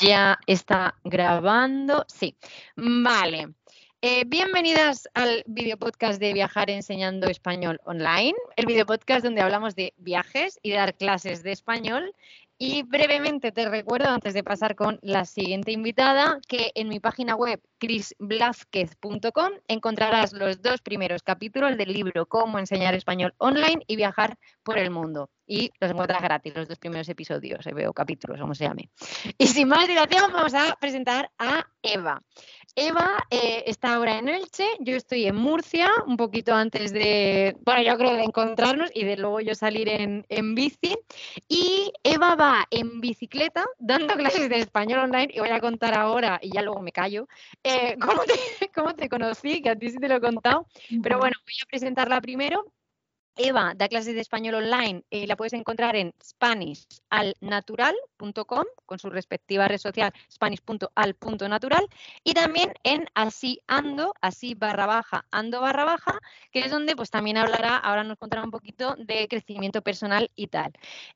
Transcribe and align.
Ya 0.00 0.38
está 0.46 0.94
grabando. 1.02 2.04
Sí. 2.08 2.36
Vale. 2.76 3.54
Eh, 4.00 4.24
bienvenidas 4.26 5.08
al 5.14 5.42
video 5.46 5.76
podcast 5.76 6.20
de 6.20 6.32
Viajar 6.32 6.70
Enseñando 6.70 7.26
Español 7.26 7.80
Online, 7.84 8.34
el 8.54 8.66
video 8.66 8.86
podcast 8.86 9.24
donde 9.24 9.40
hablamos 9.40 9.74
de 9.74 9.94
viajes 9.96 10.60
y 10.62 10.70
dar 10.70 10.94
clases 10.94 11.42
de 11.42 11.50
español 11.50 12.14
y 12.58 12.82
brevemente 12.82 13.52
te 13.52 13.68
recuerdo, 13.68 14.08
antes 14.08 14.34
de 14.34 14.42
pasar 14.42 14.74
con 14.74 14.98
la 15.02 15.24
siguiente 15.24 15.70
invitada, 15.70 16.40
que 16.48 16.72
en 16.74 16.88
mi 16.88 16.98
página 16.98 17.36
web 17.36 17.60
chrisblázquez.com 17.78 19.52
encontrarás 19.68 20.32
los 20.32 20.60
dos 20.60 20.80
primeros 20.80 21.22
capítulos 21.22 21.76
del 21.76 21.92
libro 21.92 22.26
Cómo 22.26 22.58
enseñar 22.58 22.94
español 22.94 23.32
online 23.38 23.84
y 23.86 23.94
viajar 23.94 24.38
por 24.64 24.78
el 24.78 24.90
mundo. 24.90 25.30
Y 25.46 25.72
los 25.80 25.90
encuentras 25.90 26.20
gratis, 26.20 26.54
los 26.54 26.68
dos 26.68 26.78
primeros 26.78 27.08
episodios, 27.08 27.66
eh, 27.66 27.72
veo 27.72 27.94
capítulos, 27.94 28.38
como 28.38 28.54
se 28.54 28.64
llame. 28.64 28.90
Y 29.38 29.46
sin 29.46 29.68
más 29.68 29.88
dilación, 29.88 30.30
vamos 30.30 30.52
a 30.52 30.76
presentar 30.78 31.30
a 31.38 31.66
Eva. 31.80 32.22
Eva 32.80 33.26
eh, 33.30 33.64
está 33.66 33.94
ahora 33.94 34.18
en 34.18 34.28
Elche, 34.28 34.64
yo 34.78 34.94
estoy 34.94 35.26
en 35.26 35.34
Murcia, 35.34 35.90
un 36.06 36.16
poquito 36.16 36.54
antes 36.54 36.92
de, 36.92 37.56
bueno, 37.64 37.82
yo 37.82 37.98
creo 37.98 38.14
de 38.14 38.22
encontrarnos 38.22 38.90
y 38.94 39.04
de 39.04 39.16
luego 39.16 39.40
yo 39.40 39.56
salir 39.56 39.88
en, 39.88 40.54
bici. 40.54 40.96
Y 41.48 41.92
Eva 42.04 42.36
va 42.36 42.47
en 42.70 43.00
bicicleta 43.00 43.64
dando 43.78 44.14
clases 44.16 44.48
de 44.48 44.58
español 44.58 45.00
online 45.00 45.28
y 45.32 45.40
voy 45.40 45.50
a 45.50 45.60
contar 45.60 45.94
ahora, 45.94 46.38
y 46.42 46.50
ya 46.50 46.62
luego 46.62 46.80
me 46.80 46.92
callo, 46.92 47.28
eh, 47.62 47.96
cómo, 48.00 48.22
te, 48.24 48.70
cómo 48.74 48.94
te 48.94 49.08
conocí, 49.08 49.62
que 49.62 49.70
a 49.70 49.76
ti 49.76 49.90
sí 49.90 49.98
te 49.98 50.08
lo 50.08 50.16
he 50.16 50.20
contado. 50.20 50.66
Pero 51.02 51.18
bueno, 51.18 51.36
voy 51.44 51.54
a 51.62 51.66
presentarla 51.66 52.20
primero 52.20 52.72
Eva 53.38 53.72
da 53.76 53.88
clases 53.88 54.14
de 54.14 54.20
español 54.20 54.54
online, 54.56 55.04
y 55.10 55.24
eh, 55.24 55.26
la 55.26 55.36
puedes 55.36 55.52
encontrar 55.52 55.96
en 55.96 56.14
spanishalnatural.com 56.22 58.64
con 58.84 58.98
su 58.98 59.10
respectiva 59.10 59.68
red 59.68 59.78
social 59.78 60.12
spanish.al.natural 60.30 61.86
y 62.24 62.34
también 62.34 62.72
en 62.82 63.06
así 63.14 63.60
ando, 63.68 64.14
así 64.20 64.54
barra 64.54 64.86
baja, 64.86 65.24
ando 65.30 65.60
barra 65.60 65.84
baja, 65.84 66.18
que 66.50 66.60
es 66.60 66.70
donde 66.70 66.96
pues 66.96 67.10
también 67.10 67.36
hablará, 67.36 67.76
ahora 67.76 68.04
nos 68.04 68.18
contará 68.18 68.42
un 68.42 68.50
poquito 68.50 68.96
de 68.98 69.28
crecimiento 69.28 69.82
personal 69.82 70.30
y 70.34 70.48
tal. 70.48 70.72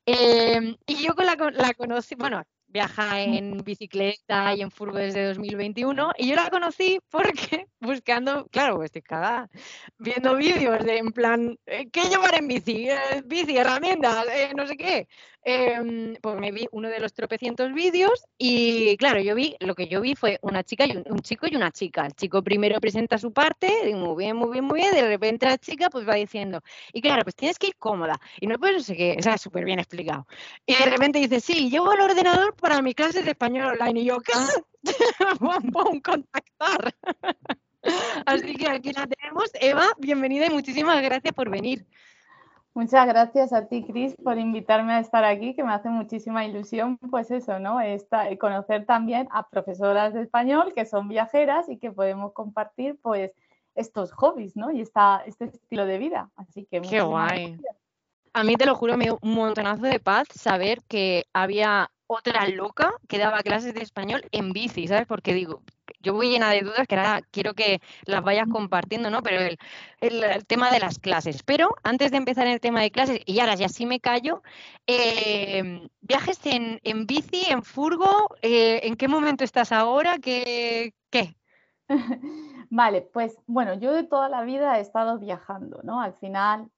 Em, 0.07 0.77
y 0.87 1.05
yo 1.05 1.15
con 1.15 1.27
la, 1.27 1.37
la 1.53 1.75
conocí, 1.75 2.15
bueno, 2.15 2.43
viaja 2.73 3.21
en 3.21 3.59
bicicleta 3.59 4.55
y 4.55 4.63
en 4.63 4.71
furgo 4.71 4.99
desde 4.99 5.27
2021 5.27 6.13
y 6.17 6.29
yo 6.29 6.37
la 6.37 6.49
conocí 6.49 7.01
porque 7.11 7.67
buscando, 7.81 8.47
claro, 8.51 8.83
estoy 8.83 9.03
cagada, 9.03 9.51
viendo 9.99 10.35
vídeos 10.37 10.85
de 10.85 10.99
en 10.99 11.13
plan, 11.13 11.59
eh, 11.67 11.89
¿qué 11.91 12.05
llevar 12.05 12.35
en 12.35 12.49
bici? 12.49 12.89
Eh, 12.89 13.23
bici, 13.27 13.57
herramientas, 13.57 14.27
eh, 14.35 14.53
no 14.57 14.67
sé 14.67 14.77
qué. 14.77 15.09
Em, 15.45 16.15
pues 16.21 16.39
me 16.39 16.53
vi 16.53 16.69
uno 16.71 16.89
de 16.89 17.01
los 17.01 17.13
tropecientos 17.15 17.73
vídeos 17.75 18.25
y 18.39 18.97
claro, 18.97 19.21
yo 19.21 19.35
vi, 19.35 19.57
lo 19.59 19.75
que 19.75 19.89
yo 19.89 20.01
vi 20.01 20.15
fue 20.15 20.39
una 20.41 20.63
chica 20.63 20.87
y 20.87 20.97
un, 20.97 21.19
chico 21.21 21.47
y 21.51 21.57
una 21.57 21.73
chica. 21.73 22.07
El 22.07 22.13
chico 22.13 22.45
primero 22.45 22.81
presenta 22.81 23.19
su 23.19 23.33
parte, 23.33 23.93
muy 23.93 24.17
bien, 24.17 24.37
muy 24.37 24.53
bien, 24.53 24.65
muy 24.65 24.81
bien, 24.81 24.95
de 24.95 25.03
repente 25.03 25.47
la 25.47 25.59
chica 25.59 25.91
pues 25.91 26.09
va 26.09 26.15
diciendo, 26.15 26.61
y 26.93 27.01
claro, 27.03 27.25
pues 27.25 27.35
tienes 27.35 27.59
que 27.59 27.69
ir 27.69 27.77
cómoda 27.77 28.21
y 28.41 28.47
no 28.47 28.57
puedes, 28.57 28.77
no 28.77 28.83
sé 28.85 28.97
qué, 28.97 29.17
o 29.19 29.23
sea, 29.23 29.37
súper 29.37 29.65
bien 29.65 29.81
explicado. 29.81 30.29
Y 30.65 30.77
de 30.77 30.85
repente 30.85 31.19
dice, 31.19 31.41
sí, 31.41 31.69
llevo 31.71 31.93
el 31.93 32.01
ordenador 32.01 32.55
para 32.55 32.81
mi 32.81 32.95
clase 32.95 33.23
de 33.23 33.31
español 33.33 33.77
online 33.81 34.01
y 34.01 34.05
yo, 34.05 34.19
¿qué? 34.21 34.33
pum, 35.73 36.01
contactar. 36.01 36.95
Así 38.27 38.55
que 38.55 38.69
aquí 38.69 38.93
la 38.93 39.09
tenemos. 39.09 39.51
Eva, 39.55 39.89
bienvenida 39.99 40.47
y 40.47 40.51
muchísimas 40.51 41.03
gracias 41.03 41.35
por 41.35 41.51
venir. 41.51 41.85
Muchas 42.75 43.07
gracias 43.07 43.53
a 43.53 43.67
ti, 43.67 43.85
Cris, 43.85 44.17
por 44.17 44.39
invitarme 44.39 44.95
a 44.95 45.01
estar 45.01 45.25
aquí, 45.25 45.55
que 45.55 45.63
me 45.63 45.75
hace 45.75 45.91
muchísima 45.91 46.47
ilusión, 46.47 46.97
pues 47.11 47.31
eso, 47.31 47.59
¿no? 47.59 47.81
Esta, 47.81 48.35
conocer 48.39 48.87
también 48.87 49.29
a 49.31 49.49
profesoras 49.49 50.15
de 50.15 50.23
español 50.23 50.73
que 50.75 50.87
son 50.87 51.09
viajeras 51.09 51.69
y 51.69 51.77
que 51.77 51.93
podemos 51.93 52.33
compartir, 52.33 52.99
pues, 53.03 53.33
estos 53.75 54.13
hobbies, 54.13 54.57
¿no? 54.57 54.71
Y 54.71 54.81
esta, 54.81 55.23
este 55.27 55.47
estilo 55.47 55.85
de 55.85 55.99
vida. 55.99 56.31
Así 56.37 56.67
que. 56.71 56.81
Qué 56.81 57.01
guay. 57.03 57.61
A 58.35 58.45
mí 58.45 58.57
te 58.57 58.65
lo 58.65 58.75
juro, 58.75 58.97
me 58.97 59.05
dio 59.05 59.19
un 59.21 59.35
montonazo 59.35 59.83
de 59.83 60.01
paz 60.01 60.27
saber 60.35 60.81
que 60.89 61.27
había 61.35 61.91
otra 62.07 62.49
loca 62.49 62.95
que 63.09 63.19
daba 63.19 63.41
clases 63.41 63.75
de 63.75 63.83
español 63.83 64.23
en 64.33 64.53
bici, 64.53 64.89
¿sabes? 64.89 65.07
Porque 65.07 65.35
digo, 65.35 65.63
yo 66.03 66.15
voy 66.15 66.31
llena 66.31 66.51
de 66.51 66.63
dudas 66.63 66.87
que 66.87 66.97
ahora 66.97 67.21
quiero 67.31 67.55
que 67.55 67.81
las 68.05 68.23
vayas 68.23 68.47
compartiendo, 68.51 69.11
¿no? 69.11 69.23
Pero 69.23 69.41
el, 70.01 70.47
tema 70.47 70.71
de 70.71 70.81
las 70.81 70.99
clases. 70.99 71.43
Pero 71.43 71.75
antes 71.83 72.11
de 72.11 72.17
empezar 72.17 72.47
en 72.47 72.55
el 72.55 72.61
tema 72.61 72.81
de 72.81 72.91
clases, 72.91 73.21
y 73.25 73.41
ahora 73.41 73.55
ya 73.55 73.69
sí 73.69 73.87
me 73.87 74.01
callo, 74.01 74.43
em, 74.87 75.89
viajes 76.01 76.39
en, 76.45 77.07
bici, 77.07 77.45
en 77.49 77.63
furgo, 77.63 78.35
eh, 78.43 78.81
¿en 78.85 78.97
qué 78.97 79.09
momento 79.09 79.45
estás 79.45 79.73
ahora? 79.73 80.19
¿Qué? 80.19 80.95
qué? 81.11 81.37
Vale, 82.71 83.03
pues 83.03 83.37
bueno, 83.47 83.75
yo 83.75 83.93
de 83.93 84.05
toda 84.05 84.29
la 84.29 84.43
vida 84.43 84.79
he 84.79 84.81
estado 84.81 85.19
viajando, 85.19 85.81
¿no? 85.83 86.01
Al 86.01 86.15
final 86.15 86.71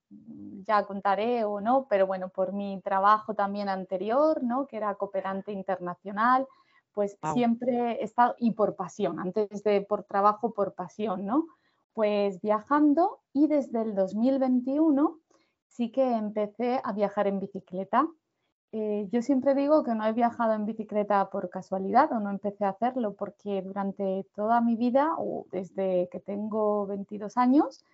ya 0.66 0.84
contaré 0.84 1.44
o 1.44 1.60
no, 1.60 1.86
pero 1.88 2.06
bueno, 2.06 2.28
por 2.28 2.52
mi 2.52 2.80
trabajo 2.82 3.34
también 3.34 3.68
anterior, 3.68 4.42
¿no? 4.42 4.66
Que 4.66 4.76
era 4.76 4.94
cooperante 4.94 5.52
internacional, 5.52 6.46
pues 6.94 7.18
siempre 7.34 8.00
he 8.00 8.04
estado, 8.04 8.34
y 8.38 8.52
por 8.52 8.76
pasión, 8.76 9.18
antes 9.18 9.62
de 9.64 9.82
por 9.82 10.04
trabajo, 10.04 10.54
por 10.54 10.74
pasión, 10.74 11.26
¿no? 11.26 11.46
Pues 11.92 12.40
viajando 12.40 13.20
y 13.32 13.48
desde 13.48 13.82
el 13.82 13.94
2021 13.94 15.18
sí 15.68 15.90
que 15.90 16.12
empecé 16.14 16.80
a 16.82 16.92
viajar 16.92 17.26
en 17.26 17.40
bicicleta. 17.40 18.08
Eh, 18.72 19.08
yo 19.12 19.22
siempre 19.22 19.54
digo 19.54 19.84
que 19.84 19.94
no 19.94 20.04
he 20.06 20.12
viajado 20.12 20.52
en 20.54 20.66
bicicleta 20.66 21.30
por 21.30 21.50
casualidad 21.50 22.12
o 22.12 22.20
no 22.20 22.30
empecé 22.30 22.64
a 22.64 22.70
hacerlo 22.70 23.14
porque 23.14 23.62
durante 23.62 24.26
toda 24.34 24.60
mi 24.60 24.76
vida, 24.76 25.14
o 25.18 25.46
desde 25.52 26.08
que 26.10 26.20
tengo 26.20 26.86
22 26.86 27.36
años, 27.36 27.84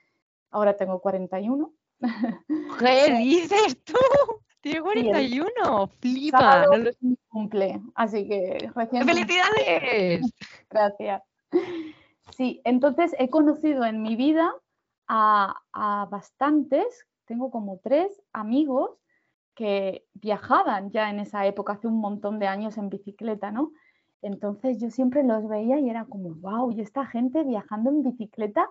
ahora 0.50 0.76
tengo 0.76 1.00
41. 1.00 1.72
¿Qué 2.78 3.14
dices 3.18 3.82
tú? 3.84 3.94
Tiene 4.60 4.82
41, 4.82 5.86
flipa. 6.00 6.66
No 6.66 6.76
lo... 6.76 6.90
cumple, 7.28 7.80
así 7.94 8.28
que 8.28 8.70
¡Felicidades! 8.74 10.30
Gracias. 10.70 11.22
Sí, 12.36 12.60
entonces 12.64 13.14
he 13.18 13.30
conocido 13.30 13.84
en 13.86 14.02
mi 14.02 14.16
vida 14.16 14.52
a, 15.08 15.56
a, 15.72 16.06
bastantes, 16.10 17.06
tengo 17.24 17.50
como 17.50 17.78
tres 17.82 18.20
amigos 18.34 18.90
que 19.54 20.04
viajaban 20.12 20.90
ya 20.90 21.08
en 21.08 21.20
esa 21.20 21.46
época, 21.46 21.72
hace 21.72 21.86
un 21.86 21.98
montón 21.98 22.38
de 22.38 22.46
años 22.46 22.76
en 22.76 22.90
bicicleta, 22.90 23.50
¿no? 23.50 23.72
Entonces 24.22 24.78
yo 24.78 24.90
siempre 24.90 25.22
los 25.22 25.48
veía 25.48 25.78
y 25.78 25.88
era 25.88 26.04
como, 26.04 26.34
wow, 26.34 26.70
y 26.72 26.80
esta 26.80 27.06
gente 27.06 27.42
viajando 27.44 27.90
en 27.90 28.02
bicicleta. 28.02 28.68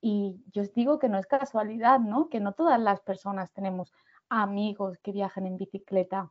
Y 0.00 0.40
yo 0.52 0.62
os 0.62 0.72
digo 0.74 0.98
que 0.98 1.08
no 1.08 1.18
es 1.18 1.26
casualidad, 1.26 2.00
¿no? 2.00 2.28
Que 2.28 2.40
no 2.40 2.52
todas 2.52 2.80
las 2.80 3.00
personas 3.00 3.50
tenemos 3.52 3.92
amigos 4.28 4.98
que 4.98 5.12
viajen 5.12 5.46
en 5.46 5.56
bicicleta. 5.56 6.30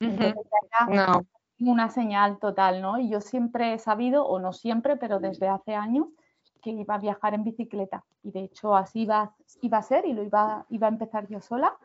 no. 0.00 1.26
Una 1.58 1.88
señal 1.90 2.38
total, 2.38 2.82
¿no? 2.82 2.98
Y 2.98 3.08
yo 3.08 3.20
siempre 3.20 3.74
he 3.74 3.78
sabido, 3.78 4.26
o 4.26 4.40
no 4.40 4.52
siempre, 4.52 4.96
pero 4.96 5.20
desde 5.20 5.48
hace 5.48 5.74
años, 5.74 6.08
que 6.60 6.70
iba 6.70 6.94
a 6.94 6.98
viajar 6.98 7.34
en 7.34 7.44
bicicleta. 7.44 8.04
Y 8.22 8.30
de 8.30 8.44
hecho 8.44 8.74
así 8.76 9.02
iba, 9.02 9.34
iba 9.60 9.78
a 9.78 9.82
ser 9.82 10.06
y 10.06 10.12
lo 10.12 10.22
iba, 10.22 10.64
iba 10.70 10.86
a 10.86 10.90
empezar 10.90 11.28
yo 11.28 11.40
sola. 11.40 11.76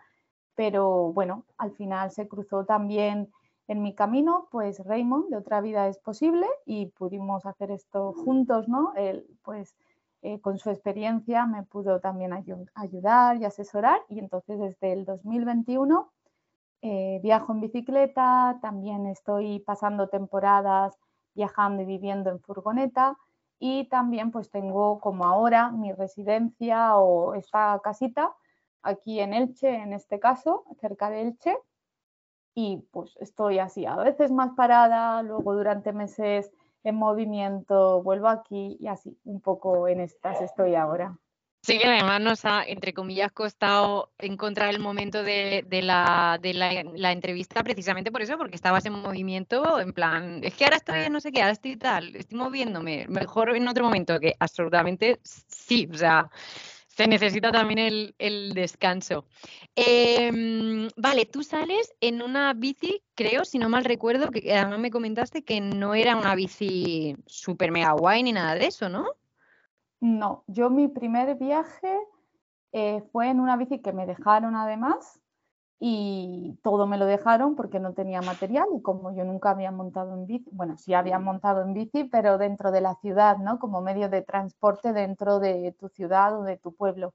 Pero 0.56 1.12
bueno, 1.14 1.46
al 1.58 1.72
final 1.72 2.12
se 2.12 2.28
cruzó 2.28 2.66
también 2.66 3.32
en 3.68 3.82
mi 3.82 3.94
camino, 3.94 4.48
pues 4.50 4.80
Raymond 4.84 5.30
de 5.30 5.38
Otra 5.38 5.62
Vida 5.62 5.88
es 5.88 5.98
Posible 6.00 6.48
y 6.66 6.88
pudimos 6.88 7.46
hacer 7.46 7.70
esto 7.72 8.14
juntos, 8.14 8.68
¿no? 8.68 8.94
Él, 8.96 9.28
pues 9.44 9.76
eh, 10.22 10.42
con 10.42 10.58
su 10.58 10.70
experiencia 10.70 11.46
me 11.46 11.64
pudo 11.64 12.00
también 12.00 12.34
ayudar 12.74 13.38
y 13.38 13.46
asesorar 13.46 14.02
y 14.10 14.20
entonces 14.20 14.60
desde 14.60 14.94
el 14.94 15.06
2021 15.06 16.12
eh, 16.82 17.20
viajo 17.24 17.54
en 17.54 17.62
bicicleta, 17.62 18.60
también 18.62 19.08
estoy 19.08 19.60
pasando 19.60 20.10
temporadas 20.10 20.98
viajando 21.34 21.84
y 21.84 21.86
viviendo 21.86 22.30
en 22.32 22.40
furgoneta 22.40 23.18
y 23.60 23.86
también 23.90 24.32
pues 24.32 24.50
tengo 24.50 25.00
como 25.00 25.26
ahora 25.26 25.72
mi 25.72 25.92
residencia 25.94 26.98
o 26.98 27.36
esta 27.36 27.80
casita 27.84 28.36
aquí 28.82 29.20
en 29.20 29.34
Elche, 29.34 29.76
en 29.76 29.94
este 29.94 30.20
caso, 30.20 30.66
cerca 30.80 31.10
de 31.10 31.22
Elche 31.22 31.58
y 32.56 32.78
pues 32.92 33.16
estoy 33.20 33.60
así, 33.60 33.86
a 33.86 33.96
veces 33.98 34.32
más 34.32 34.54
parada, 34.56 35.22
luego 35.22 35.54
durante 35.56 35.94
meses 35.94 36.52
en 36.88 36.96
movimiento, 36.96 38.02
vuelvo 38.02 38.28
aquí 38.28 38.78
y 38.80 38.88
así, 38.88 39.18
un 39.26 39.42
poco 39.42 39.88
en 39.88 40.00
estas 40.00 40.42
estoy 40.42 40.76
ahora. 40.76 41.18
Sí, 41.68 41.82
además 41.84 42.22
nos 42.22 42.46
ha, 42.46 42.64
entre 42.64 42.94
comillas, 42.94 43.32
costado 43.34 44.14
encontrar 44.20 44.70
el 44.70 44.80
momento 44.80 45.22
de, 45.24 45.66
la, 45.84 46.40
de 46.42 46.54
la, 46.54 47.12
entrevista 47.12 47.62
precisamente 47.62 48.10
por 48.10 48.22
eso, 48.22 48.38
porque 48.38 48.56
estabas 48.56 48.86
en 48.86 48.94
movimiento, 48.94 49.80
en 49.82 49.92
plan, 49.92 50.40
es 50.44 50.54
que 50.54 50.64
ahora 50.64 50.78
estoy 50.78 51.10
no 51.10 51.20
sé 51.20 51.34
qué, 51.34 51.42
ahora 51.42 51.52
estoy 51.52 51.76
tal, 51.76 52.16
estoy 52.16 52.38
moviéndome, 52.38 53.06
mejor 53.10 53.54
en 53.54 53.68
otro 53.68 53.84
momento, 53.84 54.18
que 54.20 54.36
absolutamente 54.40 55.20
sí, 55.24 55.90
o 55.92 55.98
sea, 55.98 56.30
Se 56.98 57.08
necesita 57.08 57.52
también 57.52 58.16
el, 58.18 58.54
descanso. 58.56 59.26
Em, 59.76 60.90
vale, 60.98 61.28
tú 61.28 61.44
sales 61.44 61.94
en 62.02 62.24
una 62.24 62.52
bici, 62.56 63.04
creo, 63.14 63.46
si 63.46 63.60
no 63.60 63.70
mal 63.70 63.86
recuerdo, 63.86 64.32
que 64.32 64.52
además 64.52 64.80
me 64.80 64.90
comentaste 64.90 65.44
que 65.44 65.62
no 65.62 65.94
era 65.94 66.16
una 66.16 66.34
bici 66.34 67.16
super 67.28 67.72
mega 67.72 67.92
guay 67.92 68.24
ni 68.24 68.34
nada 68.34 68.56
de 68.56 68.66
eso, 68.66 68.90
¿no? 68.90 69.06
No, 70.00 70.44
yo 70.48 70.72
mi 70.72 70.88
primer 70.88 71.36
viaje 71.36 72.00
eh, 72.72 73.04
fue 73.12 73.30
en 73.30 73.42
una 73.42 73.58
bici 73.58 73.78
que 73.78 73.94
me 73.94 74.08
dejaron 74.08 74.56
además 74.56 75.20
y 75.80 76.58
todo 76.64 76.88
me 76.88 76.98
lo 76.98 77.06
dejaron 77.06 77.56
porque 77.56 77.80
no 77.80 77.94
tenía 77.94 78.22
material 78.22 78.68
y 78.76 78.82
como 78.82 79.14
yo 79.16 79.24
nunca 79.26 79.52
había 79.52 79.72
montado 79.72 80.16
en 80.16 80.26
bici, 80.26 80.50
bueno, 80.52 80.78
sí 80.78 80.94
había 80.94 81.20
montado 81.20 81.62
en 81.62 81.74
bici, 81.74 82.04
pero 82.06 82.38
dentro 82.38 82.72
de 82.72 82.82
la 82.82 82.96
ciudad, 82.96 83.38
¿no? 83.38 83.60
Como 83.60 83.82
medio 83.82 84.10
de 84.10 84.24
transporte 84.24 84.92
dentro 84.94 85.40
de 85.40 85.76
tu 85.80 85.90
ciudad 85.90 86.40
o 86.40 86.44
de 86.44 86.58
tu 86.58 86.74
pueblo. 86.74 87.14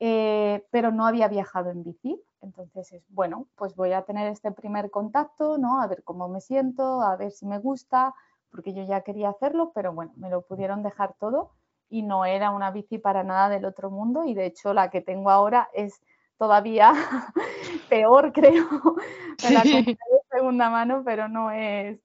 Eh, 0.00 0.66
pero 0.70 0.90
no 0.90 1.06
había 1.06 1.28
viajado 1.28 1.70
en 1.70 1.82
bici, 1.82 2.20
entonces 2.42 2.92
es, 2.92 3.04
bueno, 3.08 3.46
pues 3.54 3.74
voy 3.76 3.92
a 3.92 4.02
tener 4.02 4.26
este 4.28 4.52
primer 4.52 4.90
contacto, 4.90 5.56
¿no? 5.56 5.80
A 5.80 5.86
ver 5.86 6.02
cómo 6.04 6.28
me 6.28 6.40
siento, 6.40 7.00
a 7.00 7.16
ver 7.16 7.30
si 7.32 7.46
me 7.46 7.58
gusta, 7.58 8.14
porque 8.50 8.74
yo 8.74 8.82
ya 8.82 9.00
quería 9.02 9.30
hacerlo, 9.30 9.72
pero 9.74 9.92
bueno, 9.92 10.12
me 10.16 10.28
lo 10.28 10.42
pudieron 10.42 10.82
dejar 10.82 11.14
todo 11.18 11.52
y 11.88 12.02
no 12.02 12.24
era 12.24 12.50
una 12.50 12.72
bici 12.72 12.98
para 12.98 13.22
nada 13.22 13.48
del 13.48 13.64
otro 13.64 13.90
mundo 13.90 14.24
y 14.24 14.34
de 14.34 14.46
hecho 14.46 14.74
la 14.74 14.90
que 14.90 15.00
tengo 15.00 15.30
ahora 15.30 15.68
es 15.72 16.00
todavía 16.38 16.92
peor, 17.88 18.32
creo. 18.32 18.68
Me 19.44 19.50
la 19.50 19.62
compré 19.62 19.92
de 19.92 20.20
segunda 20.30 20.70
mano, 20.70 21.02
pero 21.04 21.28
no 21.28 21.50
es, 21.50 22.00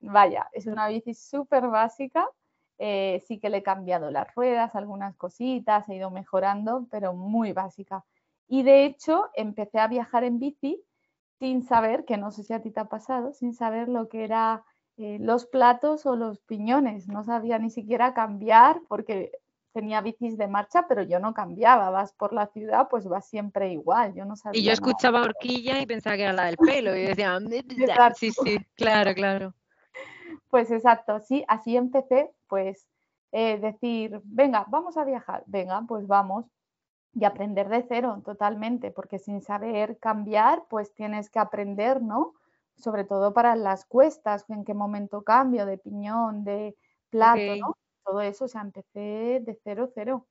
vaya, 0.00 0.48
es 0.52 0.66
una 0.66 0.88
bici 0.88 1.14
súper 1.14 1.68
básica. 1.68 2.28
Eh, 2.78 3.22
sí 3.28 3.38
que 3.38 3.50
le 3.50 3.58
he 3.58 3.62
cambiado 3.62 4.10
las 4.10 4.34
ruedas, 4.34 4.74
algunas 4.74 5.14
cositas, 5.16 5.88
he 5.88 5.94
ido 5.94 6.10
mejorando, 6.10 6.86
pero 6.90 7.14
muy 7.14 7.52
básica. 7.52 8.04
Y 8.48 8.62
de 8.64 8.84
hecho, 8.84 9.30
empecé 9.34 9.78
a 9.78 9.86
viajar 9.86 10.24
en 10.24 10.38
bici 10.38 10.82
sin 11.38 11.62
saber, 11.62 12.04
que 12.04 12.16
no 12.16 12.32
sé 12.32 12.42
si 12.42 12.52
a 12.52 12.60
ti 12.60 12.70
te 12.70 12.80
ha 12.80 12.86
pasado, 12.86 13.32
sin 13.32 13.54
saber 13.54 13.88
lo 13.88 14.08
que 14.08 14.24
era 14.24 14.64
eh, 14.96 15.18
los 15.20 15.46
platos 15.46 16.06
o 16.06 16.16
los 16.16 16.40
piñones. 16.40 17.08
No 17.08 17.24
sabía 17.24 17.58
ni 17.58 17.70
siquiera 17.70 18.14
cambiar 18.14 18.80
porque 18.88 19.32
tenía 19.74 20.00
bicis 20.00 20.38
de 20.38 20.46
marcha, 20.46 20.86
pero 20.88 21.02
yo 21.02 21.18
no 21.18 21.34
cambiaba. 21.34 21.90
Vas 21.90 22.12
por 22.12 22.32
la 22.32 22.46
ciudad, 22.46 22.88
pues 22.88 23.06
vas 23.06 23.28
siempre 23.28 23.72
igual. 23.72 24.14
Yo 24.14 24.24
no 24.24 24.36
sabía. 24.36 24.60
Y 24.60 24.64
yo 24.64 24.72
escuchaba 24.72 25.20
horquilla 25.20 25.80
y 25.80 25.86
pensaba 25.86 26.16
que 26.16 26.22
era 26.22 26.32
la 26.32 26.46
del 26.46 26.56
pelo. 26.56 26.96
Y 26.96 27.02
decía, 27.02 27.38
sí, 28.14 28.30
sí, 28.30 28.58
claro, 28.76 29.12
claro. 29.14 29.52
Pues 30.48 30.70
exacto, 30.70 31.18
sí, 31.18 31.44
así 31.48 31.76
empecé, 31.76 32.32
pues 32.46 32.86
eh, 33.32 33.58
decir, 33.58 34.20
venga, 34.22 34.64
vamos 34.68 34.96
a 34.96 35.04
viajar, 35.04 35.42
venga, 35.46 35.82
pues 35.86 36.06
vamos. 36.06 36.46
Y 37.12 37.24
aprender 37.24 37.68
de 37.68 37.84
cero 37.88 38.22
totalmente, 38.24 38.92
porque 38.92 39.18
sin 39.18 39.42
saber 39.42 39.98
cambiar, 39.98 40.64
pues 40.70 40.94
tienes 40.94 41.30
que 41.30 41.40
aprender, 41.40 42.00
¿no? 42.00 42.34
Sobre 42.76 43.04
todo 43.04 43.34
para 43.34 43.56
las 43.56 43.84
cuestas, 43.84 44.48
en 44.48 44.64
qué 44.64 44.74
momento 44.74 45.22
cambio 45.22 45.66
de 45.66 45.78
piñón, 45.78 46.44
de 46.44 46.76
plato, 47.10 47.56
¿no? 47.56 47.76
Todo 48.04 48.20
eso, 48.20 48.44
o 48.44 48.48
sea, 48.48 48.60
empecé 48.60 49.40
de 49.42 49.58
cero, 49.62 49.90
cero. 49.94 50.26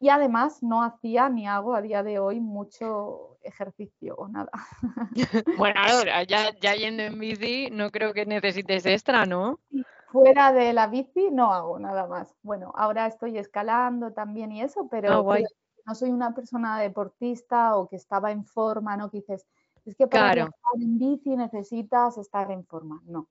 Y 0.00 0.08
además 0.08 0.62
no 0.62 0.82
hacía 0.82 1.28
ni 1.28 1.46
hago 1.46 1.74
a 1.74 1.80
día 1.80 2.02
de 2.02 2.18
hoy 2.18 2.40
mucho 2.40 3.38
ejercicio 3.42 4.14
o 4.16 4.28
nada. 4.28 4.50
Bueno, 5.58 5.80
a 5.80 6.04
ver, 6.04 6.26
ya, 6.26 6.50
ya 6.60 6.74
yendo 6.74 7.02
en 7.04 7.18
bici 7.18 7.70
no 7.70 7.90
creo 7.90 8.12
que 8.12 8.26
necesites 8.26 8.84
extra, 8.86 9.24
¿no? 9.24 9.60
Fuera 10.08 10.52
de 10.52 10.72
la 10.72 10.88
bici 10.88 11.30
no 11.30 11.52
hago 11.52 11.78
nada 11.78 12.06
más. 12.06 12.34
Bueno, 12.42 12.72
ahora 12.76 13.06
estoy 13.06 13.38
escalando 13.38 14.12
también 14.12 14.52
y 14.52 14.62
eso, 14.62 14.88
pero 14.90 15.28
ah, 15.32 15.38
no 15.86 15.94
soy 15.94 16.10
una 16.10 16.34
persona 16.34 16.78
deportista 16.80 17.76
o 17.76 17.88
que 17.88 17.96
estaba 17.96 18.30
en 18.30 18.44
forma, 18.44 18.96
¿no? 18.96 19.10
Que 19.10 19.18
dices, 19.18 19.46
es 19.84 19.96
que 19.96 20.06
para 20.06 20.32
estar 20.32 20.50
en 20.80 20.98
bici 20.98 21.36
necesitas 21.36 22.16
estar 22.18 22.50
en 22.50 22.64
forma. 22.64 23.00
No, 23.04 23.28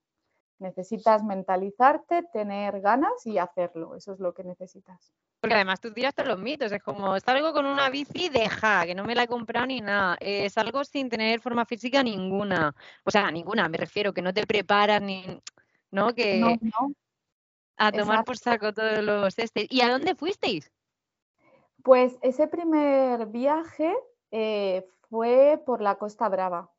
Necesitas 0.60 1.24
mentalizarte, 1.24 2.24
tener 2.32 2.80
ganas 2.82 3.26
y 3.26 3.38
hacerlo. 3.38 3.96
Eso 3.96 4.14
es 4.14 4.20
lo 4.20 4.34
que 4.34 4.44
necesitas. 4.44 5.14
Porque 5.40 5.56
además 5.56 5.82
tú 5.82 5.92
tiraste 5.92 6.24
los 6.24 6.40
mitos. 6.40 6.72
Es 6.72 6.82
como, 6.82 7.20
salgo 7.20 7.52
con 7.52 7.66
una 7.66 7.90
bici, 7.90 8.30
deja, 8.30 8.86
que 8.86 8.96
no 8.96 9.04
me 9.04 9.16
la 9.16 9.24
he 9.24 9.28
comprado 9.28 9.66
ni 9.66 9.82
nada. 9.82 10.16
Es 10.20 10.58
algo 10.58 10.86
sin 10.86 11.10
tener 11.10 11.42
forma 11.42 11.66
física 11.66 12.02
ninguna. 12.02 12.74
O 13.04 13.12
sea, 13.12 13.30
ninguna, 13.30 13.68
me 13.68 13.78
refiero, 13.78 14.14
que 14.14 14.22
no 14.22 14.34
te 14.34 14.48
preparas 14.48 15.02
ni. 15.02 15.42
¿No? 15.92 16.14
Que. 16.14 16.40
No, 16.40 16.56
A 17.78 17.92
tomar 17.92 18.24
por 18.24 18.38
saco 18.38 18.74
todos 18.74 19.04
los 19.04 19.38
este. 19.38 19.68
¿Y 19.70 19.82
a 19.82 19.90
dónde 19.90 20.16
fuisteis? 20.16 20.72
Pues 21.84 22.18
ese 22.22 22.48
primer 22.48 23.26
viaje 23.28 23.94
eh, 24.32 24.88
fue 25.10 25.62
por 25.66 25.82
la 25.82 25.96
Costa 25.96 26.30
Brava. 26.30 26.72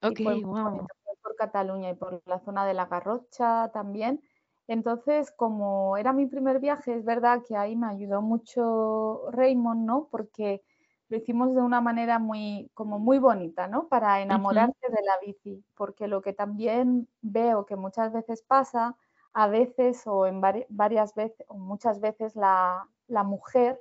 Ok, 0.00 0.20
wow 0.42 0.86
por 1.26 1.34
Cataluña 1.34 1.90
y 1.90 1.94
por 1.94 2.22
la 2.24 2.38
zona 2.38 2.64
de 2.64 2.74
la 2.74 2.86
Garrocha 2.86 3.70
también. 3.72 4.22
Entonces, 4.68 5.32
como 5.32 5.96
era 5.96 6.12
mi 6.12 6.26
primer 6.26 6.60
viaje, 6.60 6.94
es 6.94 7.04
verdad 7.04 7.42
que 7.46 7.56
ahí 7.56 7.74
me 7.74 7.88
ayudó 7.88 8.22
mucho 8.22 9.28
Raymond, 9.32 9.84
¿no? 9.84 10.06
Porque 10.08 10.62
lo 11.08 11.16
hicimos 11.16 11.52
de 11.52 11.62
una 11.62 11.80
manera 11.80 12.20
muy, 12.20 12.70
como 12.74 13.00
muy 13.00 13.18
bonita, 13.18 13.66
¿no? 13.66 13.88
Para 13.88 14.20
enamorarte 14.20 14.88
de 14.88 15.02
la 15.04 15.18
bici, 15.24 15.64
porque 15.74 16.06
lo 16.06 16.22
que 16.22 16.32
también 16.32 17.08
veo 17.22 17.66
que 17.66 17.74
muchas 17.74 18.12
veces 18.12 18.42
pasa, 18.42 18.96
a 19.32 19.48
veces 19.48 20.06
o 20.06 20.26
en 20.26 20.40
varias 20.68 21.14
veces, 21.16 21.44
o 21.48 21.58
muchas 21.58 22.00
veces 22.00 22.36
la, 22.36 22.88
la 23.08 23.24
mujer 23.24 23.80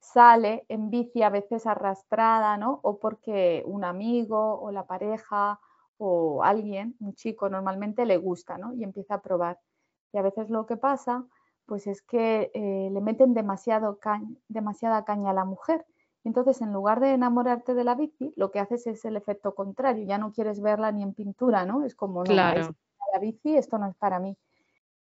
sale 0.00 0.66
en 0.68 0.90
bici 0.90 1.22
a 1.22 1.30
veces 1.30 1.66
arrastrada, 1.66 2.58
¿no? 2.58 2.80
O 2.82 2.98
porque 2.98 3.62
un 3.66 3.84
amigo 3.84 4.60
o 4.60 4.70
la 4.70 4.86
pareja 4.86 5.60
o 5.98 6.42
alguien, 6.42 6.96
un 7.00 7.14
chico 7.14 7.48
normalmente 7.48 8.06
le 8.06 8.16
gusta, 8.16 8.58
¿no? 8.58 8.74
Y 8.74 8.84
empieza 8.84 9.14
a 9.14 9.22
probar. 9.22 9.58
Y 10.12 10.18
a 10.18 10.22
veces 10.22 10.50
lo 10.50 10.66
que 10.66 10.76
pasa, 10.76 11.24
pues 11.66 11.86
es 11.86 12.02
que 12.02 12.50
eh, 12.54 12.88
le 12.90 13.00
meten 13.00 13.34
demasiado 13.34 13.98
demasiada 14.48 15.04
caña 15.04 15.30
a 15.30 15.34
la 15.34 15.44
mujer. 15.44 15.84
Entonces, 16.24 16.62
en 16.62 16.72
lugar 16.72 17.00
de 17.00 17.12
enamorarte 17.12 17.74
de 17.74 17.84
la 17.84 17.94
bici, 17.94 18.32
lo 18.36 18.50
que 18.50 18.60
haces 18.60 18.86
es 18.86 19.04
el 19.04 19.16
efecto 19.16 19.54
contrario. 19.54 20.04
Ya 20.04 20.18
no 20.18 20.32
quieres 20.32 20.60
verla 20.60 20.90
ni 20.90 21.02
en 21.02 21.14
pintura, 21.14 21.66
¿no? 21.66 21.84
Es 21.84 21.94
como, 21.94 22.20
no, 22.20 22.24
claro. 22.24 22.74
la 23.12 23.18
bici, 23.18 23.56
esto 23.56 23.78
no 23.78 23.88
es 23.88 23.94
para 23.96 24.18
mí. 24.18 24.36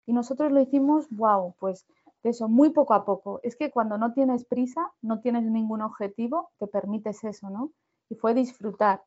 Y 0.05 0.13
nosotros 0.13 0.51
lo 0.51 0.59
hicimos, 0.61 1.07
wow, 1.11 1.55
pues 1.59 1.85
de 2.23 2.31
eso, 2.31 2.47
muy 2.47 2.71
poco 2.71 2.93
a 2.93 3.05
poco. 3.05 3.39
Es 3.43 3.55
que 3.55 3.71
cuando 3.71 3.97
no 3.97 4.13
tienes 4.13 4.45
prisa, 4.45 4.91
no 5.01 5.19
tienes 5.21 5.43
ningún 5.43 5.81
objetivo, 5.81 6.51
te 6.57 6.67
permites 6.67 7.23
eso, 7.23 7.49
¿no? 7.49 7.71
Y 8.09 8.15
fue 8.15 8.33
disfrutar 8.33 9.03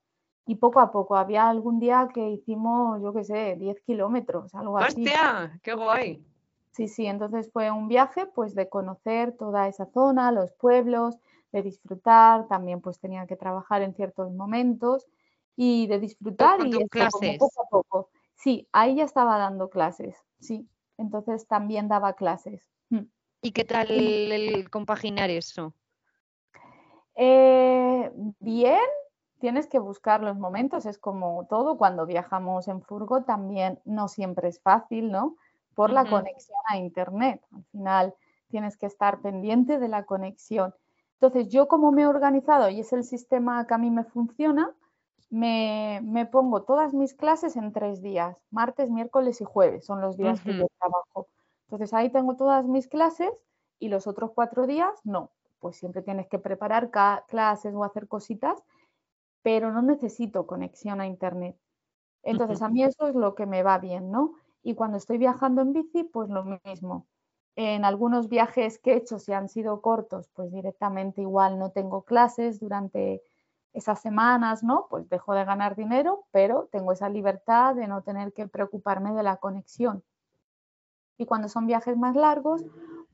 y 0.47 0.57
poco 0.57 0.81
a 0.81 0.91
poco. 0.91 1.17
Había 1.17 1.49
algún 1.49 1.79
día 1.79 2.09
que 2.13 2.29
hicimos, 2.29 3.01
yo 3.03 3.13
qué 3.13 3.25
sé, 3.25 3.57
10 3.57 3.81
kilómetros, 3.83 4.55
algo 4.55 4.79
así. 4.79 5.05
¡Hostia! 5.05 5.59
¡Qué 5.63 5.75
guay! 5.75 6.25
Sí, 6.73 6.89
sí, 6.89 7.07
entonces 7.07 7.51
fue 7.53 7.71
un 7.71 7.89
viaje 7.89 8.27
pues 8.27 8.55
de 8.55 8.69
conocer 8.69 9.37
toda 9.37 9.69
esa 9.69 9.87
zona, 9.87 10.33
los 10.33 10.53
pueblos, 10.53 11.19
de 11.53 11.63
disfrutar, 11.63 12.49
también 12.49 12.81
pues 12.81 12.99
tenía 12.99 13.27
que 13.27 13.37
trabajar 13.37 13.83
en 13.83 13.95
ciertos 13.95 14.33
momentos 14.33 15.07
y 15.55 15.87
de 15.87 16.01
disfrutar 16.01 16.67
y 16.67 16.89
clases? 16.89 17.39
poco 17.39 17.63
a 17.63 17.69
poco. 17.69 18.11
Sí, 18.35 18.67
ahí 18.73 18.97
ya 18.97 19.05
estaba 19.05 19.37
dando 19.37 19.69
clases, 19.69 20.17
sí, 20.41 20.67
entonces 20.97 21.47
también 21.47 21.89
daba 21.89 22.15
clases. 22.15 22.67
Mm. 22.89 23.05
¿Y 23.43 23.53
qué 23.53 23.65
tal 23.65 23.91
el, 23.91 24.71
compaginar 24.71 25.29
eso? 25.29 25.75
Eh, 27.15 28.11
bien, 28.41 28.81
tienes 29.43 29.67
que 29.67 29.81
buscar 29.81 30.23
los 30.23 30.39
momentos, 30.39 30.87
es 30.87 30.99
como 30.99 31.49
todo, 31.51 31.77
cuando 31.77 32.07
viajamos 32.07 32.69
en 32.69 32.81
furgo 32.81 33.25
también 33.25 33.81
no 33.85 34.07
siempre 34.07 34.47
es 34.47 34.61
fácil, 34.61 35.11
¿no? 35.11 35.35
Por 35.75 35.91
la 35.91 36.09
conexión 36.09 36.61
a 36.69 36.77
Internet. 36.77 37.43
Al 37.53 37.65
final 37.73 38.15
tienes 38.51 38.77
que 38.77 38.87
estar 38.87 39.21
pendiente 39.21 39.81
de 39.81 39.89
la 39.89 40.05
conexión. 40.05 40.73
Entonces, 41.15 41.49
yo 41.49 41.67
como 41.67 41.91
me 41.91 42.03
he 42.03 42.07
organizado 42.07 42.69
y 42.69 42.79
es 42.79 42.93
el 42.93 43.03
sistema 43.03 43.67
que 43.67 43.75
a 43.75 43.79
mí 43.79 43.91
me 43.91 44.05
funciona, 44.05 44.73
me, 45.29 46.29
pongo 46.31 46.63
todas 46.63 46.95
mis 46.95 47.13
clases 47.13 47.57
en 47.57 47.73
tres 47.73 48.01
días, 48.01 48.39
martes, 48.53 48.91
miércoles 48.91 49.41
y 49.41 49.45
jueves, 49.45 49.85
son 49.85 50.01
los 50.01 50.17
días 50.17 50.41
que 50.41 50.57
yo 50.57 50.69
trabajo. 50.79 51.27
Entonces, 51.65 51.93
ahí 51.95 52.11
tengo 52.11 52.37
todas 52.37 52.65
mis 52.67 52.87
clases 52.87 53.33
y 53.81 53.89
los 53.89 54.07
otros 54.07 54.31
cuatro 54.37 54.69
días 54.69 54.93
no. 55.03 55.33
Pues 55.59 55.75
siempre 55.75 56.03
tienes 56.03 56.29
que 56.29 56.39
preparar 56.39 56.91
clases 57.27 57.75
o 57.75 57.83
hacer 57.83 58.07
cositas 58.07 58.63
pero 59.43 59.73
no 59.73 59.83
necesito 59.83 60.47
conexión 60.47 61.01
a 61.01 61.07
Internet. 61.07 61.57
Entonces, 62.23 62.63
a 62.63 62.69
mí 62.69 62.85
eso 62.85 63.09
es 63.09 63.15
lo 63.15 63.35
que 63.35 63.47
me 63.47 63.63
va 63.63 63.79
bien, 63.79 64.11
¿no? 64.11 64.35
Y 64.63 64.75
cuando 64.75 64.97
estoy 64.97 65.19
viajando 65.19 65.63
en 65.63 65.73
bici, 65.73 66.05
pues 66.05 66.31
lo 66.31 66.45
mismo. 66.65 67.07
En 67.57 67.85
algunos 67.85 68.29
viajes 68.29 68.79
que 68.79 68.93
he 68.93 68.97
hecho, 68.97 69.19
si 69.19 69.33
han 69.33 69.49
sido 69.49 69.83
cortos, 69.83 70.29
pues 70.35 70.53
directamente 70.53 71.21
igual 71.21 71.59
no 71.59 71.71
tengo 71.71 72.03
clases 72.05 72.61
durante 72.61 73.23
esas 73.73 74.01
semanas, 74.01 74.63
¿no? 74.63 74.87
Pues 74.89 75.09
dejo 75.09 75.35
de 75.35 75.45
ganar 75.45 75.77
dinero, 75.77 76.25
pero 76.31 76.69
tengo 76.71 76.93
esa 76.93 77.09
libertad 77.09 77.75
de 77.75 77.89
no 77.89 78.03
tener 78.03 78.33
que 78.33 78.47
preocuparme 78.47 79.13
de 79.13 79.23
la 79.23 79.37
conexión. 79.37 80.05
Y 81.19 81.27
cuando 81.27 81.49
son 81.49 81.67
viajes 81.67 81.97
más 81.97 82.17
largos, 82.17 82.65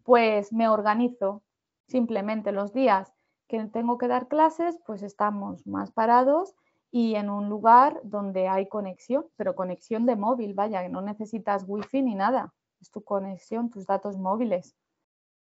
pues 0.03 0.53
me 0.53 0.69
organizo 0.69 1.43
simplemente 1.87 2.53
los 2.53 2.73
días 2.73 3.13
que 3.49 3.64
tengo 3.67 3.99
que 3.99 4.09
dar 4.09 4.28
clases, 4.28 4.78
pues 4.87 5.02
estamos 5.02 5.67
más 5.67 5.90
parados 5.90 6.55
y 6.90 7.17
en 7.17 7.31
un 7.31 7.49
lugar 7.49 8.00
donde 8.05 8.49
hay 8.49 8.69
conexión, 8.69 9.26
pero 9.37 9.55
conexión 9.55 10.07
de 10.07 10.17
móvil, 10.17 10.55
vaya, 10.55 10.88
no 10.88 11.00
necesitas 11.00 11.64
wifi 11.67 12.02
ni 12.02 12.14
nada, 12.14 12.55
es 12.81 12.90
tu 12.90 13.02
conexión, 13.02 13.71
tus 13.71 13.87
datos 13.87 14.17
móviles. 14.19 14.76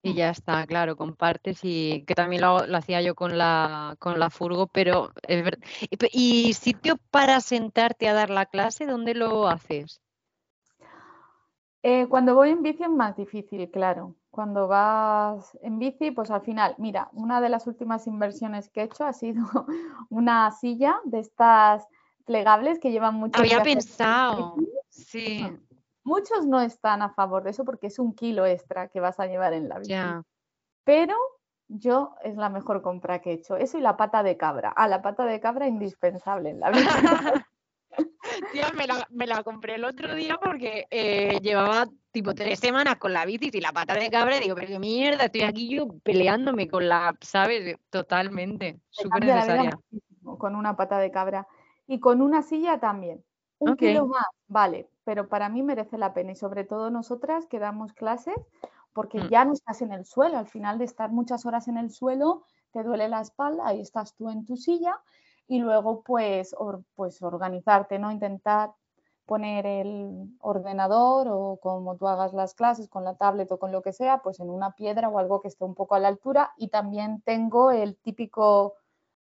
Y 0.04 0.14
ya 0.14 0.30
está, 0.30 0.66
claro, 0.66 0.97
compartes 0.97 1.61
y 1.62 2.04
que 2.06 2.16
también 2.16 2.42
lo, 2.42 2.56
hacía 2.76 3.00
yo 3.02 3.14
con 3.14 3.38
la, 3.38 3.94
con 4.00 4.18
la 4.18 4.30
furgo, 4.30 4.66
pero 4.66 5.12
es 5.23 5.44
verdad. 5.44 5.64
¿Y 6.11 6.54
sitio 6.54 6.97
para 7.12 7.40
sentarte 7.40 8.09
a 8.09 8.12
dar 8.12 8.28
la 8.28 8.47
clase, 8.47 8.87
dónde 8.87 9.14
lo 9.14 9.47
haces? 9.47 10.00
Eh, 11.83 12.07
cuando 12.09 12.35
voy 12.35 12.51
en 12.51 12.62
bici 12.62 12.85
es 12.85 12.91
más 12.91 13.17
difícil, 13.17 13.71
claro. 13.71 14.15
Cuando 14.31 14.69
vas 14.69 15.59
en 15.62 15.79
bici, 15.79 16.11
pues 16.11 16.31
al 16.31 16.43
final, 16.43 16.75
mira, 16.79 17.11
una 17.12 17.41
de 17.41 17.49
las 17.49 17.67
últimas 17.67 18.07
inversiones 18.07 18.71
que 18.71 18.81
he 18.81 18.85
hecho 18.85 19.05
ha 19.05 19.12
sido 19.12 19.45
una 20.09 20.51
silla 20.53 21.01
de 21.05 21.19
estas 21.19 21.87
plegables 22.25 22.79
que 22.79 22.93
llevan 22.93 23.17
mucho. 23.17 23.39
Había 23.39 23.62
pensado, 23.62 24.57
sí. 24.89 25.59
Muchos 26.05 26.47
no 26.47 26.61
están 26.61 27.03
a 27.03 27.11
favor 27.11 27.45
de 27.45 27.51
eso 27.51 27.65
porque 27.65 27.89
es 27.89 27.99
un 27.99 28.15
kilo 28.15 28.47
extra 28.47 28.89
que 28.89 29.01
vas 29.01 29.21
a 29.21 29.27
llevar 29.27 29.53
en 29.53 29.69
la 29.69 29.79
bici. 29.79 29.95
Pero 30.85 31.17
yo 31.69 32.15
es 32.23 32.37
la 32.37 32.49
mejor 32.49 32.83
compra 32.83 33.21
que 33.21 33.31
he 33.31 33.35
hecho. 33.35 33.57
Eso 33.57 33.79
y 33.79 33.81
la 33.81 33.97
pata 33.97 34.23
de 34.23 34.37
cabra. 34.37 34.73
Ah, 34.75 34.89
la 34.89 35.01
pata 35.03 35.25
de 35.27 35.41
cabra 35.41 35.69
indispensable 35.69 36.51
en 36.51 36.61
la 36.61 36.71
bici. 36.71 37.43
Tía, 38.52 38.73
me 39.11 39.26
la, 39.26 39.42
compré 39.42 39.76
el 39.76 39.85
otro 39.85 40.14
día 40.14 40.38
porque 40.42 40.87
eh, 40.90 41.38
llevaba 41.40 41.87
tipo 42.11 42.35
tres 42.35 42.59
semanas 42.59 42.97
con 42.97 43.12
la 43.12 43.25
bici 43.25 43.50
y 43.52 43.61
la 43.61 43.73
pata 43.73 43.94
de 43.94 44.11
cabra 44.11 44.37
y 44.37 44.40
digo, 44.40 44.54
pero 44.54 44.68
qué 44.68 44.78
mierda, 44.78 45.25
estoy 45.25 45.42
aquí 45.42 45.68
yo 45.68 45.88
peleándome 46.02 46.68
con 46.68 46.88
la, 46.88 47.16
¿sabes? 47.21 47.76
Totalmente, 47.90 48.80
súper 48.90 49.25
necesaria. 49.25 49.78
Con 50.38 50.54
una 50.54 50.76
pata 50.76 50.99
de 50.99 51.11
cabra 51.11 51.47
y 51.87 51.99
con 51.99 52.21
una 52.21 52.42
silla 52.42 52.78
también. 52.78 53.25
Un 53.59 53.76
kilo 53.76 54.06
más, 54.06 54.26
vale, 54.49 54.88
pero 55.04 55.28
para 55.28 55.49
mí 55.49 55.62
merece 55.62 55.97
la 55.97 56.12
pena 56.12 56.32
y 56.32 56.37
sobre 56.37 56.64
todo 56.64 56.90
nosotras 56.90 57.47
que 57.47 57.59
damos 57.59 57.92
clases 57.92 58.35
porque 58.92 59.18
mm. 59.18 59.28
ya 59.28 59.44
no 59.44 59.52
estás 59.52 59.82
en 59.82 59.92
el 59.92 60.04
suelo, 60.04 60.37
al 60.37 60.49
final 60.49 60.78
de 60.78 60.85
estar 60.85 61.11
muchas 61.11 61.47
horas 61.47 61.68
en 61.68 61.78
el 61.78 61.90
suelo 61.90 62.44
te 62.73 62.82
duele 62.82 63.09
la 63.09 63.21
espalda 63.21 63.73
y 63.75 63.80
estás 63.80 64.14
tú 64.14 64.30
en 64.30 64.44
tu 64.44 64.56
silla 64.56 64.99
y 65.52 65.59
luego 65.59 66.00
pues, 66.02 66.56
pues 66.94 67.21
organizarte, 67.21 67.99
¿no? 67.99 68.11
Intentar 68.11 68.73
poner 69.26 69.66
el 69.66 70.35
ordenador 70.40 71.28
o 71.28 71.59
como 71.61 71.94
tú 71.99 72.09
hagas 72.09 72.32
las 72.32 72.54
clases 72.54 72.88
con 72.88 73.04
la 73.04 73.16
tablet 73.16 73.52
o 73.52 73.59
con 73.59 73.71
lo 73.71 73.82
que 73.82 73.92
sea, 73.92 74.23
pues 74.23 74.40
en 74.40 74.49
una 74.49 74.71
piedra 74.71 75.11
o 75.11 75.18
algo 75.18 75.42
que 75.42 75.49
esté 75.49 75.66
un 75.66 75.75
poco 75.75 75.94
a 75.94 75.99
la 75.99 76.09
altura 76.09 76.54
y 76.56 76.68
también 76.68 77.21
tengo 77.21 77.71
el 77.71 77.99
típico 77.99 78.76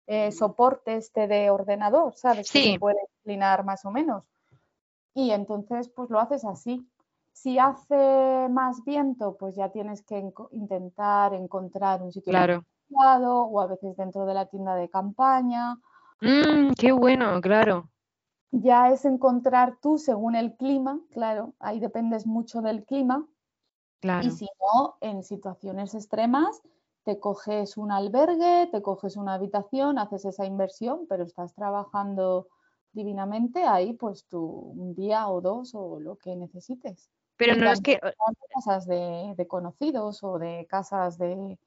eh, 0.08 0.32
soporte 0.32 0.96
este 0.96 1.28
de 1.28 1.52
ordenador, 1.52 2.16
¿sabes? 2.16 2.48
Sí. 2.48 2.64
Que 2.64 2.74
se 2.74 2.80
puede 2.80 3.02
inclinar 3.20 3.64
más 3.64 3.86
o 3.86 3.92
menos. 3.92 4.24
Y 5.14 5.30
entonces 5.30 5.90
pues 5.90 6.10
lo 6.10 6.20
haces 6.20 6.44
así. 6.44 6.90
Si 7.34 7.60
hace 7.60 8.48
más 8.50 8.84
viento, 8.84 9.38
pues 9.38 9.56
ya 9.56 9.70
tienes 9.70 10.02
que 10.02 10.28
intentar 10.54 11.36
encontrar 11.36 12.02
un 12.02 12.12
sitio 12.12 12.32
claro. 12.32 12.64
o 13.52 13.62
a 13.62 13.68
veces 13.68 13.96
dentro 13.96 14.26
de 14.26 14.34
la 14.34 14.48
tienda 14.48 14.74
de 14.74 14.90
campaña 14.90 15.78
Mm, 16.22 16.74
qué 16.78 16.92
bueno, 16.92 17.40
claro. 17.42 17.90
Ya 18.52 18.90
es 18.90 19.06
encontrar 19.06 19.78
tú 19.82 19.98
según 19.98 20.36
el 20.36 20.56
clima, 20.56 21.02
claro, 21.12 21.54
ahí 21.60 21.80
dependes 21.80 22.26
mucho 22.26 22.62
del 22.62 22.86
clima. 22.86 23.28
Claro. 24.00 24.28
Y 24.28 24.32
si 24.32 24.46
no, 24.46 24.96
en 25.02 25.24
situaciones 25.24 25.94
extremas, 25.94 26.62
te 27.04 27.20
coges 27.20 27.78
un 27.78 27.92
albergue, 27.92 28.68
te 28.72 28.82
coges 28.82 29.18
una 29.18 29.36
habitación, 29.36 30.00
haces 30.00 30.26
esa 30.26 30.46
inversión, 30.46 31.06
pero 31.08 31.24
estás 31.24 31.54
trabajando 31.54 32.48
divinamente 32.94 33.64
ahí, 33.64 33.94
pues 33.94 34.26
tú 34.26 34.42
un 34.42 34.96
día 34.96 35.28
o 35.28 35.42
dos 35.42 35.76
o 35.76 36.00
lo 36.00 36.16
que 36.16 36.36
necesites. 36.36 37.12
Pero 37.38 37.56
no 37.56 37.70
es 37.70 37.82
que... 37.82 38.00
Casas 38.56 38.88
de, 38.88 39.34
de 39.36 39.48
conocidos 39.48 40.24
o 40.24 40.40
de 40.40 40.66
casas 40.70 41.18
de, 41.18 41.60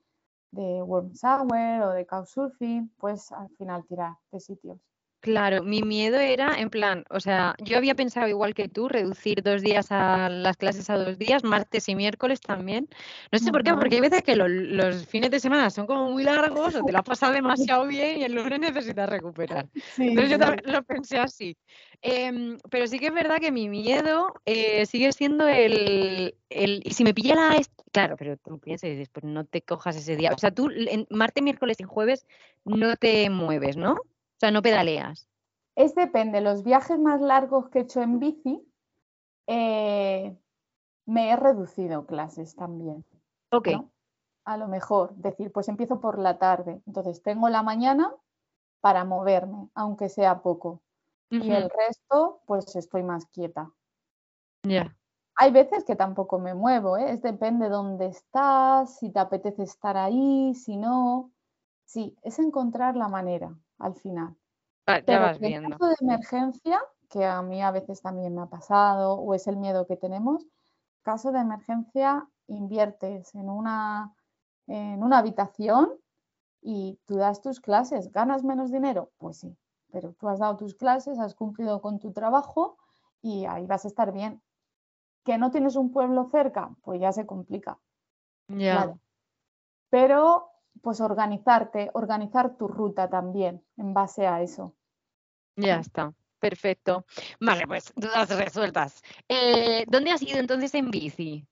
de 0.51 0.83
Warm 0.83 1.15
Sour 1.15 1.83
o 1.83 1.91
de 1.91 2.07
Couchsurfing, 2.07 2.91
pues 2.99 3.33
al 3.33 3.49
final 3.57 3.85
tirar 3.87 4.17
de 4.33 4.41
sitios. 4.41 4.88
Claro, 5.21 5.65
mi 5.65 5.83
miedo 5.83 6.17
era, 6.17 6.61
en 6.61 6.71
plan, 6.71 7.05
o 7.11 7.19
sea, 7.19 7.57
yo 7.59 7.77
había 7.77 7.97
pensado 7.97 8.29
igual 8.29 8.55
que 8.55 8.69
tú, 8.69 8.89
reducir 8.89 9.43
dos 9.43 9.63
días 9.63 9.91
a 9.91 10.29
las 10.29 10.57
clases 10.57 10.89
a 10.91 10.97
dos 10.97 11.19
días, 11.19 11.43
martes 11.43 11.89
y 11.89 11.97
miércoles 11.97 12.41
también. 12.41 12.89
No 13.33 13.41
sé 13.41 13.51
por 13.51 13.65
qué, 13.65 13.75
porque 13.75 13.97
hay 13.97 14.01
veces 14.01 14.23
que 14.23 14.37
los 14.37 15.07
fines 15.07 15.33
de 15.33 15.41
semana 15.41 15.71
son 15.71 15.89
como 15.89 16.13
muy 16.13 16.23
largos 16.23 16.77
o 16.77 16.85
te 16.85 16.93
lo 16.93 16.99
has 16.99 17.05
pasado 17.05 17.33
demasiado 17.73 17.89
bien 17.89 18.21
y 18.21 18.25
el 18.25 18.35
lunes 18.35 18.61
necesitas 18.61 19.09
recuperar. 19.11 19.67
Entonces 19.99 20.31
yo 20.31 20.39
también 20.39 20.73
lo 20.73 20.85
pensé 20.85 21.19
así. 21.19 21.57
Em, 22.01 22.57
pero 22.71 22.87
sí 22.87 23.01
que 23.01 23.09
es 23.09 23.15
verdad 23.15 23.41
que 23.41 23.51
mi 23.51 23.69
miedo 23.69 24.33
eh, 24.47 24.87
sigue 24.87 25.11
siendo 25.13 25.49
el, 25.49 26.37
el, 26.49 26.83
si 26.93 27.03
me 27.03 27.13
pilla 27.13 27.35
la... 27.35 27.61
Claro, 27.91 28.17
pero 28.17 28.37
tú 28.37 28.61
piensas, 28.61 28.91
después 28.91 29.25
no 29.25 29.45
te 29.45 29.63
cojas 29.63 29.97
ese 29.97 30.15
día. 30.15 30.31
O 30.33 30.39
sea, 30.39 30.53
tú 30.53 30.71
en 30.71 31.09
martes, 31.11 31.43
miércoles 31.43 31.81
y 31.81 31.85
jueves 31.85 32.25
no 32.65 32.95
te 32.95 33.29
mueves, 33.31 33.77
¿no? 33.77 33.97
O 34.39 34.41
sea, 34.41 34.53
no 34.53 34.63
pedaleas. 34.63 35.27
Es 35.75 35.97
depende. 35.97 36.41
Los 36.41 36.63
viajes 36.63 36.97
más 36.97 37.21
largos 37.21 37.71
que 37.71 37.81
he 37.81 37.83
hecho 37.83 38.01
en 38.01 38.21
bici, 38.21 38.65
eh, 39.49 40.39
me 41.07 41.31
he 41.31 41.35
reducido 41.35 42.07
clases 42.07 42.55
también. 42.55 43.05
Ok. 43.51 43.71
A 44.45 44.57
lo 44.57 44.69
mejor, 44.69 45.13
decir, 45.17 45.51
pues 45.51 45.69
empiezo 45.69 46.01
por 46.01 46.21
la 46.21 46.39
tarde. 46.39 46.81
Entonces 46.87 47.21
tengo 47.21 47.49
la 47.49 47.65
mañana 47.65 48.15
para 48.81 49.05
moverme, 49.05 49.71
aunque 49.75 50.09
sea 50.09 50.41
poco. 50.41 50.83
Y 51.31 51.51
el 51.51 51.69
resto, 51.69 52.41
pues 52.47 52.77
estoy 52.77 53.03
más 53.03 53.27
quieta. 53.27 53.73
Ya. 54.63 54.97
Hay 55.35 55.51
veces 55.51 55.83
que 55.83 55.97
tampoco 55.97 56.39
me 56.39 56.55
muevo, 56.55 56.97
¿eh? 56.97 57.11
es 57.11 57.23
depende 57.23 57.69
dónde 57.69 58.07
estás, 58.07 58.99
si 58.99 59.11
te 59.11 59.19
apetece 59.19 59.65
estar 59.65 59.97
ahí, 59.97 60.55
si 60.55 60.77
no. 60.77 61.33
Sí, 61.87 62.17
es 62.23 62.39
encontrar 62.39 62.95
la 62.95 63.09
manera 63.09 63.53
al 63.79 63.95
final. 63.95 64.37
Ah, 64.87 65.01
ya 65.01 65.19
vas 65.19 65.39
viendo. 65.39 65.67
En 65.67 65.73
caso 65.73 65.87
de 65.87 65.97
emergencia, 66.01 66.81
que 67.09 67.25
a 67.25 67.43
mí 67.43 67.63
a 67.63 67.71
veces 67.71 68.01
también 68.01 68.35
me 68.35 68.43
ha 68.43 68.47
pasado 68.47 69.15
o 69.15 69.35
es 69.35 69.47
el 69.47 69.57
miedo 69.57 69.87
que 69.87 69.97
tenemos, 69.97 70.47
caso 71.03 71.33
de 71.33 71.41
emergencia 71.41 72.29
inviertes 72.49 73.35
en 73.35 73.49
una, 73.51 74.15
en 74.67 75.03
una 75.03 75.19
habitación 75.19 75.93
y 76.61 76.99
tú 77.07 77.17
das 77.17 77.41
tus 77.41 77.61
clases, 77.61 78.11
¿ganas 78.13 78.45
menos 78.45 78.73
dinero? 78.73 79.11
Pues 79.19 79.39
sí, 79.39 79.57
pero 79.93 80.13
tú 80.15 80.29
has 80.29 80.39
dado 80.39 80.57
tus 80.57 80.75
clases, 80.75 81.19
has 81.19 81.35
cumplido 81.35 81.81
con 81.81 81.99
tu 81.99 82.13
trabajo 82.13 82.77
y 83.23 83.45
ahí 83.47 83.67
vas 83.67 83.85
a 83.85 83.89
estar 83.89 84.13
bien. 84.13 84.43
¿Que 85.25 85.39
no 85.39 85.51
tienes 85.51 85.77
un 85.77 85.93
pueblo 85.93 86.25
cerca? 86.31 86.75
Pues 86.83 87.01
ya 87.01 87.13
se 87.13 87.27
complica. 87.27 87.79
Ya. 88.49 88.95
Pero 89.91 90.51
pues 90.83 91.01
organizarte, 91.01 91.91
organizar 91.95 92.57
tu 92.57 92.69
ruta 92.69 93.09
también 93.09 93.63
en 93.77 93.95
base 93.95 94.27
a 94.27 94.43
eso. 94.43 94.75
Ya 95.57 95.81
está, 95.81 96.13
perfecto. 96.39 97.05
Vale, 97.41 97.67
pues 97.67 97.93
dudas 97.97 98.31
resueltas. 98.37 99.03
Eh, 99.29 99.85
¿Dónde 99.89 100.13
has 100.13 100.23
ido 100.23 100.39
entonces 100.39 100.75
en 100.75 100.91
bici? 100.91 101.47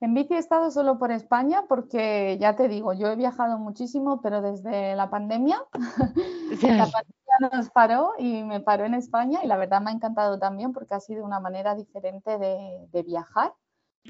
En 0.00 0.14
bici 0.14 0.34
he 0.34 0.38
estado 0.38 0.70
solo 0.70 0.98
por 0.98 1.12
España 1.12 1.64
porque 1.68 2.38
ya 2.40 2.56
te 2.56 2.68
digo, 2.68 2.94
yo 2.94 3.08
he 3.08 3.16
viajado 3.16 3.58
muchísimo, 3.58 4.22
pero 4.22 4.40
desde 4.40 4.96
la 4.96 5.10
pandemia, 5.10 5.62
la 6.62 6.86
pandemia 6.86 7.50
nos 7.52 7.68
paró 7.70 8.14
y 8.18 8.42
me 8.42 8.60
paró 8.60 8.86
en 8.86 8.94
España 8.94 9.40
y 9.42 9.46
la 9.46 9.58
verdad 9.58 9.82
me 9.82 9.90
ha 9.90 9.94
encantado 9.94 10.38
también 10.38 10.72
porque 10.72 10.94
ha 10.94 11.00
sido 11.00 11.22
una 11.22 11.38
manera 11.38 11.74
diferente 11.74 12.38
de, 12.38 13.02
viajar 13.02 13.52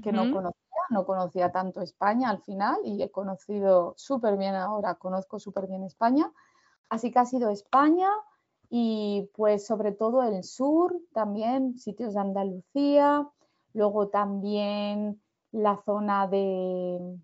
que 0.00 0.12
no 0.12 0.32
conocía 0.32 0.59
no 0.90 1.06
conocía 1.06 1.52
tanto 1.52 1.80
España 1.80 2.30
al 2.30 2.42
final 2.42 2.78
y 2.84 3.02
he 3.02 3.10
conocido 3.10 3.94
súper 3.96 4.36
bien 4.36 4.54
ahora, 4.54 4.96
conozco 4.96 5.38
súper 5.38 5.66
bien 5.66 5.84
España. 5.84 6.32
Así 6.88 7.10
que 7.10 7.20
ha 7.20 7.26
sido 7.26 7.50
España 7.50 8.10
y 8.68 9.30
pues 9.34 9.66
sobre 9.66 9.92
todo 9.92 10.22
el 10.22 10.44
sur, 10.44 10.96
también 11.12 11.78
sitios 11.78 12.14
de 12.14 12.20
Andalucía, 12.20 13.28
luego 13.72 14.08
también 14.08 15.20
la 15.52 15.76
zona 15.76 16.28
de, 16.28 17.18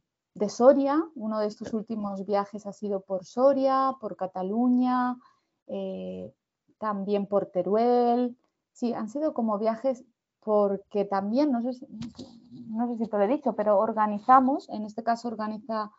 Soria, 0.49 1.02
uno 1.14 1.40
de 1.40 1.46
estos 1.46 1.73
últimos 1.73 2.26
viajes 2.26 2.66
ha 2.66 2.73
sido 2.73 3.00
por 3.00 3.25
Soria, 3.25 3.92
por 4.00 4.16
Cataluña, 4.16 5.16
eh, 5.66 6.32
también 6.78 7.26
por 7.26 7.46
Teruel. 7.46 8.37
Sí, 8.73 8.92
han 8.92 9.08
sido 9.08 9.32
como 9.32 9.58
viajes 9.58 10.04
porque 10.40 11.04
también, 11.04 11.50
no 11.50 11.62
sé, 11.62 11.73
si, 11.73 11.87
no 12.76 12.88
sé 12.88 12.99
si 12.99 13.09
te 13.11 13.16
lo 13.18 13.25
he 13.25 13.28
dicho, 13.28 13.54
pero 13.56 13.78
organizamos, 13.78 14.68
en 14.71 14.85
este 14.85 15.02
caso 15.02 15.28
organiza 15.28 15.90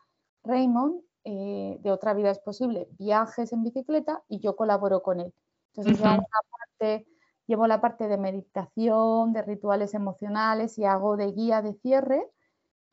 Raymond, 0.43 1.01
eh, 1.25 1.77
de 1.81 1.91
Otra 1.91 2.13
Vida 2.13 2.31
es 2.31 2.39
Posible, 2.39 2.87
viajes 2.97 3.51
en 3.53 3.63
bicicleta 3.63 4.23
y 4.29 4.39
yo 4.39 4.55
colaboro 4.55 5.01
con 5.03 5.19
él. 5.19 5.33
Entonces 5.75 5.99
llevo 7.47 7.67
la 7.67 7.81
parte 7.81 8.07
de 8.07 8.17
meditación, 8.17 9.33
de 9.33 9.41
rituales 9.41 9.93
emocionales 9.93 10.77
y 10.77 10.85
hago 10.85 11.17
de 11.17 11.31
guía 11.31 11.61
de 11.61 11.73
cierre 11.73 12.29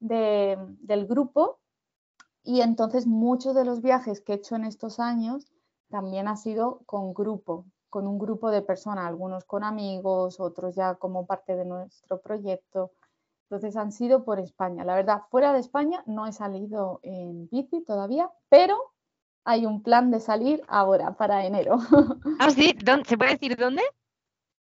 del 0.01 1.07
grupo 1.07 1.61
Y 2.45 2.61
entonces 2.63 3.07
muchos 3.07 3.55
de 3.55 3.65
los 3.65 3.81
viajes 3.83 4.21
que 4.21 4.33
he 4.33 4.37
hecho 4.37 4.57
en 4.57 4.65
estos 4.65 5.01
años 5.01 5.47
también 5.91 6.29
ha 6.29 6.37
sido 6.37 6.83
con 6.87 7.15
grupo, 7.15 7.67
con 7.91 8.07
un 8.07 8.19
grupo 8.19 8.51
de 8.51 8.63
personas, 8.63 9.07
algunos 9.07 9.45
con 9.45 9.65
amigos, 9.65 10.41
otros 10.41 10.75
ya 10.75 10.97
como 10.97 11.27
parte 11.27 11.57
de 11.57 11.65
nuestro 11.65 12.21
proyecto. 12.21 12.93
Entonces 13.45 13.77
han 13.77 13.93
sido 13.93 14.25
por 14.25 14.41
España. 14.41 14.85
La 14.85 14.95
verdad, 14.95 15.23
fuera 15.31 15.53
de 15.53 15.61
España 15.61 16.03
no 16.07 16.27
he 16.27 16.33
salido 16.33 17.01
en 17.03 17.49
bici 17.51 17.83
todavía, 17.85 18.31
pero 18.49 18.77
hay 19.45 19.67
un 19.67 19.83
plan 19.83 20.11
de 20.11 20.21
salir 20.21 20.63
ahora 20.67 21.17
para 21.17 21.45
enero. 21.45 21.79
¿Ah, 22.41 22.51
sí? 22.51 22.75
¿Se 23.07 23.19
puede 23.19 23.33
decir 23.33 23.57
dónde? 23.57 23.83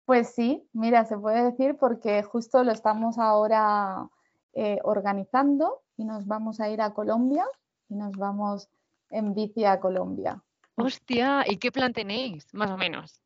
Pues 0.05 0.33
sí, 0.33 0.67
mira, 0.73 1.05
se 1.05 1.17
puede 1.17 1.43
decir 1.43 1.77
porque 1.79 2.23
justo 2.23 2.63
lo 2.63 2.71
estamos 2.71 3.17
ahora 3.17 4.09
eh, 4.53 4.79
organizando 4.83 5.83
y 5.95 6.05
nos 6.05 6.25
vamos 6.25 6.59
a 6.59 6.69
ir 6.69 6.81
a 6.81 6.93
Colombia 6.93 7.45
y 7.87 7.95
nos 7.95 8.17
vamos 8.17 8.69
en 9.09 9.33
bici 9.35 9.63
a 9.63 9.79
Colombia. 9.79 10.43
Hostia, 10.75 11.43
¿y 11.47 11.57
qué 11.57 11.71
plan 11.71 11.93
tenéis, 11.93 12.51
más 12.53 12.71
o 12.71 12.77
menos? 12.77 13.20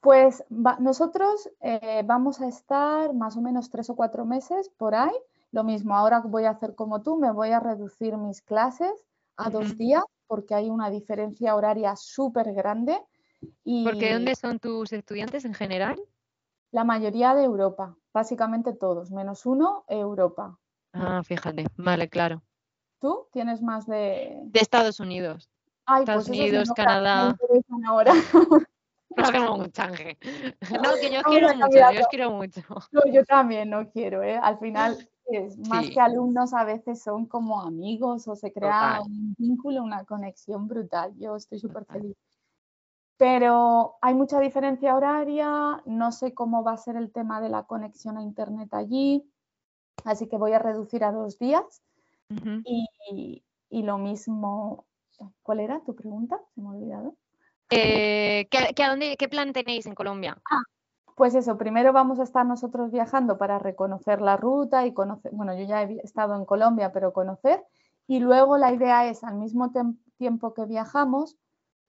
Pues 0.00 0.44
nosotros 0.78 1.50
eh, 1.60 2.02
vamos 2.04 2.40
a 2.40 2.48
estar 2.48 3.12
más 3.14 3.36
o 3.36 3.40
menos 3.40 3.68
tres 3.68 3.90
o 3.90 3.96
cuatro 3.96 4.24
meses 4.24 4.70
por 4.76 4.94
ahí. 4.94 5.14
Lo 5.50 5.64
mismo, 5.64 5.96
ahora 5.96 6.20
voy 6.20 6.44
a 6.44 6.50
hacer 6.50 6.74
como 6.74 7.02
tú, 7.02 7.16
me 7.16 7.32
voy 7.32 7.50
a 7.50 7.60
reducir 7.60 8.16
mis 8.16 8.42
clases 8.42 8.92
a 9.36 9.50
dos 9.50 9.76
días 9.76 10.04
porque 10.26 10.54
hay 10.54 10.68
una 10.68 10.90
diferencia 10.90 11.54
horaria 11.54 11.96
súper 11.96 12.52
grande. 12.52 12.96
Y 13.64 13.84
¿Porque 13.84 14.12
dónde 14.12 14.34
son 14.34 14.58
tus 14.58 14.92
estudiantes 14.92 15.44
en 15.44 15.54
general? 15.54 16.00
La 16.70 16.84
mayoría 16.84 17.34
de 17.34 17.44
Europa, 17.44 17.96
básicamente 18.12 18.74
todos, 18.74 19.10
menos 19.10 19.46
uno, 19.46 19.84
Europa. 19.88 20.58
Ah, 20.92 21.22
fíjate, 21.24 21.66
vale, 21.76 22.08
claro. 22.08 22.42
¿Tú 23.00 23.26
tienes 23.32 23.62
más 23.62 23.86
de...? 23.86 24.38
De 24.44 24.60
Estados 24.60 25.00
Unidos. 25.00 25.48
Ay, 25.86 26.00
Estados 26.00 26.26
pues 26.26 26.38
Unidos, 26.38 26.72
Canadá. 26.74 27.34
ahora. 27.86 28.12
No, 29.18 29.56
mucho, 29.56 29.82
No, 30.82 30.94
que 31.00 31.10
yo 31.12 31.22
quiero 31.22 31.54
mucho, 31.54 31.92
yo 31.92 32.06
quiero 32.10 32.30
mucho. 32.30 32.60
No, 32.92 33.00
yo 33.12 33.24
también 33.24 33.70
no 33.70 33.90
quiero, 33.90 34.22
¿eh? 34.22 34.38
Al 34.40 34.58
final, 34.58 34.96
es, 35.26 35.58
más 35.68 35.88
que 35.90 36.00
alumnos, 36.00 36.54
a 36.54 36.64
veces 36.64 37.02
son 37.02 37.26
como 37.26 37.60
amigos 37.60 38.28
o 38.28 38.36
se 38.36 38.52
crea 38.52 39.00
un 39.02 39.34
vínculo, 39.36 39.82
una 39.82 40.04
conexión 40.04 40.68
brutal. 40.68 41.14
Yo 41.18 41.36
estoy 41.36 41.58
súper 41.58 41.84
feliz. 41.86 42.16
Pero 43.16 43.96
hay 44.00 44.14
mucha 44.14 44.38
diferencia 44.38 44.94
horaria, 44.94 45.82
no 45.84 46.12
sé 46.12 46.34
cómo 46.34 46.62
va 46.62 46.72
a 46.72 46.76
ser 46.76 46.96
el 46.96 47.10
tema 47.10 47.40
de 47.40 47.48
la 47.48 47.64
conexión 47.64 48.16
a 48.16 48.22
Internet 48.22 48.72
allí, 48.72 49.28
así 50.04 50.28
que 50.28 50.36
voy 50.36 50.52
a 50.52 50.60
reducir 50.60 51.02
a 51.02 51.10
dos 51.10 51.36
días. 51.38 51.82
y, 52.64 53.42
y, 53.70 53.82
lo 53.82 53.98
mismo, 53.98 54.86
¿cuál 55.42 55.60
era 55.60 55.80
tu 55.80 55.96
pregunta? 55.96 56.40
Se 56.54 56.60
me 56.60 56.68
ha 56.68 56.72
olvidado. 56.72 57.16
Eh, 57.70 58.48
¿qué, 58.50 58.82
a 58.82 58.90
dónde, 58.90 59.16
¿Qué 59.16 59.28
plan 59.28 59.52
tenéis 59.52 59.86
en 59.86 59.94
Colombia? 59.94 60.36
Ah, 60.50 60.62
pues 61.16 61.34
eso, 61.34 61.58
primero 61.58 61.92
vamos 61.92 62.20
a 62.20 62.22
estar 62.22 62.46
nosotros 62.46 62.90
viajando 62.90 63.38
para 63.38 63.58
reconocer 63.58 64.20
la 64.20 64.36
ruta 64.36 64.86
y 64.86 64.94
conocer, 64.94 65.32
bueno, 65.34 65.54
yo 65.54 65.64
ya 65.64 65.82
he 65.82 66.00
estado 66.02 66.34
en 66.34 66.44
Colombia, 66.44 66.92
pero 66.92 67.12
conocer, 67.12 67.64
y 68.06 68.20
luego 68.20 68.56
la 68.56 68.72
idea 68.72 69.08
es, 69.08 69.22
al 69.24 69.34
mismo 69.34 69.72
tiempo 70.16 70.54
que 70.54 70.64
viajamos, 70.64 71.36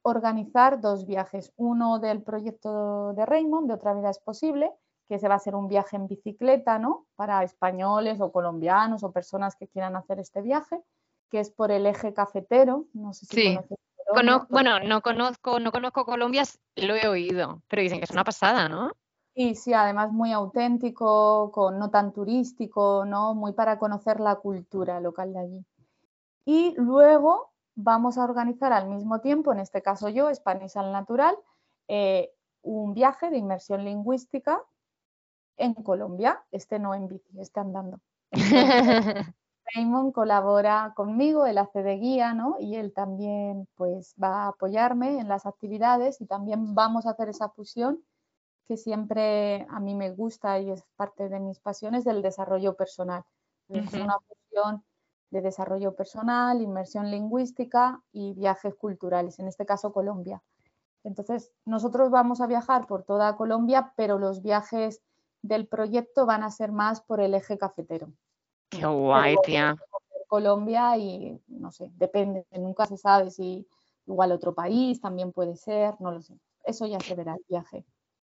organizar 0.01 0.81
dos 0.81 1.05
viajes, 1.05 1.53
uno 1.55 1.99
del 1.99 2.23
proyecto 2.23 3.13
de 3.13 3.25
Raymond, 3.25 3.67
de 3.67 3.75
Otra 3.75 3.93
Vida 3.93 4.09
es 4.09 4.19
Posible, 4.19 4.71
que 5.07 5.19
se 5.19 5.27
va 5.27 5.35
a 5.35 5.39
ser 5.39 5.55
un 5.55 5.67
viaje 5.67 5.95
en 5.95 6.07
bicicleta, 6.07 6.77
¿no? 6.77 7.05
Para 7.15 7.43
españoles 7.43 8.21
o 8.21 8.31
colombianos 8.31 9.03
o 9.03 9.11
personas 9.11 9.55
que 9.55 9.67
quieran 9.67 9.95
hacer 9.95 10.19
este 10.19 10.41
viaje, 10.41 10.81
que 11.29 11.39
es 11.39 11.51
por 11.51 11.71
el 11.71 11.85
eje 11.85 12.13
cafetero, 12.13 12.85
no 12.93 13.13
sé 13.13 13.25
si 13.25 13.55
conoces 13.55 13.77
bueno, 14.49 14.79
no 14.79 15.01
conozco, 15.01 15.59
no 15.59 15.71
conozco 15.71 16.05
Colombia, 16.05 16.43
lo 16.75 16.95
he 16.95 17.07
oído, 17.07 17.61
pero 17.67 17.81
dicen 17.81 17.99
que 17.99 18.05
es 18.05 18.11
una 18.11 18.23
pasada, 18.23 18.69
¿no? 18.69 18.91
Sí, 19.35 19.55
sí, 19.55 19.73
además 19.73 20.11
muy 20.11 20.31
auténtico, 20.31 21.51
con, 21.51 21.79
no 21.79 21.89
tan 21.89 22.11
turístico, 22.11 23.05
¿no? 23.05 23.35
Muy 23.35 23.53
para 23.53 23.79
conocer 23.79 24.19
la 24.19 24.35
cultura 24.35 24.99
local 24.99 25.33
de 25.33 25.39
allí. 25.39 25.65
Y 26.45 26.73
luego 26.77 27.51
vamos 27.75 28.17
a 28.17 28.23
organizar 28.23 28.73
al 28.73 28.89
mismo 28.89 29.21
tiempo, 29.21 29.53
en 29.53 29.59
este 29.59 29.81
caso 29.81 30.09
yo, 30.09 30.33
Spanish 30.33 30.77
al 30.77 30.91
Natural, 30.91 31.35
eh, 31.87 32.31
un 32.61 32.93
viaje 32.93 33.29
de 33.29 33.37
inmersión 33.37 33.85
lingüística 33.85 34.61
en 35.57 35.73
Colombia, 35.73 36.43
este 36.51 36.79
no 36.79 36.93
en 36.93 37.07
bici, 37.07 37.39
este 37.39 37.59
andando. 37.59 37.99
Raymond 39.73 40.13
colabora 40.13 40.93
conmigo, 40.95 41.45
él 41.45 41.57
hace 41.57 41.83
de 41.83 41.95
guía, 41.97 42.33
¿no? 42.33 42.57
Y 42.59 42.75
él 42.75 42.93
también 42.93 43.67
pues 43.75 44.15
va 44.21 44.43
a 44.43 44.47
apoyarme 44.49 45.19
en 45.19 45.27
las 45.27 45.45
actividades 45.45 46.21
y 46.21 46.25
también 46.25 46.75
vamos 46.75 47.05
a 47.05 47.11
hacer 47.11 47.29
esa 47.29 47.49
fusión 47.49 48.03
que 48.67 48.77
siempre 48.77 49.65
a 49.69 49.79
mí 49.79 49.95
me 49.95 50.11
gusta 50.11 50.59
y 50.59 50.69
es 50.69 50.83
parte 50.95 51.27
de 51.27 51.39
mis 51.39 51.59
pasiones 51.59 52.03
del 52.03 52.21
desarrollo 52.21 52.75
personal. 52.75 53.23
Es 53.67 53.93
una 53.93 54.17
fusión 54.19 54.83
de 55.31 55.41
desarrollo 55.41 55.95
personal, 55.95 56.61
inmersión 56.61 57.09
lingüística 57.09 58.01
y 58.11 58.33
viajes 58.33 58.75
culturales, 58.75 59.39
en 59.39 59.47
este 59.47 59.65
caso 59.65 59.91
Colombia. 59.91 60.41
Entonces, 61.03 61.51
nosotros 61.65 62.11
vamos 62.11 62.41
a 62.41 62.47
viajar 62.47 62.85
por 62.87 63.03
toda 63.03 63.35
Colombia, 63.37 63.93
pero 63.95 64.19
los 64.19 64.41
viajes 64.41 65.01
del 65.41 65.67
proyecto 65.67 66.25
van 66.25 66.43
a 66.43 66.51
ser 66.51 66.71
más 66.71 67.01
por 67.01 67.21
el 67.21 67.33
eje 67.33 67.57
cafetero. 67.57 68.11
Qué 68.69 68.85
guay, 68.85 69.35
tía. 69.43 69.75
Colombia 70.27 70.95
y 70.95 71.41
no 71.47 71.71
sé, 71.71 71.89
depende, 71.95 72.45
nunca 72.51 72.85
se 72.85 72.97
sabe 72.97 73.31
si 73.31 73.67
igual 74.05 74.31
otro 74.31 74.53
país 74.53 75.01
también 75.01 75.31
puede 75.31 75.55
ser, 75.55 75.95
no 75.99 76.11
lo 76.11 76.21
sé. 76.21 76.35
Eso 76.63 76.85
ya 76.85 76.99
se 76.99 77.15
verá 77.15 77.33
el 77.33 77.43
viaje. 77.49 77.83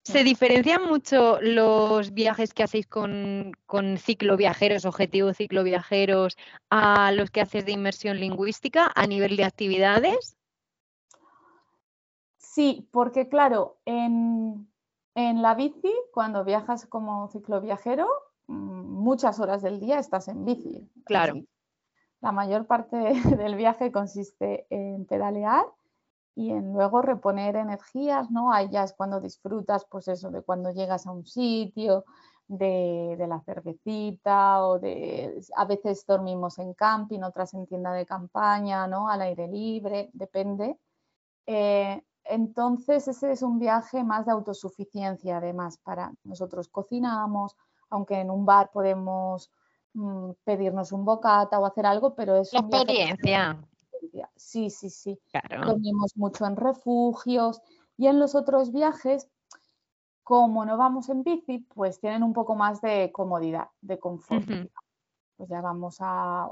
¿Se 0.04 0.24
diferencian 0.24 0.86
mucho 0.86 1.38
los 1.42 2.14
viajes 2.14 2.54
que 2.54 2.62
hacéis 2.62 2.86
con, 2.86 3.52
con 3.66 3.98
cicloviajeros, 3.98 4.86
objetivo 4.86 5.34
cicloviajeros, 5.34 6.36
a 6.70 7.12
los 7.12 7.30
que 7.30 7.42
haces 7.42 7.66
de 7.66 7.72
inmersión 7.72 8.18
lingüística 8.18 8.90
a 8.94 9.06
nivel 9.06 9.36
de 9.36 9.44
actividades? 9.44 10.36
Sí, 12.38 12.88
porque 12.90 13.28
claro, 13.28 13.76
en, 13.84 14.70
en 15.14 15.42
la 15.42 15.54
bici, 15.54 15.92
cuando 16.14 16.44
viajas 16.44 16.86
como 16.86 17.28
cicloviajero, 17.28 18.08
muchas 18.48 19.38
horas 19.40 19.62
del 19.62 19.78
día 19.80 19.98
estás 19.98 20.28
en 20.28 20.44
bici. 20.44 20.90
Claro. 21.04 21.34
La 22.20 22.32
mayor 22.32 22.66
parte 22.66 22.96
del 23.38 23.54
viaje 23.54 23.92
consiste 23.92 24.66
en 24.70 25.06
pedalear 25.06 25.66
y 26.34 26.50
en 26.50 26.72
luego 26.72 27.02
reponer 27.02 27.56
energías, 27.56 28.30
¿no? 28.30 28.52
Ahí 28.52 28.68
ya 28.70 28.84
es 28.84 28.92
cuando 28.92 29.20
disfrutas, 29.20 29.86
pues 29.90 30.08
eso, 30.08 30.30
de 30.30 30.42
cuando 30.42 30.72
llegas 30.72 31.06
a 31.06 31.12
un 31.12 31.26
sitio, 31.26 32.04
de, 32.48 33.26
la 33.28 33.40
cervecita 33.40 34.66
o 34.66 34.78
de... 34.78 35.40
A 35.56 35.64
veces 35.66 36.04
dormimos 36.06 36.58
en 36.58 36.74
camping, 36.74 37.20
otras 37.20 37.54
en 37.54 37.66
tienda 37.66 37.92
de 37.92 38.06
campaña, 38.06 38.86
¿no? 38.86 39.08
Al 39.08 39.22
aire 39.22 39.46
libre, 39.48 40.10
depende. 40.14 40.78
Eh, 41.46 42.02
entonces 42.24 43.08
ese 43.08 43.32
es 43.32 43.42
un 43.42 43.58
viaje 43.58 44.02
más 44.02 44.26
de 44.26 44.32
autosuficiencia, 44.32 45.38
además, 45.38 45.78
para 45.78 46.12
nosotros 46.24 46.68
cocinamos, 46.68 47.56
aunque 47.90 48.20
en 48.20 48.30
un 48.30 48.44
bar 48.44 48.70
podemos 48.70 49.50
mm, 49.94 50.30
pedirnos 50.44 50.92
un 50.92 51.04
bocata 51.04 51.58
o 51.58 51.66
hacer 51.66 51.86
algo, 51.86 52.14
pero 52.14 52.36
es... 52.36 52.52
La 52.52 52.60
experiencia. 52.60 53.58
Sí, 54.36 54.70
sí, 54.70 54.90
sí. 54.90 55.18
Dormimos 55.66 56.16
mucho 56.16 56.46
en 56.46 56.56
refugios 56.56 57.60
y 57.96 58.06
en 58.06 58.18
los 58.18 58.34
otros 58.34 58.72
viajes, 58.72 59.28
como 60.22 60.64
no 60.64 60.76
vamos 60.76 61.08
en 61.08 61.22
bici, 61.24 61.58
pues 61.74 62.00
tienen 62.00 62.22
un 62.22 62.32
poco 62.32 62.54
más 62.54 62.80
de 62.80 63.10
comodidad, 63.12 63.68
de 63.80 63.98
confort. 63.98 64.46
Pues 65.36 65.48
ya 65.48 65.60
vamos 65.60 65.98
a 66.00 66.48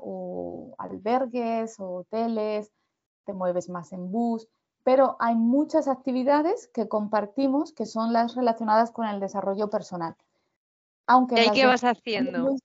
albergues 0.78 1.78
o 1.80 1.96
hoteles, 1.96 2.72
te 3.24 3.32
mueves 3.32 3.68
más 3.68 3.92
en 3.92 4.10
bus, 4.10 4.48
pero 4.84 5.16
hay 5.18 5.34
muchas 5.34 5.88
actividades 5.88 6.68
que 6.68 6.88
compartimos 6.88 7.72
que 7.72 7.86
son 7.86 8.12
las 8.12 8.36
relacionadas 8.36 8.92
con 8.92 9.06
el 9.06 9.18
desarrollo 9.18 9.68
personal. 9.68 10.16
Aunque 11.06 11.44
¿Y 11.44 11.50
qué 11.50 11.66
vas 11.66 11.84
haciendo? 11.84 12.56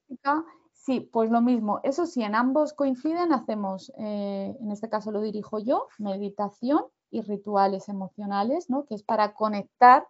Sí, 0.74 1.00
pues 1.00 1.30
lo 1.30 1.42
mismo. 1.42 1.80
Eso 1.84 2.08
sí, 2.08 2.24
en 2.24 2.34
ambos 2.34 2.74
coinciden, 2.74 3.34
hacemos, 3.34 3.92
eh, 4.00 4.58
en 4.60 4.72
este 4.72 4.90
caso 4.90 5.12
lo 5.12 5.22
dirijo 5.22 5.60
yo, 5.60 5.88
meditación 6.00 6.86
y 7.12 7.22
rituales 7.22 7.88
emocionales, 7.88 8.68
¿no? 8.70 8.86
Que 8.86 8.96
es 8.96 9.04
para 9.04 9.34
conectar 9.36 10.08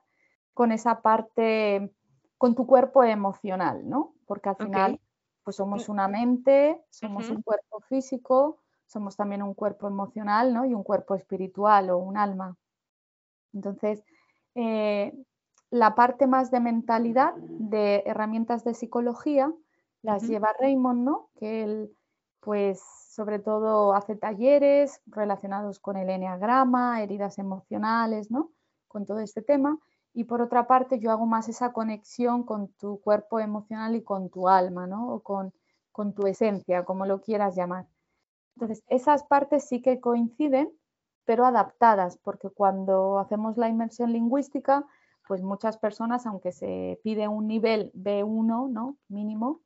con 0.53 0.71
esa 0.71 1.01
parte, 1.01 1.93
con 2.37 2.55
tu 2.55 2.65
cuerpo 2.65 3.03
emocional, 3.03 3.89
¿no? 3.89 4.13
Porque 4.25 4.47
al 4.47 4.55
final, 4.55 5.01
pues 5.43 5.57
somos 5.57 5.89
una 5.89 6.07
mente, 6.07 6.81
somos 6.89 7.29
un 7.29 7.41
cuerpo 7.41 7.81
físico, 7.81 8.59
somos 8.85 9.17
también 9.17 9.43
un 9.43 9.53
cuerpo 9.53 9.87
emocional, 9.87 10.53
¿no? 10.53 10.65
Y 10.65 10.73
un 10.73 10.83
cuerpo 10.83 11.15
espiritual 11.15 11.89
o 11.89 11.97
un 11.97 12.17
alma. 12.17 12.57
Entonces, 13.53 14.05
eh, 14.55 15.13
la 15.71 15.95
parte 15.95 16.27
más 16.27 16.51
de 16.51 16.59
mentalidad, 16.59 17.33
de 17.35 18.03
herramientas 18.05 18.63
de 18.63 18.73
psicología, 18.75 19.51
las 20.03 20.27
lleva 20.27 20.53
Raymond, 20.59 21.03
¿no? 21.03 21.29
Que 21.35 21.63
él 21.63 21.95
pues 22.41 22.81
sobre 23.09 23.39
todo 23.39 23.93
hace 23.93 24.15
talleres 24.15 25.01
relacionados 25.05 25.79
con 25.79 25.95
el 25.95 26.09
enneagrama, 26.09 27.01
heridas 27.01 27.37
emocionales, 27.37 28.31
¿no? 28.31 28.51
Con 28.87 29.05
todo 29.05 29.19
este 29.19 29.41
tema. 29.41 29.77
Y 30.13 30.25
por 30.25 30.41
otra 30.41 30.67
parte, 30.67 30.99
yo 30.99 31.11
hago 31.11 31.25
más 31.25 31.47
esa 31.47 31.71
conexión 31.71 32.43
con 32.43 32.69
tu 32.73 32.99
cuerpo 32.99 33.39
emocional 33.39 33.95
y 33.95 34.03
con 34.03 34.29
tu 34.29 34.49
alma, 34.49 34.87
¿no? 34.87 35.07
O 35.13 35.21
con, 35.21 35.53
con 35.91 36.13
tu 36.13 36.27
esencia, 36.27 36.83
como 36.83 37.05
lo 37.05 37.21
quieras 37.21 37.55
llamar. 37.55 37.87
Entonces, 38.55 38.83
esas 38.87 39.23
partes 39.23 39.67
sí 39.67 39.81
que 39.81 40.01
coinciden, 40.01 40.71
pero 41.23 41.45
adaptadas, 41.45 42.17
porque 42.17 42.49
cuando 42.49 43.19
hacemos 43.19 43.55
la 43.57 43.69
inmersión 43.69 44.11
lingüística, 44.11 44.85
pues 45.31 45.43
muchas 45.43 45.77
personas, 45.77 46.25
aunque 46.25 46.51
se 46.51 46.99
pide 47.05 47.29
un 47.29 47.47
nivel 47.47 47.93
B1, 47.93 48.69
¿no? 48.69 48.97
Mínimo, 49.07 49.61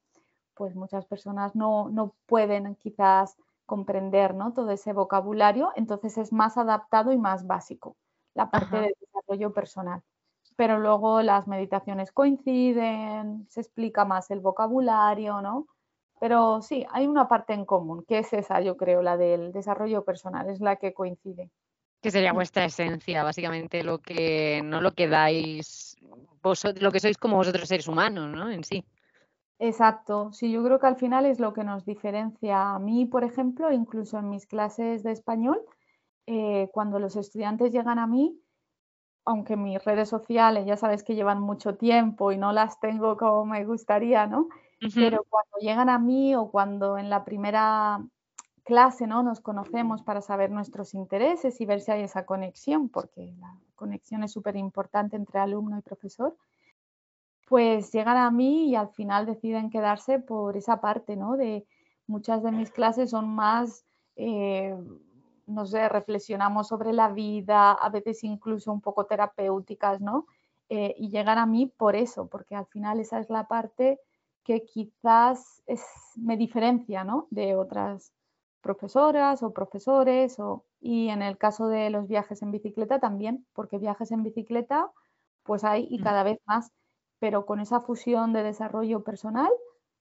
pues 0.54 0.75
muchas 0.75 1.08
personas 1.08 1.56
no, 1.56 1.89
no 1.89 2.13
pueden 2.28 2.75
quizás 2.75 3.36
comprender 3.65 4.36
¿no? 4.36 4.54
todo 4.54 4.69
ese 4.69 4.93
vocabulario, 4.93 5.71
entonces 5.75 6.19
es 6.19 6.32
más 6.32 6.60
adaptado 6.60 7.12
y 7.13 7.17
más 7.17 7.47
básico, 7.47 7.97
la 8.36 8.51
parte 8.51 8.80
de 8.80 8.95
desarrollo 9.01 9.54
personal. 9.54 10.04
Pero 10.56 10.78
luego 10.78 11.23
las 11.23 11.47
meditaciones 11.47 12.12
coinciden, 12.12 13.47
se 13.49 13.62
explica 13.62 14.06
más 14.06 14.30
el 14.30 14.41
vocabulario, 14.41 15.41
¿no? 15.41 15.65
Pero 16.19 16.62
sí, 16.62 16.86
hay 16.91 17.08
una 17.08 17.28
parte 17.28 17.54
en 17.54 17.65
común, 17.65 18.06
que 18.08 18.19
es 18.19 18.32
esa, 18.34 18.62
yo 18.62 18.78
creo, 18.78 19.01
la 19.01 19.17
del 19.17 19.51
desarrollo 19.51 20.06
personal, 20.06 20.47
es 20.47 20.60
la 20.60 20.75
que 20.75 20.93
coincide. 20.93 21.49
Que 22.01 22.12
sería 22.12 22.34
vuestra 22.34 22.65
esencia, 22.65 23.23
básicamente 23.23 23.84
lo 23.84 23.99
que 23.99 24.62
no 24.63 24.79
lo 24.81 24.91
que 24.91 25.08
dais 25.08 25.95
vosotros, 26.43 26.84
lo 26.84 26.91
que 26.91 26.99
sois 26.99 27.17
como 27.17 27.38
vosotros 27.38 27.67
seres 27.67 27.88
humanos, 27.88 28.29
¿no? 28.29 28.51
En 28.51 28.63
sí. 28.63 28.86
Exacto, 29.58 30.31
sí, 30.34 30.51
yo 30.51 30.63
creo 30.63 30.79
que 30.79 30.88
al 30.88 30.97
final 30.97 31.25
es 31.25 31.39
lo 31.39 31.53
que 31.53 31.63
nos 31.63 31.86
diferencia 31.86 32.75
a 32.75 32.79
mí, 32.79 33.05
por 33.05 33.23
ejemplo, 33.23 33.71
incluso 33.71 34.19
en 34.19 34.29
mis 34.29 34.45
clases 34.45 35.01
de 35.01 35.13
español, 35.13 35.62
eh, 36.27 36.69
cuando 36.73 36.99
los 36.99 37.15
estudiantes 37.15 37.71
llegan 37.71 37.97
a 37.97 38.05
mí, 38.05 38.38
aunque 39.25 39.55
mis 39.58 39.84
redes 39.84 40.10
sociales 40.10 40.65
ya 40.65 40.77
sabes 40.77 41.03
que 41.03 41.15
llevan 41.15 41.41
mucho 41.41 41.75
tiempo 41.77 42.31
y 42.31 42.38
no 42.38 42.53
las 42.53 42.79
tengo 42.79 43.17
como 43.17 43.45
me 43.45 43.65
gustaría, 43.65 44.27
¿no? 44.27 44.49
Pero 44.93 45.25
cuando 45.29 45.58
llegan 45.60 45.89
a 45.89 45.99
mí 45.99 46.36
o 46.36 46.51
cuando 46.51 46.97
en 46.97 47.10
la 47.10 47.25
primera 47.25 48.05
clase 48.65 49.08
¿no? 49.08 49.23
nos 49.23 49.39
conocemos 49.39 50.01
para 50.01 50.21
saber 50.21 50.51
nuestros 50.51 50.93
intereses 50.93 51.62
y 51.62 51.65
ver 51.65 51.80
si 51.80 51.91
hay 51.91 52.01
esa 52.01 52.25
conexión, 52.25 52.89
porque 52.89 53.34
la 53.39 53.56
conexión 53.75 54.23
es 54.23 54.34
súper 54.34 54.58
importante 54.58 55.15
entre 55.15 55.39
alumno 55.39 55.78
y 55.78 55.82
profesor, 55.82 56.36
pues 57.47 57.91
llegan 57.93 58.17
a 58.17 58.32
mí 58.32 58.69
y 58.69 58.75
al 58.75 58.89
final 58.89 59.25
deciden 59.25 59.69
quedarse 59.69 60.19
por 60.19 60.58
esa 60.58 60.82
parte, 60.82 61.15
¿no? 61.15 61.38
De 61.38 61.65
muchas 62.08 62.41
de 62.41 62.51
mis 62.51 62.71
clases 62.71 63.12
son 63.12 63.30
más, 63.30 63.86
eh, 64.15 64.75
no 65.45 65.65
sé, 65.67 65.88
reflexionamos 65.88 66.67
sobre 66.67 66.91
la 66.91 67.10
vida, 67.10 67.71
a 67.71 67.89
veces 67.89 68.23
incluso 68.23 68.73
un 68.73 68.82
poco 68.82 69.06
terapéuticas, 69.06 70.01
¿no? 70.01 70.25
Eh, 70.69 70.95
y 70.97 71.10
llegan 71.10 71.38
a 71.38 71.45
mí 71.45 71.67
por 71.67 71.95
eso, 71.95 72.28
porque 72.28 72.56
al 72.56 72.65
final 72.65 72.99
esa 72.99 73.19
es 73.19 73.30
la 73.30 73.47
parte 73.47 73.99
que 74.43 74.63
quizás 74.63 75.62
es, 75.67 75.84
me 76.15 76.38
diferencia 76.38 77.04
¿no? 77.04 77.28
de 77.30 77.56
otras 77.56 78.14
profesoras 78.65 79.43
o 79.43 79.54
profesores 79.54 80.39
o, 80.39 80.65
y 80.82 81.10
en 81.10 81.21
el 81.21 81.38
caso 81.38 81.67
de 81.67 81.91
los 81.91 82.08
viajes 82.08 82.41
en 82.41 82.49
bicicleta 82.49 82.99
también, 82.99 83.45
porque 83.54 83.78
viajes 83.78 84.12
en 84.12 84.23
bicicleta 84.23 84.91
pues 85.43 85.63
hay 85.63 85.86
y 85.88 85.99
cada 85.99 86.23
vez 86.23 86.39
más, 86.47 86.71
pero 87.19 87.45
con 87.45 87.60
esa 87.60 87.80
fusión 87.80 88.34
de 88.34 88.41
desarrollo 88.41 89.04
personal, 89.04 89.51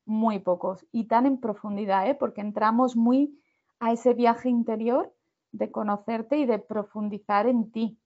muy 0.07 0.39
pocos 0.39 0.87
y 0.93 1.05
tan 1.09 1.27
en 1.27 1.39
profundidad, 1.39 2.09
¿eh? 2.09 2.15
porque 2.15 2.41
entramos 2.41 2.97
muy 2.97 3.39
a 3.81 3.93
ese 3.93 4.15
viaje 4.15 4.49
interior 4.49 5.13
de 5.53 5.71
conocerte 5.71 6.39
y 6.39 6.47
de 6.47 6.59
profundizar 6.59 7.47
en 7.47 7.71
ti. 7.71 7.99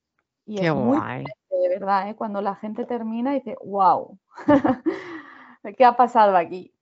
Y 0.44 0.56
Qué 0.56 0.66
es 0.66 0.74
muy 0.74 0.98
de 0.98 1.68
verdad, 1.68 2.08
¿eh? 2.08 2.16
cuando 2.16 2.40
la 2.42 2.56
gente 2.56 2.84
termina 2.84 3.36
y 3.36 3.38
dice, 3.38 3.56
wow. 3.64 4.18
¿Qué 5.76 5.84
ha 5.84 5.96
pasado 5.96 6.36
aquí? 6.36 6.74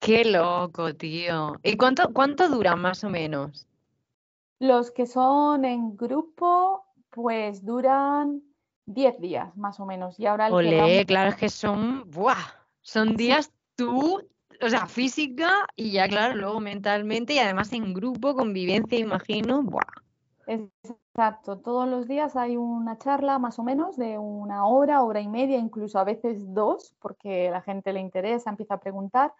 Qué 0.00 0.24
loco, 0.24 0.94
tío. 0.94 1.56
¿Y 1.62 1.76
cuánto, 1.76 2.12
cuánto 2.12 2.48
dura 2.48 2.76
más 2.76 3.04
o 3.04 3.10
menos? 3.10 3.66
Los 4.60 4.90
que 4.90 5.06
son 5.06 5.64
en 5.64 5.96
grupo, 5.96 6.84
pues 7.10 7.64
duran 7.64 8.42
10 8.86 9.20
días 9.20 9.56
más 9.56 9.78
o 9.80 9.86
menos. 9.86 10.18
Y 10.18 10.26
ahora 10.26 10.48
Olé, 10.52 11.04
claro, 11.06 11.30
es 11.30 11.36
que 11.36 11.48
son, 11.48 12.10
¡buah! 12.10 12.36
Son 12.80 13.16
días 13.16 13.52
tú, 13.76 14.22
o 14.60 14.68
sea, 14.68 14.86
física 14.86 15.66
y 15.76 15.92
ya, 15.92 16.08
claro, 16.08 16.34
luego 16.34 16.60
mentalmente 16.60 17.34
y 17.34 17.38
además 17.38 17.72
en 17.72 17.92
grupo, 17.92 18.34
convivencia, 18.34 18.98
imagino, 18.98 19.62
¡buah! 19.62 19.82
Exacto, 20.46 21.58
todos 21.58 21.86
los 21.86 22.08
días 22.08 22.34
hay 22.34 22.56
una 22.56 22.96
charla 22.96 23.38
más 23.38 23.58
o 23.58 23.62
menos 23.62 23.98
de 23.98 24.16
una 24.16 24.66
hora, 24.66 25.02
hora 25.02 25.20
y 25.20 25.28
media, 25.28 25.58
incluso 25.58 25.98
a 25.98 26.04
veces 26.04 26.54
dos, 26.54 26.94
porque 27.00 27.50
la 27.50 27.60
gente 27.60 27.92
le 27.92 28.00
interesa, 28.00 28.48
empieza 28.48 28.74
a 28.74 28.80
preguntar, 28.80 29.34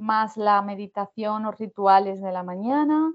más 0.00 0.36
la 0.36 0.60
meditación 0.62 1.46
o 1.46 1.52
rituales 1.52 2.20
de 2.20 2.32
la 2.32 2.42
mañana. 2.42 3.12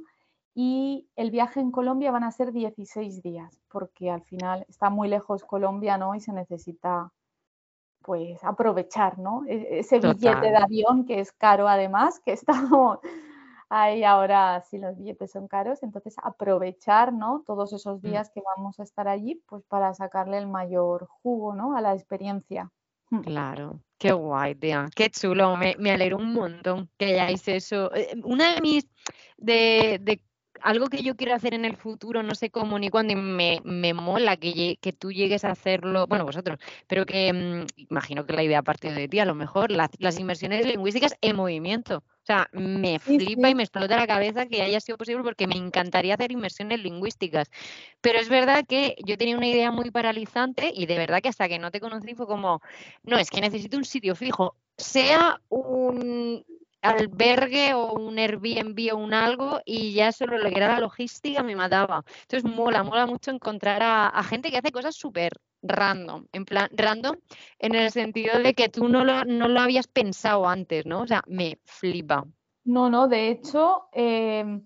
Y 0.54 1.10
el 1.18 1.32
viaje 1.32 1.60
en 1.60 1.72
Colombia 1.72 2.12
van 2.12 2.24
a 2.24 2.32
ser 2.32 2.54
16 2.54 3.22
días, 3.22 3.60
porque 3.70 4.10
al 4.10 4.22
final 4.22 4.66
está 4.70 4.90
muy 4.90 5.10
lejos 5.10 5.44
Colombia, 5.44 5.98
¿no? 5.98 6.16
Y 6.16 6.22
se 6.22 6.32
necesita, 6.32 7.12
pues, 8.02 8.42
aprovechar, 8.44 9.20
¿no? 9.20 9.44
E-, 9.48 9.80
ese 9.80 10.00
billete 10.00 10.48
de 10.48 10.58
avión 10.58 11.06
que 11.06 11.20
es 11.20 11.34
caro 11.34 11.68
además, 11.68 12.22
que 12.22 12.34
estamos 12.34 13.00
Ahí 13.70 14.04
ahora 14.04 14.62
si 14.62 14.78
los 14.78 14.96
billetes 14.96 15.32
son 15.32 15.48
caros, 15.48 15.82
entonces 15.82 16.16
aprovechar, 16.22 17.12
¿no? 17.14 17.44
Todos 17.48 17.74
esos 17.74 18.02
mm. 18.02 18.06
días 18.06 18.30
que 18.30 18.42
vamos 18.56 18.80
a 18.80 18.84
estar 18.84 19.08
allí, 19.08 19.42
pues 19.48 19.64
para 19.66 19.94
sacarle 19.94 20.38
el 20.38 20.48
mayor 20.48 21.08
jugo, 21.08 21.56
¿no? 21.56 21.76
A 21.76 21.82
la 21.82 21.94
experiencia. 21.94 22.72
Mm. 23.10 23.22
Claro, 23.22 23.80
qué 23.98 24.12
guay, 24.12 24.56
tía, 24.56 24.88
qué 24.96 25.10
chulo, 25.10 25.56
me, 25.58 25.76
me 25.80 25.92
alegro 25.92 26.18
un 26.18 26.34
montón 26.34 26.90
que 26.98 27.06
hayáis 27.06 27.48
eso. 27.48 27.94
Eh, 27.96 28.16
una 28.24 28.56
de 28.56 28.62
mis, 28.62 28.88
de, 29.38 30.00
de 30.02 30.22
algo 30.62 30.88
que 30.88 31.04
yo 31.04 31.16
quiero 31.16 31.34
hacer 31.36 31.54
en 31.54 31.66
el 31.66 31.78
futuro, 31.78 32.24
no 32.24 32.36
sé 32.36 32.50
cómo 32.50 32.80
ni 32.80 32.90
cuándo, 32.90 33.14
y 33.14 33.16
me, 33.16 33.62
me 33.64 33.94
mola 33.94 34.38
que, 34.38 34.78
que, 34.82 34.94
tú 34.94 35.12
llegues 35.12 35.46
a 35.46 35.52
hacerlo, 35.52 36.08
bueno, 36.08 36.26
vosotros, 36.26 36.60
pero 36.88 37.06
que 37.06 37.32
mm, 37.34 37.66
imagino 37.90 38.26
que 38.26 38.34
la 38.34 38.44
idea 38.44 38.64
parte 38.64 38.92
de 38.92 39.08
ti, 39.08 39.20
a 39.20 39.26
lo 39.26 39.36
mejor, 39.36 39.72
las 39.72 40.20
inversiones 40.20 40.66
lingüísticas 40.66 41.16
en 41.22 41.36
movimiento. 41.36 42.04
O 42.26 42.28
sea, 42.28 42.50
me 42.54 42.98
flipa 42.98 43.52
y 43.52 43.54
me 43.54 43.62
explota 43.62 43.98
la 43.98 44.08
cabeza 44.08 44.48
que 44.48 44.64
haya 44.64 44.80
sido 44.80 44.98
posible 44.98 45.22
porque 45.22 45.46
me 45.46 45.58
encantaría 45.58 46.16
hacer 46.16 46.32
inversiones 46.32 46.80
lingüísticas. 46.80 47.52
Pero 48.02 48.18
es 48.18 48.30
verdad 48.30 48.66
que 48.68 48.96
yo 49.06 49.16
tenía 49.16 49.38
una 49.38 49.46
idea 49.48 49.70
muy 49.70 49.92
paralizante 49.92 50.72
y 50.74 50.88
de 50.88 50.98
verdad 50.98 51.22
que 51.22 51.30
hasta 51.30 51.48
que 51.48 51.60
no 51.60 51.70
te 51.70 51.80
conocí 51.80 52.16
fue 52.16 52.26
como, 52.26 52.64
no, 53.04 53.20
es 53.20 53.30
que 53.30 53.42
necesito 53.42 53.78
un 53.78 53.86
sitio 53.86 54.16
fijo, 54.16 54.56
sea 54.76 55.40
un 55.50 56.44
albergue 56.82 57.76
o 57.76 57.94
un 57.94 58.18
Airbnb 58.18 58.94
o 58.94 58.98
un 58.98 59.14
algo 59.14 59.62
y 59.64 59.94
ya 59.94 60.12
solo 60.12 60.40
lo 60.40 60.50
que 60.50 60.58
era 60.58 60.70
la 60.70 60.80
logística 60.80 61.44
me 61.44 61.56
mataba. 61.56 62.04
Entonces 62.22 62.44
mola, 62.50 62.82
mola 62.82 63.06
mucho 63.06 63.30
encontrar 63.30 63.84
a, 63.84 64.24
gente 64.24 64.50
que 64.50 64.58
hace 64.58 64.72
cosas 64.72 64.96
súper 64.96 65.34
random, 65.68 66.26
en 66.32 66.46
plan 66.46 66.70
random 66.74 67.16
en 67.60 67.76
el 67.76 67.92
sentido 67.92 68.40
de 68.40 68.54
que 68.54 68.70
tú 68.70 68.88
no 68.88 69.04
lo, 69.04 69.26
no 69.26 69.48
lo 69.48 69.60
habías 69.60 69.88
pensado 69.88 70.48
antes, 70.48 70.86
¿no? 70.86 71.02
O 71.02 71.08
sea, 71.08 71.22
me 71.28 71.60
flipa. 71.66 72.26
No, 72.64 72.90
no, 72.90 73.08
de 73.08 73.30
hecho, 73.30 73.88
em, 73.92 74.66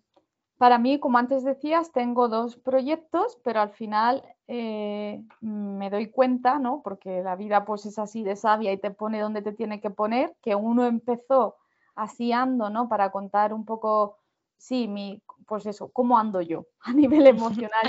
para 0.58 0.78
mí, 0.78 1.00
como 1.00 1.18
antes 1.18 1.44
decías, 1.44 1.92
tengo 1.92 2.28
dos 2.28 2.58
proyectos, 2.58 3.38
pero 3.44 3.62
al 3.62 3.72
final 3.72 4.24
eh, 4.48 5.24
me 5.42 5.90
doy 5.90 6.10
cuenta, 6.10 6.60
¿no? 6.60 6.82
Porque 6.84 7.22
la 7.22 7.36
vida 7.36 7.66
pues 7.66 7.86
es 7.86 8.00
así 8.00 8.24
de 8.24 8.36
sabia 8.36 8.72
y 8.72 8.78
te 8.78 8.92
pone 8.92 9.20
donde 9.20 9.42
te 9.42 9.54
tiene 9.54 9.80
que 9.80 9.90
poner, 9.90 10.36
que 10.42 10.56
uno 10.56 10.86
empezó 10.86 11.56
así 11.96 12.32
ando, 12.32 12.70
¿no? 12.70 12.90
Para 12.90 13.12
contar 13.12 13.54
un 13.54 13.66
poco, 13.66 14.18
sí, 14.60 14.88
mi, 14.88 15.24
pues 15.48 15.66
eso, 15.66 15.90
cómo 15.90 16.20
ando 16.20 16.42
yo 16.42 16.68
a 16.82 16.94
nivel 16.94 17.26
emocional, 17.26 17.82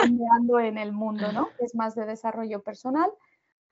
cómo 0.00 0.26
ando 0.40 0.58
en 0.60 0.78
el 0.78 0.92
mundo, 0.92 1.30
¿no? 1.32 1.48
Es 1.58 1.74
más 1.74 1.94
de 1.94 2.06
desarrollo 2.06 2.62
personal, 2.62 3.10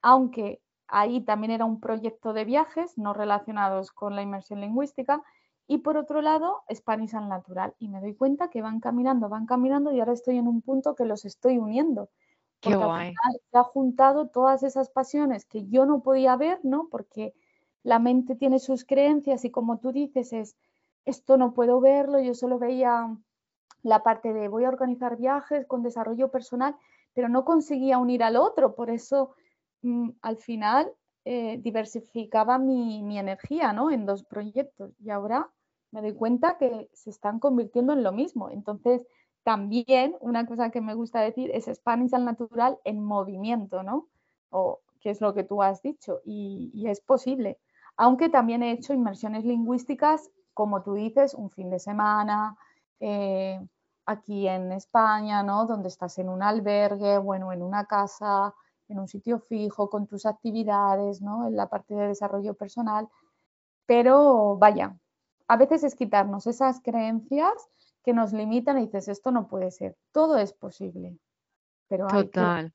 aunque 0.03 0.61
ahí 0.89 1.23
también 1.23 1.53
era 1.53 1.65
un 1.65 1.81
proyecto 1.81 2.35
de 2.35 2.45
viajes 2.45 2.99
no 2.99 3.15
relacionados 3.15 3.93
con 3.93 4.15
la 4.15 4.23
inmersión 4.23 4.61
lingüística. 4.61 5.23
Y 5.69 5.79
por 5.79 5.97
otro 5.97 6.21
lado, 6.21 6.65
Spanish 6.71 7.15
al 7.15 7.29
natural. 7.29 7.73
Y 7.79 7.89
me 7.89 8.01
doy 8.01 8.15
cuenta 8.15 8.51
que 8.51 8.61
van 8.61 8.81
caminando, 8.81 9.29
van 9.29 9.47
caminando 9.47 9.93
y 9.93 10.01
ahora 10.01 10.13
estoy 10.13 10.37
en 10.37 10.49
un 10.49 10.61
punto 10.61 10.95
que 10.95 11.07
los 11.07 11.25
estoy 11.25 11.57
uniendo. 11.57 12.11
Qué 12.61 12.75
guay. 12.75 13.15
se 13.51 13.59
ha 13.59 13.63
juntado 13.63 14.29
todas 14.29 14.65
esas 14.65 14.91
pasiones 14.91 15.47
que 15.47 15.67
yo 15.69 15.87
no 15.87 16.01
podía 16.03 16.37
ver, 16.37 16.61
¿no? 16.63 16.89
Porque 16.91 17.33
la 17.85 17.99
mente 17.99 18.35
tiene 18.35 18.59
sus 18.59 18.85
creencias 18.85 19.45
y 19.45 19.51
como 19.51 19.79
tú 19.79 19.93
dices 19.93 20.33
es, 20.33 20.57
esto 21.05 21.37
no 21.37 21.53
puedo 21.55 21.81
verlo, 21.81 22.21
yo 22.21 22.35
solo 22.35 22.59
veía 22.59 23.17
la 23.83 24.03
parte 24.03 24.33
de 24.33 24.49
voy 24.49 24.65
a 24.65 24.69
organizar 24.69 25.17
viajes 25.17 25.67
con 25.67 25.83
desarrollo 25.83 26.31
personal, 26.31 26.77
pero 27.15 27.29
no 27.29 27.45
conseguía 27.45 27.99
unir 27.99 28.23
al 28.23 28.37
otro, 28.37 28.75
por 28.75 28.91
eso 28.91 29.35
mm, 29.83 30.11
al 30.23 30.37
final 30.37 30.93
eh, 31.25 31.59
diversificaba 31.63 32.59
mi, 32.59 33.19
energía 33.19 33.73
¿no? 33.73 33.91
en 33.91 34.07
dos 34.07 34.25
proyectos 34.25 34.93
y 34.99 35.11
ahora 35.11 35.51
me 35.93 36.01
doy 36.01 36.15
cuenta 36.15 36.57
que 36.59 36.89
se 36.95 37.11
están 37.11 37.39
convirtiendo 37.39 37.93
en 37.93 38.03
lo 38.03 38.13
mismo. 38.13 38.51
Entonces, 38.51 39.07
también 39.45 40.17
una 40.21 40.47
cosa 40.47 40.71
que 40.71 40.81
me 40.81 40.95
gusta 40.95 41.21
decir 41.21 41.51
es 41.53 41.67
Spanish 41.67 42.15
al 42.15 42.25
natural 42.25 42.79
en 42.85 43.05
movimiento, 43.05 43.83
¿no? 43.83 44.09
O 44.51 44.81
que 45.01 45.11
es 45.11 45.21
lo 45.21 45.35
que 45.35 45.45
tú 45.45 45.63
has 45.63 45.83
dicho, 45.83 46.21
y, 46.25 46.87
es 46.87 47.01
posible. 47.01 47.59
Aunque 47.97 48.29
también 48.29 48.63
he 48.63 48.73
hecho 48.73 48.95
inmersiones 48.95 49.45
lingüísticas, 49.45 50.31
como 50.55 50.83
tú 50.83 50.95
dices, 50.95 51.35
un 51.35 51.51
fin 51.51 51.71
de 51.71 51.79
semana, 51.79 52.57
eh, 53.01 53.61
aquí 54.07 54.49
en 54.49 54.73
España, 54.73 55.43
¿no? 55.43 55.67
Donde 55.67 55.89
estás 55.89 56.19
en 56.19 56.29
un 56.29 56.43
albergue, 56.43 57.19
bueno, 57.19 57.53
en 57.53 57.63
una 57.63 57.87
casa, 57.87 58.55
en 58.89 58.99
un 58.99 59.09
sitio 59.09 59.39
fijo, 59.41 59.89
con 59.91 60.07
tus 60.07 60.27
actividades, 60.27 61.21
¿no? 61.23 61.47
En 61.47 61.57
la 61.57 61.69
parte 61.69 61.95
de 61.95 62.09
desarrollo 62.09 62.55
personal. 62.55 63.09
Pero 63.87 64.57
vaya, 64.59 64.97
a 65.49 65.57
veces 65.57 65.85
es 65.85 65.95
quitarnos 65.95 66.47
esas 66.47 66.81
creencias 66.81 67.53
que 68.05 68.13
nos 68.13 68.33
limitan 68.33 68.79
y 68.79 68.87
dices, 68.87 69.09
esto 69.09 69.31
no 69.31 69.49
puede 69.49 69.71
ser, 69.71 69.97
todo 70.13 70.37
es 70.39 70.53
posible, 70.53 71.19
pero 71.89 72.07
hay 72.11 72.29
que 72.29 72.73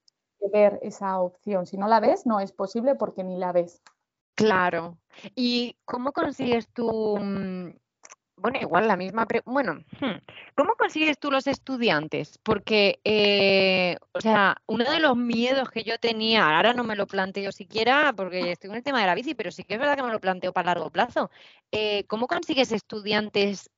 ver 0.51 0.79
esa 0.81 1.19
opción. 1.19 1.65
Si 1.65 1.77
no 1.77 1.87
la 1.87 1.99
ves, 1.99 2.25
no 2.25 2.39
es 2.39 2.51
posible 2.51 2.95
porque 2.95 3.23
ni 3.23 3.37
la 3.37 3.51
ves. 3.51 3.81
Claro. 4.37 4.99
¿Y 5.35 5.77
cómo 5.83 6.11
consigues 6.13 6.69
tú, 6.71 7.17
mm, 7.19 7.71
bueno, 8.37 8.59
igual 8.61 8.87
la 8.87 8.95
misma, 8.95 9.25
bueno, 9.45 9.83
hmm, 9.99 10.17
¿cómo 10.55 10.75
consigues 10.75 11.17
tú 11.19 11.31
los 11.31 11.47
estudiantes? 11.47 12.37
Porque, 12.43 12.99
eh, 13.03 13.97
o 14.13 14.21
sea, 14.21 14.57
uno 14.67 14.83
de 14.91 14.99
los 14.99 15.17
miedos 15.17 15.71
que 15.71 15.83
yo 15.83 15.97
tenía, 15.97 16.55
ahora 16.55 16.73
no 16.73 16.83
me 16.83 16.95
lo 16.95 17.07
planteo 17.07 17.51
siquiera 17.51 18.13
porque 18.15 18.51
estoy 18.51 18.69
en 18.69 18.75
el 18.77 18.83
tema 18.83 19.01
de 19.01 19.07
la 19.07 19.15
bici, 19.15 19.33
pero 19.33 19.49
sí 19.51 19.63
que 19.63 19.73
es 19.73 19.79
verdad 19.79 19.95
que 19.95 20.03
me 20.03 20.11
lo 20.11 20.19
planteo 20.21 20.53
para 20.53 20.67
largo 20.75 20.91
plazo. 20.91 21.31
Eh, 21.71 22.05
¿Cómo 22.05 22.27
consigues 22.27 22.71
estudiantes 22.71 23.71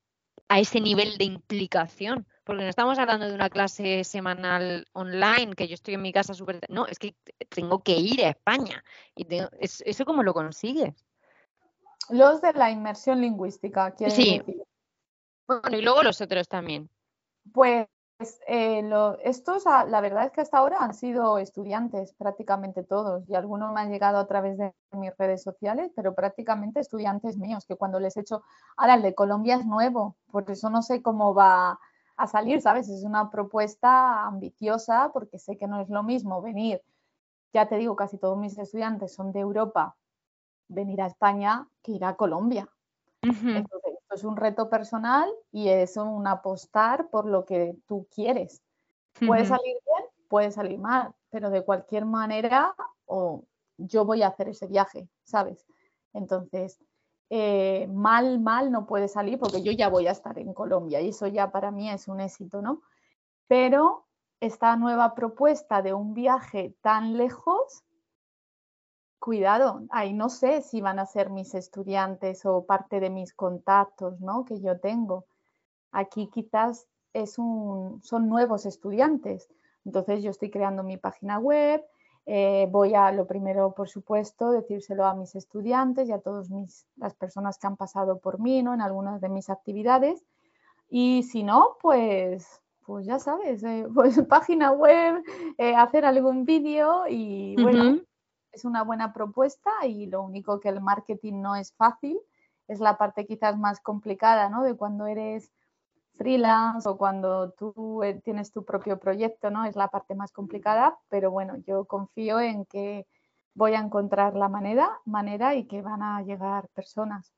a 0.50 0.60
ese 0.60 0.82
nivel 0.82 1.17
de 1.17 1.26
implicación? 1.26 2.28
Porque 2.49 2.63
no 2.63 2.69
estamos 2.71 2.97
hablando 2.97 3.27
de 3.27 3.35
una 3.35 3.51
clase 3.51 4.03
semanal 4.03 4.88
online, 4.93 5.53
que 5.53 5.67
yo 5.67 5.75
estoy 5.75 5.93
en 5.93 6.01
mi 6.01 6.12
casa 6.12 6.33
súper... 6.33 6.59
No, 6.67 6.88
es 6.88 6.97
que 6.97 7.15
tengo 7.47 7.83
que 7.83 7.95
ir 7.95 8.25
a 8.25 8.29
España. 8.29 8.83
Y 9.13 9.27
¿Eso 9.59 10.03
cómo 10.03 10.23
lo 10.23 10.33
consigues? 10.33 10.95
Los 12.09 12.41
de 12.41 12.53
la 12.53 12.71
inmersión 12.71 13.21
lingüística, 13.21 13.93
sí. 14.07 14.41
Bueno, 15.47 15.77
y 15.77 15.81
luego 15.83 16.01
los 16.01 16.21
otros 16.21 16.47
también. 16.47 16.89
Pues 17.53 17.88
eh, 18.47 18.81
estos, 19.23 19.67
ah, 19.67 19.85
la 19.85 20.01
verdad 20.01 20.25
es 20.25 20.31
que 20.31 20.41
hasta 20.41 20.57
ahora 20.57 20.77
han 20.79 20.95
sido 20.95 21.38
estudiantes, 21.38 22.13
prácticamente 22.13 22.83
todos, 22.83 23.29
y 23.29 23.35
algunos 23.35 23.71
me 23.75 23.81
han 23.81 23.91
llegado 23.91 24.17
a 24.17 24.25
través 24.25 24.57
de 24.57 24.73
mis 24.93 25.15
redes 25.19 25.43
sociales, 25.43 25.91
pero 25.95 26.15
prácticamente 26.15 26.79
estudiantes 26.79 27.38
míos, 27.38 27.67
que 27.67 27.75
cuando 27.75 27.99
les 27.99 28.17
he 28.17 28.21
hecho, 28.21 28.41
ahora 28.75 28.95
el 28.95 29.03
de 29.03 29.13
Colombia 29.13 29.57
es 29.57 29.67
nuevo, 29.67 30.15
por 30.31 30.49
eso 30.49 30.71
no 30.71 30.81
sé 30.81 31.03
cómo 31.03 31.35
va 31.35 31.79
a 32.19 32.27
salir, 32.27 32.62
¿sabes? 32.62 32.89
Es 32.89 33.03
una 33.03 33.32
propuesta 33.32 34.25
ambiciosa 34.25 35.10
porque 35.13 35.39
sé 35.39 35.58
que 35.58 35.67
no 35.67 35.79
es 35.79 35.89
lo 35.89 36.03
mismo 36.03 36.41
venir, 36.41 36.84
ya 37.53 37.67
te 37.67 37.77
digo, 37.77 37.95
casi 37.95 38.17
todos 38.17 38.38
mis 38.38 38.58
estudiantes 38.58 39.13
son 39.13 39.32
de 39.32 39.39
Europa, 39.39 39.95
venir 40.67 41.01
a 41.01 41.08
España 41.08 41.67
que 41.82 41.93
ir 41.93 42.03
a 42.03 42.15
Colombia. 42.15 42.69
Entonces, 43.21 43.93
esto 44.01 44.15
es 44.15 44.23
un 44.23 44.36
reto 44.36 44.69
personal 44.69 45.29
y 45.51 45.69
es 45.69 45.95
un 45.97 46.27
apostar 46.27 47.10
por 47.10 47.25
lo 47.25 47.45
que 47.45 47.75
tú 47.88 48.08
quieres. 48.13 48.62
Puede 49.25 49.45
salir 49.45 49.77
bien, 49.86 50.10
puede 50.27 50.51
salir 50.51 50.77
mal, 50.77 51.13
pero 51.29 51.49
de 51.49 51.63
cualquier 51.63 52.05
manera 52.05 52.75
o 53.05 53.43
yo 53.77 54.03
voy 54.03 54.23
a 54.23 54.27
hacer 54.27 54.49
ese 54.49 54.67
viaje, 54.67 55.08
¿sabes? 55.23 55.65
Entonces, 56.13 56.79
eh, 57.29 57.87
mal, 57.93 58.39
mal 58.39 58.71
no 58.71 58.87
puede 58.87 59.07
salir 59.07 59.37
porque 59.37 59.61
yo 59.61 59.71
ya 59.71 59.87
voy 59.89 60.07
a 60.07 60.11
estar 60.11 60.37
en 60.39 60.53
Colombia 60.53 60.99
y 61.01 61.09
eso 61.09 61.27
ya 61.27 61.51
para 61.51 61.69
mí 61.71 61.89
es 61.89 62.07
un 62.07 62.19
éxito, 62.19 62.61
¿no? 62.61 62.81
Pero 63.47 64.07
esta 64.39 64.75
nueva 64.75 65.13
propuesta 65.15 65.81
de 65.81 65.93
un 65.93 66.13
viaje 66.13 66.75
tan 66.81 67.17
lejos, 67.17 67.83
cuidado, 69.19 69.83
ahí 69.89 70.13
no 70.13 70.29
sé 70.29 70.61
si 70.61 70.81
van 70.81 70.97
a 70.97 71.05
ser 71.05 71.29
mis 71.29 71.53
estudiantes 71.53 72.45
o 72.45 72.65
parte 72.65 72.99
de 72.99 73.09
mis 73.09 73.33
contactos, 73.33 74.19
¿no? 74.21 74.45
Que 74.45 74.59
yo 74.61 74.79
tengo. 74.79 75.25
Aquí 75.91 76.29
quizás 76.31 76.87
es 77.13 77.37
un, 77.37 78.01
son 78.01 78.29
nuevos 78.29 78.65
estudiantes. 78.65 79.49
Entonces 79.85 80.23
yo 80.23 80.31
estoy 80.31 80.49
creando 80.49 80.83
mi 80.83 80.97
página 80.97 81.37
web, 81.37 81.83
eh, 82.25 82.67
voy 82.69 82.93
a, 82.93 83.12
lo 83.12 83.25
primero, 83.25 83.73
por 83.73 83.89
supuesto, 83.89 84.51
decírselo 84.51 85.05
a 85.05 85.15
mis 85.15 85.36
estudiantes 85.36 86.10
y 86.10 86.12
a 86.12 86.19
todas 86.19 86.49
las 86.95 87.15
personas 87.15 87.58
que 87.58 87.67
han 87.67 87.77
pasado 87.77 88.19
por 88.19 88.39
mí 88.39 88.62
¿no? 88.62 88.73
en 88.73 88.82
algunas 88.82 89.19
de 89.21 89.29
mis 89.29 89.49
actividades. 89.49 90.23
Y 90.89 91.23
si 91.23 91.43
no, 91.43 91.77
pues, 91.82 92.62
pues 92.86 93.05
ya 93.05 93.19
sabes, 93.19 93.63
eh, 93.63 93.88
pues 93.93 94.21
página 94.27 94.71
web, 94.71 95.23
eh, 95.58 95.75
hacer 95.75 96.05
algún 96.05 96.45
vídeo 96.45 97.05
y 97.08 97.55
bueno, 97.62 97.99
es 98.51 98.65
una 98.65 98.84
buena 98.84 99.13
propuesta 99.13 99.71
y 99.86 100.08
lo 100.08 100.23
único 100.23 100.60
que 100.60 100.69
el 100.69 100.82
marketing 100.82 101.41
no 101.41 101.55
es 101.55 101.73
fácil, 101.73 102.19
es 102.67 102.79
la 102.79 102.97
parte 102.97 103.25
quizás 103.25 103.58
más 103.58 103.79
complicada, 103.79 104.49
¿no? 104.49 104.63
De 104.63 104.75
cuando 104.75 105.08
eres 105.08 105.51
freelance 106.19 106.88
o 106.88 106.97
cuando 106.97 107.51
tú 107.51 108.03
eh, 108.03 108.21
tienes 108.23 108.51
tu 108.51 108.65
propio 108.65 108.99
proyecto, 108.99 109.49
¿no? 109.49 109.65
Es 109.65 109.77
la 109.77 109.88
parte 109.88 110.13
más 110.15 110.32
complicada, 110.34 110.99
pero 111.08 111.32
bueno, 111.32 111.55
yo 111.65 111.86
confío 111.86 112.41
en 112.41 112.65
que 112.65 113.08
voy 113.55 113.73
a 113.73 113.79
encontrar 113.79 114.36
la 114.36 114.49
manera, 114.49 114.91
manera 115.05 115.55
y 115.55 115.65
que 115.65 115.82
van 115.82 116.03
a 116.03 116.21
llegar 116.21 116.67
personas. 116.75 117.32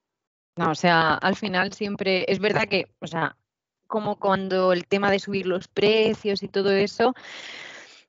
No, 0.58 0.72
o 0.72 0.76
sea, 0.76 1.13
al 1.13 1.36
final 1.36 1.72
siempre 1.74 2.26
es 2.28 2.39
verdad 2.39 2.67
que, 2.67 2.91
o 3.00 3.08
sea, 3.08 3.38
como 3.88 4.17
cuando 4.17 4.74
el 4.74 4.88
tema 4.88 5.12
de 5.12 5.20
subir 5.20 5.46
los 5.46 5.67
precios 5.67 6.41
y 6.41 6.48
todo 6.48 6.72
eso, 6.72 7.13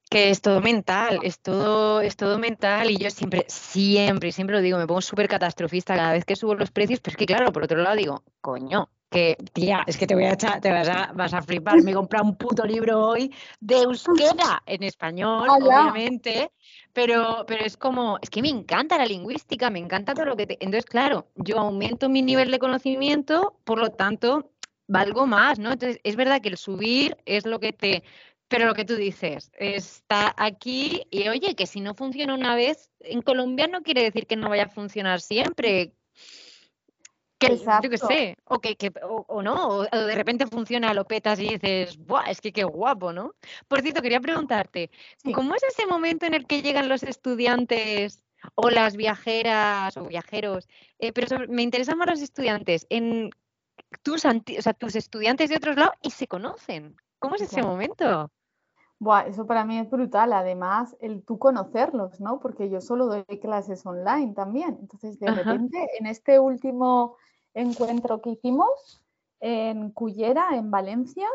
que 0.08 0.30
es 0.30 0.40
todo 0.40 0.60
mental, 0.60 1.20
es 1.22 1.38
todo, 1.40 2.00
es 2.00 2.16
todo 2.16 2.38
mental 2.38 2.90
y 2.90 2.96
yo 2.96 3.10
siempre, 3.10 3.44
siempre, 3.48 4.32
siempre 4.32 4.56
lo 4.56 4.62
digo, 4.62 4.78
me 4.78 4.86
pongo 4.86 5.02
súper 5.02 5.28
catastrofista 5.28 5.96
cada 5.96 6.12
vez 6.12 6.24
que 6.24 6.36
subo 6.36 6.54
los 6.54 6.70
precios, 6.70 7.00
pero 7.00 7.12
es 7.12 7.18
que 7.18 7.26
claro, 7.26 7.52
por 7.52 7.64
otro 7.64 7.78
lado 7.78 7.96
digo, 7.96 8.22
coño, 8.40 8.88
que, 9.12 9.36
tía, 9.52 9.84
es 9.86 9.96
que 9.96 10.06
te 10.06 10.14
voy 10.14 10.24
a 10.24 10.32
echar, 10.32 10.60
te 10.60 10.72
vas 10.72 10.88
a, 10.88 11.12
vas 11.14 11.32
a 11.32 11.42
flipar. 11.42 11.80
Me 11.82 11.92
he 11.92 11.94
comprado 11.94 12.24
un 12.24 12.36
puto 12.36 12.64
libro 12.64 13.06
hoy 13.06 13.32
de 13.60 13.82
euskera 13.82 14.62
en 14.66 14.82
español, 14.82 15.48
obviamente, 15.48 16.50
pero, 16.92 17.44
pero 17.46 17.64
es 17.64 17.76
como, 17.76 18.18
es 18.20 18.30
que 18.30 18.42
me 18.42 18.48
encanta 18.48 18.98
la 18.98 19.06
lingüística, 19.06 19.70
me 19.70 19.78
encanta 19.78 20.14
todo 20.14 20.26
lo 20.26 20.36
que 20.36 20.46
te... 20.46 20.54
Entonces, 20.54 20.86
claro, 20.86 21.28
yo 21.36 21.58
aumento 21.58 22.08
mi 22.08 22.22
nivel 22.22 22.50
de 22.50 22.58
conocimiento, 22.58 23.56
por 23.64 23.78
lo 23.78 23.90
tanto, 23.90 24.50
valgo 24.88 25.26
más, 25.26 25.58
¿no? 25.58 25.70
Entonces, 25.72 26.00
es 26.02 26.16
verdad 26.16 26.40
que 26.40 26.48
el 26.48 26.56
subir 26.56 27.16
es 27.26 27.46
lo 27.46 27.60
que 27.60 27.72
te... 27.72 28.02
Pero 28.48 28.66
lo 28.66 28.74
que 28.74 28.84
tú 28.84 28.96
dices, 28.96 29.50
está 29.58 30.34
aquí 30.36 31.04
y 31.10 31.28
oye, 31.28 31.54
que 31.54 31.66
si 31.66 31.80
no 31.80 31.94
funciona 31.94 32.34
una 32.34 32.54
vez 32.54 32.90
en 33.00 33.22
Colombia 33.22 33.66
no 33.66 33.82
quiere 33.82 34.02
decir 34.02 34.26
que 34.26 34.36
no 34.36 34.50
vaya 34.50 34.64
a 34.64 34.68
funcionar 34.68 35.22
siempre 35.22 35.94
yo 37.48 37.90
qué 37.90 37.98
sé, 37.98 38.36
o, 38.44 38.58
que, 38.60 38.92
o, 39.02 39.42
no, 39.42 39.68
o, 39.68 39.84
de 39.84 40.14
repente 40.14 40.46
funciona, 40.46 40.94
lo 40.94 41.04
petas 41.04 41.38
y 41.40 41.48
dices, 41.48 41.98
¡buah! 41.98 42.30
Es 42.30 42.40
que 42.40 42.52
qué 42.52 42.64
guapo, 42.64 43.12
¿no? 43.12 43.34
Por 43.68 43.80
cierto, 43.82 44.02
quería 44.02 44.20
preguntarte, 44.20 44.90
¿cómo 45.34 45.54
es 45.54 45.62
ese 45.62 45.86
momento 45.86 46.26
en 46.26 46.34
el 46.34 46.46
que 46.46 46.62
llegan 46.62 46.88
los 46.88 47.02
estudiantes 47.02 48.24
o 48.54 48.70
las 48.70 48.96
viajeras 48.96 49.96
o 49.96 50.04
viajeros? 50.04 50.68
Eh, 50.98 51.12
pero 51.12 51.26
me 51.48 51.62
interesan 51.62 51.98
más 51.98 52.08
los 52.08 52.22
estudiantes, 52.22 52.86
en 52.90 53.30
tus, 54.02 54.24
o 54.24 54.62
sea, 54.62 54.74
tus 54.74 54.96
estudiantes 54.96 55.50
de 55.50 55.56
otros 55.56 55.76
lados 55.76 55.94
y 56.02 56.10
se 56.10 56.26
conocen. 56.26 56.96
¿Cómo 57.18 57.36
es 57.36 57.42
ese 57.42 57.62
momento? 57.62 58.30
Buah, 58.98 59.26
eso 59.26 59.46
para 59.46 59.64
mí 59.64 59.78
es 59.78 59.90
brutal. 59.90 60.32
Además, 60.32 60.96
el 61.00 61.24
tú 61.24 61.38
conocerlos, 61.38 62.20
¿no? 62.20 62.38
Porque 62.38 62.70
yo 62.70 62.80
solo 62.80 63.06
doy 63.06 63.24
clases 63.40 63.84
online 63.84 64.32
también. 64.32 64.78
Entonces, 64.80 65.18
de 65.18 65.28
repente, 65.28 65.76
en 65.98 66.06
este 66.06 66.38
último 66.38 67.16
encuentro 67.54 68.20
que 68.20 68.30
hicimos 68.30 69.02
en 69.40 69.90
Cullera, 69.90 70.50
en 70.52 70.70
Valencia, 70.70 71.28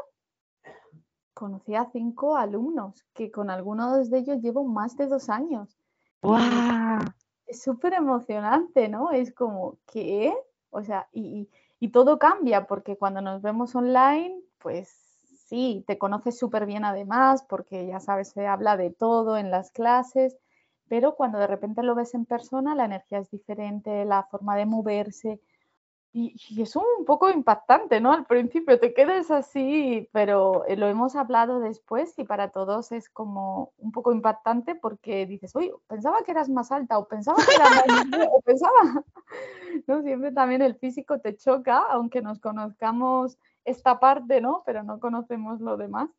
conocí 1.34 1.76
a 1.76 1.90
cinco 1.92 2.36
alumnos 2.36 3.06
que 3.14 3.32
con 3.32 3.50
algunos 3.50 4.10
de 4.10 4.20
ellos 4.20 4.42
llevo 4.42 4.64
más 4.64 4.98
de 4.98 5.08
dos 5.08 5.30
años. 5.30 5.78
Es 7.46 7.62
súper 7.62 7.94
emocionante, 7.94 8.90
¿no? 8.90 9.12
Es 9.12 9.34
como, 9.34 9.78
¿qué? 9.86 10.34
O 10.70 10.84
sea, 10.84 11.08
y, 11.14 11.50
y 11.80 11.90
todo 11.90 12.18
cambia 12.20 12.66
porque 12.66 12.98
cuando 12.98 13.22
nos 13.22 13.42
vemos 13.42 13.76
online, 13.76 14.42
pues 14.58 14.90
sí, 15.48 15.84
te 15.88 15.98
conoces 15.98 16.38
súper 16.38 16.66
bien 16.66 16.84
además 16.84 17.44
porque 17.48 17.88
ya 17.88 18.00
sabes, 18.00 18.30
se 18.30 18.48
habla 18.48 18.76
de 18.78 18.92
todo 18.92 19.38
en 19.38 19.52
las 19.52 19.72
clases, 19.72 20.38
pero 20.88 21.16
cuando 21.16 21.38
de 21.40 21.48
repente 21.48 21.84
lo 21.84 21.96
ves 21.96 22.14
en 22.14 22.26
persona, 22.26 22.76
la 22.76 22.86
energía 22.86 23.20
es 23.20 23.30
diferente, 23.30 24.06
la 24.06 24.24
forma 24.24 24.56
de 24.56 24.66
moverse, 24.66 25.40
y, 26.18 26.62
es 26.62 26.76
un 26.76 27.06
poco 27.06 27.30
impactante, 27.30 28.02
¿no? 28.02 28.12
Al 28.12 28.26
principio 28.26 28.80
te 28.80 28.94
quedas 28.94 29.30
así, 29.30 30.10
pero 30.12 30.66
eh, 30.66 30.76
lo 30.76 30.88
hemos 30.88 31.16
hablado 31.16 31.60
después 31.60 32.18
y 32.18 32.24
para 32.24 32.50
todos 32.50 32.92
es 32.92 33.08
como 33.08 33.72
un 33.78 33.92
poco 33.92 34.12
impactante 34.12 34.74
porque 34.74 35.28
dices, 35.28 35.56
oye, 35.56 35.72
pensaba 35.88 36.24
que 36.24 36.32
eras 36.32 36.50
más 36.50 36.72
alta 36.72 36.98
o 36.98 37.08
pensaba 37.08 37.38
que 37.46 37.54
eras 37.54 38.10
más 38.10 38.28
o 38.32 38.42
pensaba, 38.42 39.04
¿no? 39.88 40.02
Siempre 40.02 40.32
también 40.32 40.64
el 40.64 40.76
físico 40.76 41.20
te 41.20 41.36
choca, 41.38 41.84
aunque 41.90 42.24
nos 42.24 42.40
conozcamos 42.40 43.38
esta 43.64 44.00
parte, 44.00 44.42
¿no? 44.42 44.64
Pero 44.66 44.82
no 44.82 45.00
conocemos 45.00 45.62
lo 45.62 45.78
demás. 45.78 46.10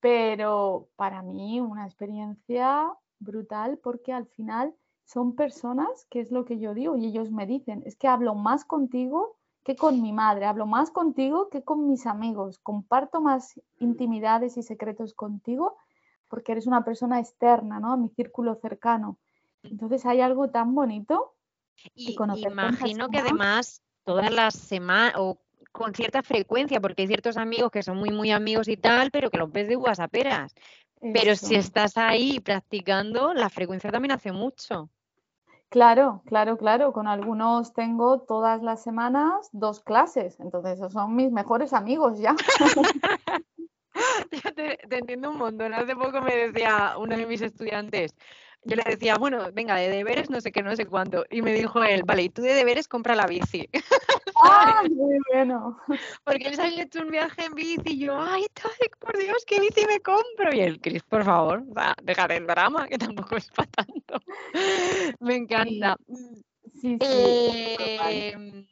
Pero 0.00 0.88
para 0.96 1.22
mí 1.22 1.60
una 1.60 1.84
experiencia 1.84 2.90
brutal 3.18 3.78
porque 3.82 4.12
al 4.12 4.26
final 4.26 4.74
son 5.04 5.34
personas, 5.34 6.06
que 6.10 6.20
es 6.20 6.30
lo 6.30 6.44
que 6.44 6.58
yo 6.58 6.74
digo, 6.74 6.96
y 6.96 7.06
ellos 7.06 7.30
me 7.30 7.46
dicen, 7.46 7.82
es 7.84 7.96
que 7.96 8.08
hablo 8.08 8.34
más 8.34 8.64
contigo 8.64 9.36
que 9.64 9.76
con 9.76 10.02
mi 10.02 10.12
madre, 10.12 10.46
hablo 10.46 10.66
más 10.66 10.90
contigo 10.90 11.48
que 11.48 11.62
con 11.62 11.88
mis 11.88 12.06
amigos, 12.06 12.58
comparto 12.58 13.20
más 13.20 13.60
intimidades 13.78 14.56
y 14.56 14.62
secretos 14.62 15.14
contigo 15.14 15.76
porque 16.32 16.52
eres 16.52 16.66
una 16.66 16.82
persona 16.82 17.20
externa, 17.20 17.78
¿no? 17.78 17.92
A 17.92 17.98
mi 17.98 18.08
círculo 18.08 18.54
cercano. 18.54 19.18
Entonces 19.62 20.06
hay 20.06 20.22
algo 20.22 20.48
tan 20.48 20.74
bonito. 20.74 21.34
Y 21.94 22.16
imagino 22.16 23.10
que 23.10 23.18
además 23.18 23.82
todas 24.02 24.32
las 24.32 24.54
semanas 24.54 25.12
o 25.18 25.38
con 25.72 25.94
cierta 25.94 26.22
frecuencia, 26.22 26.80
porque 26.80 27.02
hay 27.02 27.08
ciertos 27.08 27.36
amigos 27.36 27.70
que 27.70 27.82
son 27.82 27.98
muy, 27.98 28.08
muy 28.08 28.30
amigos 28.30 28.68
y 28.68 28.78
tal, 28.78 29.10
pero 29.10 29.28
que 29.28 29.36
los 29.36 29.52
ves 29.52 29.68
de 29.68 29.76
Pero 31.12 31.34
si 31.34 31.56
estás 31.56 31.96
ahí 31.96 32.38
practicando, 32.38 33.34
la 33.34 33.50
frecuencia 33.50 33.90
también 33.90 34.12
hace 34.12 34.30
mucho. 34.30 34.88
Claro, 35.68 36.22
claro, 36.26 36.58
claro. 36.58 36.92
Con 36.92 37.08
algunos 37.08 37.72
tengo 37.72 38.20
todas 38.20 38.62
las 38.62 38.82
semanas 38.82 39.48
dos 39.52 39.80
clases. 39.80 40.38
Entonces, 40.38 40.74
esos 40.74 40.92
son 40.92 41.16
mis 41.16 41.32
mejores 41.32 41.72
amigos 41.72 42.20
ya. 42.20 42.36
te, 44.54 44.78
te, 44.88 44.98
entiendo 44.98 45.30
un 45.30 45.38
montón. 45.38 45.74
Hace 45.74 45.96
poco 45.96 46.20
me 46.20 46.36
decía 46.36 46.94
uno 46.98 47.16
de 47.16 47.26
mis 47.26 47.40
estudiantes, 47.40 48.14
yo 48.64 48.76
le 48.76 48.84
decía, 48.84 49.16
bueno, 49.16 49.50
venga, 49.52 49.76
de 49.76 49.88
deberes 49.88 50.30
no 50.30 50.40
sé 50.40 50.52
qué, 50.52 50.62
no 50.62 50.74
sé 50.76 50.86
cuánto. 50.86 51.24
Y 51.30 51.42
me 51.42 51.52
dijo 51.52 51.82
él, 51.82 52.02
vale, 52.04 52.22
y 52.22 52.28
tú 52.28 52.42
de 52.42 52.54
deberes 52.54 52.86
compra 52.86 53.14
la 53.14 53.26
bici. 53.26 53.68
¡Ah, 54.44 54.82
muy 54.88 55.18
bueno! 55.32 55.78
Porque 56.24 56.48
él 56.48 56.54
se 56.54 56.62
había 56.62 56.84
hecho 56.84 57.00
un 57.02 57.10
viaje 57.10 57.44
en 57.44 57.54
bici 57.54 57.82
y 57.84 57.98
yo, 57.98 58.20
ay, 58.20 58.46
Tarek, 58.54 58.96
por 58.98 59.16
Dios, 59.18 59.44
¿qué 59.46 59.60
bici 59.60 59.84
me 59.86 60.00
compro? 60.00 60.54
Y 60.54 60.60
él, 60.60 60.80
Cris, 60.80 61.02
por 61.02 61.24
favor, 61.24 61.64
dejar 62.02 62.32
el 62.32 62.46
drama, 62.46 62.86
que 62.88 62.98
tampoco 62.98 63.36
es 63.36 63.50
para 63.50 63.70
tanto. 63.70 64.20
me 65.20 65.36
encanta. 65.36 65.96
Sí, 66.80 66.80
sí. 66.80 66.98
Eh, 67.00 68.64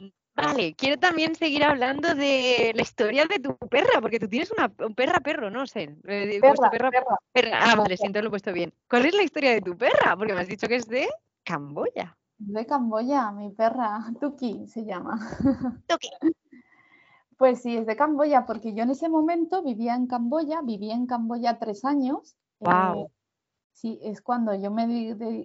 Vale, 0.42 0.74
quiero 0.74 0.98
también 0.98 1.34
seguir 1.34 1.64
hablando 1.64 2.14
de 2.14 2.72
la 2.74 2.82
historia 2.82 3.26
de 3.26 3.38
tu 3.38 3.56
perra, 3.56 4.00
porque 4.00 4.18
tú 4.18 4.28
tienes 4.28 4.50
una 4.50 4.72
un 4.86 4.94
perra 4.94 5.20
perro, 5.20 5.50
no 5.50 5.66
sé. 5.66 5.96
Eh, 6.04 6.38
perra, 6.40 6.70
perra, 6.70 6.90
perra. 7.32 7.58
Ah, 7.60 7.76
vale, 7.76 7.96
siento 7.96 8.20
lo 8.20 8.28
he 8.28 8.30
puesto 8.30 8.52
bien. 8.52 8.72
¿Cuál 8.88 9.06
es 9.06 9.14
la 9.14 9.22
historia 9.22 9.52
de 9.52 9.60
tu 9.60 9.76
perra? 9.76 10.16
Porque 10.16 10.34
me 10.34 10.40
has 10.40 10.48
dicho 10.48 10.66
que 10.66 10.76
es 10.76 10.86
de 10.86 11.08
Camboya. 11.44 12.16
De 12.38 12.64
Camboya, 12.66 13.30
mi 13.32 13.50
perra, 13.50 14.04
Tuki 14.20 14.66
se 14.66 14.84
llama. 14.84 15.18
Tuki. 15.86 16.08
Pues 17.36 17.62
sí, 17.62 17.76
es 17.76 17.86
de 17.86 17.96
Camboya, 17.96 18.44
porque 18.44 18.74
yo 18.74 18.82
en 18.82 18.90
ese 18.90 19.08
momento 19.08 19.62
vivía 19.62 19.94
en 19.94 20.06
Camboya, 20.06 20.60
viví 20.62 20.90
en 20.90 21.06
Camboya 21.06 21.58
tres 21.58 21.84
años. 21.84 22.36
Wow. 22.58 23.10
Sí, 23.80 23.98
es 24.02 24.20
cuando 24.20 24.54
yo 24.54 24.70
me, 24.70 24.86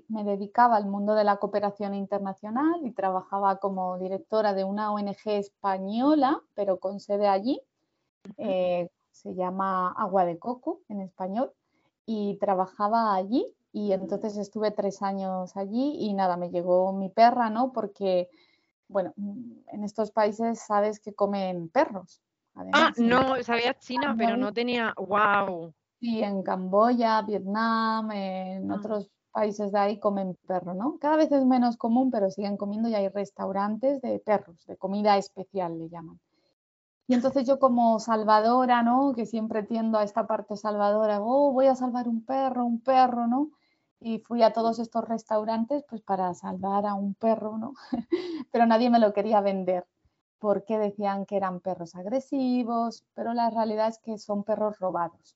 dedicaba 0.09 0.75
al 0.75 0.87
mundo 0.87 1.15
de 1.15 1.23
la 1.23 1.37
cooperación 1.37 1.95
internacional 1.95 2.81
y 2.83 2.91
trabajaba 2.91 3.59
como 3.59 3.97
directora 3.97 4.53
de 4.53 4.65
una 4.65 4.91
ONG 4.91 5.21
española, 5.25 6.41
pero 6.53 6.77
con 6.77 6.99
sede 6.99 7.29
allí. 7.29 7.61
Eh, 8.35 8.89
se 9.11 9.35
llama 9.35 9.93
Agua 9.93 10.25
de 10.25 10.37
Coco 10.37 10.81
en 10.89 10.99
español. 10.99 11.53
Y 12.05 12.37
trabajaba 12.41 13.15
allí 13.15 13.47
y 13.71 13.93
entonces 13.93 14.35
estuve 14.35 14.71
tres 14.71 15.01
años 15.01 15.55
allí 15.55 15.95
y 15.97 16.13
nada, 16.13 16.35
me 16.35 16.49
llegó 16.49 16.91
mi 16.91 17.07
perra, 17.07 17.49
¿no? 17.49 17.71
Porque, 17.71 18.29
bueno, 18.89 19.13
en 19.15 19.85
estos 19.85 20.11
países 20.11 20.59
sabes 20.59 20.99
que 20.99 21.13
comen 21.13 21.69
perros. 21.69 22.21
ah, 22.53 22.91
no, 22.97 23.41
sabía 23.43 23.73
China, 23.79 24.13
pero 24.17 24.35
no 24.35 24.51
tenía, 24.51 24.93
wow. 24.97 25.73
Sí, 25.99 26.21
en 26.21 26.43
Camboya, 26.43 27.21
Vietnam, 27.21 28.11
en 28.11 28.71
ah. 28.71 28.75
otros 28.75 29.09
países 29.31 29.71
de 29.71 29.79
ahí 29.79 29.99
comen 29.99 30.37
perro, 30.47 30.73
¿no? 30.73 30.97
Cada 30.99 31.17
vez 31.17 31.31
es 31.31 31.45
menos 31.45 31.77
común, 31.77 32.09
pero 32.11 32.31
siguen 32.31 32.57
comiendo 32.57 32.87
y 32.89 32.95
hay 32.95 33.09
restaurantes 33.09 34.01
de 34.01 34.19
perros, 34.19 34.65
de 34.65 34.77
comida 34.77 35.17
especial 35.17 35.77
le 35.77 35.89
llaman. 35.89 36.19
Y 37.07 37.13
entonces 37.15 37.45
yo 37.45 37.59
como 37.59 37.99
salvadora, 37.99 38.81
¿no? 38.81 39.13
Que 39.13 39.25
siempre 39.25 39.63
tiendo 39.63 39.97
a 39.97 40.03
esta 40.03 40.27
parte 40.27 40.55
salvadora, 40.55 41.19
oh, 41.21 41.51
voy 41.51 41.67
a 41.67 41.75
salvar 41.75 42.07
un 42.07 42.25
perro, 42.25 42.65
un 42.65 42.81
perro, 42.81 43.27
¿no? 43.27 43.51
Y 43.99 44.19
fui 44.19 44.41
a 44.43 44.53
todos 44.53 44.79
estos 44.79 45.07
restaurantes 45.07 45.83
pues 45.89 46.01
para 46.01 46.33
salvar 46.33 46.85
a 46.85 46.93
un 46.93 47.13
perro, 47.15 47.57
¿no? 47.57 47.73
pero 48.51 48.65
nadie 48.65 48.89
me 48.89 48.99
lo 48.99 49.13
quería 49.13 49.41
vender 49.41 49.85
porque 50.39 50.77
decían 50.77 51.25
que 51.25 51.37
eran 51.37 51.59
perros 51.59 51.95
agresivos, 51.95 53.05
pero 53.13 53.33
la 53.33 53.49
realidad 53.49 53.89
es 53.89 53.99
que 53.99 54.17
son 54.17 54.43
perros 54.43 54.77
robados 54.79 55.35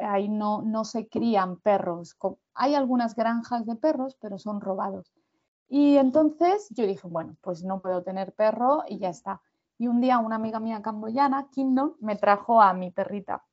ahí 0.00 0.28
no, 0.28 0.62
no 0.62 0.84
se 0.84 1.08
crían 1.08 1.56
perros. 1.58 2.16
Hay 2.54 2.74
algunas 2.74 3.14
granjas 3.14 3.66
de 3.66 3.76
perros, 3.76 4.16
pero 4.20 4.38
son 4.38 4.60
robados. 4.60 5.12
Y 5.68 5.96
entonces 5.96 6.68
yo 6.70 6.86
dije, 6.86 7.06
bueno, 7.08 7.36
pues 7.40 7.64
no 7.64 7.80
puedo 7.80 8.02
tener 8.02 8.32
perro 8.32 8.84
y 8.88 8.98
ya 8.98 9.08
está. 9.08 9.40
Y 9.78 9.88
un 9.88 10.00
día 10.00 10.18
una 10.18 10.36
amiga 10.36 10.60
mía 10.60 10.80
camboyana, 10.80 11.48
Kingdom, 11.50 11.94
me 12.00 12.16
trajo 12.16 12.62
a 12.62 12.72
mi 12.72 12.90
perrita. 12.90 13.44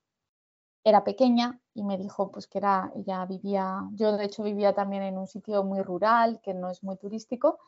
Era 0.83 1.03
pequeña 1.03 1.59
y 1.73 1.83
me 1.83 1.97
dijo 1.97 2.29
pues 2.31 2.47
que 2.47 2.59
era, 2.59 2.91
ella 2.95 3.25
vivía, 3.25 3.87
yo 3.93 4.15
de 4.15 4.25
hecho 4.25 4.43
vivía 4.43 4.73
también 4.73 5.03
en 5.03 5.17
un 5.17 5.27
sitio 5.27 5.63
muy 5.63 5.81
rural, 5.81 6.39
que 6.43 6.53
no 6.53 6.69
es 6.69 6.83
muy 6.83 6.97
turístico, 6.97 7.59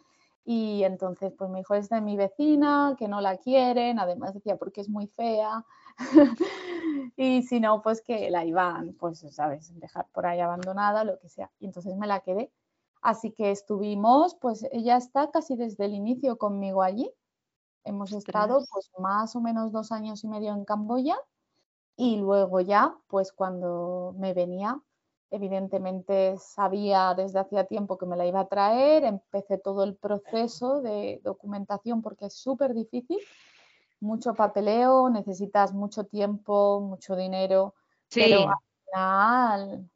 y 0.46 0.84
entonces 0.84 1.34
pues 1.38 1.50
me 1.50 1.60
dijo, 1.60 1.74
es 1.74 1.90
de 1.90 2.02
mi 2.02 2.16
vecina, 2.16 2.96
que 2.98 3.08
no 3.08 3.20
la 3.20 3.38
quieren, 3.38 4.00
además 4.00 4.36
decía 4.36 4.58
porque 4.58 4.82
es 4.82 4.90
muy 4.90 5.08
fea, 5.08 5.66
y 7.18 7.44
si 7.44 7.60
no, 7.60 7.82
pues 7.82 8.02
que 8.02 8.30
la 8.30 8.46
iban, 8.46 8.94
pues, 8.94 9.26
¿sabes? 9.32 9.78
Dejar 9.80 10.08
por 10.12 10.26
ahí 10.26 10.40
abandonada, 10.40 11.04
lo 11.04 11.18
que 11.20 11.30
sea. 11.30 11.52
Y 11.60 11.66
entonces 11.66 11.96
me 11.98 12.08
la 12.08 12.20
quedé. 12.20 12.52
Así 13.02 13.32
que 13.32 13.52
estuvimos, 13.52 14.36
pues 14.36 14.68
ella 14.72 14.98
está 14.98 15.32
casi 15.32 15.56
desde 15.56 15.86
el 15.86 15.94
inicio 15.94 16.38
conmigo 16.38 16.82
allí. 16.82 17.12
Hemos 17.84 18.14
estado 18.14 18.64
pues 18.72 18.92
más 18.98 19.36
o 19.36 19.42
menos 19.42 19.72
dos 19.72 19.92
años 19.92 20.24
y 20.24 20.28
medio 20.28 20.54
en 20.54 20.66
Camboya 20.66 21.18
y 21.96 22.18
luego 22.18 22.62
ya, 22.62 22.98
pues 23.08 23.32
cuando 23.32 24.16
me 24.18 24.34
venía, 24.34 24.82
evidentemente 25.32 26.38
sabía 26.38 27.14
desde 27.16 27.40
hacía 27.40 27.66
tiempo 27.66 27.98
que 27.98 28.06
me 28.06 28.16
la 28.16 28.26
iba 28.26 28.42
a 28.42 28.48
traer, 28.48 29.04
empecé 29.04 29.58
todo 29.58 29.84
el 29.84 29.96
proceso 29.96 30.82
de 30.82 31.20
documentación 31.24 32.02
porque 32.02 32.28
es 32.28 32.36
súper 32.36 32.74
difícil 32.74 33.20
mucho 34.00 34.34
papeleo, 34.34 35.10
necesitas 35.10 35.74
mucho 35.74 36.06
tiempo, 36.06 36.80
mucho 36.82 37.16
dinero, 37.16 37.74
pero 38.14 38.50
al 38.50 38.58
final 38.86 39.90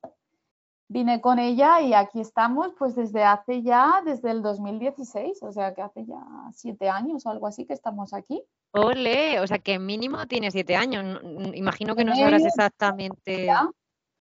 vine 0.87 1.21
con 1.21 1.37
ella 1.37 1.81
y 1.81 1.93
aquí 1.93 2.19
estamos 2.19 2.73
pues 2.77 2.95
desde 2.95 3.23
hace 3.23 3.61
ya, 3.61 4.01
desde 4.03 4.31
el 4.31 4.41
2016, 4.41 5.43
o 5.43 5.51
sea 5.51 5.73
que 5.73 5.81
hace 5.81 6.05
ya 6.05 6.21
siete 6.53 6.89
años 6.89 7.25
o 7.25 7.29
algo 7.29 7.47
así 7.47 7.65
que 7.65 7.73
estamos 7.73 8.13
aquí. 8.13 8.43
Ole, 8.71 9.39
o 9.39 9.47
sea 9.47 9.59
que 9.59 9.79
mínimo 9.79 10.25
tiene 10.27 10.51
siete 10.51 10.75
años, 10.75 11.21
imagino 11.53 11.95
que 11.95 12.03
no 12.03 12.15
sabrás 12.15 12.43
exactamente. 12.43 13.47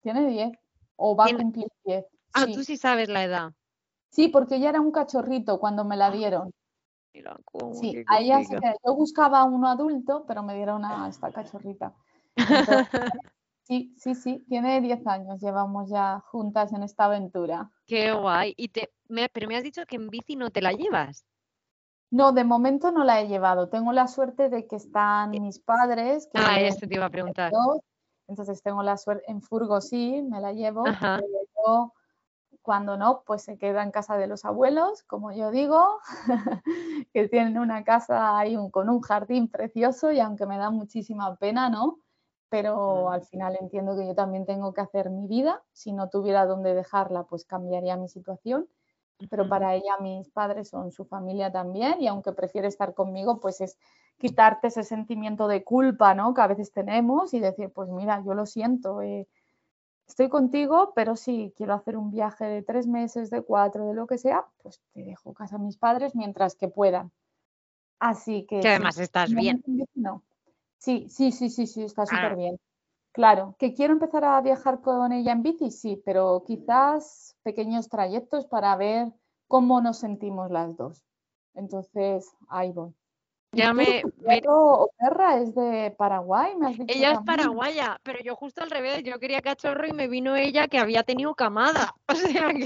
Tiene 0.01 0.25
diez, 0.27 0.51
o 1.01 1.15
va 1.15 1.25
a 1.25 1.35
cumplir 1.35 1.67
diez. 1.83 2.05
Ah, 2.33 2.45
tú 2.45 2.63
sí 2.63 2.77
sabes 2.77 3.09
la 3.09 3.23
edad. 3.23 3.51
Sí, 4.09 4.27
porque 4.27 4.55
ella 4.55 4.69
era 4.69 4.81
un 4.81 4.91
cachorrito 4.91 5.59
cuando 5.59 5.83
me 5.83 5.97
la 5.97 6.07
ah. 6.07 6.11
dieron. 6.11 6.51
Sí, 7.73 8.03
ahí 8.07 8.29
yo 8.29 8.95
buscaba 8.95 9.43
uno 9.43 9.67
adulto, 9.67 10.23
pero 10.25 10.43
me 10.43 10.55
dieron 10.55 10.85
a 10.85 11.09
esta 11.09 11.29
cachorrita. 11.31 11.93
sí, 13.63 13.93
sí, 13.97 14.15
sí, 14.15 14.45
tiene 14.47 14.79
10 14.79 15.05
años, 15.07 15.41
llevamos 15.41 15.89
ya 15.89 16.21
juntas 16.27 16.71
en 16.71 16.83
esta 16.83 17.05
aventura. 17.05 17.69
Qué 17.85 18.13
guay. 18.13 18.53
Y 18.55 18.69
te, 18.69 18.93
pero 19.33 19.47
me 19.47 19.57
has 19.57 19.63
dicho 19.63 19.85
que 19.85 19.97
en 19.97 20.09
bici 20.09 20.37
no 20.37 20.51
te 20.51 20.61
la 20.61 20.71
llevas. 20.71 21.25
No, 22.11 22.31
de 22.31 22.43
momento 22.43 22.91
no 22.91 23.03
la 23.03 23.21
he 23.21 23.27
llevado. 23.27 23.69
Tengo 23.69 23.91
la 23.91 24.07
suerte 24.07 24.49
de 24.49 24.67
que 24.67 24.77
están 24.77 25.31
mis 25.31 25.59
padres. 25.59 26.29
ah, 26.33 26.59
eso 26.59 26.87
te 26.87 26.95
iba 26.95 27.05
a 27.05 27.09
preguntar. 27.09 27.51
Entonces 28.31 28.63
tengo 28.63 28.81
la 28.81 28.95
suerte, 28.95 29.29
en 29.29 29.41
furgo 29.41 29.81
sí, 29.81 30.21
me 30.21 30.39
la 30.39 30.53
llevo. 30.53 30.83
Cuando 32.61 32.95
no, 32.95 33.23
pues 33.25 33.41
se 33.41 33.57
queda 33.57 33.83
en 33.83 33.91
casa 33.91 34.15
de 34.15 34.27
los 34.27 34.45
abuelos, 34.45 35.03
como 35.03 35.33
yo 35.33 35.51
digo, 35.51 35.99
que 37.13 37.27
tienen 37.27 37.57
una 37.57 37.83
casa 37.83 38.37
ahí 38.37 38.55
con 38.71 38.89
un 38.89 39.01
jardín 39.01 39.49
precioso 39.49 40.13
y 40.13 40.21
aunque 40.21 40.45
me 40.45 40.57
da 40.57 40.69
muchísima 40.69 41.35
pena, 41.35 41.69
¿no? 41.69 41.99
Pero 42.47 43.09
al 43.09 43.25
final 43.25 43.57
entiendo 43.59 43.97
que 43.97 44.07
yo 44.07 44.15
también 44.15 44.45
tengo 44.45 44.73
que 44.73 44.79
hacer 44.79 45.09
mi 45.09 45.27
vida. 45.27 45.61
Si 45.73 45.91
no 45.91 46.09
tuviera 46.09 46.45
dónde 46.45 46.73
dejarla, 46.73 47.23
pues 47.23 47.43
cambiaría 47.43 47.97
mi 47.97 48.07
situación. 48.07 48.69
Pero 49.29 49.47
para 49.47 49.75
ella 49.75 49.97
mis 49.99 50.29
padres 50.29 50.69
son 50.69 50.91
su 50.91 51.05
familia 51.05 51.51
también 51.51 52.01
y 52.01 52.07
aunque 52.07 52.31
prefiere 52.31 52.67
estar 52.67 52.93
conmigo, 52.93 53.39
pues 53.39 53.61
es 53.61 53.77
quitarte 54.17 54.67
ese 54.67 54.83
sentimiento 54.83 55.47
de 55.47 55.63
culpa, 55.63 56.13
¿no? 56.13 56.33
Que 56.33 56.41
a 56.41 56.47
veces 56.47 56.71
tenemos 56.71 57.33
y 57.33 57.39
decir, 57.39 57.71
pues 57.71 57.89
mira, 57.89 58.23
yo 58.25 58.33
lo 58.33 58.45
siento, 58.45 59.01
eh, 59.01 59.27
estoy 60.07 60.29
contigo, 60.29 60.93
pero 60.95 61.15
si 61.15 61.53
quiero 61.55 61.73
hacer 61.73 61.97
un 61.97 62.11
viaje 62.11 62.45
de 62.45 62.61
tres 62.61 62.87
meses, 62.87 63.29
de 63.29 63.41
cuatro, 63.41 63.87
de 63.87 63.93
lo 63.93 64.07
que 64.07 64.17
sea, 64.17 64.45
pues 64.61 64.81
te 64.93 65.03
dejo 65.03 65.33
casa 65.33 65.55
a 65.55 65.59
mis 65.59 65.77
padres 65.77 66.15
mientras 66.15 66.55
que 66.55 66.67
puedan. 66.67 67.11
Así 67.99 68.45
que... 68.47 68.59
Que 68.59 68.69
además 68.69 68.97
estás 68.97 69.33
bien. 69.33 69.63
No. 69.93 70.23
Sí, 70.77 71.07
sí, 71.09 71.31
sí, 71.31 71.49
sí, 71.49 71.67
sí, 71.67 71.83
está 71.83 72.03
ah. 72.03 72.07
súper 72.07 72.35
bien. 72.35 72.59
Claro, 73.13 73.55
que 73.59 73.73
quiero 73.73 73.93
empezar 73.93 74.23
a 74.23 74.39
viajar 74.41 74.81
con 74.81 75.11
ella 75.11 75.33
en 75.33 75.43
bici, 75.43 75.69
sí, 75.69 76.01
pero 76.05 76.43
quizás 76.45 77.35
pequeños 77.43 77.89
trayectos 77.89 78.45
para 78.45 78.75
ver 78.77 79.11
cómo 79.47 79.81
nos 79.81 79.99
sentimos 79.99 80.49
las 80.49 80.77
dos. 80.77 81.03
Entonces, 81.53 82.33
ahí 82.47 82.71
voy. 82.71 82.93
Ya 83.53 83.73
me, 83.73 84.01
o 84.47 84.89
perra 84.97 85.41
es 85.41 85.53
de 85.53 85.93
Paraguay, 85.97 86.55
me 86.55 86.67
has 86.67 86.77
dicho 86.77 86.85
Ella 86.87 87.11
es 87.11 87.19
paraguaya, 87.25 87.99
pero 88.01 88.19
yo 88.23 88.37
justo 88.37 88.63
al 88.63 88.69
revés, 88.69 89.03
yo 89.03 89.19
quería 89.19 89.41
cachorro 89.41 89.85
y 89.85 89.91
me 89.91 90.07
vino 90.07 90.37
ella 90.37 90.69
que 90.69 90.79
había 90.79 91.03
tenido 91.03 91.35
camada. 91.35 91.93
O 92.07 92.15
sea 92.15 92.47
que 92.53 92.63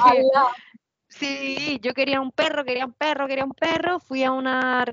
Sí, 1.20 1.80
yo 1.82 1.94
quería 1.94 2.20
un 2.20 2.32
perro, 2.32 2.66
quería 2.66 2.86
un 2.86 2.92
perro, 2.94 3.28
quería 3.28 3.46
un 3.46 3.54
perro. 3.54 4.00
Fui 4.00 4.24
a 4.24 4.34
una, 4.34 4.84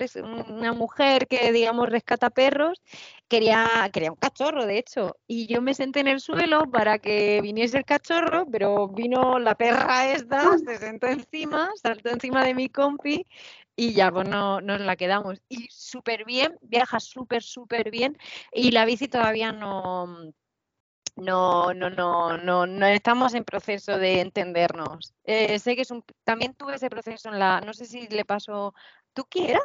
una 0.48 0.72
mujer 0.72 1.26
que, 1.26 1.50
digamos, 1.50 1.88
rescata 1.88 2.30
perros. 2.30 2.80
Quería, 3.26 3.90
quería 3.92 4.12
un 4.12 4.16
cachorro, 4.16 4.64
de 4.64 4.78
hecho. 4.78 5.16
Y 5.26 5.46
yo 5.52 5.60
me 5.60 5.74
senté 5.74 6.00
en 6.00 6.06
el 6.06 6.20
suelo 6.20 6.70
para 6.70 6.98
que 7.00 7.40
viniese 7.42 7.78
el 7.78 7.84
cachorro, 7.84 8.46
pero 8.50 8.88
vino 8.88 9.40
la 9.40 9.56
perra 9.56 10.12
esta, 10.12 10.42
se 10.64 10.78
sentó 10.78 11.08
encima, 11.08 11.70
saltó 11.82 12.10
encima 12.10 12.44
de 12.44 12.54
mi 12.54 12.68
compi 12.68 13.26
y 13.74 13.94
ya, 13.94 14.12
pues 14.12 14.28
no, 14.28 14.60
nos 14.60 14.80
la 14.80 14.94
quedamos. 14.94 15.42
Y 15.48 15.66
súper 15.70 16.24
bien, 16.24 16.56
viaja 16.60 17.00
súper, 17.00 17.42
súper 17.42 17.90
bien. 17.90 18.16
Y 18.52 18.70
la 18.70 18.84
bici 18.84 19.08
todavía 19.08 19.50
no 19.50 20.32
no, 21.16 21.74
no, 21.74 21.90
no, 21.90 22.36
no, 22.38 22.66
no 22.66 22.86
estamos 22.86 23.34
en 23.34 23.44
proceso 23.44 23.98
de 23.98 24.20
entendernos. 24.20 25.14
Eh, 25.24 25.58
sé 25.58 25.76
que 25.76 25.82
es 25.82 25.90
un, 25.90 26.04
también 26.24 26.54
tuve 26.54 26.76
ese 26.76 26.90
proceso 26.90 27.28
en 27.28 27.38
la, 27.38 27.60
no 27.60 27.72
sé 27.72 27.86
si 27.86 28.06
le 28.08 28.24
pasó, 28.24 28.74
¿Tuki 29.12 29.46
era? 29.48 29.60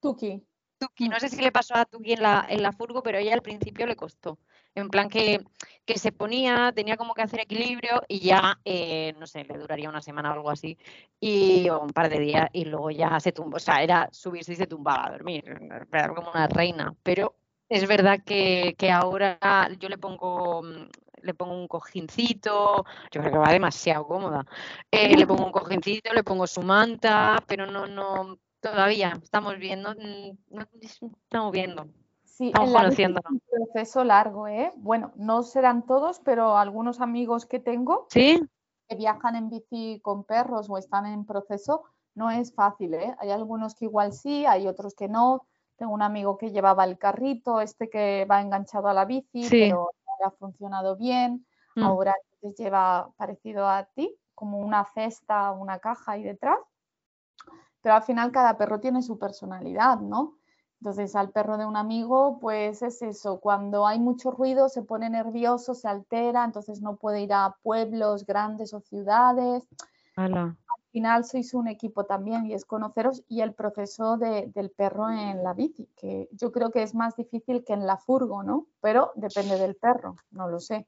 Tuki. 0.00 0.42
Tuki, 0.78 1.08
no 1.08 1.20
sé 1.20 1.28
si 1.28 1.40
le 1.40 1.52
pasó 1.52 1.76
a 1.76 1.84
Tuki 1.84 2.14
en 2.14 2.22
la, 2.22 2.46
en 2.48 2.62
la 2.62 2.72
furgo, 2.72 3.02
pero 3.02 3.18
ella 3.18 3.34
al 3.34 3.42
principio 3.42 3.86
le 3.86 3.94
costó. 3.94 4.38
En 4.74 4.88
plan 4.88 5.08
que, 5.08 5.44
que 5.84 5.98
se 5.98 6.12
ponía, 6.12 6.72
tenía 6.74 6.96
como 6.96 7.14
que 7.14 7.22
hacer 7.22 7.40
equilibrio 7.40 8.02
y 8.08 8.20
ya, 8.20 8.58
eh, 8.64 9.14
no 9.18 9.26
sé, 9.26 9.44
le 9.44 9.58
duraría 9.58 9.88
una 9.90 10.00
semana 10.00 10.30
o 10.30 10.32
algo 10.32 10.50
así, 10.50 10.78
y, 11.20 11.68
o 11.68 11.80
un 11.80 11.90
par 11.90 12.08
de 12.08 12.18
días, 12.18 12.48
y 12.52 12.64
luego 12.64 12.90
ya 12.90 13.20
se 13.20 13.32
tumbó, 13.32 13.58
o 13.58 13.60
sea, 13.60 13.82
era 13.82 14.08
subirse 14.10 14.54
y 14.54 14.56
se 14.56 14.66
tumbaba 14.66 15.06
a 15.06 15.10
dormir, 15.12 15.44
era 15.92 16.08
como 16.14 16.30
una 16.30 16.48
reina, 16.48 16.94
pero 17.02 17.36
es 17.72 17.88
verdad 17.88 18.20
que, 18.24 18.76
ahora 18.92 19.38
yo 19.78 19.88
le 19.88 19.96
pongo 19.96 20.62
mm, 20.62 20.88
le 21.22 21.34
pongo 21.34 21.54
un 21.54 21.68
cojincito, 21.68 22.84
yo 23.12 23.20
creo 23.20 23.32
que 23.32 23.38
va 23.38 23.52
demasiado 23.52 24.06
cómoda. 24.06 24.44
Eh, 24.90 25.16
le 25.16 25.24
pongo 25.24 25.46
un 25.46 25.52
cojincito, 25.52 26.12
le 26.12 26.24
pongo 26.24 26.48
su 26.48 26.62
manta, 26.62 27.42
pero 27.46 27.64
no, 27.66 27.86
no, 27.86 28.38
todavía 28.60 29.16
estamos 29.22 29.56
viendo, 29.58 29.90
mm, 29.92 30.36
no, 30.50 30.66
estamos 30.80 31.52
viendo. 31.52 31.86
Sí, 32.24 32.46
estamos 32.48 32.72
conociendo. 32.72 33.20
Es 33.20 33.30
un 33.30 33.40
proceso 33.48 34.04
largo, 34.04 34.48
¿eh? 34.48 34.72
Bueno, 34.76 35.12
no 35.14 35.44
serán 35.44 35.86
todos, 35.86 36.20
pero 36.20 36.56
algunos 36.56 37.00
amigos 37.00 37.46
que 37.46 37.60
tengo 37.60 38.06
¿Sí? 38.10 38.42
que 38.88 38.96
viajan 38.96 39.36
en 39.36 39.48
bici 39.48 40.00
con 40.02 40.24
perros 40.24 40.68
o 40.68 40.76
están 40.76 41.06
en 41.06 41.24
proceso, 41.24 41.84
no 42.14 42.30
es 42.30 42.52
fácil, 42.52 42.94
¿eh? 42.94 43.14
Hay 43.20 43.30
algunos 43.30 43.74
que 43.74 43.84
igual 43.84 44.12
sí, 44.12 44.44
hay 44.44 44.66
otros 44.66 44.94
que 44.94 45.08
no 45.08 45.46
tengo 45.82 45.94
un 45.94 46.02
amigo 46.02 46.38
que 46.38 46.52
llevaba 46.52 46.84
el 46.84 46.96
carrito, 46.96 47.60
este 47.60 47.90
que 47.90 48.24
va 48.30 48.40
enganchado 48.40 48.86
a 48.86 48.94
la 48.94 49.04
bici, 49.04 49.48
pero 49.50 49.90
no 50.20 50.26
ha 50.26 50.30
funcionado 50.30 50.96
bien. 50.96 51.44
Mm. 51.74 51.82
Ahora 51.82 52.14
lleva 52.56 53.10
parecido 53.16 53.66
a 53.68 53.82
ti, 53.92 54.16
como 54.32 54.58
una 54.58 54.84
cesta, 54.84 55.50
una 55.50 55.80
caja 55.80 56.12
ahí 56.12 56.22
detrás. 56.22 56.58
Pero 57.80 57.96
al 57.96 58.04
final 58.04 58.30
cada 58.30 58.56
perro 58.56 58.78
tiene 58.78 59.02
su 59.02 59.18
personalidad, 59.18 59.98
¿no? 59.98 60.36
Entonces 60.80 61.16
al 61.16 61.30
perro 61.30 61.58
de 61.58 61.66
un 61.66 61.76
amigo, 61.76 62.38
pues 62.40 62.82
es 62.82 63.02
eso, 63.02 63.40
cuando 63.40 63.84
hay 63.84 63.98
mucho 63.98 64.30
ruido 64.30 64.68
se 64.68 64.82
pone 64.82 65.10
nervioso, 65.10 65.74
se 65.74 65.88
altera, 65.88 66.44
entonces 66.44 66.80
no 66.80 66.94
puede 66.94 67.22
ir 67.22 67.32
a 67.32 67.56
pueblos 67.64 68.24
grandes 68.24 68.72
o 68.72 68.78
ciudades 68.78 69.66
final 70.92 71.24
sois 71.24 71.54
un 71.54 71.66
equipo 71.68 72.04
también 72.04 72.46
y 72.46 72.54
es 72.54 72.64
conoceros 72.64 73.22
y 73.28 73.40
el 73.40 73.54
proceso 73.54 74.16
del 74.18 74.70
perro 74.70 75.10
en 75.10 75.42
la 75.42 75.54
bici, 75.54 75.88
que 75.96 76.28
yo 76.32 76.52
creo 76.52 76.70
que 76.70 76.82
es 76.82 76.94
más 76.94 77.16
difícil 77.16 77.64
que 77.64 77.72
en 77.72 77.86
la 77.86 77.96
furgo, 77.96 78.42
¿no? 78.42 78.66
Pero 78.80 79.12
depende 79.16 79.58
del 79.58 79.74
perro, 79.74 80.16
no 80.30 80.48
lo 80.48 80.60
sé. 80.60 80.86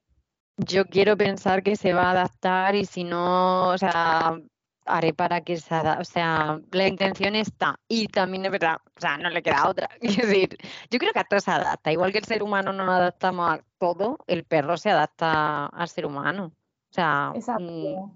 Yo 0.56 0.84
quiero 0.86 1.16
pensar 1.16 1.62
que 1.64 1.74
se 1.74 1.92
va 1.92 2.04
a 2.04 2.10
adaptar 2.12 2.76
y 2.76 2.84
si 2.84 3.02
no, 3.02 3.70
o 3.70 3.78
sea, 3.78 4.38
haré 4.86 5.12
para 5.12 5.40
que 5.40 5.56
se 5.56 5.74
adapte. 5.74 6.02
O 6.02 6.04
sea, 6.04 6.60
la 6.70 6.86
intención 6.86 7.34
está. 7.34 7.80
Y 7.88 8.06
también 8.06 8.44
es 8.44 8.52
verdad, 8.52 8.76
o 8.96 9.00
sea, 9.00 9.16
no 9.16 9.30
le 9.30 9.42
queda 9.42 9.68
otra. 9.68 9.88
Es 10.00 10.16
decir, 10.16 10.56
yo 10.90 10.98
creo 10.98 11.12
que 11.12 11.18
a 11.18 11.24
todo 11.24 11.40
se 11.40 11.50
adapta. 11.50 11.90
Igual 11.90 12.12
que 12.12 12.18
el 12.18 12.24
ser 12.24 12.42
humano 12.42 12.72
no 12.72 12.84
nos 12.84 12.94
adaptamos 12.94 13.50
a 13.50 13.64
todo, 13.78 14.18
el 14.26 14.44
perro 14.44 14.76
se 14.76 14.90
adapta 14.90 15.66
al 15.66 15.88
ser 15.88 16.06
humano. 16.06 16.52
O 16.90 16.94
sea, 16.94 17.32
Exacto. 17.34 18.12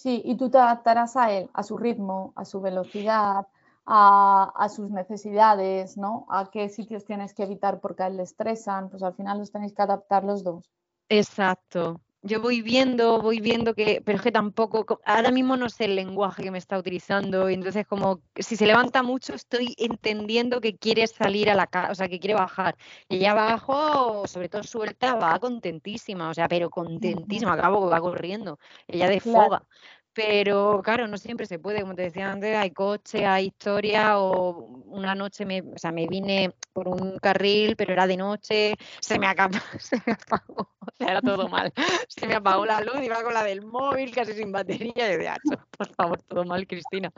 Sí, 0.00 0.22
y 0.24 0.34
tú 0.38 0.48
te 0.48 0.56
adaptarás 0.56 1.14
a 1.18 1.30
él, 1.30 1.50
a 1.52 1.62
su 1.62 1.76
ritmo, 1.76 2.32
a 2.34 2.46
su 2.46 2.62
velocidad, 2.62 3.46
a, 3.84 4.68
sus 4.74 4.88
necesidades, 4.90 5.98
¿no? 5.98 6.24
A 6.30 6.50
qué 6.50 6.70
sitios 6.70 7.04
tienes 7.04 7.34
que 7.34 7.42
evitar 7.42 7.80
porque 7.80 8.04
a 8.04 8.06
él 8.06 8.16
le 8.16 8.22
estresan, 8.22 8.88
pues 8.88 9.02
al 9.02 9.12
final 9.12 9.36
los 9.36 9.52
tenéis 9.52 9.74
que 9.74 9.82
adaptar 9.82 10.24
los 10.24 10.42
dos. 10.42 10.70
Exacto. 11.10 12.00
Yo 12.22 12.42
voy 12.42 12.60
viendo, 12.60 13.22
voy 13.22 13.40
viendo 13.40 13.74
que, 13.74 14.02
pero 14.04 14.16
es 14.16 14.22
que 14.22 14.30
tampoco, 14.30 15.00
ahora 15.06 15.30
mismo 15.30 15.56
no 15.56 15.70
sé 15.70 15.86
el 15.86 15.96
lenguaje 15.96 16.42
que 16.42 16.50
me 16.50 16.58
está 16.58 16.78
utilizando, 16.78 17.48
y 17.48 17.54
entonces 17.54 17.86
como 17.86 18.20
si 18.36 18.56
se 18.56 18.66
levanta 18.66 19.02
mucho 19.02 19.32
estoy 19.32 19.74
entendiendo 19.78 20.60
que 20.60 20.76
quiere 20.76 21.06
salir 21.06 21.48
a 21.48 21.54
la 21.54 21.66
casa, 21.66 21.92
o 21.92 21.94
sea, 21.94 22.08
que 22.08 22.20
quiere 22.20 22.34
bajar. 22.34 22.76
Y 23.08 23.16
ella 23.16 23.30
abajo, 23.30 24.26
sobre 24.26 24.50
todo 24.50 24.62
suelta, 24.64 25.14
va 25.14 25.38
contentísima, 25.38 26.28
o 26.28 26.34
sea, 26.34 26.46
pero 26.46 26.68
contentísima, 26.68 27.54
acabo 27.54 27.88
va 27.88 28.00
corriendo, 28.00 28.58
ella 28.86 29.08
de 29.08 29.20
foga 29.20 29.64
pero 30.12 30.80
claro, 30.82 31.06
no 31.06 31.16
siempre 31.18 31.46
se 31.46 31.58
puede, 31.58 31.82
como 31.82 31.94
te 31.94 32.02
decía 32.02 32.30
antes, 32.30 32.56
hay 32.56 32.72
coche, 32.72 33.26
hay 33.26 33.46
historia, 33.46 34.18
o 34.18 34.56
una 34.86 35.14
noche 35.14 35.44
me, 35.44 35.62
o 35.62 35.78
sea, 35.78 35.92
me 35.92 36.06
vine 36.06 36.52
por 36.72 36.88
un 36.88 37.18
carril, 37.18 37.76
pero 37.76 37.92
era 37.92 38.06
de 38.06 38.16
noche, 38.16 38.74
se 39.00 39.18
me, 39.18 39.26
acabó, 39.26 39.58
se 39.78 39.96
me 40.04 40.12
apagó, 40.12 40.68
o 40.80 40.86
sea, 40.98 41.08
era 41.08 41.20
todo 41.20 41.48
mal, 41.48 41.72
se 42.08 42.26
me 42.26 42.34
apagó 42.34 42.66
la 42.66 42.80
luz, 42.80 43.02
iba 43.02 43.22
con 43.22 43.34
la 43.34 43.44
del 43.44 43.62
móvil, 43.62 44.12
casi 44.14 44.32
sin 44.32 44.50
batería, 44.50 45.12
y 45.12 45.16
de 45.16 45.26
hecho, 45.26 45.64
por 45.76 45.94
favor, 45.94 46.20
todo 46.22 46.44
mal, 46.44 46.66
Cristina. 46.66 47.12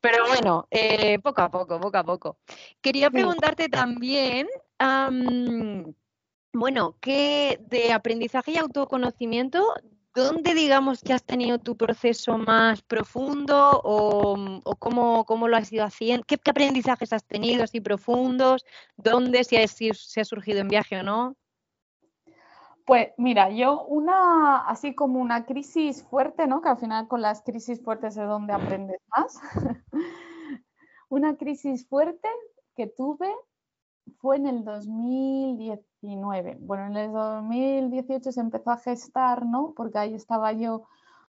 Pero 0.00 0.26
bueno, 0.26 0.66
eh, 0.70 1.18
poco 1.20 1.42
a 1.42 1.50
poco, 1.50 1.80
poco 1.80 1.96
a 1.96 2.04
poco. 2.04 2.38
Quería 2.80 3.10
preguntarte 3.10 3.68
también, 3.68 4.48
bueno, 6.52 6.96
¿qué 7.00 7.60
de 7.68 7.92
aprendizaje 7.92 8.52
y 8.52 8.58
autoconocimiento 8.58 9.74
¿Dónde 10.14 10.52
digamos 10.54 11.02
que 11.02 11.14
has 11.14 11.24
tenido 11.24 11.58
tu 11.58 11.76
proceso 11.76 12.36
más 12.36 12.82
profundo 12.82 13.80
o, 13.82 14.36
cómo, 14.78 15.48
lo 15.48 15.56
has 15.56 15.72
ido 15.72 15.84
haciendo? 15.84 16.24
¿Qué, 16.26 16.38
aprendizajes 16.44 17.14
has 17.14 17.24
tenido 17.24 17.64
así 17.64 17.80
profundos? 17.80 18.66
¿Dónde 18.96 19.42
si, 19.44 19.56
si, 19.68 20.20
ha 20.20 20.24
surgido 20.24 20.60
en 20.60 20.68
viaje 20.68 20.98
o 21.00 21.02
no? 21.02 21.36
Pues 22.84 23.08
mira, 23.16 23.48
yo 23.50 23.84
una, 23.84 24.58
así 24.68 24.94
como 24.94 25.18
una 25.20 25.46
crisis 25.46 26.02
fuerte, 26.02 26.46
¿no? 26.46 26.60
Que 26.60 26.68
al 26.68 26.78
final 26.78 27.08
con 27.08 27.22
las 27.22 27.42
crisis 27.42 27.80
fuertes 27.82 28.16
es 28.16 28.26
donde 28.26 28.52
aprendes 28.52 29.00
más. 29.16 29.40
una 31.08 31.36
crisis 31.36 31.88
fuerte 31.88 32.28
que 32.76 32.86
tuve 32.86 33.32
fue 34.20 34.36
en 34.36 34.46
el 34.46 34.64
2019. 34.64 36.58
Bueno, 36.60 36.86
en 36.86 36.96
el 36.96 37.12
2018 37.12 38.32
se 38.32 38.40
empezó 38.40 38.70
a 38.70 38.76
gestar, 38.78 39.44
¿no? 39.46 39.72
Porque 39.76 39.98
ahí 39.98 40.14
estaba 40.14 40.52
yo 40.52 40.84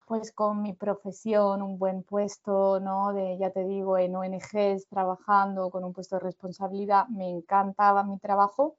pues 0.06 0.32
con 0.34 0.62
mi 0.62 0.74
profesión, 0.74 1.62
un 1.62 1.80
buen 1.80 2.04
puesto, 2.04 2.82
¿no? 2.82 3.14
De, 3.14 3.38
ya 3.38 3.52
te 3.52 3.64
digo, 3.64 3.98
en 3.98 4.14
ONGs, 4.16 4.88
trabajando 4.90 5.70
con 5.70 5.86
un 5.86 5.94
puesto 5.94 6.18
de 6.18 6.24
responsabilidad, 6.24 7.08
me 7.08 7.30
encantaba 7.30 8.04
mi 8.04 8.20
trabajo, 8.20 8.76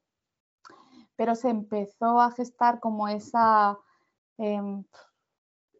pero 1.16 1.34
se 1.34 1.48
empezó 1.48 2.20
a 2.20 2.32
gestar 2.32 2.80
como 2.80 3.08
esa 3.08 3.78
em, 4.36 4.84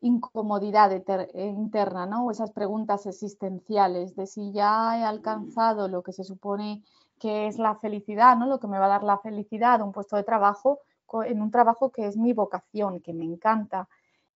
incomodidad 0.00 0.90
interna, 1.34 2.06
¿no? 2.06 2.24
O 2.24 2.30
esas 2.30 2.50
preguntas 2.52 3.04
existenciales 3.06 4.16
de 4.16 4.26
si 4.26 4.52
ya 4.52 4.98
he 4.98 5.04
alcanzado 5.04 5.86
lo 5.88 6.02
que 6.02 6.12
se 6.12 6.24
supone 6.24 6.82
que 7.22 7.46
es 7.46 7.56
la 7.56 7.76
felicidad, 7.76 8.36
¿no? 8.36 8.46
Lo 8.46 8.58
que 8.58 8.66
me 8.66 8.80
va 8.80 8.86
a 8.86 8.88
dar 8.88 9.04
la 9.04 9.16
felicidad, 9.16 9.80
un 9.80 9.92
puesto 9.92 10.16
de 10.16 10.24
trabajo, 10.24 10.80
en 11.24 11.40
un 11.40 11.52
trabajo 11.52 11.92
que 11.92 12.08
es 12.08 12.16
mi 12.16 12.32
vocación, 12.32 13.00
que 13.00 13.12
me 13.12 13.24
encanta. 13.24 13.88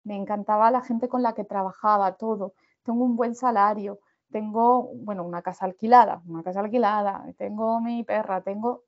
Me 0.05 0.15
encantaba 0.15 0.71
la 0.71 0.83
gente 0.83 1.09
con 1.09 1.21
la 1.21 1.35
que 1.35 1.43
trabajaba, 1.43 2.13
todo. 2.13 2.55
tengo 2.85 3.03
un 3.05 3.17
buen 3.17 3.35
salario, 3.35 3.99
tengo, 4.31 4.93
bueno, 4.95 5.25
una 5.25 5.43
casa 5.43 5.65
alquilada, 5.67 6.23
una 6.29 6.45
casa 6.45 6.61
alquilada, 6.61 7.25
tengo 7.37 7.81
mi 7.81 8.05
perra, 8.05 8.41
tengo, 8.43 8.85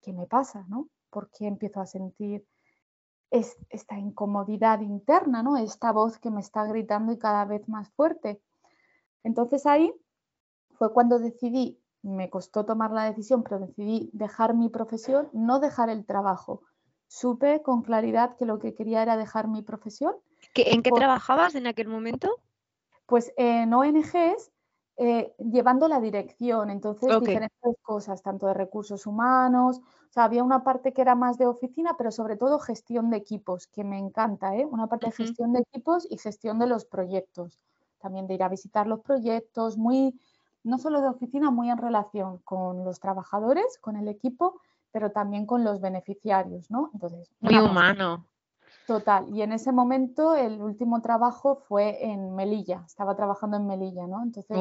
¿qué 0.00 0.12
me 0.12 0.26
pasa, 0.26 0.64
no? 0.68 0.86
¿Por 1.10 1.28
qué 1.30 1.48
empiezo 1.48 1.80
a 1.80 1.86
sentir 1.86 2.46
esta 3.30 3.98
incomodidad 3.98 4.80
interna, 4.80 5.42
¿no? 5.42 5.56
Esta 5.56 5.90
voz 5.90 6.18
que 6.18 6.30
me 6.30 6.40
está 6.40 6.64
gritando 6.66 7.12
y 7.12 7.18
cada 7.18 7.44
vez 7.46 7.68
más 7.68 7.90
fuerte. 7.90 8.40
Entonces 9.24 9.66
ahí 9.66 9.92
fue 10.78 10.92
cuando 10.92 11.18
decidí, 11.18 11.80
me 12.04 12.28
costó 12.28 12.64
tomar 12.64 12.90
la 12.92 13.04
decisión, 13.04 13.42
pero 13.42 13.58
decidí 13.58 14.10
dejar 14.12 14.54
mi 14.54 14.68
profesión, 14.68 15.28
no 15.32 15.58
dejar 15.58 15.88
el 15.88 16.04
trabajo. 16.04 16.62
Supe 17.08 17.62
con 17.62 17.82
claridad 17.82 18.36
que 18.36 18.44
lo 18.44 18.58
que 18.58 18.74
quería 18.74 19.02
era 19.02 19.16
dejar 19.16 19.48
mi 19.48 19.62
profesión. 19.62 20.14
¿En 20.54 20.82
qué 20.82 20.90
trabajabas 20.90 21.54
en 21.54 21.66
aquel 21.66 21.88
momento? 21.88 22.36
Pues 23.06 23.32
en 23.36 23.72
ONGs 23.72 24.52
eh, 24.96 25.34
llevando 25.38 25.88
la 25.88 26.00
dirección, 26.00 26.70
entonces 26.70 27.08
diferentes 27.20 27.76
cosas, 27.82 28.22
tanto 28.22 28.46
de 28.46 28.54
recursos 28.54 29.06
humanos, 29.06 29.78
o 29.78 30.12
sea, 30.12 30.24
había 30.24 30.44
una 30.44 30.62
parte 30.62 30.92
que 30.92 31.00
era 31.02 31.16
más 31.16 31.38
de 31.38 31.46
oficina, 31.46 31.96
pero 31.96 32.12
sobre 32.12 32.36
todo 32.36 32.60
gestión 32.60 33.10
de 33.10 33.16
equipos, 33.16 33.66
que 33.66 33.82
me 33.82 33.98
encanta, 33.98 34.54
¿eh? 34.54 34.64
una 34.64 34.86
parte 34.86 35.06
de 35.06 35.12
gestión 35.12 35.52
de 35.52 35.60
equipos 35.60 36.06
y 36.08 36.18
gestión 36.18 36.60
de 36.60 36.68
los 36.68 36.84
proyectos, 36.84 37.58
también 37.98 38.28
de 38.28 38.34
ir 38.34 38.42
a 38.44 38.48
visitar 38.48 38.86
los 38.86 39.00
proyectos, 39.00 39.76
muy, 39.76 40.14
no 40.64 40.78
solo 40.78 41.00
de 41.00 41.08
oficina, 41.08 41.50
muy 41.50 41.70
en 41.70 41.78
relación 41.78 42.38
con 42.38 42.84
los 42.84 42.98
trabajadores, 42.98 43.78
con 43.80 43.96
el 43.96 44.08
equipo, 44.08 44.60
pero 44.90 45.12
también 45.12 45.46
con 45.46 45.62
los 45.62 45.80
beneficiarios, 45.80 46.70
¿no? 46.70 46.90
Entonces, 46.94 47.30
muy 47.40 47.58
humano. 47.58 48.26
Total, 48.86 49.28
y 49.28 49.42
en 49.42 49.52
ese 49.52 49.72
momento 49.72 50.34
el 50.34 50.60
último 50.60 51.00
trabajo 51.00 51.56
fue 51.56 52.04
en 52.04 52.34
Melilla, 52.34 52.82
estaba 52.86 53.14
trabajando 53.14 53.56
en 53.56 53.66
Melilla, 53.66 54.06
¿no? 54.06 54.22
Entonces, 54.22 54.58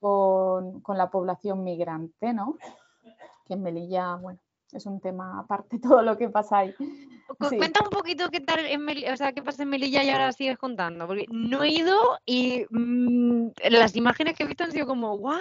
con, 0.00 0.80
con, 0.80 0.98
la 0.98 1.10
población 1.10 1.62
migrante, 1.62 2.32
¿no? 2.32 2.56
Que 3.44 3.54
en 3.54 3.62
Melilla, 3.62 4.16
bueno, 4.16 4.40
es 4.74 4.86
un 4.86 5.00
tema 5.00 5.40
aparte 5.40 5.78
todo 5.80 6.02
lo 6.02 6.16
que 6.16 6.28
pasa 6.28 6.58
ahí. 6.58 6.74
Cuenta 7.38 7.82
un 7.82 7.90
poquito 7.90 8.28
qué 8.30 8.40
tal 8.40 8.60
en 8.60 8.84
Melilla, 8.84 9.12
o 9.12 9.16
sea, 9.16 9.32
qué 9.32 9.42
pasa 9.42 9.62
en 9.62 9.70
Melilla 9.70 10.02
y 10.02 10.10
ahora 10.10 10.32
sigues 10.32 10.58
contando, 10.58 11.06
porque 11.06 11.26
no 11.30 11.62
he 11.62 11.70
ido 11.70 11.96
y 12.26 12.66
mm, 12.70 13.48
las 13.70 13.96
imágenes 13.96 14.34
que 14.34 14.44
he 14.44 14.46
visto 14.46 14.64
han 14.64 14.72
sido 14.72 14.86
como, 14.86 15.14
¿what? 15.14 15.40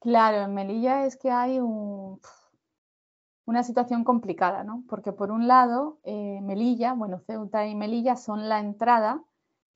Claro, 0.00 0.42
en 0.42 0.54
Melilla 0.54 1.06
es 1.06 1.16
que 1.16 1.30
hay 1.30 1.58
un 1.60 2.20
una 3.46 3.62
situación 3.62 4.04
complicada, 4.04 4.64
¿no? 4.64 4.84
Porque 4.88 5.12
por 5.12 5.30
un 5.30 5.46
lado, 5.46 5.98
eh, 6.04 6.40
Melilla, 6.42 6.94
bueno, 6.94 7.18
Ceuta 7.26 7.66
y 7.66 7.74
Melilla 7.74 8.16
son 8.16 8.48
la 8.48 8.58
entrada 8.58 9.22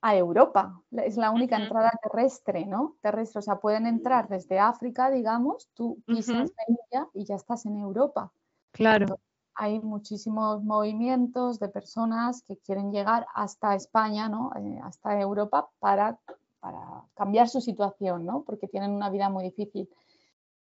a 0.01 0.17
Europa, 0.17 0.81
es 0.93 1.17
la 1.17 1.31
única 1.31 1.57
entrada 1.57 1.91
terrestre, 2.03 2.67
¿no? 2.67 2.97
Terrestre, 3.01 3.41
o 3.41 3.43
sea, 3.43 3.57
pueden 3.57 3.87
entrar 3.87 4.29
desde 4.29 4.59
África, 4.59 5.11
digamos, 5.11 5.69
tú 5.75 6.01
pisas 6.07 6.53
Melilla 6.69 7.09
y 7.15 7.25
ya 7.25 7.35
estás 7.35 7.67
en 7.67 7.79
Europa. 7.79 8.33
Claro. 8.71 9.19
hay 9.55 9.81
muchísimos 9.81 10.63
movimientos 10.63 11.59
de 11.59 11.69
personas 11.69 12.43
que 12.43 12.59
quieren 12.59 12.93
llegar 12.93 13.27
hasta 13.35 13.75
España, 13.75 14.29
¿no? 14.29 14.53
Eh, 14.57 14.79
hasta 14.85 15.21
Europa 15.21 15.69
para, 15.81 16.17
para 16.61 17.05
cambiar 17.15 17.49
su 17.49 17.61
situación, 17.61 18.25
¿no? 18.25 18.43
Porque 18.43 18.69
tienen 18.69 18.93
una 18.93 19.11
vida 19.11 19.29
muy 19.31 19.45
difícil. 19.45 19.89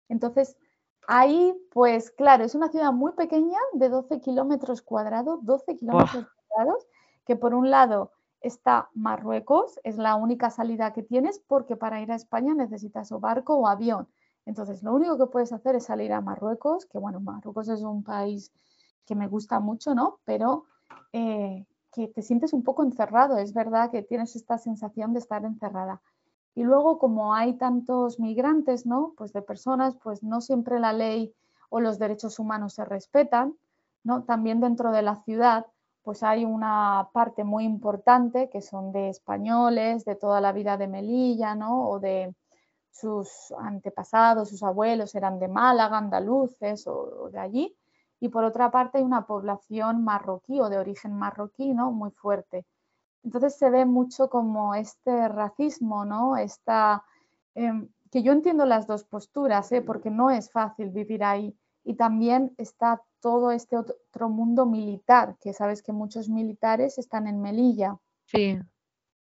Entonces, 0.08 0.56
Ahí, 1.08 1.54
pues 1.72 2.10
claro, 2.10 2.44
es 2.44 2.54
una 2.54 2.68
ciudad 2.68 2.92
muy 2.92 3.12
pequeña 3.12 3.58
de 3.74 3.88
12 3.88 4.20
kilómetros 4.20 4.82
cuadrados, 4.82 5.38
12 5.44 5.76
kilómetros 5.76 6.26
cuadrados, 6.48 6.86
que 7.24 7.36
por 7.36 7.54
un 7.54 7.70
lado 7.70 8.10
está 8.46 8.90
Marruecos, 8.94 9.78
es 9.84 9.98
la 9.98 10.16
única 10.16 10.50
salida 10.50 10.92
que 10.92 11.02
tienes 11.02 11.38
porque 11.38 11.76
para 11.76 12.00
ir 12.00 12.12
a 12.12 12.16
España 12.16 12.54
necesitas 12.54 13.12
o 13.12 13.20
barco 13.20 13.56
o 13.56 13.66
avión. 13.66 14.08
Entonces, 14.46 14.82
lo 14.82 14.94
único 14.94 15.18
que 15.18 15.26
puedes 15.26 15.52
hacer 15.52 15.74
es 15.74 15.84
salir 15.84 16.12
a 16.12 16.20
Marruecos, 16.20 16.86
que 16.86 16.98
bueno, 16.98 17.20
Marruecos 17.20 17.68
es 17.68 17.82
un 17.82 18.04
país 18.04 18.52
que 19.04 19.14
me 19.14 19.28
gusta 19.28 19.60
mucho, 19.60 19.94
¿no? 19.94 20.20
Pero 20.24 20.64
eh, 21.12 21.66
que 21.92 22.08
te 22.08 22.22
sientes 22.22 22.52
un 22.52 22.62
poco 22.62 22.84
encerrado, 22.84 23.38
es 23.38 23.52
verdad 23.54 23.90
que 23.90 24.02
tienes 24.02 24.36
esta 24.36 24.58
sensación 24.58 25.12
de 25.12 25.18
estar 25.18 25.44
encerrada. 25.44 26.00
Y 26.54 26.62
luego, 26.62 26.98
como 26.98 27.34
hay 27.34 27.54
tantos 27.54 28.20
migrantes, 28.20 28.86
¿no? 28.86 29.14
Pues 29.16 29.32
de 29.32 29.42
personas, 29.42 29.96
pues 29.96 30.22
no 30.22 30.40
siempre 30.40 30.80
la 30.80 30.92
ley 30.92 31.34
o 31.68 31.80
los 31.80 31.98
derechos 31.98 32.38
humanos 32.38 32.74
se 32.74 32.84
respetan, 32.84 33.56
¿no? 34.04 34.24
También 34.24 34.60
dentro 34.60 34.92
de 34.92 35.02
la 35.02 35.16
ciudad, 35.16 35.66
pues 36.06 36.22
hay 36.22 36.44
una 36.44 37.08
parte 37.12 37.42
muy 37.42 37.64
importante 37.64 38.48
que 38.48 38.62
son 38.62 38.92
de 38.92 39.08
españoles, 39.08 40.04
de 40.04 40.14
toda 40.14 40.40
la 40.40 40.52
vida 40.52 40.76
de 40.76 40.86
Melilla, 40.86 41.56
¿no? 41.56 41.88
O 41.90 41.98
de 41.98 42.32
sus 42.92 43.52
antepasados, 43.58 44.50
sus 44.50 44.62
abuelos 44.62 45.16
eran 45.16 45.40
de 45.40 45.48
Málaga, 45.48 45.98
andaluces 45.98 46.86
o, 46.86 47.28
de 47.32 47.40
allí. 47.40 47.76
Y 48.20 48.28
por 48.28 48.44
otra 48.44 48.70
parte 48.70 48.98
hay 48.98 49.04
una 49.04 49.26
población 49.26 50.04
marroquí 50.04 50.60
o 50.60 50.68
de 50.68 50.78
origen 50.78 51.12
marroquí, 51.12 51.74
¿no? 51.74 51.90
Muy 51.90 52.12
fuerte. 52.12 52.64
Entonces 53.24 53.56
se 53.56 53.68
ve 53.68 53.84
mucho 53.84 54.30
como 54.30 54.76
este 54.76 55.26
racismo, 55.26 56.04
¿no? 56.04 56.36
Esta, 56.36 57.02
em, 57.56 57.88
que 58.12 58.22
yo 58.22 58.30
entiendo 58.30 58.64
las 58.64 58.86
dos 58.86 59.02
posturas, 59.02 59.72
¿eh? 59.72 59.82
porque 59.82 60.10
no 60.10 60.30
es 60.30 60.52
fácil 60.52 60.90
vivir 60.90 61.24
ahí. 61.24 61.52
Y 61.88 61.94
también 61.94 62.52
está 62.58 63.00
todo 63.20 63.52
este 63.52 63.76
otro 63.76 64.28
mundo 64.28 64.66
militar, 64.66 65.36
que 65.40 65.52
sabes 65.52 65.82
que 65.82 65.92
muchos 65.92 66.28
militares 66.28 66.98
están 66.98 67.28
en 67.28 67.40
Melilla. 67.40 67.96
Sí. 68.24 68.58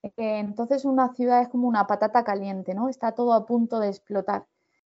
Eh, 0.04 0.40
entonces 0.40 0.86
una 0.86 1.14
ciudad 1.14 1.42
es 1.42 1.50
como 1.50 1.68
una 1.68 1.86
patata 1.86 2.24
caliente, 2.24 2.74
¿no? 2.74 2.88
Está 2.88 3.12
todo 3.12 3.34
a 3.34 3.46
punto 3.46 3.80
de 3.80 3.90
explotar. 3.90 4.46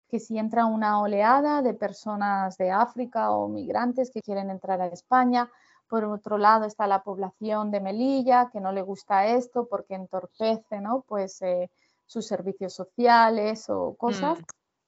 Que 0.08 0.20
si 0.20 0.38
entra 0.38 0.66
una 0.66 1.00
oleada 1.00 1.60
de 1.60 1.74
personas 1.74 2.56
de 2.56 2.70
África 2.70 3.32
o 3.32 3.48
migrantes 3.48 4.12
que 4.12 4.22
quieren 4.22 4.48
entrar 4.48 4.80
a 4.80 4.86
España, 4.86 5.50
por 5.88 6.04
otro 6.04 6.38
lado 6.38 6.66
está 6.66 6.86
la 6.86 7.02
población 7.02 7.72
de 7.72 7.80
Melilla, 7.80 8.48
que 8.52 8.60
no 8.60 8.70
le 8.70 8.82
gusta 8.82 9.26
esto 9.26 9.66
porque 9.68 9.96
entorpece 9.96 10.80
¿no? 10.80 11.04
pues, 11.08 11.42
eh, 11.42 11.68
sus 12.06 12.26
servicios 12.26 12.74
sociales 12.74 13.68
o 13.70 13.96
cosas. 13.96 14.38
Mm. 14.38 14.44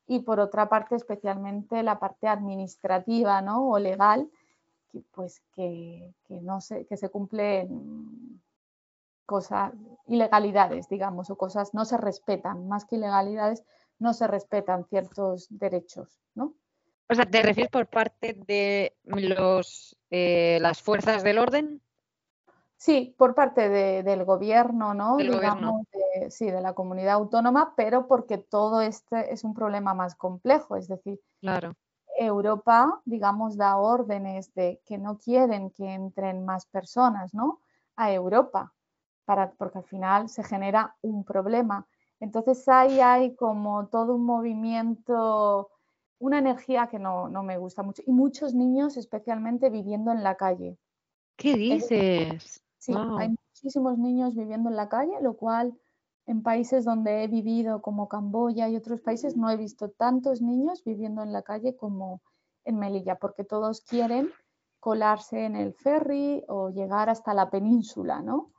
Y 0.08 0.20
por 0.20 0.40
otra 0.40 0.68
parte, 0.68 0.96
especialmente 0.96 1.82
la 1.84 2.00
parte 2.00 2.26
administrativa 2.26 3.40
¿no? 3.42 3.68
o 3.68 3.78
legal, 3.78 4.28
que, 4.90 5.02
pues, 5.12 5.42
que, 5.54 6.12
no 6.28 6.60
se, 6.60 6.86
que 6.86 6.96
se 6.96 7.10
cumplen 7.10 8.40
cosas, 9.26 9.72
ilegalidades, 10.06 10.88
digamos, 10.88 11.28
o 11.28 11.36
cosas 11.36 11.74
no 11.74 11.84
se 11.84 11.98
respetan, 11.98 12.66
más 12.66 12.86
que 12.86 12.96
ilegalidades, 12.96 13.62
no 13.98 14.14
se 14.14 14.26
respetan 14.26 14.86
ciertos 14.86 15.46
derechos, 15.50 16.18
¿no? 16.34 16.54
O 17.10 17.14
sea, 17.14 17.26
¿te 17.26 17.42
refieres 17.42 17.70
por 17.70 17.86
parte 17.86 18.34
de 18.46 18.96
los, 19.04 19.96
eh, 20.10 20.58
las 20.60 20.82
fuerzas 20.82 21.22
del 21.22 21.38
orden? 21.38 21.82
Sí, 22.78 23.12
por 23.18 23.34
parte 23.34 23.68
del 23.68 24.24
gobierno, 24.24 24.94
¿no? 24.94 25.16
Digamos, 25.16 25.82
sí, 26.30 26.48
de 26.48 26.60
la 26.60 26.74
comunidad 26.74 27.14
autónoma, 27.14 27.74
pero 27.76 28.06
porque 28.06 28.38
todo 28.38 28.80
este 28.80 29.32
es 29.32 29.42
un 29.42 29.52
problema 29.52 29.94
más 29.94 30.14
complejo, 30.14 30.76
es 30.76 30.86
decir, 30.86 31.20
claro. 31.40 31.74
Europa, 32.16 33.00
digamos, 33.04 33.56
da 33.56 33.76
órdenes 33.76 34.54
de 34.54 34.80
que 34.86 34.96
no 34.96 35.18
quieren 35.18 35.70
que 35.70 35.92
entren 35.92 36.44
más 36.44 36.66
personas, 36.66 37.34
¿no? 37.34 37.60
A 37.96 38.12
Europa, 38.12 38.72
para, 39.24 39.50
porque 39.52 39.78
al 39.78 39.84
final 39.84 40.28
se 40.28 40.44
genera 40.44 40.96
un 41.00 41.24
problema. 41.24 41.84
Entonces 42.20 42.68
ahí 42.68 43.00
hay 43.00 43.34
como 43.34 43.88
todo 43.88 44.14
un 44.14 44.24
movimiento 44.24 45.68
una 46.20 46.38
energía 46.38 46.88
que 46.88 46.98
no, 46.98 47.28
me 47.42 47.58
gusta 47.58 47.82
mucho. 47.82 48.02
Y 48.06 48.12
muchos 48.12 48.54
niños 48.54 48.96
especialmente 48.96 49.70
viviendo 49.70 50.10
en 50.12 50.22
la 50.22 50.36
calle. 50.36 50.76
¿Qué 51.36 51.54
dices? 51.54 52.62
Sí, 52.78 52.94
hay 53.18 53.28
muchísimos 53.28 53.98
niños 53.98 54.34
viviendo 54.34 54.70
en 54.70 54.76
la 54.76 54.88
calle, 54.88 55.20
lo 55.20 55.34
cual 55.36 55.78
en 56.26 56.42
países 56.42 56.84
donde 56.84 57.24
he 57.24 57.28
vivido 57.28 57.80
como 57.80 58.08
Camboya 58.08 58.68
y 58.68 58.76
otros 58.76 59.00
países 59.00 59.36
no 59.36 59.50
he 59.50 59.56
visto 59.56 59.90
tantos 59.90 60.42
niños 60.42 60.84
viviendo 60.84 61.22
en 61.22 61.32
la 61.32 61.42
calle 61.42 61.74
como 61.76 62.20
en 62.64 62.78
Melilla, 62.78 63.16
porque 63.16 63.44
todos 63.44 63.80
quieren 63.80 64.30
colarse 64.78 65.46
en 65.46 65.56
el 65.56 65.72
ferry 65.72 66.44
o 66.48 66.68
llegar 66.68 67.08
hasta 67.08 67.32
la 67.32 67.50
península, 67.50 68.20
¿no? 68.20 68.52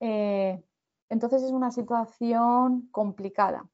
Eh, 0.00 0.64
entonces 1.10 1.42
es 1.42 1.52
una 1.52 1.70
situación 1.70 2.88
complicada. 2.90 3.68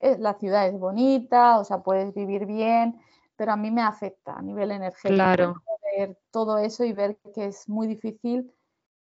Eh, 0.00 0.16
la 0.18 0.34
ciudad 0.34 0.66
es 0.66 0.78
bonita, 0.78 1.58
o 1.58 1.64
sea, 1.64 1.82
puedes 1.82 2.14
vivir 2.14 2.46
bien, 2.46 2.98
pero 3.36 3.52
a 3.52 3.56
mí 3.56 3.70
me 3.70 3.82
afecta 3.82 4.36
a 4.36 4.42
nivel 4.42 4.70
energético. 4.70 5.16
Claro. 5.16 5.62
Ver 5.96 6.18
todo 6.30 6.58
eso 6.58 6.84
y 6.84 6.92
ver 6.92 7.18
que 7.34 7.46
es 7.46 7.68
muy 7.68 7.86
difícil 7.86 8.52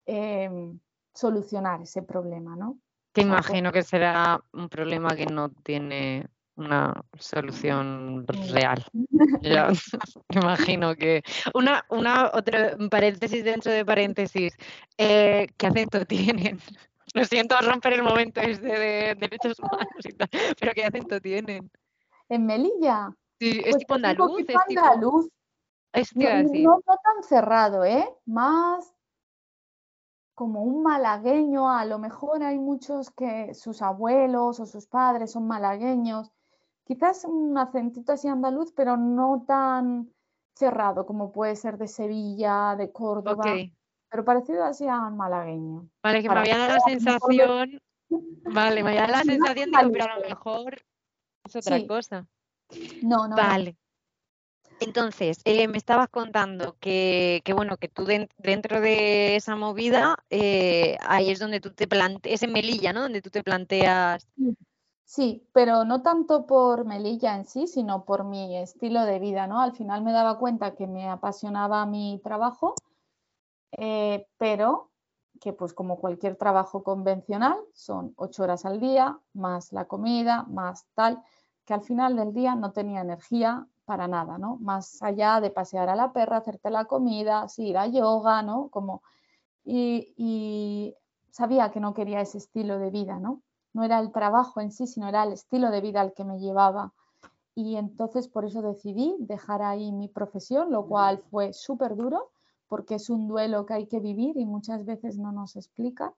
em, 0.06 0.80
solucionar 1.14 1.82
ese 1.82 2.02
problema, 2.04 2.56
¿no? 2.56 2.80
Que 3.14 3.22
imagino 3.22 3.72
que 3.72 3.84
será 3.84 4.44
un 4.54 4.70
problema 4.70 5.16
que 5.16 5.28
no 5.28 5.50
tiene 5.50 6.28
una 6.56 6.94
solución 7.20 8.26
real. 8.52 8.84
Yo 9.42 9.68
imagino 10.30 10.96
que. 10.96 11.22
Una, 11.54 11.86
una 11.90 12.32
otra 12.34 12.76
paréntesis 12.90 13.44
dentro 13.44 13.72
de 13.72 13.86
paréntesis. 13.86 14.56
Eh, 14.98 15.48
¿Qué 15.58 15.68
acento 15.68 16.06
tienen? 16.06 16.60
Lo 17.14 17.24
siento 17.26 17.56
romper 17.62 17.94
el 17.94 18.04
momento 18.04 18.42
este 18.42 18.68
de 18.68 19.16
derechos 19.16 19.60
humanos 19.60 20.04
y 20.04 20.14
tal, 20.14 20.30
pero 20.60 20.72
¿qué 20.74 20.86
acento 20.86 21.20
tienen? 21.22 21.70
¿En 22.30 22.46
Melilla? 22.46 23.14
Sí, 23.40 23.60
es 23.60 23.72
Pues 23.72 23.78
tipo 23.78 23.94
andaluz, 23.96 24.40
es 24.40 24.48
tipo... 24.68 24.82
Es 25.92 26.16
no- 26.16 26.82
no 26.88 26.98
tan 27.04 27.22
cerrado, 27.22 27.86
¿eh? 27.86 28.10
Más 28.26 28.93
como 30.36 30.64
un 30.64 30.84
malagueño, 30.84 31.70
a 31.70 31.86
lo 31.86 32.00
mejor 32.00 32.44
hay 32.44 32.58
muchos 32.60 33.12
que 33.12 33.54
sus 33.54 33.82
abuelos 33.82 34.60
o 34.60 34.66
sus 34.66 34.88
padres 34.88 35.32
son 35.32 35.48
malagueños, 35.48 36.32
quizás 36.84 37.26
un 37.26 37.58
acentito 37.58 38.14
así 38.14 38.28
andaluz, 38.28 38.72
pero 38.72 38.98
no 38.98 39.44
tan 39.48 40.12
cerrado 40.56 41.06
como 41.06 41.32
puede 41.32 41.56
ser 41.56 41.78
de 41.78 41.88
Sevilla, 41.88 42.76
de 42.76 42.92
Córdoba, 42.92 43.44
pero 44.10 44.26
parecido 44.26 44.64
así 44.64 44.88
a 44.88 45.08
un 45.08 45.18
malagueño. 45.18 45.88
Vale, 46.04 46.22
que 46.22 46.30
me 46.30 46.40
había 46.40 46.58
dado 46.58 46.74
la 46.74 46.80
sensación... 46.82 47.80
Vale, 48.46 48.84
me 48.84 48.90
había 48.90 49.08
dado 49.08 49.14
la 49.14 49.24
sensación, 49.56 49.72
digo, 49.72 49.92
pero 49.92 50.06
a 50.06 50.20
lo 50.20 50.30
mejor 50.30 50.76
es 51.46 51.56
otra 51.56 51.78
Sí. 51.78 51.88
cosa. 51.88 52.28
No, 53.02 53.28
no, 53.28 53.30
no. 53.30 53.36
Vale. 53.36 53.76
Entonces, 54.84 55.40
eh, 55.46 55.68
me 55.68 55.78
estabas 55.78 56.10
contando 56.10 56.78
que, 56.80 57.42
bueno, 57.56 57.78
que 57.78 57.88
tú 57.88 58.06
den- 58.06 58.30
dentro 58.38 58.82
de 58.82 59.36
esa 59.36 59.56
movida, 59.56 60.18
eh, 60.30 60.98
ahí 61.02 61.30
es 61.32 61.40
donde 61.40 61.60
tú 61.62 61.72
te 61.74 61.88
planteas, 61.88 62.36
es 62.36 62.44
en 62.44 62.54
Melilla, 62.54 62.92
¿no? 62.94 63.02
Donde 63.02 63.22
tú 63.22 63.30
te 63.30 63.44
planteas... 63.44 64.28
Sí, 65.06 65.48
pero 65.54 65.86
no 65.86 66.02
tanto 66.02 66.46
por 66.48 66.86
Melilla 66.86 67.36
en 67.36 67.46
sí, 67.46 67.68
sino 67.68 68.04
por 68.04 68.24
mi 68.24 68.58
estilo 68.58 69.06
de 69.06 69.20
vida, 69.20 69.48
¿no? 69.48 69.62
Al 69.62 69.74
final 69.74 70.02
me 70.02 70.12
daba 70.12 70.40
cuenta 70.40 70.76
que 70.76 70.88
me 70.88 71.08
apasionaba 71.08 71.86
mi 71.86 72.20
trabajo, 72.24 72.74
eh, 73.78 74.28
pero 74.38 74.92
que 75.40 75.54
pues 75.54 75.74
como 75.74 75.98
cualquier 75.98 76.36
trabajo 76.36 76.84
convencional 76.84 77.58
son 77.74 78.14
ocho 78.16 78.44
horas 78.44 78.66
al 78.66 78.80
día, 78.80 79.20
más 79.34 79.72
la 79.72 79.86
comida, 79.86 80.44
más 80.44 80.88
tal, 80.94 81.22
que 81.66 81.74
al 81.74 81.82
final 81.82 82.16
del 82.16 82.34
día 82.34 82.56
no 82.56 82.72
tenía 82.72 83.02
energía 83.02 83.68
para 83.86 84.08
nada, 84.08 84.38
¿no? 84.38 84.58
Más 84.58 85.02
allá 85.02 85.42
de 85.42 85.50
pasear 85.50 85.90
a 85.90 85.96
la 85.96 86.14
perra, 86.14 86.38
hacerte 86.38 86.70
la 86.70 86.86
comida, 86.86 87.48
sí, 87.48 87.70
ir 87.70 87.78
a 87.78 87.88
yoga, 87.88 88.42
¿no? 88.42 88.70
Como, 88.70 89.02
y, 89.64 90.14
y 90.18 90.96
sabía 91.32 91.72
que 91.72 91.80
no 91.80 91.94
quería 91.94 92.22
ese 92.22 92.38
estilo 92.38 92.80
de 92.80 92.90
vida, 92.90 93.20
¿no? 93.20 93.42
No 93.74 93.84
era 93.84 94.00
el 94.00 94.12
trabajo 94.12 94.62
en 94.62 94.72
sí, 94.72 94.88
sino 94.88 95.08
era 95.08 95.24
el 95.24 95.34
estilo 95.34 95.72
de 95.72 95.82
vida 95.82 96.02
al 96.02 96.14
que 96.14 96.24
me 96.24 96.40
llevaba. 96.40 96.94
Y 97.56 97.76
entonces 97.76 98.28
por 98.28 98.46
eso 98.46 98.62
decidí 98.62 99.16
dejar 99.20 99.62
ahí 99.62 99.92
mi 99.92 100.08
profesión, 100.08 100.72
lo 100.72 100.88
cual 100.88 101.20
fue 101.30 101.54
súper 101.54 101.96
duro, 101.96 102.32
porque 102.68 102.96
es 102.96 103.10
un 103.10 103.28
duelo 103.28 103.66
que 103.66 103.74
hay 103.74 103.88
que 103.88 104.00
vivir 104.00 104.38
y 104.38 104.46
muchas 104.46 104.86
veces 104.86 105.18
no 105.18 105.32
nos 105.32 105.56
explica. 105.56 106.14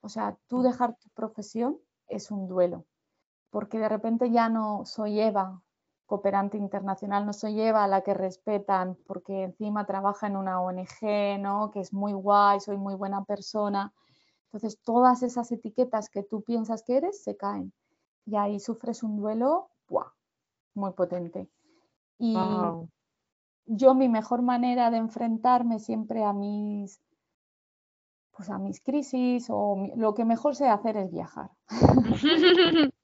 O 0.00 0.08
sea, 0.08 0.36
tú 0.48 0.62
dejar 0.62 0.96
tu 0.96 1.08
profesión 1.10 1.78
es 2.08 2.30
un 2.30 2.48
duelo, 2.48 2.86
porque 3.50 3.78
de 3.78 3.88
repente 3.88 4.30
ya 4.30 4.48
no 4.48 4.84
soy 4.84 5.20
Eva, 5.20 5.62
cooperante 6.10 6.58
internacional, 6.58 7.24
no 7.26 7.32
soy 7.32 7.60
Eva 7.62 7.84
a 7.84 7.88
la 7.88 8.02
que 8.02 8.14
respetan 8.14 8.96
porque 9.06 9.44
encima 9.44 9.86
trabaja 9.86 10.26
en 10.28 10.36
una 10.36 10.60
ONG, 10.60 11.38
¿no? 11.40 11.70
Que 11.72 11.80
es 11.80 11.94
muy 11.94 12.12
guay, 12.12 12.60
soy 12.60 12.76
muy 12.76 12.96
buena 12.96 13.24
persona. 13.24 13.94
Entonces, 14.46 14.78
todas 14.84 15.22
esas 15.22 15.52
etiquetas 15.52 16.10
que 16.10 16.24
tú 16.24 16.42
piensas 16.42 16.82
que 16.82 16.98
eres 16.98 17.22
se 17.22 17.36
caen. 17.36 17.72
Y 18.26 18.36
ahí 18.36 18.60
sufres 18.60 19.02
un 19.04 19.16
duelo 19.18 19.70
¡buah! 19.88 20.12
muy 20.74 20.92
potente. 20.92 21.48
Y 22.18 22.34
Wow. 22.34 22.88
yo 23.66 23.94
mi 23.94 24.08
mejor 24.08 24.42
manera 24.42 24.90
de 24.90 24.98
enfrentarme 24.98 25.78
siempre 25.78 26.24
a 26.24 26.32
mis 26.34 27.00
pues 28.36 28.50
a 28.50 28.58
mis 28.58 28.80
crisis 28.80 29.46
o 29.50 29.76
mi- 29.76 29.92
lo 29.96 30.14
que 30.14 30.24
mejor 30.24 30.56
sé 30.56 30.68
hacer 30.68 30.96
es 30.96 31.10
viajar. 31.12 31.50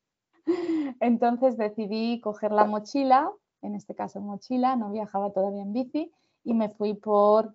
Entonces 1.01 1.57
decidí 1.57 2.21
coger 2.21 2.53
la 2.53 2.65
mochila, 2.65 3.31
en 3.63 3.75
este 3.75 3.95
caso 3.95 4.21
mochila, 4.21 4.77
no 4.77 4.91
viajaba 4.91 5.31
todavía 5.31 5.63
en 5.63 5.73
bici 5.73 6.13
y 6.45 6.55
me 6.55 6.69
fui 6.69 6.95
por 6.95 7.55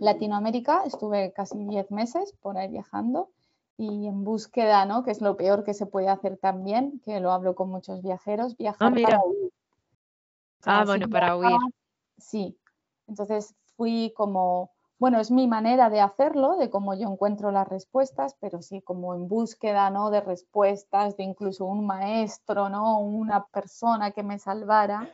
Latinoamérica, 0.00 0.82
estuve 0.84 1.32
casi 1.32 1.64
10 1.64 1.90
meses 1.90 2.34
por 2.40 2.58
ahí 2.58 2.68
viajando 2.68 3.30
y 3.76 4.06
en 4.06 4.24
búsqueda, 4.24 4.84
¿no? 4.84 5.04
Que 5.04 5.12
es 5.12 5.20
lo 5.20 5.36
peor 5.36 5.64
que 5.64 5.74
se 5.74 5.86
puede 5.86 6.08
hacer 6.08 6.36
también, 6.36 7.00
que 7.04 7.20
lo 7.20 7.32
hablo 7.32 7.54
con 7.54 7.70
muchos 7.70 8.02
viajeros, 8.02 8.56
viajar 8.56 8.92
mira. 8.92 9.10
para 9.10 9.22
huir. 9.24 9.52
Ah, 10.64 10.82
si 10.82 10.86
bueno, 10.86 11.08
para 11.08 11.36
huir. 11.36 11.56
Sí, 12.18 12.58
entonces 13.06 13.54
fui 13.76 14.12
como, 14.16 14.71
bueno, 15.02 15.18
es 15.18 15.32
mi 15.32 15.48
manera 15.48 15.90
de 15.90 16.00
hacerlo, 16.00 16.56
de 16.58 16.70
cómo 16.70 16.94
yo 16.94 17.10
encuentro 17.10 17.50
las 17.50 17.66
respuestas, 17.66 18.36
pero 18.38 18.62
sí 18.62 18.82
como 18.82 19.16
en 19.16 19.26
búsqueda, 19.26 19.90
¿no? 19.90 20.10
De 20.10 20.20
respuestas, 20.20 21.16
de 21.16 21.24
incluso 21.24 21.64
un 21.64 21.84
maestro, 21.84 22.68
¿no? 22.68 23.00
Una 23.00 23.44
persona 23.46 24.12
que 24.12 24.22
me 24.22 24.38
salvara. 24.38 25.10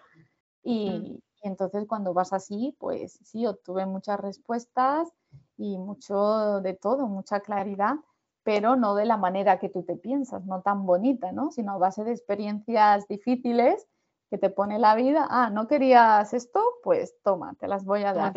Y, 0.63 1.23
y 1.43 1.49
entonces 1.49 1.87
cuando 1.89 2.13
vas 2.13 2.35
así, 2.35 2.77
pues 2.79 3.19
sí, 3.25 3.47
obtuve 3.47 3.87
muchas 3.87 4.21
respuestas 4.21 5.09
y 5.57 5.79
mucho 5.79 6.61
de 6.61 6.75
todo, 6.75 7.07
mucha 7.07 7.41
claridad, 7.41 7.95
pero 8.43 8.77
no 8.77 8.95
de 8.95 9.07
la 9.07 9.17
manera 9.17 9.59
que 9.59 9.71
tú 9.71 9.85
te 9.85 9.97
piensas, 9.97 10.45
no 10.45 10.61
tan 10.61 10.85
bonita, 10.85 11.33
¿no? 11.33 11.51
Sino 11.51 11.73
a 11.73 11.79
base 11.79 12.05
de 12.05 12.11
experiencias 12.11 13.09
difíciles 13.09 13.89
que 14.29 14.37
te 14.37 14.51
pone 14.51 14.79
la 14.79 14.95
vida. 14.97 15.27
Ah, 15.31 15.49
¿no 15.49 15.67
querías 15.67 16.35
esto? 16.35 16.63
Pues 16.83 17.15
toma, 17.23 17.55
te 17.59 17.69
las 17.69 17.87
voy 17.87 18.03
a 18.03 18.13
dar. 18.13 18.35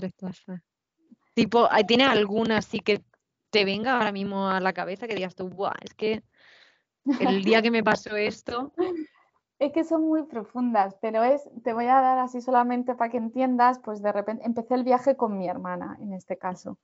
Tipo, 1.33 1.67
¿hay- 1.71 1.85
¿tiene 1.85 2.03
alguna 2.05 2.57
así 2.57 2.79
que 2.79 3.03
te 3.49 3.65
venga 3.65 3.97
ahora 3.97 4.11
mismo 4.11 4.47
a 4.49 4.59
la 4.59 4.73
cabeza 4.73 5.07
que 5.07 5.15
digas 5.15 5.35
tú, 5.35 5.49
Buah, 5.49 5.73
es 5.81 5.93
que 5.93 6.23
el 7.19 7.43
día 7.43 7.61
que 7.61 7.71
me 7.71 7.83
pasó 7.83 8.15
esto, 8.15 8.71
Es 9.59 9.71
que 9.73 9.83
son 9.83 10.01
muy 10.01 10.23
profundas, 10.23 10.95
pero 11.01 11.23
es, 11.23 11.47
te 11.63 11.73
voy 11.73 11.85
a 11.85 12.01
dar 12.01 12.17
así 12.17 12.41
solamente 12.41 12.95
para 12.95 13.11
que 13.11 13.17
entiendas, 13.17 13.77
pues 13.77 14.01
de 14.01 14.11
repente 14.11 14.43
empecé 14.43 14.73
el 14.73 14.83
viaje 14.83 15.15
con 15.15 15.37
mi 15.37 15.47
hermana, 15.47 15.99
en 16.01 16.13
este 16.13 16.35
caso. 16.35 16.79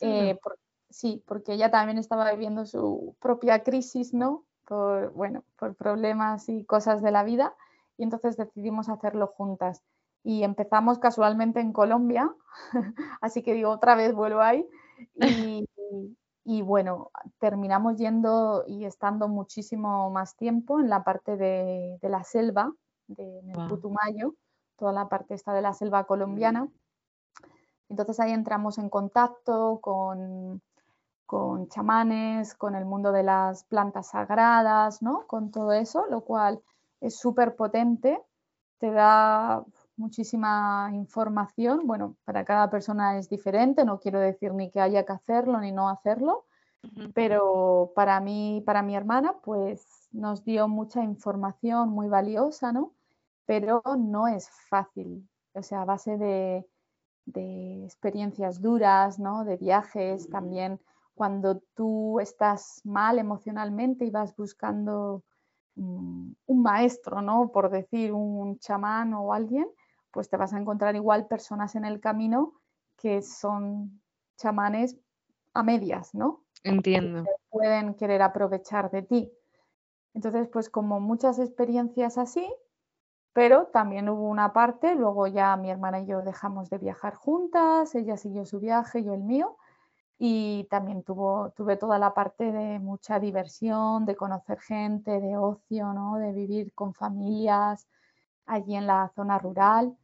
Eh, 0.00 0.38
por- 0.42 0.58
sí, 0.90 1.22
porque 1.26 1.54
ella 1.54 1.70
también 1.70 1.96
estaba 1.96 2.30
viviendo 2.30 2.66
su 2.66 3.16
propia 3.18 3.62
crisis, 3.62 4.12
¿no? 4.12 4.44
Por, 4.66 5.10
bueno, 5.14 5.42
por 5.56 5.74
problemas 5.74 6.50
y 6.50 6.66
cosas 6.66 7.00
de 7.00 7.12
la 7.12 7.24
vida, 7.24 7.56
y 7.96 8.02
entonces 8.02 8.36
decidimos 8.36 8.90
hacerlo 8.90 9.28
juntas. 9.28 9.82
Y 10.22 10.42
empezamos 10.42 10.98
casualmente 10.98 11.60
en 11.60 11.72
Colombia, 11.72 12.30
así 13.20 13.42
que 13.42 13.54
digo, 13.54 13.70
otra 13.70 13.94
vez 13.94 14.14
vuelvo 14.14 14.40
ahí. 14.40 14.68
Y, 15.14 15.68
y 16.44 16.62
bueno, 16.62 17.10
terminamos 17.38 17.96
yendo 17.96 18.64
y 18.66 18.84
estando 18.84 19.28
muchísimo 19.28 20.10
más 20.10 20.36
tiempo 20.36 20.80
en 20.80 20.88
la 20.88 21.04
parte 21.04 21.36
de, 21.36 21.98
de 22.00 22.08
la 22.08 22.24
selva, 22.24 22.72
de, 23.06 23.38
en 23.38 23.50
el. 23.50 23.68
Putumayo, 23.68 24.34
toda 24.76 24.92
la 24.92 25.08
parte 25.08 25.34
esta 25.34 25.52
de 25.52 25.62
la 25.62 25.74
selva 25.74 26.04
colombiana. 26.04 26.68
Entonces 27.88 28.20
ahí 28.20 28.32
entramos 28.32 28.78
en 28.78 28.90
contacto 28.90 29.80
con, 29.80 30.62
con 31.26 31.68
chamanes, 31.68 32.54
con 32.54 32.74
el 32.74 32.84
mundo 32.84 33.12
de 33.12 33.22
las 33.22 33.64
plantas 33.64 34.10
sagradas, 34.10 35.02
¿no? 35.02 35.26
Con 35.26 35.50
todo 35.50 35.72
eso, 35.72 36.06
lo 36.08 36.22
cual 36.22 36.62
es 37.00 37.18
súper 37.18 37.56
potente, 37.56 38.20
te 38.78 38.90
da 38.90 39.64
muchísima 39.98 40.90
información. 40.92 41.86
Bueno, 41.86 42.16
para 42.24 42.44
cada 42.44 42.70
persona 42.70 43.18
es 43.18 43.28
diferente, 43.28 43.84
no 43.84 44.00
quiero 44.00 44.20
decir 44.20 44.54
ni 44.54 44.70
que 44.70 44.80
haya 44.80 45.04
que 45.04 45.12
hacerlo 45.12 45.60
ni 45.60 45.72
no 45.72 45.88
hacerlo, 45.88 46.46
pero 47.12 47.92
para 47.94 48.20
mí, 48.20 48.62
para 48.64 48.82
mi 48.82 48.94
hermana, 48.94 49.34
pues 49.42 50.08
nos 50.12 50.44
dio 50.44 50.68
mucha 50.68 51.02
información 51.02 51.90
muy 51.90 52.08
valiosa, 52.08 52.72
¿no? 52.72 52.94
Pero 53.46 53.82
no 53.98 54.28
es 54.28 54.48
fácil, 54.68 55.28
o 55.54 55.62
sea, 55.62 55.82
a 55.82 55.84
base 55.84 56.16
de, 56.16 56.66
de 57.26 57.84
experiencias 57.84 58.62
duras, 58.62 59.18
¿no? 59.18 59.44
De 59.44 59.56
viajes 59.56 60.28
también, 60.30 60.80
cuando 61.14 61.60
tú 61.74 62.20
estás 62.20 62.80
mal 62.84 63.18
emocionalmente 63.18 64.04
y 64.04 64.10
vas 64.10 64.34
buscando 64.36 65.24
mm, 65.74 66.30
un 66.46 66.62
maestro, 66.62 67.20
¿no? 67.22 67.50
Por 67.50 67.70
decir 67.70 68.12
un 68.12 68.58
chamán 68.60 69.12
o 69.14 69.32
alguien, 69.32 69.68
pues 70.10 70.28
te 70.28 70.36
vas 70.36 70.52
a 70.52 70.58
encontrar 70.58 70.96
igual 70.96 71.26
personas 71.26 71.74
en 71.74 71.84
el 71.84 72.00
camino 72.00 72.54
que 72.96 73.22
son 73.22 74.00
chamanes 74.36 74.96
a 75.54 75.62
medias, 75.62 76.14
¿no? 76.14 76.44
entiendo. 76.64 77.24
pueden 77.50 77.94
querer 77.94 78.22
aprovechar 78.22 78.90
de 78.90 79.02
ti. 79.02 79.32
Entonces, 80.14 80.48
pues 80.48 80.68
como 80.68 81.00
muchas 81.00 81.38
experiencias 81.38 82.18
así, 82.18 82.52
pero 83.32 83.66
también 83.66 84.08
hubo 84.08 84.28
una 84.28 84.52
parte, 84.52 84.94
luego 84.94 85.26
ya 85.26 85.56
mi 85.56 85.70
hermana 85.70 86.00
y 86.00 86.06
yo 86.06 86.22
dejamos 86.22 86.70
de 86.70 86.78
viajar 86.78 87.14
juntas, 87.14 87.94
ella 87.94 88.16
siguió 88.16 88.44
su 88.44 88.58
viaje, 88.58 89.04
yo 89.04 89.14
el 89.14 89.22
mío, 89.22 89.56
y 90.18 90.66
también 90.70 91.04
tuvo, 91.04 91.50
tuve 91.50 91.76
toda 91.76 91.98
la 91.98 92.14
parte 92.14 92.50
de 92.50 92.80
mucha 92.80 93.20
diversión, 93.20 94.04
de 94.06 94.16
conocer 94.16 94.58
gente, 94.58 95.20
de 95.20 95.36
ocio, 95.36 95.92
¿no? 95.92 96.16
de 96.16 96.32
vivir 96.32 96.72
con 96.74 96.94
familias 96.94 97.86
allí 98.48 98.74
en 98.74 98.86
la 98.86 99.12
zona 99.14 99.38
rural 99.38 99.96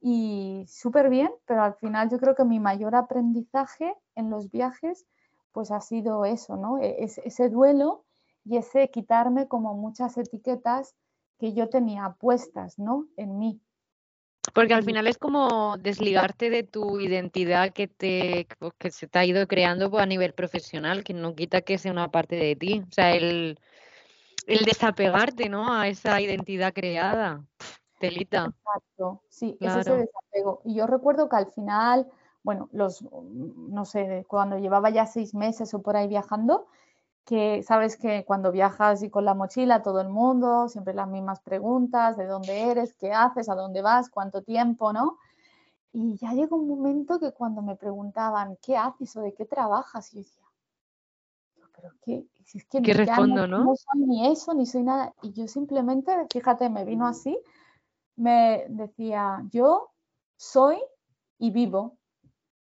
y 0.00 0.64
súper 0.68 1.08
bien, 1.08 1.30
pero 1.46 1.62
al 1.62 1.74
final 1.74 2.10
yo 2.10 2.18
creo 2.18 2.34
que 2.34 2.44
mi 2.44 2.60
mayor 2.60 2.94
aprendizaje 2.94 3.94
en 4.14 4.30
los 4.30 4.50
viajes 4.50 5.06
pues 5.52 5.70
ha 5.70 5.80
sido 5.80 6.24
eso, 6.24 6.56
¿no? 6.56 6.78
E, 6.78 6.96
ese 7.02 7.48
duelo 7.48 8.04
y 8.44 8.58
ese 8.58 8.90
quitarme 8.90 9.48
como 9.48 9.74
muchas 9.74 10.16
etiquetas 10.18 10.94
que 11.38 11.54
yo 11.54 11.68
tenía 11.68 12.16
puestas, 12.20 12.78
¿no? 12.78 13.06
En 13.16 13.38
mí. 13.38 13.60
Porque 14.54 14.74
al 14.74 14.84
final 14.84 15.06
es 15.06 15.18
como 15.18 15.76
desligarte 15.78 16.50
de 16.50 16.62
tu 16.62 17.00
identidad 17.00 17.72
que, 17.72 17.88
te, 17.88 18.46
que 18.78 18.90
se 18.90 19.06
te 19.06 19.18
ha 19.18 19.24
ido 19.24 19.46
creando 19.48 19.98
a 19.98 20.06
nivel 20.06 20.32
profesional, 20.34 21.04
que 21.04 21.14
no 21.14 21.34
quita 21.34 21.62
que 21.62 21.78
sea 21.78 21.92
una 21.92 22.10
parte 22.10 22.36
de 22.36 22.54
ti. 22.54 22.82
O 22.88 22.92
sea, 22.92 23.14
el, 23.14 23.58
el 24.46 24.64
desapegarte, 24.64 25.48
¿no? 25.48 25.74
A 25.74 25.88
esa 25.88 26.20
identidad 26.20 26.72
creada. 26.72 27.44
Telita. 27.98 28.46
Exacto, 28.46 29.22
sí, 29.28 29.56
es 29.60 29.76
ese 29.76 29.96
desapego. 29.96 30.60
Y 30.64 30.74
yo 30.74 30.86
recuerdo 30.86 31.28
que 31.28 31.36
al 31.36 31.46
final, 31.46 32.06
bueno, 32.42 32.68
los, 32.72 33.02
no 33.02 33.84
sé, 33.84 34.24
cuando 34.28 34.58
llevaba 34.58 34.90
ya 34.90 35.06
seis 35.06 35.34
meses 35.34 35.72
o 35.74 35.82
por 35.82 35.96
ahí 35.96 36.08
viajando, 36.08 36.66
que 37.24 37.62
sabes 37.64 37.96
que 37.96 38.24
cuando 38.24 38.52
viajas 38.52 39.02
y 39.02 39.10
con 39.10 39.24
la 39.24 39.34
mochila 39.34 39.82
todo 39.82 40.00
el 40.00 40.08
mundo, 40.08 40.68
siempre 40.68 40.94
las 40.94 41.08
mismas 41.08 41.40
preguntas, 41.40 42.16
de 42.16 42.26
dónde 42.26 42.70
eres, 42.70 42.94
qué 42.94 43.12
haces, 43.12 43.48
a 43.48 43.54
dónde 43.54 43.82
vas, 43.82 44.10
cuánto 44.10 44.42
tiempo, 44.42 44.92
¿no? 44.92 45.18
Y 45.92 46.16
ya 46.18 46.32
llegó 46.32 46.56
un 46.56 46.68
momento 46.68 47.18
que 47.18 47.32
cuando 47.32 47.62
me 47.62 47.74
preguntaban, 47.74 48.56
¿qué 48.62 48.76
haces 48.76 49.16
o 49.16 49.22
de 49.22 49.34
qué 49.34 49.44
trabajas? 49.44 50.12
Y 50.12 50.16
yo 50.16 50.22
decía, 50.22 50.44
pero 51.74 51.90
qué, 52.02 52.26
si 52.44 52.58
es 52.58 52.64
que 52.66 52.80
¿Qué 52.80 52.94
respondo, 52.94 53.46
no, 53.46 53.64
no 53.64 53.74
soy 53.76 54.02
ni 54.06 54.26
eso, 54.28 54.54
ni 54.54 54.66
soy 54.66 54.82
nada. 54.82 55.12
Y 55.22 55.32
yo 55.32 55.48
simplemente, 55.48 56.12
fíjate, 56.30 56.68
me 56.68 56.84
vino 56.84 57.06
así, 57.06 57.38
me 58.16 58.66
decía, 58.68 59.42
yo 59.50 59.90
soy 60.36 60.78
y 61.38 61.50
vivo. 61.50 61.96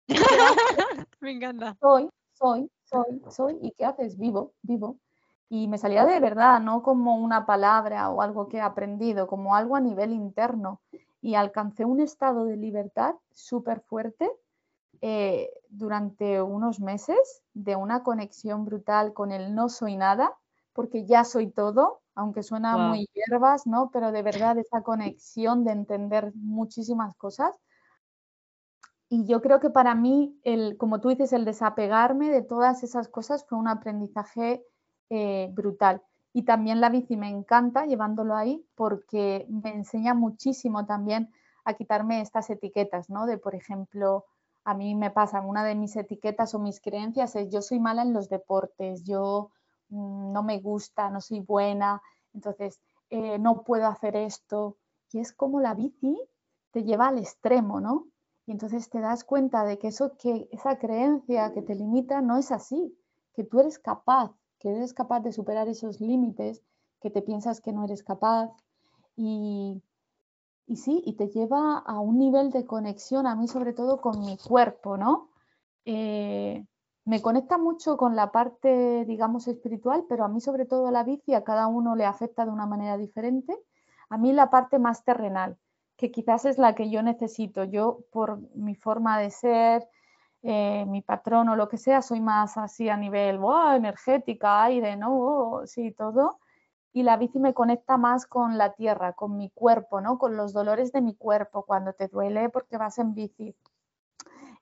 me 1.19 1.31
encanta. 1.31 1.75
Soy, 1.79 2.09
soy, 2.33 2.71
soy, 2.83 3.21
soy, 3.29 3.59
¿y 3.61 3.71
qué 3.71 3.85
haces? 3.85 4.17
Vivo, 4.17 4.53
vivo. 4.61 4.97
Y 5.49 5.67
me 5.67 5.79
salía 5.79 6.05
de 6.05 6.19
verdad, 6.19 6.59
no 6.59 6.83
como 6.83 7.15
una 7.15 7.45
palabra 7.45 8.09
o 8.09 8.21
algo 8.21 8.47
que 8.47 8.57
he 8.57 8.61
aprendido, 8.61 9.27
como 9.27 9.55
algo 9.55 9.75
a 9.75 9.81
nivel 9.81 10.11
interno. 10.11 10.81
Y 11.21 11.35
alcancé 11.35 11.85
un 11.85 11.99
estado 11.99 12.45
de 12.45 12.55
libertad 12.55 13.15
súper 13.31 13.81
fuerte 13.81 14.31
eh, 15.01 15.49
durante 15.69 16.41
unos 16.41 16.79
meses, 16.79 17.41
de 17.53 17.75
una 17.75 18.03
conexión 18.03 18.65
brutal 18.65 19.13
con 19.13 19.31
el 19.31 19.55
no 19.55 19.69
soy 19.69 19.97
nada, 19.97 20.37
porque 20.73 21.05
ya 21.05 21.23
soy 21.23 21.49
todo, 21.49 22.01
aunque 22.19 22.43
suena 22.43 22.77
muy 22.77 23.07
hierbas, 23.13 23.65
¿no? 23.65 23.89
Pero 23.91 24.11
de 24.11 24.21
verdad 24.21 24.57
esa 24.57 24.81
conexión 24.81 25.63
de 25.63 25.71
entender 25.71 26.31
muchísimas 26.35 27.15
cosas 27.15 27.55
y 29.09 29.25
yo 29.25 29.41
creo 29.41 29.59
que 29.59 29.71
para 29.71 29.95
mí, 29.95 30.39
el, 30.43 30.77
como 30.77 31.01
tú 31.01 31.09
dices, 31.09 31.33
el 31.33 31.43
desapegarme 31.43 32.29
de 32.29 32.43
todas 32.43 32.83
esas 32.83 33.07
cosas 33.07 33.43
fue 33.47 33.57
un 33.57 33.67
aprendizaje 33.67 34.63
eh, 35.09 35.49
brutal. 35.51 36.03
Y 36.31 36.43
también 36.43 36.79
la 36.79 36.89
bici 36.89 37.17
me 37.17 37.27
encanta 37.27 37.87
llevándolo 37.87 38.35
ahí 38.35 38.63
porque 38.75 39.47
me 39.49 39.73
enseña 39.73 40.13
muchísimo 40.13 40.85
también 40.85 41.31
a 41.65 41.73
quitarme 41.73 42.21
estas 42.21 42.51
etiquetas, 42.51 43.09
¿no? 43.09 43.25
De, 43.25 43.39
por 43.39 43.55
ejemplo, 43.55 44.25
a 44.63 44.75
mí 44.75 44.93
me 44.93 45.09
pasa, 45.09 45.41
una 45.41 45.63
de 45.63 45.73
mis 45.73 45.95
etiquetas 45.95 46.53
o 46.53 46.59
mis 46.59 46.79
creencias 46.79 47.35
es 47.35 47.49
yo 47.49 47.63
soy 47.63 47.79
mala 47.79 48.03
en 48.03 48.13
los 48.13 48.29
deportes, 48.29 49.03
yo 49.05 49.49
no 49.89 50.43
me 50.43 50.59
gusta, 50.59 51.09
no 51.09 51.21
soy 51.21 51.39
buena, 51.39 52.01
entonces 52.33 52.79
eh, 53.09 53.39
no 53.39 53.63
puedo 53.63 53.87
hacer 53.87 54.15
esto. 54.15 54.77
Y 55.11 55.19
es 55.19 55.33
como 55.33 55.59
la 55.59 55.73
bici 55.73 56.17
te 56.71 56.83
lleva 56.83 57.07
al 57.07 57.17
extremo, 57.17 57.79
¿no? 57.79 58.07
Y 58.45 58.51
entonces 58.51 58.89
te 58.89 58.99
das 58.99 59.23
cuenta 59.23 59.63
de 59.63 59.77
que, 59.77 59.89
eso, 59.89 60.15
que 60.17 60.47
esa 60.51 60.77
creencia 60.77 61.53
que 61.53 61.61
te 61.61 61.75
limita 61.75 62.21
no 62.21 62.37
es 62.37 62.51
así, 62.51 62.97
que 63.33 63.43
tú 63.43 63.59
eres 63.59 63.79
capaz, 63.79 64.31
que 64.59 64.69
eres 64.69 64.93
capaz 64.93 65.21
de 65.21 65.31
superar 65.31 65.67
esos 65.67 66.01
límites, 66.01 66.63
que 67.01 67.09
te 67.09 67.21
piensas 67.21 67.61
que 67.61 67.71
no 67.71 67.85
eres 67.85 68.03
capaz. 68.03 68.51
Y, 69.15 69.81
y 70.65 70.77
sí, 70.77 71.01
y 71.05 71.13
te 71.13 71.27
lleva 71.29 71.79
a 71.79 71.99
un 71.99 72.17
nivel 72.17 72.51
de 72.51 72.65
conexión, 72.65 73.27
a 73.27 73.35
mí 73.35 73.47
sobre 73.47 73.73
todo 73.73 74.01
con 74.01 74.19
mi 74.19 74.37
cuerpo, 74.37 74.97
¿no? 74.97 75.29
Eh, 75.85 76.65
me 77.09 77.23
conecta 77.23 77.57
mucho 77.57 77.97
con 77.97 78.15
la 78.15 78.31
parte, 78.31 79.03
digamos, 79.05 79.47
espiritual, 79.47 80.05
pero 80.07 80.25
a 80.25 80.27
mí 80.27 80.39
sobre 80.41 80.67
todo 80.67 80.91
la 80.91 81.03
bici 81.03 81.33
a 81.33 81.43
cada 81.43 81.65
uno 81.65 81.95
le 81.95 82.05
afecta 82.05 82.45
de 82.45 82.51
una 82.51 82.67
manera 82.67 82.97
diferente. 82.97 83.57
A 84.09 84.19
mí 84.19 84.31
la 84.31 84.51
parte 84.51 84.77
más 84.77 85.03
terrenal, 85.03 85.57
que 85.97 86.11
quizás 86.11 86.45
es 86.45 86.59
la 86.59 86.75
que 86.75 86.91
yo 86.91 87.01
necesito. 87.01 87.63
Yo, 87.63 88.01
por 88.11 88.39
mi 88.53 88.75
forma 88.75 89.17
de 89.17 89.31
ser, 89.31 89.89
eh, 90.43 90.85
mi 90.85 91.01
patrón 91.01 91.49
o 91.49 91.55
lo 91.55 91.67
que 91.67 91.79
sea, 91.79 92.03
soy 92.03 92.21
más 92.21 92.57
así 92.59 92.89
a 92.89 92.97
nivel 92.97 93.39
energética, 93.75 94.65
aire, 94.65 94.95
¿no? 94.95 95.61
sí, 95.65 95.91
todo. 95.91 96.37
Y 96.93 97.01
la 97.01 97.17
bici 97.17 97.39
me 97.39 97.55
conecta 97.55 97.97
más 97.97 98.27
con 98.27 98.59
la 98.59 98.73
tierra, 98.73 99.13
con 99.13 99.35
mi 99.35 99.49
cuerpo, 99.49 99.99
¿no? 99.99 100.19
Con 100.19 100.37
los 100.37 100.53
dolores 100.53 100.91
de 100.91 101.01
mi 101.01 101.15
cuerpo 101.15 101.63
cuando 101.63 101.93
te 101.93 102.07
duele 102.07 102.49
porque 102.49 102.77
vas 102.77 102.99
en 102.99 103.15
bici. 103.15 103.55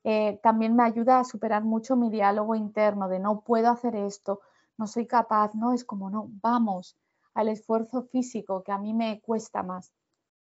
Eh, 0.10 0.40
también 0.42 0.74
me 0.74 0.84
ayuda 0.84 1.20
a 1.20 1.26
superar 1.26 1.66
mucho 1.66 1.98
mi 1.98 2.10
diálogo 2.10 2.56
interno 2.56 3.10
de 3.10 3.20
no 3.20 3.42
puedo 3.42 3.70
hacer 3.70 3.94
esto, 3.98 4.40
no 4.78 4.88
soy 4.88 5.06
capaz, 5.06 5.54
¿no? 5.54 5.74
Es 5.74 5.84
como, 5.84 6.10
no, 6.10 6.30
vamos 6.42 6.96
al 7.34 7.50
esfuerzo 7.50 8.04
físico 8.04 8.64
que 8.64 8.72
a 8.72 8.78
mí 8.78 8.94
me 8.94 9.20
cuesta 9.20 9.64
más. 9.64 9.92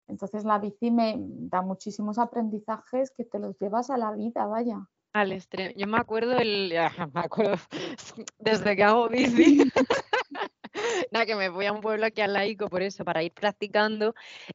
Entonces 0.08 0.42
la 0.42 0.58
bici 0.58 0.90
me 0.90 1.14
da 1.16 1.62
muchísimos 1.62 2.18
aprendizajes 2.18 3.12
que 3.12 3.24
te 3.24 3.38
los 3.38 3.56
llevas 3.60 3.88
a 3.90 3.96
la 3.96 4.10
vida, 4.10 4.46
vaya. 4.46 4.84
Al 5.12 5.30
extremo. 5.30 5.72
Yo 5.76 5.86
me 5.86 5.98
acuerdo 5.98 6.38
el, 6.38 6.74
me 7.14 7.20
acuerdo 7.20 7.54
desde 8.40 8.74
que 8.74 8.82
hago 8.82 9.08
bici. 9.08 9.62
Nada, 11.12 11.26
que 11.26 11.34
me 11.34 11.50
voy 11.50 11.66
a 11.66 11.72
un 11.72 11.82
pueblo 11.82 12.06
aquí 12.06 12.22
al 12.22 12.32
laico 12.32 12.68
por 12.68 12.80
eso, 12.80 13.04
para 13.04 13.22
ir 13.22 13.32
practicando. 13.32 14.14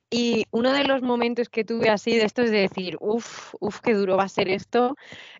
Y 0.09 0.45
uno 0.49 0.73
de 0.73 0.85
los 0.85 1.03
momentos 1.03 1.49
que 1.49 1.63
tuve 1.63 1.89
así 1.89 2.15
de 2.15 2.25
esto 2.25 2.41
es 2.41 2.49
de 2.49 2.61
decir, 2.61 2.97
uff, 2.99 3.53
uff, 3.59 3.79
qué 3.81 3.93
duro 3.93 4.17
va 4.17 4.23
a 4.23 4.29
ser 4.29 4.49
esto, 4.49 4.95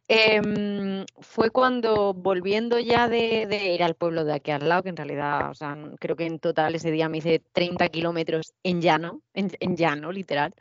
Em, 0.10 1.06
fue 1.20 1.50
cuando 1.50 2.14
volviendo 2.14 2.80
ya 2.80 3.10
de, 3.10 3.74
ir 3.74 3.84
al 3.84 3.96
pueblo 3.96 4.24
de 4.24 4.36
aquí 4.36 4.52
al 4.52 4.70
lado, 4.70 4.84
que 4.84 4.90
en 4.90 4.96
realidad, 4.96 5.50
o 5.50 5.54
sea, 5.54 5.78
creo 6.00 6.16
que 6.16 6.26
en 6.26 6.40
total 6.40 6.76
ese 6.76 6.92
día 6.92 7.10
me 7.10 7.18
hice 7.18 7.40
30 7.52 7.90
kilómetros 7.90 8.54
en 8.64 8.82
llano, 8.82 9.22
en, 9.34 9.76
llano, 9.76 10.14
literal. 10.14 10.56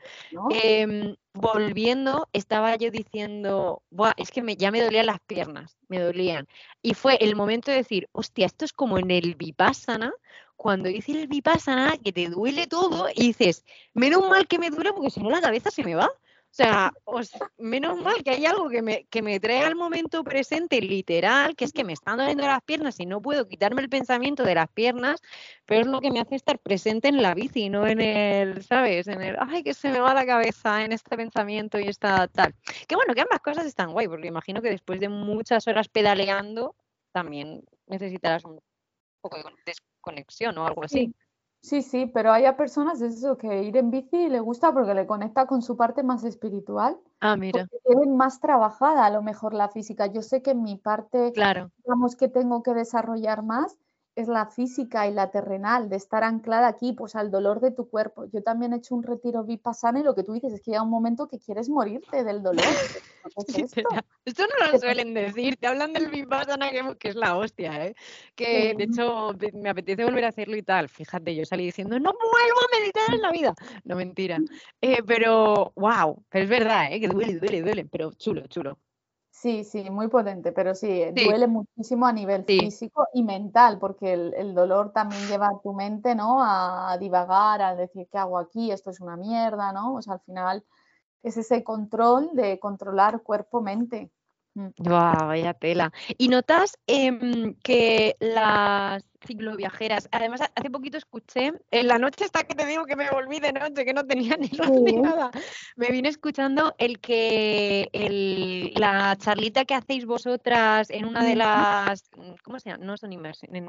Em, 0.51 1.15
volviendo, 1.33 2.29
estaba 2.33 2.75
yo 2.75 2.91
diciendo, 2.91 3.83
Buah, 3.91 4.15
es 4.17 4.33
que 4.33 4.43
me, 4.43 4.57
ya 4.57 4.73
me 4.73 4.83
dolían 4.83 5.07
las 5.07 5.21
piernas, 5.21 5.77
me 5.87 6.01
dolían. 6.01 6.49
Y 6.83 6.95
fue 6.95 7.17
el 7.21 7.37
momento 7.37 7.71
de 7.71 7.77
decir, 7.79 8.09
hostia, 8.11 8.47
esto 8.47 8.65
es 8.65 8.73
como 8.73 8.99
en 8.99 9.13
el 9.13 9.37
Vipassana, 9.37 10.13
cuando 10.57 10.89
dices 10.89 11.17
el 11.17 11.29
Vipassana, 11.29 11.97
que 11.99 12.13
te 12.13 12.29
duele 12.29 12.67
todo 12.67 13.09
y 13.15 13.29
dices, 13.29 13.65
menos 13.95 14.29
mal 14.29 14.47
que 14.47 14.59
me 14.59 14.71
duele 14.71 14.93
porque 14.93 15.11
si 15.11 15.21
no 15.21 15.31
la 15.31 15.41
cabeza 15.41 15.71
se 15.71 15.85
me 15.85 15.95
va. 15.95 16.11
O 16.49 16.57
sea, 16.57 16.93
menos 17.59 18.01
mal 18.01 18.23
que 18.25 18.31
hay 18.31 18.47
algo 18.47 18.71
que 18.71 18.81
me, 18.81 19.05
que 19.11 19.21
me 19.21 19.39
trae 19.41 19.63
al 19.63 19.77
momento 19.77 20.25
presente 20.25 20.81
literal, 20.81 21.55
que 21.55 21.67
es 21.67 21.73
que 21.73 21.85
me 21.85 21.93
están 21.93 22.17
doliendo 22.17 22.47
las 22.47 22.63
piernas 22.63 22.99
y 22.99 23.05
no 23.05 23.21
puedo 23.21 23.47
quitarme 23.47 23.83
el 23.83 23.91
pensamiento 23.91 24.43
de 24.43 24.55
las 24.55 24.69
piernas, 24.69 25.21
pero 25.67 25.83
es 25.83 25.87
lo 25.87 26.01
que 26.01 26.11
me 26.11 26.21
hace 26.21 26.35
estar 26.35 26.59
presente 26.59 27.09
en 27.09 27.21
la 27.21 27.35
bici, 27.35 27.69
no 27.69 27.87
en 27.87 28.01
el, 28.01 28.63
¿sabes? 28.65 29.07
En 29.07 29.21
el, 29.21 29.37
ay, 29.39 29.63
que 29.63 29.75
se 29.75 29.91
me 29.91 30.01
va 30.01 30.15
la 30.15 30.25
cabeza 30.25 30.83
en 30.83 30.93
este 30.93 31.15
pensamiento 31.15 31.79
y 31.79 31.89
está 31.89 32.27
tal. 32.29 32.55
Que 32.89 32.97
bueno, 32.97 33.13
que 33.13 33.21
ambas 33.21 33.41
cosas 33.41 33.67
están 33.67 33.93
guay, 33.93 34.09
porque 34.09 34.29
imagino 34.29 34.63
que 34.63 34.71
después 34.71 34.99
de 34.99 35.11
muchas 35.11 35.67
horas 35.69 35.89
pedaleando, 35.89 36.75
también 37.13 37.65
necesitarás 37.87 38.47
un 38.47 38.61
poco 39.21 39.37
de 39.37 39.45
desconexión 40.07 40.59
o 40.59 40.67
algo 40.67 40.85
así. 40.85 41.15
Sí, 41.63 41.83
sí, 41.83 42.07
pero 42.07 42.33
hay 42.33 42.45
a 42.45 42.57
personas 42.57 43.01
eso 43.01 43.37
que 43.37 43.65
ir 43.65 43.77
en 43.77 43.91
bici 43.91 44.29
le 44.29 44.39
gusta 44.39 44.73
porque 44.73 44.95
le 44.95 45.07
conecta 45.07 45.47
con 45.47 45.63
su 45.63 45.77
parte 45.77 46.05
más 46.05 46.23
espiritual. 46.23 46.97
Ah, 47.21 47.37
mira. 47.37 47.67
Tienen 47.85 48.17
más 48.17 48.41
trabajada 48.41 49.05
a 49.05 49.11
lo 49.11 49.21
mejor 49.21 49.53
la 49.53 49.69
física. 49.69 50.07
Yo 50.07 50.23
sé 50.23 50.43
que 50.43 50.53
en 50.53 50.63
mi 50.63 50.77
parte, 50.77 51.33
claro. 51.33 51.73
digamos 51.79 52.15
que 52.15 52.29
tengo 52.29 52.63
que 52.63 52.73
desarrollar 52.73 53.43
más, 53.43 53.77
es 54.17 54.29
la 54.29 54.47
física 54.47 55.07
y 55.07 55.13
la 55.13 55.31
terrenal, 55.31 55.91
de 55.91 55.97
estar 55.97 56.25
anclada 56.25 56.69
aquí, 56.69 56.95
pues 56.95 57.15
al 57.15 57.31
dolor 57.31 57.61
de 57.61 57.71
tu 57.71 57.89
cuerpo. 57.89 58.25
Yo 58.33 58.43
también 58.43 58.73
he 58.73 58.77
hecho 58.77 58.95
un 58.95 59.03
retiro 59.03 59.45
vipassana 59.45 60.01
y 60.01 60.03
lo 60.03 60.15
que 60.15 60.25
tú 60.25 60.33
dices 60.33 60.55
es 60.55 60.63
que 60.63 60.71
llega 60.71 60.83
un 60.83 60.91
momento 60.91 61.29
que 61.29 61.39
quieres 61.39 61.69
morirte 61.69 62.25
del 62.25 62.43
dolor. 62.43 62.65
esto? 63.47 63.83
no 63.85 64.73
lo 64.73 64.79
suelen 64.79 65.13
decir, 65.13 65.57
te 65.57 65.67
hablan 65.67 65.93
del 65.93 66.09
vipassana 66.09 66.71
que, 66.99 67.09
es 67.09 67.15
la 67.15 67.37
hostia, 67.37 67.87
¿eh? 67.87 67.95
que 68.35 68.75
de 68.77 68.85
hecho 68.85 69.35
me 69.53 69.69
apetece 69.69 70.05
volver 70.05 70.25
a 70.25 70.29
hacerlo 70.29 70.57
y 70.57 70.63
tal. 70.63 70.89
Fíjate, 70.89 71.37
yo 71.37 71.45
salí 71.45 71.67
diciendo, 71.67 71.99
no 72.01 72.13
vuelvo 72.13 72.61
a 72.61 72.81
meditar 72.81 73.15
en 73.15 73.21
la 73.21 73.31
vida. 73.33 73.55
No, 73.85 73.97
mentira. 73.97 74.39
Eh, 74.81 75.03
pero, 75.07 75.73
wow, 75.77 76.25
pero 76.31 76.45
es 76.45 76.51
verdad, 76.51 76.91
¿eh? 76.91 77.01
que 77.01 77.09
duele, 77.09 77.35
duele, 77.39 77.61
duele, 77.61 77.85
pero 77.85 78.13
chulo, 78.13 78.47
chulo. 78.47 78.79
Sí, 79.47 79.63
sí, 79.63 79.91
muy 79.91 80.09
potente, 80.09 80.51
pero 80.51 80.75
sí, 80.75 81.05
duele 81.13 81.47
muchísimo 81.47 82.05
a 82.05 82.13
nivel 82.13 82.45
físico 82.45 83.07
y 83.15 83.23
mental, 83.23 83.79
porque 83.79 84.13
el, 84.13 84.57
dolor 84.57 84.91
también 84.91 85.25
lleva 85.29 85.47
a 85.47 85.61
tu 85.63 85.73
mente, 85.73 86.17
¿no? 86.17 86.43
A, 86.43 86.99
divagar, 86.99 87.63
a 87.63 87.77
decir, 87.77 88.09
¿qué 88.11 88.19
hago 88.19 88.39
aquí? 88.39 88.73
Esto 88.73 88.91
es 88.91 89.01
una 89.01 89.17
mierda, 89.17 89.73
¿no? 89.73 89.95
O 89.95 90.03
sea, 90.03 90.15
al 90.15 90.21
final 90.23 90.65
es 91.23 91.37
ese 91.37 91.63
control 91.63 92.31
de 92.33 92.59
controlar 92.59 93.23
cuerpo-mente. 93.23 94.11
Mm. 94.57 94.69
vaya 94.79 95.53
tela. 95.53 95.93
¿Y 96.17 96.29
notas 96.29 96.79
em, 96.87 97.55
que 97.63 98.17
las 98.21 99.05
cicloviajeras, 99.27 100.09
además 100.11 100.41
hace 100.55 100.71
poquito 100.71 100.97
escuché, 100.97 101.53
en 101.71 101.87
la 101.87 101.99
noche 101.99 102.25
hasta 102.25 102.45
que 102.45 102.55
te 102.55 102.65
digo 102.65 102.87
que 102.87 102.97
me 102.97 103.11
volví 103.11 103.39
de 103.39 103.53
noche, 103.53 103.85
que 103.85 103.93
no 103.93 104.07
tenía 104.07 104.35
ni 104.39 104.49
luz 104.49 104.71
ni 104.71 104.95
nada, 104.95 105.31
me 105.77 105.89
vine 105.89 106.09
escuchando 106.09 106.75
el 106.79 107.01
que 107.01 108.73
la 108.77 109.15
charlita 109.19 109.67
que 109.67 109.75
hacéis 109.75 110.07
vosotras 110.07 110.89
en 110.89 111.05
una 111.05 111.23
de 111.23 111.37
las, 111.37 112.09
¿cómo 112.43 112.59
se 112.59 112.71
llama? 112.71 112.85
No 112.85 112.97
son 112.97 113.13
inmersiones, 113.13 113.63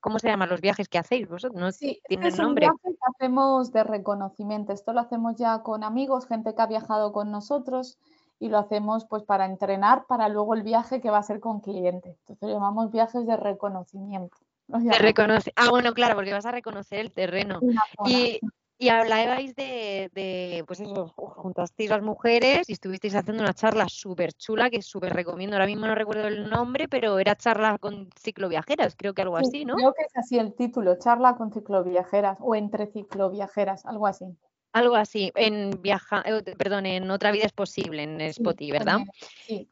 ¿Cómo 0.00 0.18
se 0.18 0.28
llaman 0.28 0.48
los 0.48 0.62
viajes 0.62 0.88
que 0.88 0.96
hacéis 0.98 1.28
vosotros? 1.28 1.60
No 1.60 1.70
sí, 1.70 2.00
tienen 2.08 2.34
nombre. 2.36 2.70
que 2.82 2.94
hacemos 3.14 3.70
de 3.70 3.84
reconocimiento. 3.84 4.72
Esto 4.72 4.94
lo 4.94 5.00
hacemos 5.00 5.36
ya 5.36 5.62
con 5.62 5.84
amigos, 5.84 6.26
gente 6.26 6.54
que 6.54 6.62
ha 6.62 6.66
viajado 6.66 7.12
con 7.12 7.30
nosotros 7.30 7.98
y 8.40 8.48
lo 8.48 8.58
hacemos 8.58 9.04
pues 9.04 9.22
para 9.22 9.44
entrenar 9.44 10.06
para 10.08 10.28
luego 10.28 10.54
el 10.54 10.62
viaje 10.62 11.00
que 11.00 11.10
va 11.10 11.18
a 11.18 11.22
ser 11.22 11.38
con 11.38 11.60
cliente. 11.60 12.16
Entonces 12.20 12.48
lo 12.48 12.54
llamamos 12.54 12.90
viajes 12.90 13.26
de 13.26 13.36
reconocimiento. 13.36 14.36
De 14.66 14.98
reconoce 14.98 15.52
ah, 15.56 15.68
bueno, 15.70 15.92
claro, 15.92 16.14
porque 16.14 16.32
vas 16.32 16.46
a 16.46 16.52
reconocer 16.52 17.00
el 17.00 17.12
terreno. 17.12 17.60
Y, 18.06 18.40
y 18.78 18.88
hablabais 18.88 19.54
de, 19.56 20.10
de, 20.14 20.64
pues 20.66 20.80
eso, 20.80 21.08
juntasteis 21.16 21.90
las 21.90 22.02
mujeres 22.02 22.68
y 22.68 22.72
estuvisteis 22.72 23.14
haciendo 23.14 23.42
una 23.42 23.52
charla 23.52 23.88
súper 23.88 24.32
chula 24.32 24.70
que 24.70 24.80
súper 24.80 25.12
recomiendo. 25.12 25.56
Ahora 25.56 25.66
mismo 25.66 25.86
no 25.86 25.94
recuerdo 25.94 26.28
el 26.28 26.48
nombre, 26.48 26.88
pero 26.88 27.18
era 27.18 27.36
charla 27.36 27.76
con 27.78 28.08
cicloviajeras, 28.18 28.94
creo 28.96 29.12
que 29.12 29.22
algo 29.22 29.36
así, 29.36 29.66
¿no? 29.66 29.74
Creo 29.74 29.92
que 29.92 30.04
es 30.04 30.16
así 30.16 30.38
el 30.38 30.54
título, 30.54 30.96
charla 30.98 31.36
con 31.36 31.52
cicloviajeras 31.52 32.38
o 32.40 32.54
entre 32.54 32.86
cicloviajeras, 32.86 33.84
algo 33.84 34.06
así. 34.06 34.24
Algo 34.72 34.94
así, 34.94 35.32
en 35.34 35.82
viaja, 35.82 36.22
eh, 36.24 36.42
perdón, 36.56 36.86
en 36.86 37.10
otra 37.10 37.32
vida 37.32 37.44
es 37.44 37.52
posible, 37.52 38.04
en 38.04 38.20
Spotify, 38.20 38.72
¿verdad? 38.72 38.98
Sí. 39.46 39.68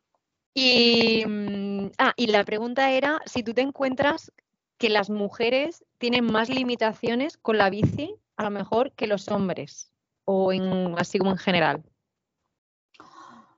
Y, 0.54 1.24
mm, 1.24 1.90
ah, 1.98 2.14
y 2.16 2.26
la 2.26 2.44
pregunta 2.44 2.90
era 2.90 3.20
si 3.26 3.44
tú 3.44 3.54
te 3.54 3.60
encuentras 3.60 4.32
que 4.76 4.88
las 4.88 5.08
mujeres 5.10 5.84
tienen 5.98 6.24
más 6.24 6.48
limitaciones 6.48 7.36
con 7.36 7.58
la 7.58 7.70
bici, 7.70 8.16
a 8.36 8.44
lo 8.44 8.50
mejor, 8.50 8.92
que 8.92 9.06
los 9.06 9.28
hombres, 9.28 9.92
o 10.24 10.52
en, 10.52 10.94
así 10.98 11.18
como 11.18 11.30
en 11.32 11.38
general. 11.38 11.84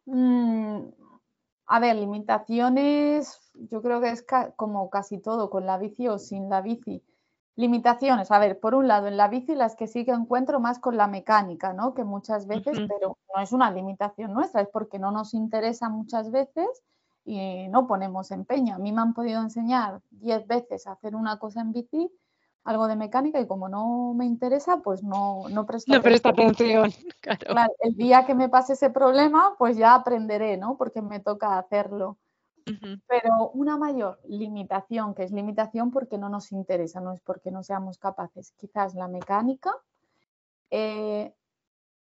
Mm, 0.04 0.88
a 1.66 1.80
ver, 1.80 1.96
limitaciones, 1.96 3.38
yo 3.54 3.80
creo 3.80 4.00
que 4.00 4.10
es 4.10 4.24
como 4.56 4.90
casi 4.90 5.18
todo, 5.20 5.50
con 5.50 5.66
la 5.66 5.78
bici 5.78 6.08
o 6.08 6.18
sin 6.18 6.48
la 6.50 6.60
bici. 6.60 7.02
Limitaciones, 7.56 8.30
a 8.30 8.38
ver, 8.38 8.58
por 8.58 8.74
un 8.74 8.88
lado, 8.88 9.08
en 9.08 9.16
la 9.16 9.28
bici 9.28 9.54
las 9.54 9.76
que 9.76 9.86
sí 9.86 10.04
que 10.04 10.12
encuentro 10.12 10.60
más 10.60 10.78
con 10.78 10.96
la 10.96 11.08
mecánica, 11.08 11.72
¿no? 11.72 11.94
Que 11.94 12.04
muchas 12.04 12.46
veces, 12.46 12.78
pero 12.88 13.18
no 13.34 13.42
es 13.42 13.52
una 13.52 13.70
limitación 13.70 14.32
nuestra, 14.32 14.62
es 14.62 14.68
porque 14.68 14.98
no 14.98 15.10
nos 15.10 15.34
interesa 15.34 15.88
muchas 15.88 16.30
veces 16.30 16.68
y 17.24 17.68
no 17.68 17.86
ponemos 17.86 18.30
empeño. 18.30 18.76
A 18.76 18.78
mí 18.78 18.92
me 18.92 19.02
han 19.02 19.14
podido 19.14 19.42
enseñar 19.42 20.00
10 20.10 20.46
veces 20.46 20.86
a 20.86 20.92
hacer 20.92 21.14
una 21.14 21.38
cosa 21.38 21.60
en 21.60 21.72
bici, 21.72 22.10
algo 22.64 22.86
de 22.88 22.96
mecánica, 22.96 23.40
y 23.40 23.46
como 23.46 23.68
no 23.68 24.14
me 24.14 24.26
interesa, 24.26 24.78
pues 24.78 25.02
no, 25.02 25.48
no 25.50 25.66
presto 25.66 25.92
no 25.92 26.02
presta 26.02 26.30
atención. 26.30 26.90
Claro. 27.20 27.72
el 27.80 27.94
día 27.96 28.24
que 28.26 28.34
me 28.34 28.48
pase 28.48 28.74
ese 28.74 28.90
problema, 28.90 29.54
pues 29.58 29.76
ya 29.76 29.94
aprenderé, 29.94 30.56
¿no? 30.56 30.76
Porque 30.76 31.02
me 31.02 31.20
toca 31.20 31.58
hacerlo. 31.58 32.16
Pero 33.06 33.50
una 33.50 33.76
mayor 33.76 34.20
limitación, 34.26 35.14
que 35.14 35.24
es 35.24 35.32
limitación 35.32 35.90
porque 35.90 36.18
no 36.18 36.28
nos 36.28 36.52
interesa, 36.52 37.00
no 37.00 37.12
es 37.12 37.20
porque 37.20 37.50
no 37.50 37.62
seamos 37.62 37.98
capaces, 37.98 38.52
quizás 38.56 38.94
la 38.94 39.08
mecánica. 39.08 39.72
Eh, 40.70 41.34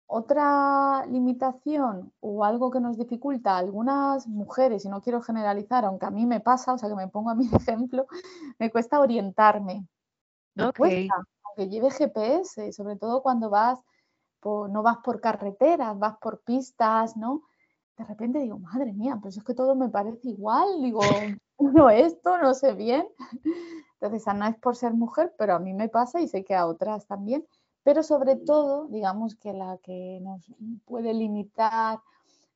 otra 0.07 1.05
limitación 1.07 2.13
o 2.21 2.45
algo 2.45 2.71
que 2.71 2.81
nos 2.81 2.97
dificulta 2.97 3.55
a 3.55 3.59
algunas 3.59 4.27
mujeres, 4.29 4.85
y 4.85 4.89
no 4.89 5.01
quiero 5.01 5.21
generalizar, 5.21 5.85
aunque 5.85 6.07
a 6.07 6.11
mí 6.11 6.27
me 6.27 6.41
pasa, 6.41 6.75
o 6.75 6.79
sea 6.79 6.89
que 6.89 6.95
me 6.95 7.09
pongo 7.09 7.31
a 7.31 7.35
mi 7.35 7.47
ejemplo, 7.53 8.07
me 8.59 8.71
cuesta 8.71 9.01
orientarme. 9.01 9.87
Me 10.55 10.73
cuesta, 10.73 11.15
aunque 11.43 11.69
lleve 11.69 11.91
GPS, 11.91 12.73
sobre 12.73 12.97
todo 12.97 13.23
cuando 13.23 13.51
vas, 13.51 13.81
no 14.45 14.83
vas 14.83 14.99
por 14.99 15.21
carreteras, 15.21 15.99
vas 15.99 16.17
por 16.19 16.41
pistas, 16.41 17.17
¿no? 17.17 17.43
De 17.97 18.05
repente 18.05 18.39
digo, 18.39 18.59
madre 18.59 18.93
mía, 18.93 19.19
pues 19.21 19.37
es 19.37 19.45
que 19.45 19.55
todo 19.55 19.75
me 19.75 19.89
parece 19.89 20.29
igual, 20.29 20.83
digo, 20.83 21.01
no 21.59 21.91
esto, 21.91 22.37
no 22.39 22.55
sé 22.55 22.73
bien. 22.75 23.07
Entonces, 24.01 24.35
no 24.35 24.47
es 24.47 24.57
por 24.59 24.77
ser 24.77 24.93
mujer, 24.93 25.35
pero 25.39 25.55
a 25.55 25.59
mí 25.59 25.73
me 25.73 25.89
pasa 25.89 26.21
y 26.21 26.29
sé 26.29 26.45
que 26.45 26.55
a 26.55 26.67
otras 26.67 27.07
también. 27.07 27.47
Pero 27.83 28.03
sobre 28.03 28.37
todo, 28.37 28.89
digamos 28.89 29.37
que 29.37 29.53
la 29.53 29.79
que 29.79 30.19
nos 30.21 30.45
puede 30.85 31.15
limitar 31.15 32.01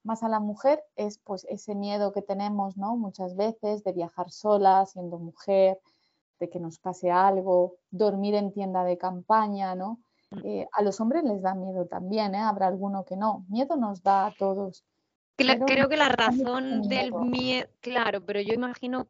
más 0.03 0.23
a 0.23 0.29
la 0.29 0.41
mujer 0.41 0.83
es 0.97 1.19
pues 1.19 1.47
ese 1.49 1.75
miedo 1.75 2.13
que 2.13 2.23
tenemos, 2.23 2.77
¿no? 2.77 2.97
Muchas 2.97 3.37
veces 3.37 3.85
de 3.85 3.93
viajar 3.93 4.31
sola, 4.31 4.85
siendo 4.87 5.19
mujer, 5.19 5.81
de 6.41 6.49
que 6.51 6.59
nos 6.59 6.79
pase 6.79 7.11
algo, 7.11 7.77
dormir 7.91 8.35
en 8.35 8.53
tienda 8.53 8.83
de 8.85 8.99
campaña, 8.99 9.75
¿no? 9.75 10.01
Mm. 10.31 10.39
Eh, 10.45 10.69
a 10.73 10.83
los 10.83 11.01
hombres 11.01 11.25
les 11.25 11.43
da 11.43 11.55
miedo 11.55 11.87
también, 11.87 12.35
¿eh? 12.35 12.39
Habrá 12.39 12.67
alguno 12.67 13.05
que 13.05 13.17
no. 13.17 13.45
Miedo 13.49 13.77
nos 13.77 14.03
da 14.03 14.27
a 14.27 14.35
todos 14.37 14.85
creo 15.67 15.89
que 15.89 15.97
la 15.97 16.09
razón 16.09 16.89
del 16.89 17.13
miedo, 17.13 17.69
claro, 17.81 18.25
pero 18.25 18.41
yo 18.41 18.55
imagino, 18.55 19.09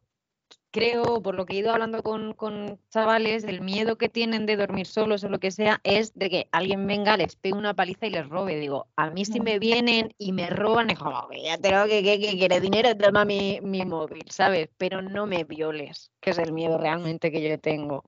creo, 0.71 1.21
por 1.21 1.35
lo 1.35 1.45
que 1.45 1.53
he 1.53 1.59
ido 1.59 1.71
hablando 1.71 2.01
con, 2.03 2.79
chavales, 2.89 3.43
el 3.43 3.61
miedo 3.61 3.97
que 3.97 4.09
tienen 4.09 4.45
de 4.45 4.55
dormir 4.55 4.87
solos 4.87 5.23
o 5.23 5.29
lo 5.29 5.39
que 5.39 5.51
sea 5.51 5.79
es 5.83 6.13
de 6.15 6.29
que 6.29 6.47
alguien 6.51 6.87
venga, 6.87 7.17
les 7.17 7.35
pegue 7.35 7.55
una 7.55 7.73
paliza 7.73 8.07
y 8.07 8.11
les 8.11 8.27
robe. 8.27 8.57
Digo, 8.57 8.87
a 8.95 9.09
mí 9.09 9.25
si 9.25 9.39
me 9.39 9.59
vienen 9.59 10.13
y 10.17 10.31
me 10.31 10.49
roban, 10.49 10.89
es 10.89 10.99
como, 10.99 11.27
ya 11.31 11.57
tengo 11.57 11.85
que, 11.85 12.03
que, 12.03 12.19
que 12.19 12.37
quiere 12.37 12.61
dinero, 12.61 12.95
toma 12.95 13.25
mi, 13.25 13.59
mi 13.61 13.85
móvil, 13.85 14.25
¿sabes? 14.29 14.69
Pero 14.77 15.01
no 15.01 15.25
me 15.25 15.43
violes, 15.43 16.11
que 16.19 16.31
es 16.31 16.37
el 16.37 16.53
miedo 16.53 16.77
realmente 16.77 17.31
que 17.31 17.41
yo 17.41 17.59
tengo. 17.59 18.03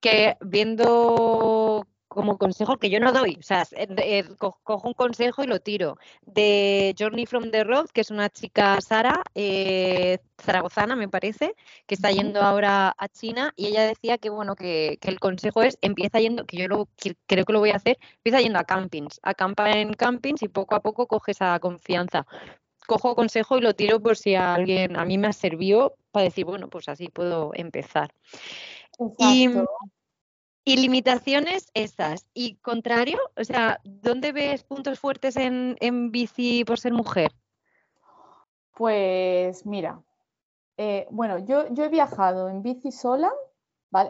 Que 0.00 0.36
viendo 0.40 1.86
como 2.16 2.38
consejo 2.38 2.78
que 2.78 2.90
yo 2.90 2.98
no 2.98 3.12
doy, 3.12 3.36
o 3.38 3.42
sea, 3.42 3.64
eh, 3.76 4.24
cojo 4.38 4.88
un 4.88 4.94
consejo 4.94 5.44
y 5.44 5.46
lo 5.46 5.60
tiro. 5.60 5.98
De 6.22 6.94
Journey 6.98 7.26
from 7.26 7.50
the 7.50 7.62
Road, 7.62 7.90
que 7.92 8.00
es 8.00 8.10
una 8.10 8.30
chica 8.30 8.80
Sara, 8.80 9.22
eh, 9.34 10.18
zaragozana 10.42 10.96
me 10.96 11.08
parece, 11.08 11.54
que 11.86 11.94
está 11.94 12.10
yendo 12.10 12.40
ahora 12.40 12.94
a 12.96 13.08
China 13.08 13.52
y 13.54 13.66
ella 13.66 13.82
decía 13.82 14.18
que 14.18 14.30
bueno, 14.30 14.56
que, 14.56 14.98
el 15.02 15.20
consejo 15.20 15.62
es 15.62 15.78
empieza 15.82 16.18
yendo, 16.18 16.46
que 16.46 16.56
yo 16.56 16.68
lo, 16.68 16.88
creo 17.26 17.44
que 17.44 17.52
lo 17.52 17.60
voy 17.60 17.70
a 17.70 17.76
hacer, 17.76 17.98
empieza 18.16 18.40
yendo 18.40 18.58
a 18.58 18.64
campings, 18.64 19.20
acampa 19.22 19.70
en 19.70 19.92
campings 19.92 20.42
y 20.42 20.48
poco 20.48 20.74
a 20.74 20.80
poco 20.80 21.06
coge 21.06 21.32
esa 21.32 21.58
confianza. 21.60 22.26
Cojo 22.86 23.14
consejo 23.14 23.58
y 23.58 23.60
lo 23.60 23.74
tiro 23.74 24.00
por 24.00 24.16
si 24.16 24.36
a 24.36 24.54
alguien, 24.54 24.96
a 24.96 25.04
mí 25.04 25.18
me 25.18 25.28
ha 25.28 25.32
servido 25.32 25.96
para 26.12 26.24
decir, 26.24 26.44
bueno, 26.44 26.68
pues 26.68 26.88
así 26.88 27.08
puedo 27.08 27.50
empezar. 27.54 28.12
Exacto. 28.98 29.16
Y 29.18 29.48
limitaciones 30.74 31.70
esas. 31.74 32.26
Y 32.34 32.56
contrario, 32.56 33.18
o 33.36 33.44
sea, 33.44 33.80
¿dónde 33.84 34.32
ves 34.32 34.64
puntos 34.64 34.98
fuertes 34.98 35.36
en, 35.36 35.76
bici 36.10 36.64
por 36.64 36.80
ser 36.80 36.92
mujer? 36.92 37.30
Pues 38.74 39.64
mira, 39.64 40.02
eh, 40.76 41.06
bueno, 41.10 41.38
yo, 41.38 41.72
yo 41.72 41.84
he 41.84 41.88
viajado 41.88 42.48
en 42.48 42.62
bici 42.62 42.90
sola, 42.90 43.32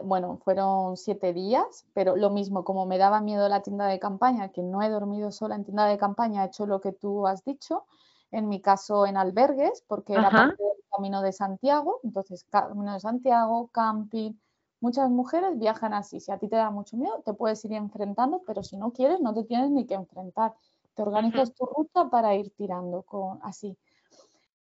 bueno, 0.03 0.39
fueron 0.43 0.97
siete 0.97 1.31
días, 1.31 1.85
pero 1.93 2.15
lo 2.15 2.29
mismo, 2.29 2.63
como 2.63 2.85
me 2.85 2.97
daba 2.97 3.21
miedo 3.21 3.47
la 3.47 3.61
tienda 3.61 3.85
de 3.85 3.99
campaña, 3.99 4.49
que 4.49 4.63
no 4.63 4.81
he 4.81 4.89
dormido 4.89 5.31
sola 5.31 5.55
en 5.55 5.63
tienda 5.63 5.85
de 5.85 5.97
campaña, 5.97 6.43
he 6.43 6.47
hecho 6.47 6.65
lo 6.65 6.81
que 6.81 6.91
tú 6.91 7.27
has 7.27 7.45
dicho, 7.45 7.85
en 8.31 8.49
mi 8.49 8.61
caso 8.61 9.05
en 9.05 9.15
albergues, 9.15 9.83
porque 9.87 10.13
era 10.13 10.29
parte 10.29 10.61
del 10.61 10.83
Camino 10.91 11.21
de 11.21 11.31
Santiago, 11.31 11.99
entonces 12.03 12.43
Camino 12.49 12.93
de 12.93 12.99
Santiago, 12.99 13.69
camping, 13.71 14.33
Muchas 14.79 15.09
mujeres 15.09 15.57
viajan 15.57 15.93
así. 15.93 16.19
Si 16.19 16.31
a 16.31 16.37
ti 16.37 16.47
te 16.47 16.55
da 16.55 16.69
mucho 16.69 16.97
miedo, 16.97 17.21
te 17.25 17.33
puedes 17.33 17.63
ir 17.65 17.73
enfrentando, 17.73 18.43
pero 18.45 18.63
si 18.63 18.77
no 18.77 18.91
quieres, 18.91 19.19
no 19.19 19.33
te 19.33 19.43
tienes 19.43 19.71
ni 19.71 19.85
que 19.85 19.95
enfrentar. 19.95 20.53
Te 20.93 21.01
organizas 21.01 21.53
tu 21.53 21.65
ruta 21.65 22.09
para 22.09 22.35
ir 22.35 22.51
tirando 22.55 23.01
con, 23.03 23.39
así. 23.43 23.77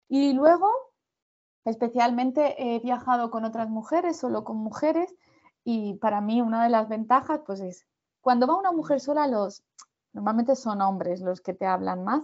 Y 0.07 0.34
luego, 0.34 0.72
especialmente 1.66 2.55
he 2.57 2.80
viajado 2.80 3.30
con 3.30 3.45
otras 3.45 3.70
mujeres, 3.70 4.18
solo 4.18 4.43
con 4.43 4.57
mujeres, 4.57 5.14
y 5.64 5.95
para 5.95 6.22
mí 6.22 6.41
una 6.41 6.64
de 6.64 6.70
las 6.70 6.89
ventajas, 6.89 7.41
pues 7.45 7.60
es, 7.60 7.86
cuando 8.22 8.47
va 8.47 8.57
una 8.57 8.72
mujer 8.72 8.99
sola, 8.99 9.28
los, 9.28 9.64
normalmente 10.14 10.55
son 10.55 10.82
hombres 10.82 11.22
los 11.22 11.41
que 11.41 11.53
te 11.53 11.68
hablan 11.68 12.03
más, 12.03 12.24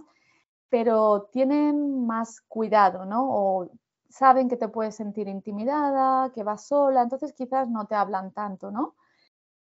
pero 0.68 1.28
tienen 1.32 2.06
más 2.06 2.40
cuidado, 2.40 3.04
¿no? 3.04 3.28
O 3.28 3.70
saben 4.08 4.48
que 4.48 4.56
te 4.56 4.68
puedes 4.68 4.94
sentir 4.94 5.28
intimidada, 5.28 6.30
que 6.32 6.42
vas 6.42 6.66
sola, 6.66 7.02
entonces 7.02 7.32
quizás 7.32 7.68
no 7.68 7.86
te 7.86 7.94
hablan 7.94 8.32
tanto, 8.32 8.70
¿no? 8.70 8.94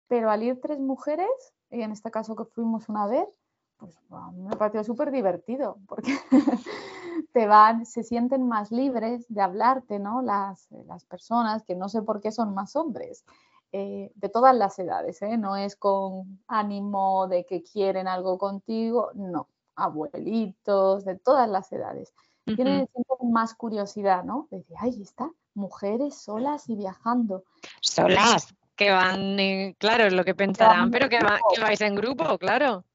Pero 0.08 0.30
al 0.30 0.44
ir 0.44 0.60
tres 0.62 0.80
mujeres, 0.80 1.30
y 1.70 1.82
en 1.82 1.92
este 1.92 2.12
caso 2.12 2.36
que 2.36 2.46
fuimos 2.46 2.90
una 2.90 3.08
vez, 3.08 3.28
pues 3.78 3.96
me 4.34 4.56
pareció 4.56 4.84
súper 4.84 5.12
divertido, 5.12 5.80
porque 5.88 6.18
te 7.34 7.48
van, 7.48 7.86
se 7.86 8.04
sienten 8.04 8.48
más 8.48 8.72
libres 8.72 9.26
de 9.30 9.42
hablarte, 9.42 10.00
¿no? 10.00 10.22
Las, 10.22 10.68
las 10.86 11.06
personas, 11.06 11.64
que 11.64 11.76
no 11.76 11.90
sé 11.90 12.02
por 12.02 12.22
qué 12.22 12.32
son 12.32 12.54
más 12.54 12.76
hombres, 12.76 13.26
eh, 13.74 14.12
de 14.16 14.30
todas 14.30 14.56
las 14.56 14.80
edades, 14.80 15.22
¿eh? 15.22 15.38
No 15.38 15.58
es 15.58 15.76
con 15.76 16.40
ánimo 16.48 17.28
de 17.28 17.46
que 17.46 17.64
quieren 17.64 18.08
algo 18.08 18.38
contigo, 18.38 19.12
no, 19.14 19.50
abuelitos, 19.76 21.04
de 21.06 21.18
todas 21.18 21.50
las 21.50 21.72
edades 21.72 22.14
tienen 22.56 22.88
más 23.24 23.54
curiosidad, 23.54 24.24
¿no? 24.24 24.48
De 24.52 24.58
decir, 24.58 24.76
ay, 24.80 25.02
está, 25.02 25.30
mujeres 25.54 26.16
solas 26.16 26.70
y 26.70 26.76
viajando. 26.76 27.44
Solas, 27.82 28.54
que 28.76 28.92
van, 28.92 29.38
claro, 29.80 30.06
es 30.06 30.14
lo 30.14 30.24
que 30.24 30.36
pensarán, 30.36 30.92
pero 30.92 31.10
que, 31.10 31.20
vais 31.62 31.82
en 31.82 31.96
grupo, 31.96 32.38
claro. 32.38 32.86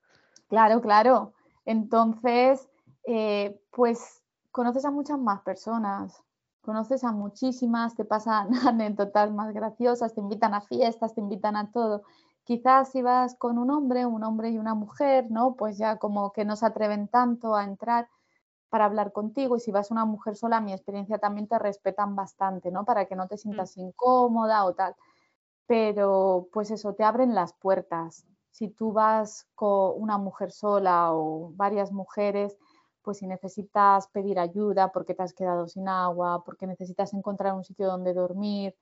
Claro, 0.49 0.81
claro. 0.81 1.33
Entonces, 1.65 2.69
eh, 3.05 3.61
pues 3.71 4.23
conoces 4.51 4.85
a 4.85 4.91
muchas 4.91 5.19
más 5.19 5.41
personas, 5.43 6.23
conoces 6.61 7.05
a 7.05 7.13
muchísimas, 7.13 7.95
te 7.95 8.05
pasan 8.05 8.51
anécdotas 8.67 9.31
más 9.33 9.53
graciosas, 9.53 10.15
te 10.15 10.21
invitan 10.21 10.55
a 10.55 10.61
fiestas, 10.61 11.15
te 11.15 11.21
invitan 11.21 11.57
a 11.57 11.71
todo. 11.73 12.03
Quizás 12.45 12.91
si 12.91 13.03
vas 13.03 13.37
con 13.37 13.59
un 13.59 13.71
hombre, 13.71 14.05
un 14.07 14.25
hombre 14.25 14.51
y 14.51 14.59
una 14.59 14.75
mujer, 14.75 15.31
¿no? 15.31 15.55
Pues 15.55 15.79
ya 15.79 15.99
como 15.99 16.33
que 16.33 16.45
no 16.45 16.57
se 16.57 16.67
atreven 16.67 17.09
tanto 17.09 17.55
a 17.55 17.65
entrar 17.65 18.09
para 18.73 18.87
hablar 18.87 19.13
contigo 19.13 19.55
y 19.55 19.61
si 19.61 19.71
vas 19.71 19.91
una 19.91 20.07
mujer 20.07 20.35
sola, 20.35 20.63
mi 20.63 20.73
experiencia 20.73 21.19
también 21.19 21.47
te 21.47 21.59
respetan 21.59 22.17
bastante, 22.17 22.71
¿no? 22.71 22.87
Para 22.87 23.05
que 23.05 23.15
no 23.15 23.29
te 23.29 23.35
mm. 23.35 23.39
sientas 23.39 23.77
incómoda 23.77 24.65
o 24.65 24.73
tal. 24.73 24.97
Pero 25.67 26.49
pues 26.55 26.71
eso, 26.71 26.95
te 26.95 27.05
abren 27.05 27.35
las 27.35 27.53
puertas. 27.53 28.25
Si 28.51 28.69
tú 28.69 28.95
vas 28.95 29.47
con 29.55 29.93
una 30.01 30.17
mujer 30.17 30.53
sola 30.53 31.13
o 31.13 31.53
varias 31.55 31.93
mujeres, 31.93 32.57
pues 33.03 33.19
si 33.19 33.27
necesitas 33.27 34.09
pedir 34.09 34.39
ayuda 34.39 34.91
porque 34.91 35.13
te 35.13 35.23
has 35.23 35.35
quedado 35.35 35.69
sin 35.69 35.87
agua, 35.87 36.43
porque 36.43 36.67
necesitas 36.67 37.13
encontrar 37.13 37.53
un 37.53 37.65
sitio 37.65 37.89
donde 37.89 38.15
dormir, 38.15 38.75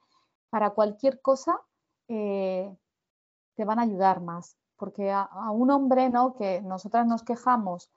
para 0.51 0.70
cualquier 0.70 1.20
cosa 1.20 1.61
eh, 2.07 2.72
te 3.57 3.64
van 3.64 3.80
a 3.80 3.82
ayudar 3.82 4.20
más. 4.20 4.57
Porque 4.76 5.11
a, 5.11 5.28
un 5.51 5.68
hombre, 5.72 6.11
¿no? 6.11 6.36
Que 6.36 6.62
nosotras 6.62 7.09
nos 7.09 7.24
quejamos 7.24 7.91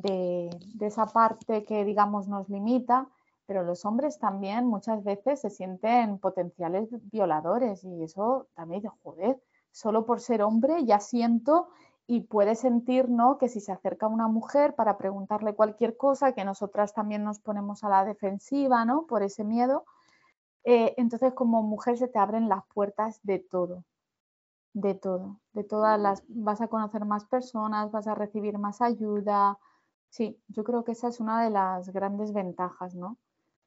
de, 0.00 0.50
esa 0.80 1.06
parte 1.06 1.64
que, 1.64 1.84
digamos, 1.84 2.28
nos 2.28 2.48
limita, 2.48 3.08
pero 3.46 3.62
los 3.62 3.84
hombres 3.84 4.18
también 4.18 4.66
muchas 4.66 5.02
veces 5.02 5.40
se 5.40 5.50
sienten 5.50 6.18
potenciales 6.18 6.88
violadores 7.10 7.82
y 7.84 8.04
eso 8.04 8.46
también 8.54 8.82
dice, 8.82 8.94
joder, 9.02 9.40
solo 9.70 10.06
por 10.06 10.20
ser 10.20 10.42
hombre 10.42 10.84
ya 10.84 11.00
siento 11.00 11.68
y 12.06 12.20
puede 12.20 12.54
sentir 12.54 13.08
¿no? 13.08 13.38
que 13.38 13.48
si 13.48 13.60
se 13.60 13.72
acerca 13.72 14.06
una 14.06 14.28
mujer 14.28 14.74
para 14.74 14.96
preguntarle 14.96 15.54
cualquier 15.54 15.96
cosa, 15.96 16.32
que 16.32 16.44
nosotras 16.44 16.94
también 16.94 17.24
nos 17.24 17.38
ponemos 17.38 17.84
a 17.84 17.88
la 17.88 18.04
defensiva 18.04 18.84
¿no? 18.84 19.06
por 19.06 19.22
ese 19.22 19.44
miedo, 19.44 19.84
eh, 20.64 20.94
entonces 20.96 21.32
como 21.34 21.62
mujer 21.62 21.96
se 21.98 22.08
te 22.08 22.18
abren 22.18 22.48
las 22.48 22.64
puertas 22.66 23.20
de 23.22 23.38
todo, 23.38 23.84
de 24.74 24.94
todo, 24.94 25.40
de 25.52 25.64
todas 25.64 25.98
las, 25.98 26.22
vas 26.28 26.60
a 26.60 26.68
conocer 26.68 27.04
más 27.04 27.24
personas, 27.24 27.90
vas 27.90 28.06
a 28.06 28.14
recibir 28.14 28.58
más 28.58 28.80
ayuda. 28.80 29.58
Sí, 30.10 30.38
yo 30.48 30.64
creo 30.64 30.84
que 30.84 30.92
esa 30.92 31.08
es 31.08 31.20
una 31.20 31.44
de 31.44 31.50
las 31.50 31.90
grandes 31.90 32.32
ventajas, 32.32 32.94
¿no? 32.94 33.18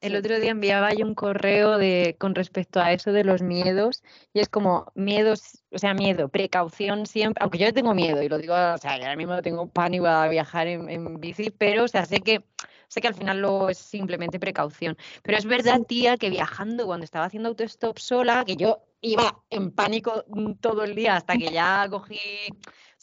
El 0.02 0.16
otro 0.16 0.40
día 0.40 0.50
enviaba 0.50 0.92
yo 0.92 1.06
un 1.06 1.14
correo 1.14 1.78
de, 1.78 2.16
con 2.18 2.34
respecto 2.34 2.80
a 2.80 2.92
eso 2.92 3.12
de 3.12 3.22
los 3.22 3.40
miedos 3.40 4.02
y 4.34 4.40
es 4.40 4.48
como 4.48 4.90
miedos, 4.96 5.62
o 5.70 5.78
sea, 5.78 5.94
miedo, 5.94 6.28
precaución 6.28 7.06
siempre, 7.06 7.40
aunque 7.40 7.58
yo 7.58 7.72
tengo 7.72 7.94
miedo 7.94 8.20
y 8.20 8.28
lo 8.28 8.38
digo, 8.38 8.54
o 8.54 8.78
sea, 8.78 8.94
ahora 8.94 9.14
mismo 9.14 9.40
tengo 9.42 9.68
pánico 9.68 10.06
a 10.06 10.26
viajar 10.26 10.66
en, 10.66 11.20
bici, 11.20 11.50
pero 11.50 11.84
o 11.84 11.88
sea, 11.88 12.04
sé 12.04 12.20
que 12.20 12.44
sé 12.88 13.00
que 13.00 13.08
al 13.08 13.14
final 13.14 13.40
lo 13.40 13.70
es 13.70 13.78
simplemente 13.78 14.40
precaución. 14.40 14.98
Pero 15.22 15.38
es 15.38 15.46
verdad, 15.46 15.80
tía, 15.82 16.18
que 16.18 16.30
viajando 16.30 16.84
cuando 16.84 17.04
estaba 17.04 17.26
haciendo 17.26 17.48
autostop 17.48 17.98
sola, 17.98 18.44
que 18.44 18.56
yo 18.56 18.82
iba 19.00 19.42
en 19.50 19.70
pánico 19.70 20.24
todo 20.60 20.82
el 20.82 20.94
día 20.94 21.16
hasta 21.16 21.36
que 21.36 21.50
ya 21.52 21.86
cogí 21.88 22.18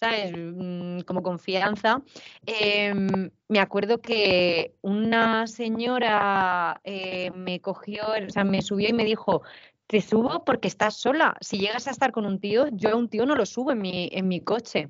Mm, 0.02 1.02
como 1.02 1.22
confianza. 1.24 2.02
Em, 2.46 3.30
me 3.48 3.60
acuerdo 3.60 4.02
que 4.02 4.76
una 4.82 5.48
señora 5.48 6.80
eh, 6.84 7.32
me 7.32 7.60
cogió, 7.62 8.04
o 8.28 8.30
sea, 8.30 8.44
me 8.44 8.62
subió 8.62 8.90
y 8.90 8.94
me 8.94 9.04
dijo, 9.06 9.42
te 9.88 10.02
subo 10.02 10.46
porque 10.46 10.68
estás 10.68 10.96
sola. 10.96 11.36
Si 11.42 11.58
llegas 11.60 11.88
a 11.88 11.92
estar 11.92 12.12
con 12.12 12.26
un 12.26 12.40
tío, 12.40 12.68
yo 12.72 12.92
a 12.92 12.96
un 12.96 13.10
tío 13.10 13.26
no 13.26 13.36
lo 13.36 13.46
subo 13.46 13.72
en 13.72 13.80
mi, 13.80 14.10
en 14.12 14.28
mi 14.28 14.42
coche. 14.42 14.90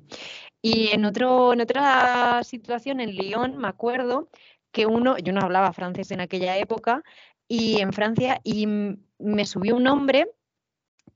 Y 0.62 0.88
en, 0.88 1.04
otro, 1.04 1.52
en 1.54 1.62
otra 1.62 2.44
situación, 2.44 3.00
en 3.00 3.10
Lyon, 3.16 3.56
me 3.58 3.68
acuerdo 3.68 4.28
que 4.72 4.86
uno, 4.86 5.18
yo 5.18 5.32
no 5.32 5.40
hablaba 5.40 5.72
francés 5.72 6.10
en 6.12 6.20
aquella 6.20 6.56
época, 6.58 7.02
y 7.48 7.80
en 7.80 7.92
Francia, 7.92 8.40
y 8.44 8.66
me 8.66 9.46
subió 9.46 9.74
un 9.76 9.86
hombre 9.88 10.28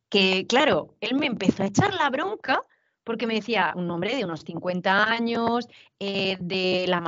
que, 0.09 0.47
claro, 0.49 0.97
él 1.01 1.14
me 1.16 1.26
empezó 1.26 1.62
a 1.62 1.66
echar 1.66 1.95
la 1.95 2.11
bronca 2.11 2.64
porque 3.05 3.27
me 3.27 3.35
decía 3.35 3.73
un 3.77 3.91
hombre 3.91 4.17
de 4.17 4.25
unos 4.25 4.41
50 4.41 5.05
años, 5.05 5.69
eh, 5.99 6.37
de 6.41 6.87
la 6.89 7.01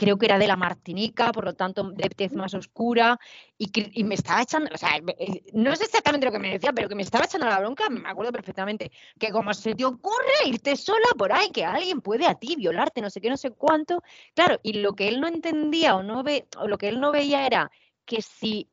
creo 0.00 0.16
que 0.16 0.24
era 0.24 0.38
de 0.38 0.46
la 0.46 0.56
Martinica, 0.56 1.30
por 1.30 1.44
lo 1.44 1.52
tanto 1.52 1.90
de 1.90 2.08
tez 2.08 2.32
más 2.32 2.54
oscura, 2.54 3.20
y, 3.58 4.02
me 4.02 4.14
estaba 4.14 4.40
echando, 4.40 4.70
o 4.74 4.78
sea, 4.78 4.96
eh, 4.96 5.42
no 5.52 5.76
sé 5.76 5.84
exactamente 5.84 6.24
lo 6.24 6.32
que 6.32 6.38
me 6.38 6.52
decía, 6.52 6.72
pero 6.72 6.88
que 6.88 6.94
me 6.94 7.02
estaba 7.02 7.26
echando 7.26 7.46
la 7.46 7.60
bronca, 7.60 7.90
me 7.90 8.08
acuerdo 8.08 8.32
perfectamente, 8.32 8.90
que 9.18 9.30
como 9.30 9.52
se 9.52 9.74
te 9.74 9.84
ocurre 9.84 10.32
irte 10.46 10.74
sola 10.76 11.08
por 11.18 11.34
ahí, 11.34 11.50
que 11.50 11.66
alguien 11.66 12.00
puede 12.00 12.26
a 12.26 12.34
ti 12.34 12.56
violarte, 12.56 13.02
no 13.02 13.10
sé 13.10 13.20
qué, 13.20 13.28
no 13.28 13.36
sé 13.36 13.50
cuánto, 13.50 14.02
claro, 14.34 14.58
y 14.62 14.72
lo 14.72 14.94
que 14.94 15.06
él 15.06 15.20
no 15.20 15.28
entendía 15.28 15.94
o 15.96 16.02
no 16.02 16.22
ve, 16.22 16.48
o 16.56 16.66
lo 16.66 16.78
que 16.78 16.88
él 16.88 16.98
no 16.98 17.12
veía 17.12 17.46
era 17.46 17.70
que 18.06 18.22
si 18.22 18.70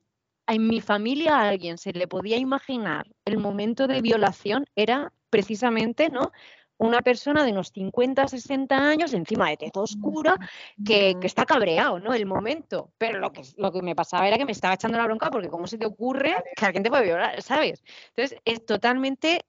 en 0.47 0.65
mi 0.65 0.79
familia 0.79 1.39
a 1.39 1.49
alguien 1.49 1.77
se 1.77 1.91
le 1.91 2.07
podía 2.07 2.37
imaginar 2.37 3.05
el 3.25 3.37
momento 3.37 3.85
de 3.87 4.01
violación 4.01 4.65
era 4.77 5.11
precisamente, 5.29 6.09
¿no? 6.09 6.31
Una 6.79 7.01
persona 7.01 7.43
de 7.43 7.51
unos 7.51 7.71
50, 7.71 8.27
60 8.27 8.77
años, 8.77 9.13
encima 9.13 9.49
de 9.49 9.57
tez 9.57 9.71
oscura, 9.73 10.37
que, 10.85 11.15
está 11.23 11.45
cabreado, 11.45 11.99
¿no? 11.99 12.13
El 12.13 12.27
momento. 12.27 12.91
Pero 12.99 13.19
lo 13.19 13.31
que, 13.31 13.41
lo 13.57 13.71
que 13.71 13.81
me 13.81 13.95
pasaba 13.95 14.27
era 14.27 14.37
que 14.37 14.45
me 14.45 14.51
estaba 14.51 14.75
echando 14.75 14.97
la 14.97 15.05
bronca 15.05 15.31
porque 15.31 15.49
¿cómo 15.49 15.65
se 15.65 15.79
te 15.79 15.87
ocurre 15.87 16.35
que 16.55 16.65
alguien 16.65 16.83
te 16.83 16.89
puede 16.89 17.05
violar, 17.05 17.41
¿sabes? 17.41 17.83
Entonces, 18.09 18.39
es 18.45 18.63
totalmente 18.65 19.45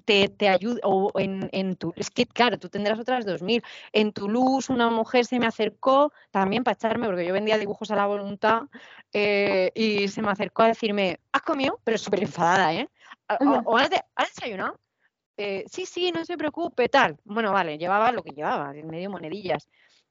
te, 0.00 0.28
te 0.28 0.48
ayuda, 0.48 0.80
o 0.84 1.10
en, 1.18 1.48
en 1.52 1.76
tu, 1.76 1.92
es 1.96 2.10
que 2.10 2.26
claro, 2.26 2.58
tú 2.58 2.68
tendrás 2.68 2.98
otras 2.98 3.26
2.000. 3.26 3.62
En 3.92 4.12
Toulouse 4.12 4.72
una 4.72 4.90
mujer 4.90 5.26
se 5.26 5.38
me 5.38 5.46
acercó 5.46 6.12
también 6.30 6.64
para 6.64 6.74
echarme, 6.74 7.06
porque 7.06 7.26
yo 7.26 7.32
vendía 7.32 7.58
dibujos 7.58 7.90
a 7.90 7.96
la 7.96 8.06
voluntad, 8.06 8.62
eh, 9.12 9.70
y 9.74 10.08
se 10.08 10.22
me 10.22 10.30
acercó 10.30 10.62
a 10.62 10.68
decirme, 10.68 11.20
¿has 11.32 11.42
comido? 11.42 11.80
Pero 11.84 11.98
súper 11.98 12.22
enfadada, 12.22 12.74
¿eh? 12.74 12.88
¿O, 13.64 13.76
has, 13.76 13.90
desayunado? 14.16 14.78
Eh, 15.44 15.64
sí, 15.68 15.86
sí, 15.86 16.12
no 16.12 16.24
se 16.24 16.38
preocupe, 16.38 16.88
tal. 16.88 17.18
Bueno, 17.24 17.50
vale, 17.50 17.76
llevaba 17.76 18.12
lo 18.12 18.22
que 18.22 18.30
llevaba, 18.30 18.72
medio 18.72 19.10
monedillas. 19.10 19.68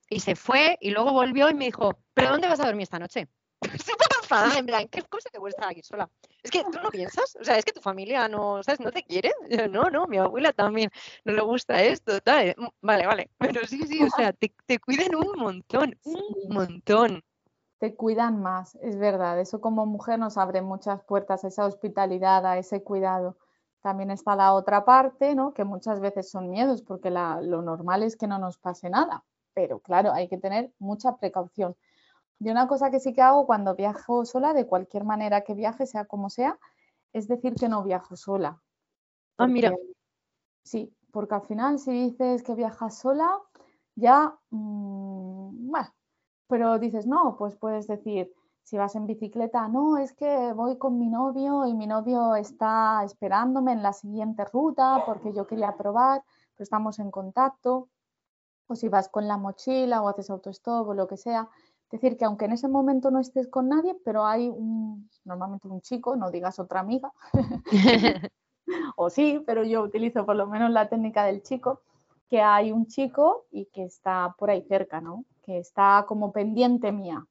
Y 0.10 0.20
se 0.20 0.36
fue 0.36 0.78
y 0.82 0.92
luego 0.92 1.14
volvió 1.14 1.50
y 1.50 1.54
me 1.54 1.66
dijo, 1.66 1.98
¿pero 2.14 2.32
dónde 2.32 2.50
vas 2.50 2.60
a 2.60 2.66
dormir 2.66 2.84
esta 2.84 3.00
noche? 3.00 3.30
Súper 3.62 4.08
enfadada, 4.22 4.60
en 4.60 4.66
plan, 4.66 4.90
¿qué 4.90 5.04
cosa 5.04 5.30
te 5.30 5.40
cuesta 5.40 5.62
estar 5.62 5.72
aquí 5.72 5.84
sola? 5.84 6.10
Es 6.44 6.52
que 6.52 6.66
tú 6.66 6.80
no 6.84 6.90
piensas, 6.90 7.38
o 7.40 7.46
sea, 7.46 7.58
es 7.58 7.64
que 7.64 7.72
tu 7.72 7.80
familia 7.80 8.28
no, 8.28 8.62
¿sabes? 8.62 8.82
No 8.82 8.92
te 8.92 9.04
quiere. 9.04 9.32
No, 9.72 9.90
no, 9.90 10.06
mi 10.06 10.18
abuela 10.18 10.52
también 10.52 10.90
no 11.24 11.32
le 11.32 11.42
gusta 11.42 11.82
esto, 11.82 12.20
tal. 12.20 12.54
Mm, 12.58 12.68
vale, 12.82 13.08
vale. 13.08 13.30
Pero 13.40 13.66
sí, 13.66 13.88
sí, 13.88 14.04
o 14.04 14.10
sea, 14.10 14.34
te, 14.34 14.54
te 14.66 14.80
cuidan 14.80 15.16
un 15.16 15.40
montón, 15.40 15.98
un 16.04 16.54
montón. 16.54 17.24
Te 17.80 17.96
cuidan 17.96 18.42
más, 18.42 18.76
es 18.82 19.00
verdad. 19.00 19.40
Eso 19.40 19.62
como 19.62 19.86
mujer 19.86 20.20
nos 20.20 20.38
abre 20.38 20.62
muchas 20.62 21.02
puertas, 21.06 21.46
a 21.46 21.48
esa 21.48 21.66
hospitalidad, 21.66 22.46
a 22.46 22.58
ese 22.58 22.84
cuidado. 22.84 23.38
También 23.82 24.12
está 24.12 24.36
la 24.36 24.54
otra 24.54 24.86
parte, 24.86 25.34
¿no? 25.36 25.54
Que 25.54 25.64
muchas 25.64 26.00
veces 26.00 26.30
son 26.30 26.50
miedos, 26.50 26.82
porque 26.84 27.10
lo 27.10 27.62
normal 27.62 28.04
es 28.04 28.16
que 28.16 28.28
no 28.28 28.38
nos 28.38 28.58
pase 28.58 28.90
nada. 28.90 29.24
Pero 29.54 29.80
claro, 29.80 30.14
hay 30.14 30.28
que 30.28 30.38
tener 30.38 30.72
mucha 30.80 31.18
precaución. 31.18 31.76
Y 32.40 32.50
una 32.50 32.68
cosa 32.68 32.90
que 32.90 33.00
sí 33.00 33.14
que 33.14 33.22
hago 33.22 33.46
cuando 33.46 33.76
viajo 33.76 34.26
sola, 34.26 34.54
de 34.54 34.66
cualquier 34.66 35.04
manera 35.04 35.42
que 35.42 35.54
viaje, 35.54 35.86
sea 35.86 36.06
como 36.06 36.30
sea, 36.30 36.58
es 37.14 37.28
decir 37.28 37.56
que 37.56 37.70
no 37.70 37.84
viajo 37.84 38.16
sola. 38.16 38.62
ah, 39.38 39.48
mira. 39.48 39.74
Sí, 40.64 40.94
porque 41.12 41.36
al 41.36 41.42
final 41.42 41.80
si 41.80 41.92
dices 41.92 42.44
que 42.44 42.56
viajas 42.56 42.98
sola, 42.98 43.32
ya, 43.96 44.36
mm, 44.52 45.70
bueno, 45.70 45.94
pero 46.48 46.80
dices, 46.80 47.06
no, 47.08 47.36
pues 47.38 47.56
puedes 47.56 47.88
decir, 47.88 48.34
si 48.64 48.78
vas 48.78 48.96
en 48.96 49.06
bicicleta, 49.08 49.68
no, 49.68 49.98
es 49.98 50.14
que 50.14 50.54
voy 50.54 50.78
con 50.78 50.98
mi 50.98 51.10
novio 51.10 51.66
y 51.66 51.74
mi 51.74 51.88
novio 51.88 52.36
está 52.36 53.04
esperándome 53.04 53.74
en 53.74 53.84
la 53.84 53.94
siguiente 53.94 54.46
ruta 54.46 55.04
porque 55.06 55.34
yo 55.34 55.48
quería 55.48 55.76
probar, 55.76 56.24
pero 56.54 56.64
estamos 56.64 57.00
en 57.00 57.12
contacto. 57.12 57.90
O 58.68 58.76
si 58.76 58.88
vas 58.88 59.10
con 59.10 59.28
la 59.28 59.38
mochila 59.38 60.02
o 60.02 60.08
haces 60.08 60.30
autostop 60.30 60.88
o 60.88 60.94
lo 60.94 61.08
que 61.08 61.18
sea. 61.18 61.50
Decir 61.92 62.18
que 62.18 62.24
aunque 62.24 62.46
en 62.46 62.54
ese 62.54 62.70
momento 62.70 63.12
no 63.12 63.20
estés 63.20 63.50
con 63.50 63.68
nadie, 63.68 63.98
pero 64.06 64.26
hay 64.26 64.48
un, 64.48 65.10
normalmente 65.26 65.68
un 65.68 65.82
chico, 65.82 66.16
no 66.16 66.32
digas 66.32 66.58
otra 66.58 66.80
amiga, 66.80 67.12
o 68.96 69.10
sí, 69.10 69.44
pero 69.46 69.64
yo 69.64 69.82
utilizo 69.82 70.26
por 70.26 70.38
lo 70.38 70.48
menos 70.48 70.72
la 70.72 70.88
técnica 70.88 71.26
del 71.26 71.44
chico, 71.44 71.82
que 72.30 72.42
hay 72.42 72.72
un 72.72 72.88
chico 72.88 73.46
y 73.52 73.66
que 73.66 73.84
está 73.84 74.34
por 74.38 74.50
ahí 74.50 74.62
cerca, 74.62 75.02
¿no? 75.02 75.26
Que 75.44 75.58
está 75.58 76.06
como 76.08 76.32
pendiente 76.32 76.94
mía, 76.94 77.28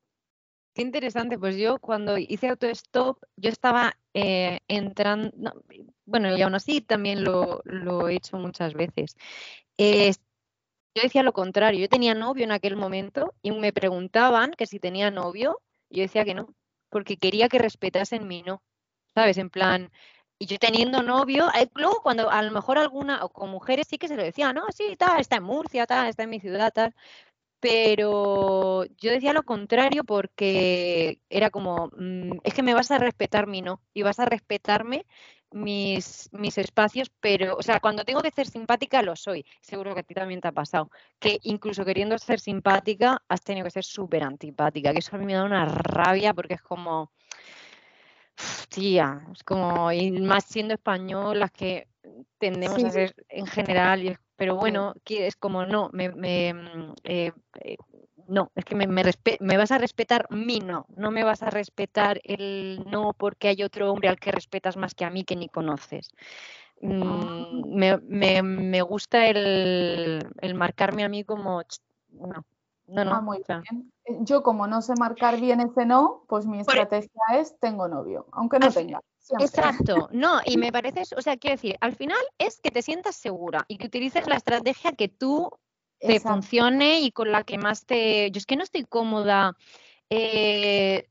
Qué 0.74 0.82
interesante, 0.82 1.38
pues 1.38 1.56
yo 1.56 1.78
cuando 1.80 2.16
hice 2.16 2.48
autostop, 2.48 3.18
yo 3.36 3.50
estaba 3.50 3.96
eh, 4.14 4.60
entrando, 4.68 5.32
bueno, 6.04 6.36
y 6.36 6.42
aún 6.42 6.54
así 6.54 6.80
también 6.80 7.24
lo, 7.24 7.62
he 8.08 8.14
hecho 8.14 8.36
muchas 8.38 8.74
veces. 8.74 9.16
yo 10.94 11.02
decía 11.02 11.22
lo 11.22 11.32
contrario. 11.32 11.80
Yo 11.80 11.88
tenía 11.88 12.14
novio 12.14 12.44
en 12.44 12.52
aquel 12.52 12.76
momento 12.76 13.34
y 13.42 13.52
me 13.52 13.72
preguntaban 13.72 14.52
que 14.52 14.66
si 14.66 14.78
tenía 14.80 15.10
novio. 15.10 15.60
Y 15.88 15.98
yo 15.98 16.02
decía 16.02 16.24
que 16.24 16.34
no, 16.34 16.54
porque 16.90 17.16
quería 17.16 17.48
que 17.48 17.58
respetasen 17.58 18.28
mi 18.28 18.42
no. 18.42 18.62
¿Sabes? 19.14 19.38
En 19.38 19.50
plan, 19.50 19.90
y 20.38 20.46
yo 20.46 20.58
teniendo 20.58 21.02
novio, 21.02 21.48
eh, 21.54 21.68
luego 21.74 22.00
cuando 22.02 22.30
a 22.30 22.42
lo 22.42 22.50
mejor 22.52 22.78
alguna, 22.78 23.24
o 23.24 23.28
con 23.30 23.50
mujeres 23.50 23.86
sí 23.88 23.98
que 23.98 24.08
se 24.08 24.16
lo 24.16 24.22
decía, 24.22 24.52
no, 24.52 24.64
sí, 24.74 24.84
está, 24.86 25.18
está 25.18 25.36
en 25.36 25.42
Murcia, 25.44 25.82
está, 25.82 26.08
está 26.08 26.22
en 26.24 26.30
mi 26.30 26.40
ciudad, 26.40 26.72
tal. 26.72 26.94
Pero 27.60 28.84
yo 28.98 29.10
decía 29.10 29.32
lo 29.32 29.42
contrario 29.42 30.04
porque 30.04 31.20
era 31.28 31.50
como, 31.50 31.90
mm, 31.96 32.38
es 32.42 32.54
que 32.54 32.62
me 32.62 32.74
vas 32.74 32.90
a 32.90 32.98
respetar 32.98 33.46
mi 33.46 33.62
no, 33.62 33.82
y 33.92 34.02
vas 34.02 34.18
a 34.18 34.24
respetarme 34.24 35.06
mis, 35.52 36.28
mis 36.32 36.58
espacios, 36.58 37.10
pero, 37.20 37.56
o 37.56 37.62
sea, 37.62 37.80
cuando 37.80 38.04
tengo 38.04 38.22
que 38.22 38.30
ser 38.30 38.46
simpática 38.46 39.02
lo 39.02 39.16
soy. 39.16 39.44
Seguro 39.60 39.94
que 39.94 40.00
a 40.00 40.02
ti 40.04 40.14
también 40.14 40.40
te 40.40 40.48
ha 40.48 40.52
pasado. 40.52 40.90
Que 41.18 41.38
incluso 41.42 41.84
queriendo 41.84 42.16
ser 42.18 42.40
simpática, 42.40 43.22
has 43.28 43.42
tenido 43.42 43.64
que 43.64 43.70
ser 43.70 43.84
súper 43.84 44.22
antipática, 44.22 44.92
que 44.92 45.00
eso 45.00 45.16
a 45.16 45.18
mí 45.18 45.26
me 45.26 45.34
da 45.34 45.44
una 45.44 45.64
rabia 45.66 46.34
porque 46.34 46.54
es 46.54 46.62
como, 46.62 47.10
tía, 48.68 49.26
es 49.32 49.42
como, 49.42 49.92
y 49.92 50.10
más 50.12 50.44
siendo 50.44 50.74
español, 50.74 51.40
las 51.40 51.50
que 51.50 51.88
tendemos 52.38 52.82
a 52.84 52.90
ser 52.90 53.14
en 53.28 53.46
general, 53.46 54.18
pero 54.40 54.56
bueno, 54.56 54.94
que 55.04 55.26
es 55.26 55.36
como, 55.36 55.66
no, 55.66 55.90
me, 55.92 56.08
mm, 56.08 56.94
eh, 57.04 57.30
eh, 57.60 57.76
no, 58.26 58.50
es 58.54 58.64
que 58.64 58.74
me, 58.74 58.86
me, 58.86 59.56
vas 59.58 59.70
a 59.70 59.76
respetar 59.76 60.26
mi 60.30 60.60
no, 60.60 60.86
no 60.96 61.10
me 61.10 61.24
vas 61.24 61.42
a 61.42 61.50
respetar 61.50 62.22
el 62.24 62.82
no 62.86 63.12
porque 63.12 63.48
hay 63.48 63.62
otro 63.62 63.92
hombre 63.92 64.08
al 64.08 64.18
que 64.18 64.32
respetas 64.32 64.78
más 64.78 64.94
que 64.94 65.04
a 65.04 65.10
mí 65.10 65.24
que 65.24 65.36
ni 65.36 65.50
conoces. 65.50 66.08
Mm, 66.80 67.02
ah. 67.04 68.00
me, 68.42 68.80
gusta 68.80 69.26
el, 69.26 70.24
marcarme 70.54 71.04
a 71.04 71.10
mí 71.10 71.22
como, 71.22 71.60
no, 72.12 72.46
no, 72.88 73.04
no. 73.04 73.12
Ah, 73.12 73.20
muy 73.20 73.42
bien. 73.46 73.92
Eh, 74.06 74.16
yo 74.20 74.42
como 74.42 74.66
no 74.66 74.80
sé 74.80 74.94
marcar 74.98 75.38
bien 75.38 75.60
ese 75.60 75.84
no, 75.84 76.24
pues 76.28 76.46
mi 76.46 76.60
estrategia 76.60 77.10
es 77.34 77.58
tengo 77.60 77.88
novio, 77.88 78.24
aunque 78.32 78.58
no 78.58 78.70
tenga. 78.70 79.02
Exacto, 79.38 80.08
no, 80.12 80.40
y 80.44 80.56
me 80.56 80.72
parece, 80.72 81.02
o 81.16 81.22
sea, 81.22 81.36
quiero 81.36 81.56
decir, 81.56 81.76
al 81.80 81.94
final 81.94 82.18
es 82.38 82.60
que 82.60 82.70
te 82.70 82.82
sientas 82.82 83.16
segura 83.16 83.64
y 83.68 83.76
que 83.78 83.86
utilices 83.86 84.26
la 84.26 84.36
estrategia 84.36 84.92
que 84.92 85.08
tú 85.08 85.50
te 85.98 86.18
funcione 86.18 87.00
y 87.00 87.12
con 87.12 87.30
la 87.30 87.44
que 87.44 87.58
más 87.58 87.84
te... 87.84 88.30
Yo 88.30 88.38
es 88.38 88.46
que 88.46 88.56
no 88.56 88.62
estoy 88.62 88.84
cómoda 88.84 89.54
eh, 90.08 91.08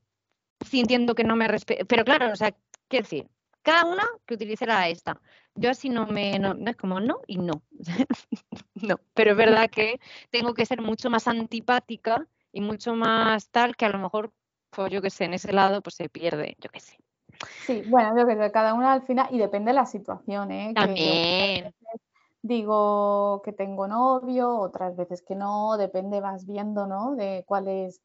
sintiendo 0.68 1.14
que 1.14 1.24
no 1.24 1.36
me 1.36 1.48
respeto, 1.48 1.86
pero 1.86 2.04
claro, 2.04 2.32
o 2.32 2.36
sea, 2.36 2.54
quiero 2.88 3.04
decir, 3.04 3.28
cada 3.62 3.84
una 3.84 4.04
que 4.26 4.34
utilice 4.34 4.66
la 4.66 4.88
esta. 4.88 5.20
Yo 5.54 5.70
así 5.70 5.88
no 5.88 6.06
me, 6.06 6.38
no, 6.38 6.56
es 6.68 6.76
como 6.76 7.00
no 7.00 7.20
y 7.26 7.38
no. 7.38 7.62
no, 8.74 9.00
pero 9.14 9.32
es 9.32 9.36
verdad 9.36 9.70
que 9.70 10.00
tengo 10.30 10.54
que 10.54 10.66
ser 10.66 10.80
mucho 10.80 11.10
más 11.10 11.28
antipática 11.28 12.26
y 12.52 12.60
mucho 12.60 12.94
más 12.94 13.48
tal 13.50 13.76
que 13.76 13.84
a 13.84 13.90
lo 13.90 13.98
mejor, 13.98 14.32
pues 14.70 14.92
yo 14.92 15.02
qué 15.02 15.10
sé, 15.10 15.24
en 15.24 15.34
ese 15.34 15.52
lado 15.52 15.82
pues 15.82 15.94
se 15.94 16.08
pierde, 16.08 16.56
yo 16.58 16.70
qué 16.70 16.80
sé. 16.80 16.98
Sí, 17.66 17.82
bueno, 17.88 18.16
yo 18.18 18.26
que 18.26 18.50
cada 18.50 18.74
una 18.74 18.92
al 18.92 19.02
final, 19.02 19.28
y 19.30 19.38
depende 19.38 19.70
de 19.70 19.74
la 19.74 19.86
situación, 19.86 20.50
¿eh? 20.50 20.74
También 20.74 21.72
digo 22.42 23.42
que 23.42 23.52
tengo 23.52 23.86
novio, 23.86 24.58
otras 24.58 24.96
veces 24.96 25.22
que 25.22 25.34
no, 25.34 25.76
depende, 25.76 26.20
vas 26.20 26.46
viendo, 26.46 26.86
¿no? 26.86 27.14
De 27.14 27.44
cuál 27.46 27.68
es 27.68 28.00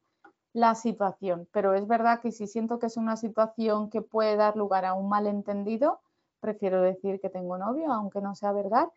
la 0.52 0.74
situación. 0.74 1.48
Pero 1.52 1.74
es 1.74 1.86
verdad 1.86 2.20
que 2.20 2.32
si 2.32 2.46
siento 2.46 2.78
que 2.78 2.86
es 2.86 2.96
una 2.96 3.16
situación 3.16 3.90
que 3.90 4.02
puede 4.02 4.36
dar 4.36 4.56
lugar 4.56 4.84
a 4.84 4.94
un 4.94 5.08
malentendido, 5.08 6.00
prefiero 6.40 6.80
decir 6.82 7.20
que 7.20 7.30
tengo 7.30 7.58
novio, 7.58 7.92
aunque 7.92 8.20
no 8.20 8.34
sea 8.34 8.52
verdad. 8.52 8.88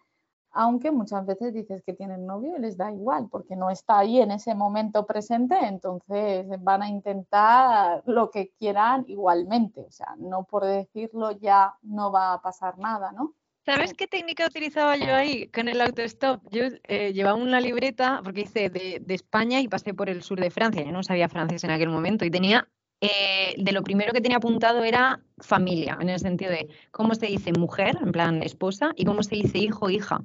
Aunque 0.51 0.91
muchas 0.91 1.25
veces 1.25 1.53
dices 1.53 1.83
que 1.83 1.93
tienen 1.93 2.25
novio 2.25 2.57
y 2.57 2.61
les 2.61 2.77
da 2.77 2.91
igual, 2.91 3.27
porque 3.29 3.55
no 3.55 3.69
está 3.69 3.99
ahí 3.99 4.19
en 4.19 4.31
ese 4.31 4.55
momento 4.55 5.05
presente, 5.05 5.55
entonces 5.61 6.47
van 6.63 6.81
a 6.81 6.89
intentar 6.89 8.01
lo 8.05 8.31
que 8.31 8.51
quieran 8.57 9.05
igualmente. 9.07 9.81
O 9.81 9.91
sea, 9.91 10.15
no 10.17 10.43
por 10.43 10.65
decirlo 10.65 11.31
ya 11.31 11.75
no 11.81 12.11
va 12.11 12.33
a 12.33 12.41
pasar 12.41 12.77
nada, 12.77 13.11
¿no? 13.11 13.35
¿Sabes 13.65 13.93
qué 13.93 14.07
técnica 14.07 14.47
utilizaba 14.47 14.97
yo 14.97 15.13
ahí 15.13 15.47
con 15.49 15.67
el 15.67 15.79
autostop? 15.79 16.41
Yo 16.49 16.63
eh, 16.87 17.13
llevaba 17.13 17.35
una 17.35 17.61
libreta, 17.61 18.21
porque 18.23 18.41
hice 18.41 18.69
de, 18.69 19.03
España 19.09 19.59
y 19.59 19.67
pasé 19.67 19.93
por 19.93 20.09
el 20.09 20.23
sur 20.23 20.39
de 20.39 20.49
Francia. 20.49 20.83
Yo 20.83 20.91
no 20.91 21.03
sabía 21.03 21.29
francés 21.29 21.63
en 21.63 21.69
aquel 21.69 21.89
momento 21.89 22.25
y 22.25 22.31
tenía, 22.31 22.67
eh, 23.01 23.55
de 23.57 23.71
lo 23.71 23.83
primero 23.83 24.13
que 24.13 24.21
tenía 24.21 24.37
apuntado 24.37 24.83
era 24.83 25.21
familia, 25.39 25.97
en 26.01 26.09
el 26.09 26.19
sentido 26.19 26.51
de 26.51 26.69
cómo 26.91 27.15
se 27.15 27.27
dice 27.27 27.51
mujer, 27.53 27.97
en 28.01 28.11
plan 28.11 28.43
esposa, 28.43 28.91
y 28.95 29.05
cómo 29.05 29.23
se 29.23 29.35
dice 29.35 29.57
hijo, 29.57 29.89
hija. 29.89 30.21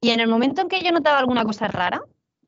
Y 0.00 0.10
en 0.10 0.20
el 0.20 0.28
momento 0.28 0.62
en 0.62 0.68
que 0.68 0.82
yo 0.82 0.92
notaba 0.92 1.18
alguna 1.18 1.44
cosa 1.44 1.68
rara, 1.68 2.02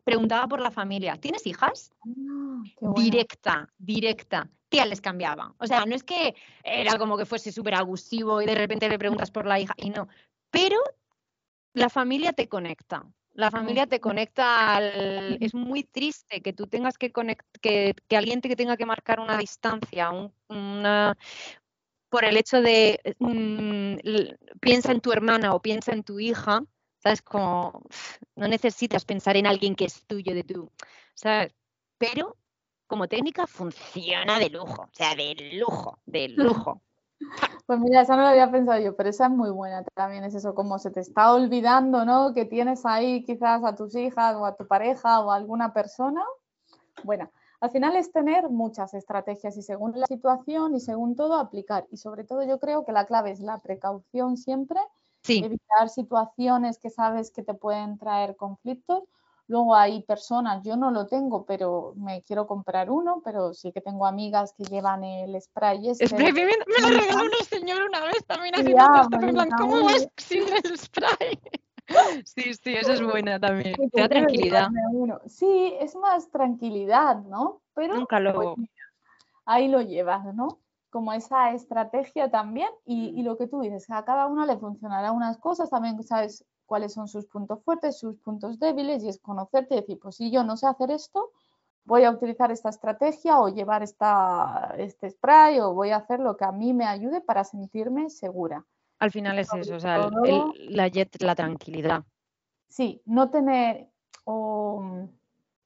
preguntaba 0.05 0.49
por 0.49 0.61
la 0.61 0.71
familia. 0.71 1.17
¿Tienes 1.17 1.47
hijas? 1.47 1.93
Ah, 2.05 2.63
directa, 2.95 3.69
directa 3.79 4.51
tía 4.73 4.87
les 4.87 5.03
cambiaba. 5.03 5.55
O 5.59 5.67
sea, 5.67 5.85
no 5.85 5.95
es 5.95 6.03
que 6.03 6.35
era 6.65 6.99
como 6.99 7.19
que 7.19 7.27
fuese 7.27 7.53
súper 7.53 7.75
abusivo 7.75 8.41
y 8.41 8.47
de 8.47 8.55
repente 8.55 8.89
le 8.89 8.99
preguntas 8.99 9.31
por 9.31 9.45
la 9.45 9.61
hija 9.61 9.75
y 9.77 9.91
no, 9.91 10.09
pero 10.51 10.79
la 11.75 11.91
familia 11.91 12.33
te 12.33 12.49
conecta. 12.49 13.05
La 13.35 13.51
familia 13.51 13.87
te 13.87 14.01
conecta 14.01 14.77
al... 14.77 15.39
Es 15.41 15.55
muy 15.55 15.85
triste 15.85 16.43
que 16.43 16.53
tú 16.53 16.67
tengas 16.67 16.99
que 16.99 17.13
conectar, 17.13 17.61
que, 17.61 17.95
alguien 18.17 18.41
te 18.41 18.55
tenga 18.57 18.77
que 18.77 18.87
marcar 18.87 19.21
una 19.21 19.39
distancia, 19.39 20.11
una, 20.49 21.17
por 22.11 22.25
el 22.25 22.37
hecho 22.37 22.61
de 22.61 23.01
mm, 23.19 23.97
piensa 24.61 24.93
en 24.93 25.01
tu 25.01 25.13
hermana 25.13 25.55
o 25.55 25.63
piensa 25.63 25.93
en 25.93 26.03
tu 26.03 26.21
hija, 26.21 26.63
¿sabes? 26.99 27.23
Como 27.23 27.83
no 28.37 28.49
necesitas 28.49 29.05
pensar 29.05 29.37
en 29.37 29.47
alguien 29.47 29.75
que 29.75 29.87
es 29.87 30.05
tuyo 30.07 30.35
de 30.35 30.45
tú, 30.45 30.71
¿sabes? 31.15 31.55
Pero 31.97 32.37
como 32.87 33.09
técnica 33.09 33.47
funciona 33.47 34.39
de 34.39 34.51
lujo, 34.51 34.83
o 34.83 34.91
sea, 34.93 35.15
de 35.15 35.35
lujo, 35.55 35.99
de 36.05 36.29
lujo. 36.29 36.83
Pues 37.67 37.79
mira, 37.79 38.03
esa 38.03 38.17
no 38.17 38.23
lo 38.23 38.29
había 38.29 38.51
pensado 38.51 38.81
yo, 38.81 38.97
pero 38.97 39.09
esa 39.09 39.27
es 39.27 39.31
muy 39.31 39.51
buena 39.51 39.85
también, 39.95 40.25
es 40.25 40.35
eso, 40.35 40.55
como 40.55 40.79
se 40.79 40.91
te 40.91 41.01
está 41.01 41.33
olvidando, 41.33 42.05
¿no? 42.05 42.35
Que 42.35 42.45
tienes 42.45 42.85
ahí 42.85 43.25
quizás 43.25 43.65
a 43.65 43.75
tus 43.75 43.95
hijas 43.95 44.35
o 44.37 44.45
a 44.45 44.57
tu 44.57 44.67
pareja 44.67 45.21
o 45.21 45.31
a 45.31 45.37
alguna 45.37 45.73
persona. 45.73 46.23
Bueno, 47.05 47.31
al 47.61 47.71
final 47.71 47.97
es 47.97 48.11
tener 48.11 48.49
muchas 48.51 48.93
estrategias 48.95 49.57
y 49.57 49.63
según 49.63 49.99
la 49.99 50.07
situación 50.07 50.75
y 50.75 50.81
según 50.81 51.15
todo 51.15 51.35
aplicar. 51.35 51.87
Y 51.91 51.97
sobre 51.97 52.25
todo 52.25 52.43
yo 52.43 52.59
creo 52.59 52.85
que 52.85 52.93
la 52.93 53.07
clave 53.07 53.31
es 53.31 53.41
la 53.41 53.59
precaución 53.59 54.37
siempre, 54.37 54.81
evitar 55.29 55.89
situaciones 55.89 56.79
que 56.79 56.91
sabes 56.91 57.31
que 57.31 57.43
te 57.43 57.55
pueden 57.55 57.99
traer 57.99 58.37
conflictos 58.37 59.05
Luego 59.49 59.75
hay 59.75 60.03
personas, 60.03 60.63
yo 60.65 60.77
no 60.77 60.91
lo 60.91 61.07
tengo, 61.07 61.45
pero 61.45 61.95
me 61.97 62.23
quiero 62.23 62.47
comprar 62.47 62.91
uno, 62.91 63.21
pero 63.25 63.53
sí 63.53 63.73
que 63.73 63.81
tengo 63.81 64.07
amigas 64.07 64.55
que 64.57 64.65
llevan 64.65 65.05
el 65.05 65.41
spray. 65.41 65.91
Este. 65.91 66.07
Spray, 66.07 66.33
me, 66.33 66.43
lo 66.43 66.89
regaló 66.89 67.25
una 67.25 67.45
señora 67.49 67.85
una 67.85 68.05
vez 68.05 68.25
también 68.27 68.55
haciendo 68.55 68.83
ah, 68.83 69.09
esto, 69.11 69.57
¿cómo 69.59 69.85
vas 69.85 70.09
sin 70.17 70.43
el 70.43 70.79
spray? 70.79 71.39
Sí, 72.25 72.55
sí, 72.55 72.75
eso 72.75 72.93
es 72.93 73.03
buena 73.03 73.39
también. 73.39 73.75
Te 73.93 74.01
da 74.01 74.09
tranquilidad. 74.09 74.69
Sí, 75.27 75.75
es 75.79 75.95
más 75.97 76.31
tranquilidad, 76.31 77.23
¿no? 77.25 77.61
Pero 77.75 77.97
Nunca 77.97 78.21
lo... 78.21 78.55
Pues, 78.55 78.69
ahí 79.45 79.69
lo 79.69 79.83
llevas, 79.83 80.35
¿no? 80.35 80.61
Como 80.91 81.13
esa 81.13 81.53
estrategia 81.53 82.31
también 82.31 82.69
y, 82.87 83.19
y, 83.19 83.23
lo 83.23 83.37
que 83.37 83.47
tú 83.47 83.61
dices, 83.61 83.91
a 83.91 84.05
cada 84.05 84.27
uno 84.27 84.47
le 84.47 84.57
funcionará 84.59 85.13
unas 85.13 85.39
cosas, 85.39 85.71
también 85.71 86.03
sabes 86.03 86.45
cuáles 86.73 86.95
son 86.95 87.07
sus 87.07 87.27
puntos 87.27 87.63
fuertes, 87.65 87.99
sus 87.99 88.17
puntos 88.17 88.59
débiles 88.59 89.05
y 89.05 89.09
es 89.11 89.19
conocerte 89.19 89.75
y 89.75 89.81
decir, 89.83 89.99
pues 90.01 90.17
si 90.17 90.31
yo 90.31 90.43
no 90.43 90.57
sé 90.57 90.67
hacer 90.67 90.91
esto, 90.91 91.31
voy 91.85 92.05
a 92.05 92.11
utilizar 92.11 92.51
esta 92.51 92.71
estrategia 92.71 93.41
o 93.41 93.51
llevar 93.51 93.83
esta, 93.83 94.75
este 94.79 95.11
spray 95.11 95.61
o 95.61 95.75
voy 95.75 95.91
a 95.91 95.97
hacer 95.97 96.19
lo 96.19 96.35
que 96.35 96.47
a 96.47 96.51
mí 96.51 96.73
me 96.73 96.87
ayude 96.87 97.21
para 97.21 97.45
sentirme 97.45 98.09
segura. 98.09 98.65
Al 99.01 99.11
final 99.11 99.39
es 99.39 99.53
eso, 99.53 99.75
o 99.75 99.81
sea, 99.81 100.09
la, 100.71 100.91
la 101.21 101.35
tranquilidad. 101.35 102.05
Sí, 102.69 103.03
no 103.05 103.29
tener 103.29 103.91
o 104.25 104.83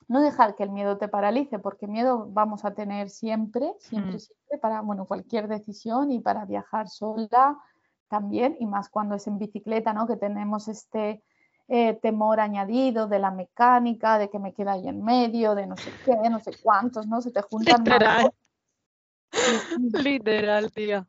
no 0.08 0.20
dejar 0.20 0.56
que 0.56 0.64
el 0.64 0.70
miedo 0.70 0.98
te 0.98 1.06
paralice, 1.06 1.60
porque 1.60 1.86
miedo 1.86 2.26
vamos 2.32 2.64
a 2.64 2.74
tener 2.74 3.10
siempre, 3.10 3.76
siempre, 3.78 4.16
mm. 4.16 4.18
siempre, 4.18 4.58
para 4.60 4.80
bueno, 4.80 5.04
cualquier 5.04 5.46
decisión 5.46 6.10
y 6.10 6.18
para 6.18 6.46
viajar 6.46 6.88
sola, 6.88 7.56
también, 8.08 8.56
y 8.60 8.66
más 8.66 8.88
cuando 8.88 9.14
es 9.14 9.26
en 9.26 9.38
bicicleta, 9.38 9.92
¿no? 9.92 10.06
Que 10.06 10.16
tenemos 10.16 10.68
este 10.68 11.22
eh, 11.68 11.94
temor 11.94 12.40
añadido 12.40 13.08
de 13.08 13.18
la 13.18 13.30
mecánica, 13.30 14.18
de 14.18 14.30
que 14.30 14.38
me 14.38 14.54
queda 14.54 14.72
ahí 14.72 14.86
en 14.88 15.04
medio, 15.04 15.54
de 15.54 15.66
no 15.66 15.76
sé 15.76 15.90
qué, 16.04 16.30
no 16.30 16.38
sé 16.40 16.52
cuántos, 16.62 17.06
¿no? 17.06 17.20
Se 17.20 17.30
te 17.30 17.42
juntan. 17.42 17.84
Literal. 17.84 18.30
Literal, 20.04 20.72
tía. 20.72 21.06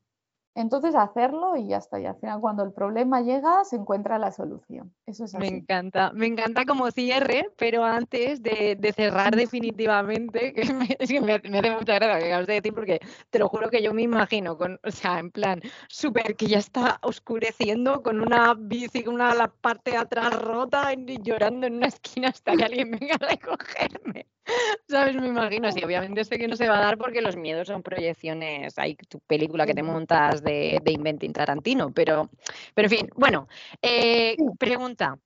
Entonces 0.57 0.95
hacerlo 0.95 1.55
y 1.55 1.67
ya 1.67 1.77
está. 1.77 1.99
Y 1.99 2.07
al 2.07 2.15
final 2.15 2.41
cuando 2.41 2.63
el 2.63 2.73
problema 2.73 3.21
llega 3.21 3.63
se 3.63 3.75
encuentra 3.75 4.17
la 4.17 4.31
solución. 4.31 4.91
Eso 5.05 5.25
es 5.25 5.35
Me 5.35 5.47
encanta, 5.47 6.11
me 6.15 6.25
encanta 6.25 6.65
como 6.65 6.89
cierre, 6.89 7.51
pero 7.57 7.83
antes 7.85 8.41
de, 8.41 8.75
cerrar 8.95 9.35
definitivamente, 9.35 10.53
que 10.53 10.73
me, 10.73 10.95
hace 10.99 11.71
mucha 11.71 11.93
gracia 11.93 12.19
que 12.19 12.25
acabas 12.25 12.47
de 12.47 12.53
decir 12.55 12.73
porque 12.73 12.99
te 13.29 13.37
lo 13.37 13.49
juro 13.49 13.69
que 13.69 13.83
yo 13.83 13.93
me 13.93 14.01
imagino 14.01 14.57
con, 14.57 14.79
o 14.83 14.89
sea, 14.89 15.19
en 15.19 15.29
plan, 15.29 15.61
súper 15.89 16.35
que 16.35 16.47
ya 16.47 16.57
está 16.57 16.97
oscureciendo 17.03 18.01
con 18.01 18.19
una 18.19 18.55
bici, 18.55 19.03
con 19.03 19.13
una 19.13 19.35
la 19.35 19.49
parte 19.49 19.91
de 19.91 19.97
atrás 19.97 20.33
rota 20.41 20.91
y 20.91 21.21
llorando 21.21 21.67
en 21.67 21.75
una 21.75 21.87
esquina 21.87 22.29
hasta 22.29 22.55
que 22.55 22.63
alguien 22.63 22.89
venga 22.89 23.13
a 23.13 23.27
recogerme. 23.27 24.25
¿Sabes? 24.89 25.15
Me 25.15 25.27
imagino, 25.27 25.71
sí, 25.71 25.83
obviamente 25.83 26.23
sé 26.23 26.37
que 26.37 26.47
no 26.47 26.55
se 26.55 26.67
va 26.67 26.77
a 26.77 26.81
dar 26.81 26.97
porque 26.97 27.21
los 27.21 27.35
miedos 27.35 27.67
son 27.67 27.83
proyecciones, 27.83 28.77
hay 28.77 28.95
tu 28.95 29.19
película 29.19 29.65
que 29.65 29.73
te 29.73 29.83
montas 29.83 30.41
de, 30.47 30.79
de 30.83 30.91
Inventing 30.91 31.33
Tarantino, 31.33 31.91
pero, 31.91 32.29
pero 32.73 32.87
en 32.87 32.89
fin, 32.89 33.09
bueno, 33.15 33.47
eh, 33.81 34.35
pregunta, 34.57 35.19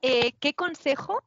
eh, 0.00 0.32
¿qué 0.38 0.54
consejo 0.54 1.22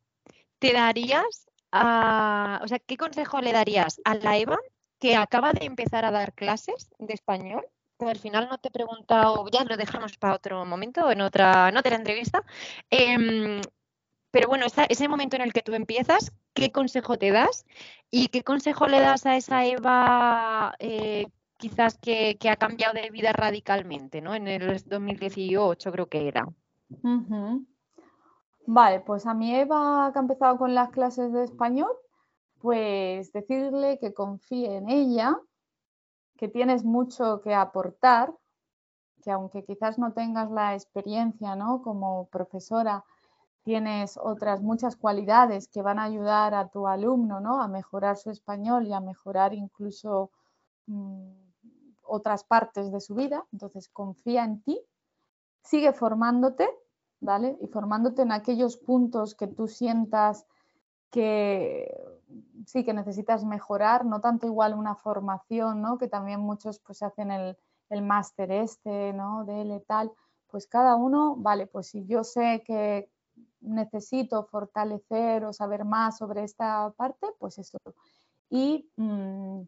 te 0.60 0.74
darías 0.74 1.50
a, 1.72 2.62
o 2.64 2.68
sea, 2.68 2.80
qué 2.80 2.98
consejo 2.98 3.42
le 3.42 3.52
darías 3.52 4.02
a 4.06 4.16
la 4.16 4.38
Eva 4.38 4.58
que 5.00 5.16
acaba 5.16 5.54
de 5.54 5.66
empezar 5.66 6.06
a 6.06 6.12
dar 6.12 6.34
clases 6.34 6.90
de 7.00 7.14
español? 7.14 7.66
al 8.08 8.18
final 8.18 8.48
no 8.50 8.58
te 8.58 8.70
he 8.70 8.72
preguntado, 8.72 9.46
ya 9.52 9.64
lo 9.66 9.76
dejamos 9.76 10.18
para 10.18 10.36
otro 10.36 10.66
momento, 10.66 11.12
en 11.12 11.22
otra, 11.22 11.70
en 11.70 11.78
otra 11.78 11.96
entrevista. 11.96 12.44
Em, 12.90 13.62
pero 14.32 14.48
bueno, 14.48 14.66
ese 14.90 15.08
momento 15.08 15.36
en 15.36 15.42
el 15.42 15.54
que 15.54 15.62
tú 15.62 15.74
empiezas, 15.74 16.32
¿qué 16.54 16.72
consejo 16.72 17.18
te 17.18 17.32
das? 17.32 17.66
¿Y 18.12 18.28
qué 18.30 18.44
consejo 18.44 18.88
le 18.88 19.00
das 19.00 19.26
a 19.26 19.36
esa 19.36 19.66
Eva 19.66 20.76
eh, 20.80 21.28
quizás 21.60 21.98
que, 21.98 22.38
ha 22.49 22.56
cambiado 22.56 22.94
de 22.94 23.11
vida 23.11 23.34
radicalmente, 23.34 24.22
¿no? 24.22 24.34
En 24.34 24.48
el 24.48 24.81
2018 24.86 25.91
creo 25.91 26.07
que 26.07 26.27
era. 26.27 26.48
Vale, 28.65 29.02
pues 29.02 29.26
a 29.26 29.34
mi 29.34 29.53
Eva 29.53 30.10
que 30.14 30.19
ha 30.19 30.22
empezado 30.22 30.57
con 30.57 30.73
las 30.73 30.90
clases 30.90 31.34
de 31.34 31.44
español, 31.44 31.91
pues 32.60 33.31
decirle 33.34 33.99
que 33.99 34.14
confíe 34.14 34.77
en 34.77 34.90
ella, 34.90 35.38
que 36.38 36.48
tienes 36.48 36.86
mucho 36.86 37.41
que 37.41 37.53
aportar, 37.53 38.34
que 39.22 39.31
aunque 39.31 39.65
quizás 39.65 39.99
no 39.99 40.14
tengas 40.14 40.49
la 40.49 40.73
experiencia, 40.73 41.57
¿no? 41.57 41.81
Como 41.81 42.30
profesora, 42.30 43.03
tienes 43.64 44.18
otras 44.18 44.61
muchas 44.61 44.95
cualidades 44.95 45.68
que 45.68 45.81
van 45.81 45.99
a 45.99 46.06
ayudar 46.06 46.53
a 46.53 46.69
tu 46.69 46.88
alumno 46.88 47.41
¿no? 47.41 47.61
a 47.61 47.68
mejorar 47.68 48.15
su 48.18 48.30
español 48.30 48.88
y 48.88 48.94
a 48.94 49.02
mejorar 49.02 49.53
incluso 49.53 50.31
mm, 50.88 51.49
otras 52.10 52.44
partes 52.44 52.91
de 52.91 52.99
su 52.99 53.15
vida. 53.15 53.45
Entonces, 53.52 53.90
confía 53.90 54.44
en 54.44 54.61
ti, 54.61 54.81
sigue 55.64 55.94
formándote, 55.94 56.69
¿vale? 57.19 57.57
Y 57.61 57.68
formándote 57.68 58.22
en 58.23 58.31
aquellos 58.31 58.77
puntos 58.77 59.36
que 59.36 59.48
tú 59.48 59.68
sientas 59.68 60.45
que 61.11 61.91
sí 62.68 62.84
que 62.84 62.94
necesitas 62.94 63.44
mejorar, 63.44 64.06
no 64.06 64.22
tanto 64.22 64.45
igual 64.45 64.76
una 64.76 64.95
formación, 64.95 65.81
¿no? 65.81 65.98
Que 65.98 66.07
también 66.07 66.40
muchos 66.40 66.80
pues 66.80 67.02
hacen 67.02 67.31
el, 67.31 67.57
el 67.90 68.02
máster 68.02 68.52
este, 68.52 69.14
¿no? 69.14 69.45
De 69.45 69.84
tal, 69.88 70.11
pues 70.48 70.68
cada 70.68 70.95
uno, 70.95 71.36
vale, 71.38 71.68
pues 71.68 71.88
si 71.88 72.06
yo 72.06 72.23
sé 72.23 72.64
que 72.65 73.10
necesito 73.61 74.45
fortalecer 74.45 75.45
o 75.45 75.53
saber 75.53 75.86
más 75.86 76.18
sobre 76.18 76.44
esta 76.44 76.91
parte, 76.95 77.27
pues 77.40 77.57
eso. 77.57 77.77
Y 78.49 78.90
mm, 78.95 79.61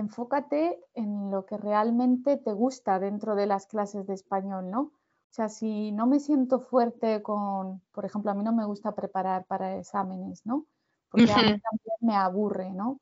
enfócate 0.00 0.80
en 0.94 1.30
lo 1.30 1.44
que 1.44 1.56
realmente 1.56 2.36
te 2.36 2.52
gusta 2.52 2.98
dentro 2.98 3.34
de 3.34 3.46
las 3.46 3.66
clases 3.66 4.06
de 4.06 4.14
español, 4.14 4.70
¿no? 4.70 4.80
O 4.80 5.30
sea, 5.30 5.48
si 5.48 5.92
no 5.92 6.06
me 6.06 6.20
siento 6.20 6.60
fuerte 6.60 7.22
con, 7.22 7.82
por 7.92 8.04
ejemplo, 8.04 8.30
a 8.30 8.34
mí 8.34 8.42
no 8.42 8.52
me 8.52 8.64
gusta 8.64 8.94
preparar 8.94 9.44
para 9.44 9.76
exámenes, 9.76 10.46
¿no? 10.46 10.66
Porque 11.10 11.30
a 11.32 11.36
mí 11.36 11.42
también 11.42 11.96
me 12.00 12.14
aburre, 12.16 12.70
¿no? 12.70 13.00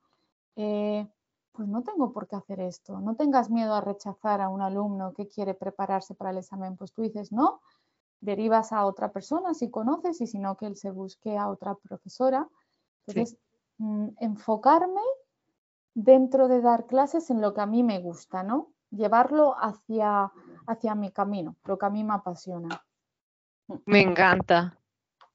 Eh, 0.56 1.06
pues 1.52 1.68
no 1.68 1.82
tengo 1.82 2.12
por 2.12 2.27
qué 2.27 2.36
hacer 2.36 2.60
esto. 2.60 3.01
No 3.01 3.14
tengas 3.14 3.51
miedo 3.51 3.74
a 3.74 3.81
rechazar 3.81 4.40
a 4.40 4.48
un 4.48 4.62
alumno 4.62 5.12
que 5.12 5.28
quiere 5.28 5.55
prepararse 5.55 6.14
para 6.14 6.31
el 6.31 6.39
examen. 6.39 6.77
Pues 6.77 6.93
tú 6.93 7.02
dices, 7.02 7.31
no, 7.31 7.60
derivas 8.20 8.73
a 8.73 8.86
otra 8.86 9.12
persona 9.12 9.55
si 9.55 9.70
conoces 9.70 10.20
y 10.20 10.27
si 10.27 10.39
no 10.39 10.56
que 10.56 10.66
él 10.66 10.77
se 10.77 10.90
busque 10.90 11.36
a 11.36 11.48
otra 11.48 11.74
profesora. 11.74 12.48
Entonces, 13.06 13.39
mm, 13.78 14.09
enfocarme 14.20 15.02
dentro 15.97 16.47
de 16.47 16.60
dar 16.60 16.86
clases 16.86 17.31
en 17.31 17.40
lo 17.40 17.55
que 17.55 17.62
a 17.62 17.66
mí 17.66 17.82
me 17.82 17.98
gusta, 17.98 18.43
¿no? 18.43 18.74
Llevarlo 18.90 19.56
hacia, 19.59 20.31
hacia 20.66 20.94
mi 20.94 21.10
camino, 21.10 21.56
lo 21.64 21.78
que 21.78 21.86
a 21.86 21.90
mí 21.90 22.05
me 22.05 22.12
apasiona. 22.12 22.85
Me 23.86 24.02
encanta. 24.02 24.78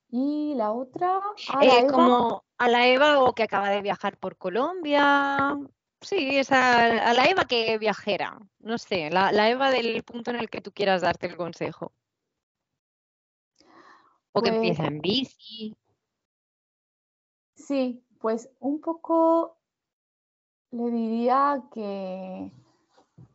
Y 0.09 0.53
la 0.55 0.71
otra, 0.71 1.19
a 1.51 1.65
eh, 1.65 1.87
como 1.89 2.43
a 2.59 2.69
la 2.69 2.87
Eva 2.87 3.23
o 3.23 3.33
que 3.33 3.43
acaba 3.43 3.69
de 3.69 3.81
viajar 3.81 4.17
por 4.17 4.37
Colombia. 4.37 5.57
Sí, 5.99 6.37
es 6.37 6.51
a, 6.51 7.11
la 7.13 7.25
Eva 7.25 7.45
que 7.45 7.77
viajera. 7.79 8.37
No 8.59 8.77
sé, 8.77 9.09
la, 9.09 9.31
la 9.31 9.49
Eva 9.49 9.71
del 9.71 10.03
punto 10.03 10.29
en 10.29 10.37
el 10.37 10.49
que 10.49 10.61
tú 10.61 10.71
quieras 10.71 11.01
darte 11.01 11.25
el 11.25 11.37
consejo. 11.37 11.91
O 14.31 14.41
que 14.41 14.51
pues 14.51 14.55
empieza 14.57 14.85
en 14.85 15.01
bici. 15.01 15.75
Sí, 17.55 18.05
pues 18.19 18.49
un 18.59 18.79
poco 18.79 19.60
le 20.71 20.89
diría 20.89 21.63
que 21.73 22.51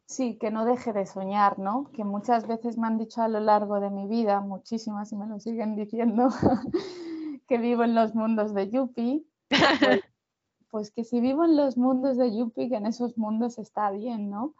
sí, 0.06 0.36
que 0.38 0.50
no 0.50 0.64
deje 0.64 0.92
de 0.92 1.06
soñar, 1.06 1.58
¿no? 1.58 1.90
Que 1.92 2.04
muchas 2.04 2.46
veces 2.46 2.78
me 2.78 2.86
han 2.86 2.98
dicho 2.98 3.22
a 3.22 3.28
lo 3.28 3.40
largo 3.40 3.80
de 3.80 3.90
mi 3.90 4.06
vida, 4.06 4.40
muchísimas 4.40 5.12
y 5.12 5.16
me 5.16 5.26
lo 5.26 5.38
siguen 5.40 5.76
diciendo, 5.76 6.28
que 7.48 7.58
vivo 7.58 7.84
en 7.84 7.94
los 7.94 8.14
mundos 8.14 8.54
de 8.54 8.70
Yupi. 8.70 9.26
Pues, 9.48 10.00
pues, 10.70 10.90
que 10.90 11.04
si 11.04 11.20
vivo 11.20 11.44
en 11.44 11.56
los 11.56 11.76
mundos 11.76 12.16
de 12.16 12.36
Yupi, 12.36 12.68
que 12.68 12.76
en 12.76 12.86
esos 12.86 13.16
mundos 13.18 13.58
está 13.58 13.90
bien, 13.90 14.30
¿no? 14.30 14.54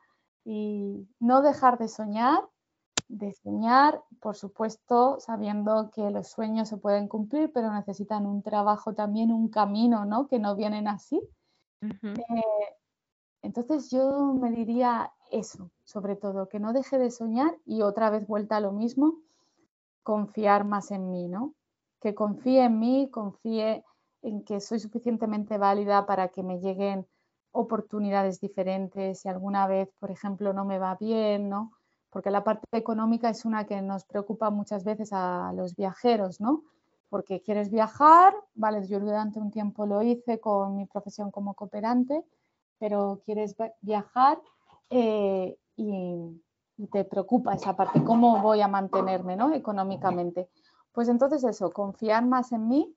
Y 0.45 1.09
no 1.19 1.43
dejar 1.43 1.79
de 1.79 1.89
soñar 1.89 2.41
de 3.09 3.33
soñar, 3.33 4.03
por 4.21 4.37
supuesto, 4.37 5.19
sabiendo 5.21 5.91
que 5.91 6.11
los 6.11 6.29
sueños 6.29 6.69
se 6.69 6.77
pueden 6.77 7.09
cumplir, 7.09 7.53
pero 7.53 7.73
necesitan 7.73 8.27
un 8.27 8.43
trabajo 8.43 8.95
también, 8.95 9.33
un 9.33 9.49
camino, 9.49 10.05
¿no? 10.05 10.27
Que 10.29 10.39
no 10.39 10.57
vienen 10.57 10.89
así. 10.89 11.21
Eh, 12.03 12.77
entonces 13.43 13.91
yo 13.91 14.35
me 14.35 14.51
diría 14.51 15.13
eso, 15.31 15.71
sobre 15.85 16.17
todo, 16.17 16.49
que 16.49 16.61
no 16.61 16.73
deje 16.73 16.99
de 16.99 17.11
soñar 17.11 17.57
y 17.65 17.83
otra 17.83 18.11
vez 18.11 18.27
vuelta 18.27 18.57
a 18.57 18.61
lo 18.61 18.73
mismo, 18.73 19.19
confiar 20.03 20.65
más 20.65 20.91
en 20.91 21.11
mí, 21.11 21.29
¿no? 21.29 21.55
Que 22.01 22.15
confíe 22.15 22.65
en 22.65 22.79
mí, 22.79 23.09
confíe 23.11 23.85
en 24.23 24.45
que 24.45 24.61
soy 24.61 24.79
suficientemente 24.79 25.59
válida 25.59 26.07
para 26.07 26.29
que 26.29 26.43
me 26.43 26.61
lleguen 26.61 27.07
oportunidades 27.53 28.41
diferentes, 28.41 29.21
si 29.21 29.29
alguna 29.29 29.67
vez, 29.67 29.89
por 29.99 30.11
ejemplo, 30.11 30.53
no 30.53 30.65
me 30.65 30.79
va 30.79 30.97
bien, 31.01 31.49
¿no? 31.49 31.73
porque 32.17 32.31
la 32.31 32.45
parte 32.45 32.65
económica 32.73 33.29
es 33.29 33.45
una 33.45 33.67
que 33.67 33.83
nos 33.83 34.07
preocupa 34.07 34.49
muchas 34.49 34.85
veces 34.85 35.11
a 35.13 35.53
los 35.55 35.77
viajeros, 35.77 36.41
¿no? 36.41 36.63
Porque 37.09 37.41
quieres 37.41 37.71
viajar, 37.71 38.35
vale, 38.55 38.87
yo 38.87 38.99
durante 39.01 39.39
un 39.39 39.51
tiempo 39.51 39.87
lo 39.87 40.03
hice 40.03 40.41
con 40.41 40.77
mi 40.77 40.87
profesión 40.87 41.31
como 41.31 41.55
cooperante, 41.55 42.25
pero 42.79 43.21
quieres 43.25 43.55
viajar 43.81 44.41
eh, 44.91 45.57
y, 45.77 46.43
te 46.93 47.05
preocupa 47.05 47.55
esa 47.55 47.75
parte, 47.75 48.05
cómo 48.05 48.43
voy 48.43 48.61
a 48.61 48.69
mantenerme, 48.69 49.35
¿no? 49.35 49.55
Económicamente. 49.55 50.51
Pues 50.93 51.09
entonces 51.09 51.43
eso, 51.43 51.71
confiar 51.71 52.27
más 52.27 52.53
en 52.53 52.69
mí 52.69 52.95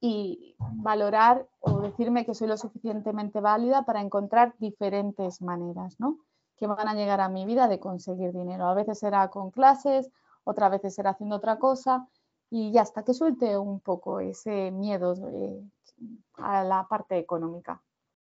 y 0.00 0.56
valorar 0.58 1.46
o 1.60 1.80
decirme 1.80 2.24
que 2.24 2.34
soy 2.34 2.48
lo 2.48 2.56
suficientemente 2.56 3.40
válida 3.40 3.84
para 3.84 4.00
encontrar 4.00 4.54
diferentes 4.58 5.42
maneras, 5.42 6.00
¿no? 6.00 6.18
que 6.58 6.66
van 6.66 6.88
a 6.88 6.94
llegar 6.94 7.20
a 7.20 7.28
mi 7.28 7.46
vida 7.46 7.68
de 7.68 7.78
conseguir 7.78 8.32
dinero. 8.32 8.66
A 8.66 8.74
veces 8.74 8.98
será 8.98 9.28
con 9.28 9.50
clases, 9.50 10.10
otras 10.44 10.70
veces 10.70 10.94
será 10.94 11.10
haciendo 11.10 11.36
otra 11.36 11.58
cosa 11.58 12.08
y 12.50 12.72
ya 12.72 12.82
hasta 12.82 13.04
que 13.04 13.14
suelte 13.14 13.56
un 13.56 13.80
poco 13.80 14.20
ese 14.20 14.70
miedo 14.70 15.14
eh, 15.32 15.62
a 16.34 16.64
la 16.64 16.86
parte 16.88 17.18
económica. 17.18 17.82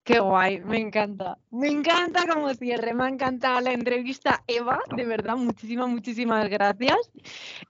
Qué 0.07 0.21
guay, 0.21 0.61
me 0.61 0.79
encanta. 0.79 1.37
Me 1.51 1.67
encanta 1.67 2.33
como 2.33 2.55
cierre, 2.55 2.95
me 2.95 3.03
ha 3.03 3.09
encantado 3.09 3.61
la 3.61 3.73
entrevista, 3.73 4.45
Eva, 4.47 4.79
de 4.95 5.05
verdad, 5.05 5.37
muchísimas, 5.37 5.89
muchísimas 5.89 6.49
gracias. 6.49 7.11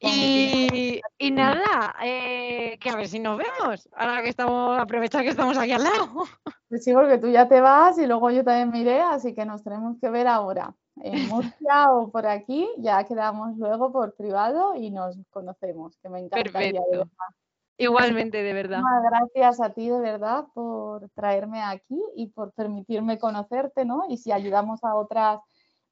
Y, 0.01 1.01
nada, 1.33 1.97
eh, 2.05 2.77
que 2.79 2.91
a 2.91 2.97
ver 2.97 3.09
si 3.09 3.21
nos 3.21 3.39
vemos, 3.39 3.89
ahora 3.97 4.23
que 4.23 4.29
estamos, 4.29 4.79
aprovechar 4.79 5.23
que 5.23 5.31
estamos 5.31 5.57
aquí 5.57 5.73
al 5.73 5.85
lado. 5.85 6.25
Pues 6.69 6.85
sí, 6.85 6.93
porque 6.93 7.17
tú 7.17 7.31
ya 7.31 7.49
te 7.49 7.63
vas 7.63 7.97
y 7.97 8.07
luego 8.07 8.31
yo 8.31 8.45
también 8.45 8.71
me 8.71 8.81
iré, 8.81 9.01
así 9.01 9.35
que 9.35 9.47
nos 9.47 9.65
tenemos 9.65 9.97
que 9.99 10.11
ver 10.11 10.27
ahora. 10.27 10.75
En 11.03 11.29
Murcia 11.29 11.87
o 11.93 12.11
por 12.11 12.27
aquí, 12.27 12.69
ya 12.79 13.05
quedamos 13.05 13.57
luego 13.57 13.93
por 13.93 14.15
privado 14.15 14.75
y 14.75 14.91
nos 14.91 15.17
conocemos, 15.31 15.97
que 15.99 16.09
me 16.09 16.21
encantaría. 16.21 16.81
Perfecto. 16.83 17.11
Igualmente, 17.79 18.43
de 18.43 18.53
verdad. 18.55 18.81
Gracias 19.11 19.61
a 19.61 19.71
ti, 19.71 19.91
de 19.91 20.01
verdad, 20.01 20.47
por 20.55 21.11
traerme 21.11 21.63
aquí 21.63 22.01
y 22.15 22.29
por 22.29 22.53
permitirme 22.53 23.19
conocerte, 23.19 23.85
¿no? 23.85 24.05
Y 24.09 24.17
si 24.17 24.33
ayudamos 24.33 24.83
a 24.83 24.95
otras 24.95 25.41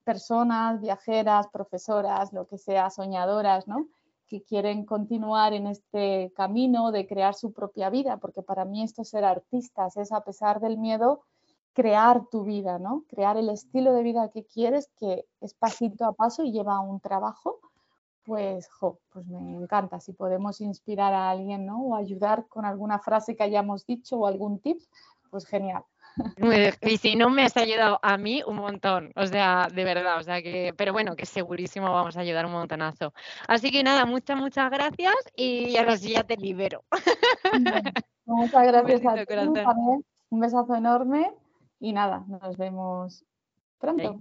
personas, 0.02 0.80
viajeras, 0.80 1.48
profesoras, 1.48 2.32
lo 2.32 2.46
que 2.46 2.56
sea, 2.56 2.88
soñadoras, 2.88 3.68
¿no? 3.68 3.88
que 4.26 4.42
quieren 4.42 4.84
continuar 4.84 5.52
en 5.52 5.66
este 5.66 6.32
camino 6.34 6.92
de 6.92 7.06
crear 7.06 7.34
su 7.34 7.52
propia 7.52 7.90
vida, 7.90 8.16
porque 8.16 8.42
para 8.42 8.64
mí 8.64 8.82
esto 8.82 9.02
es 9.02 9.10
ser 9.10 9.24
artistas, 9.24 9.96
es 9.96 10.12
a 10.12 10.22
pesar 10.22 10.60
del 10.60 10.78
miedo 10.78 11.22
crear 11.74 12.22
tu 12.30 12.44
vida, 12.44 12.78
¿no? 12.78 13.04
Crear 13.08 13.36
el 13.36 13.50
estilo 13.50 13.92
de 13.92 14.02
vida 14.02 14.30
que 14.32 14.44
quieres, 14.44 14.88
que 14.98 15.26
es 15.40 15.54
pasito 15.54 16.06
a 16.06 16.12
paso 16.12 16.44
y 16.44 16.52
lleva 16.52 16.80
un 16.80 17.00
trabajo, 17.00 17.58
pues, 18.24 18.70
jo, 18.70 19.00
pues 19.12 19.26
me 19.26 19.56
encanta. 19.56 20.00
Si 20.00 20.12
podemos 20.12 20.60
inspirar 20.60 21.12
a 21.12 21.30
alguien, 21.30 21.66
¿no? 21.66 21.82
O 21.82 21.96
ayudar 21.96 22.46
con 22.48 22.64
alguna 22.64 22.98
frase 22.98 23.36
que 23.36 23.42
hayamos 23.42 23.84
dicho 23.84 24.16
o 24.16 24.26
algún 24.26 24.60
tip, 24.60 24.80
pues 25.30 25.46
genial. 25.46 25.82
Y 26.80 26.96
si 26.98 27.16
no, 27.16 27.28
me 27.28 27.42
has 27.42 27.56
ayudado 27.56 27.98
a 28.00 28.16
mí 28.16 28.40
un 28.46 28.54
montón, 28.56 29.10
o 29.16 29.26
sea, 29.26 29.66
de 29.74 29.82
verdad, 29.82 30.18
o 30.18 30.22
sea 30.22 30.40
que, 30.42 30.72
pero 30.76 30.92
bueno, 30.92 31.16
que 31.16 31.26
segurísimo 31.26 31.90
vamos 31.90 32.16
a 32.16 32.20
ayudar 32.20 32.46
un 32.46 32.52
montonazo. 32.52 33.12
Así 33.48 33.72
que 33.72 33.82
nada, 33.82 34.06
muchas, 34.06 34.38
muchas 34.38 34.70
gracias 34.70 35.14
y 35.34 35.76
ahora 35.76 35.96
sí 35.96 36.12
ya 36.12 36.22
te 36.22 36.36
libero. 36.36 36.84
muchas 38.26 38.64
gracias 38.64 39.04
a 39.04 39.14
ti, 39.14 39.34
un 40.30 40.40
besazo 40.40 40.76
enorme 40.76 41.32
y 41.84 41.92
nada, 41.92 42.24
nos 42.26 42.56
vemos 42.56 43.26
pronto. 43.78 44.18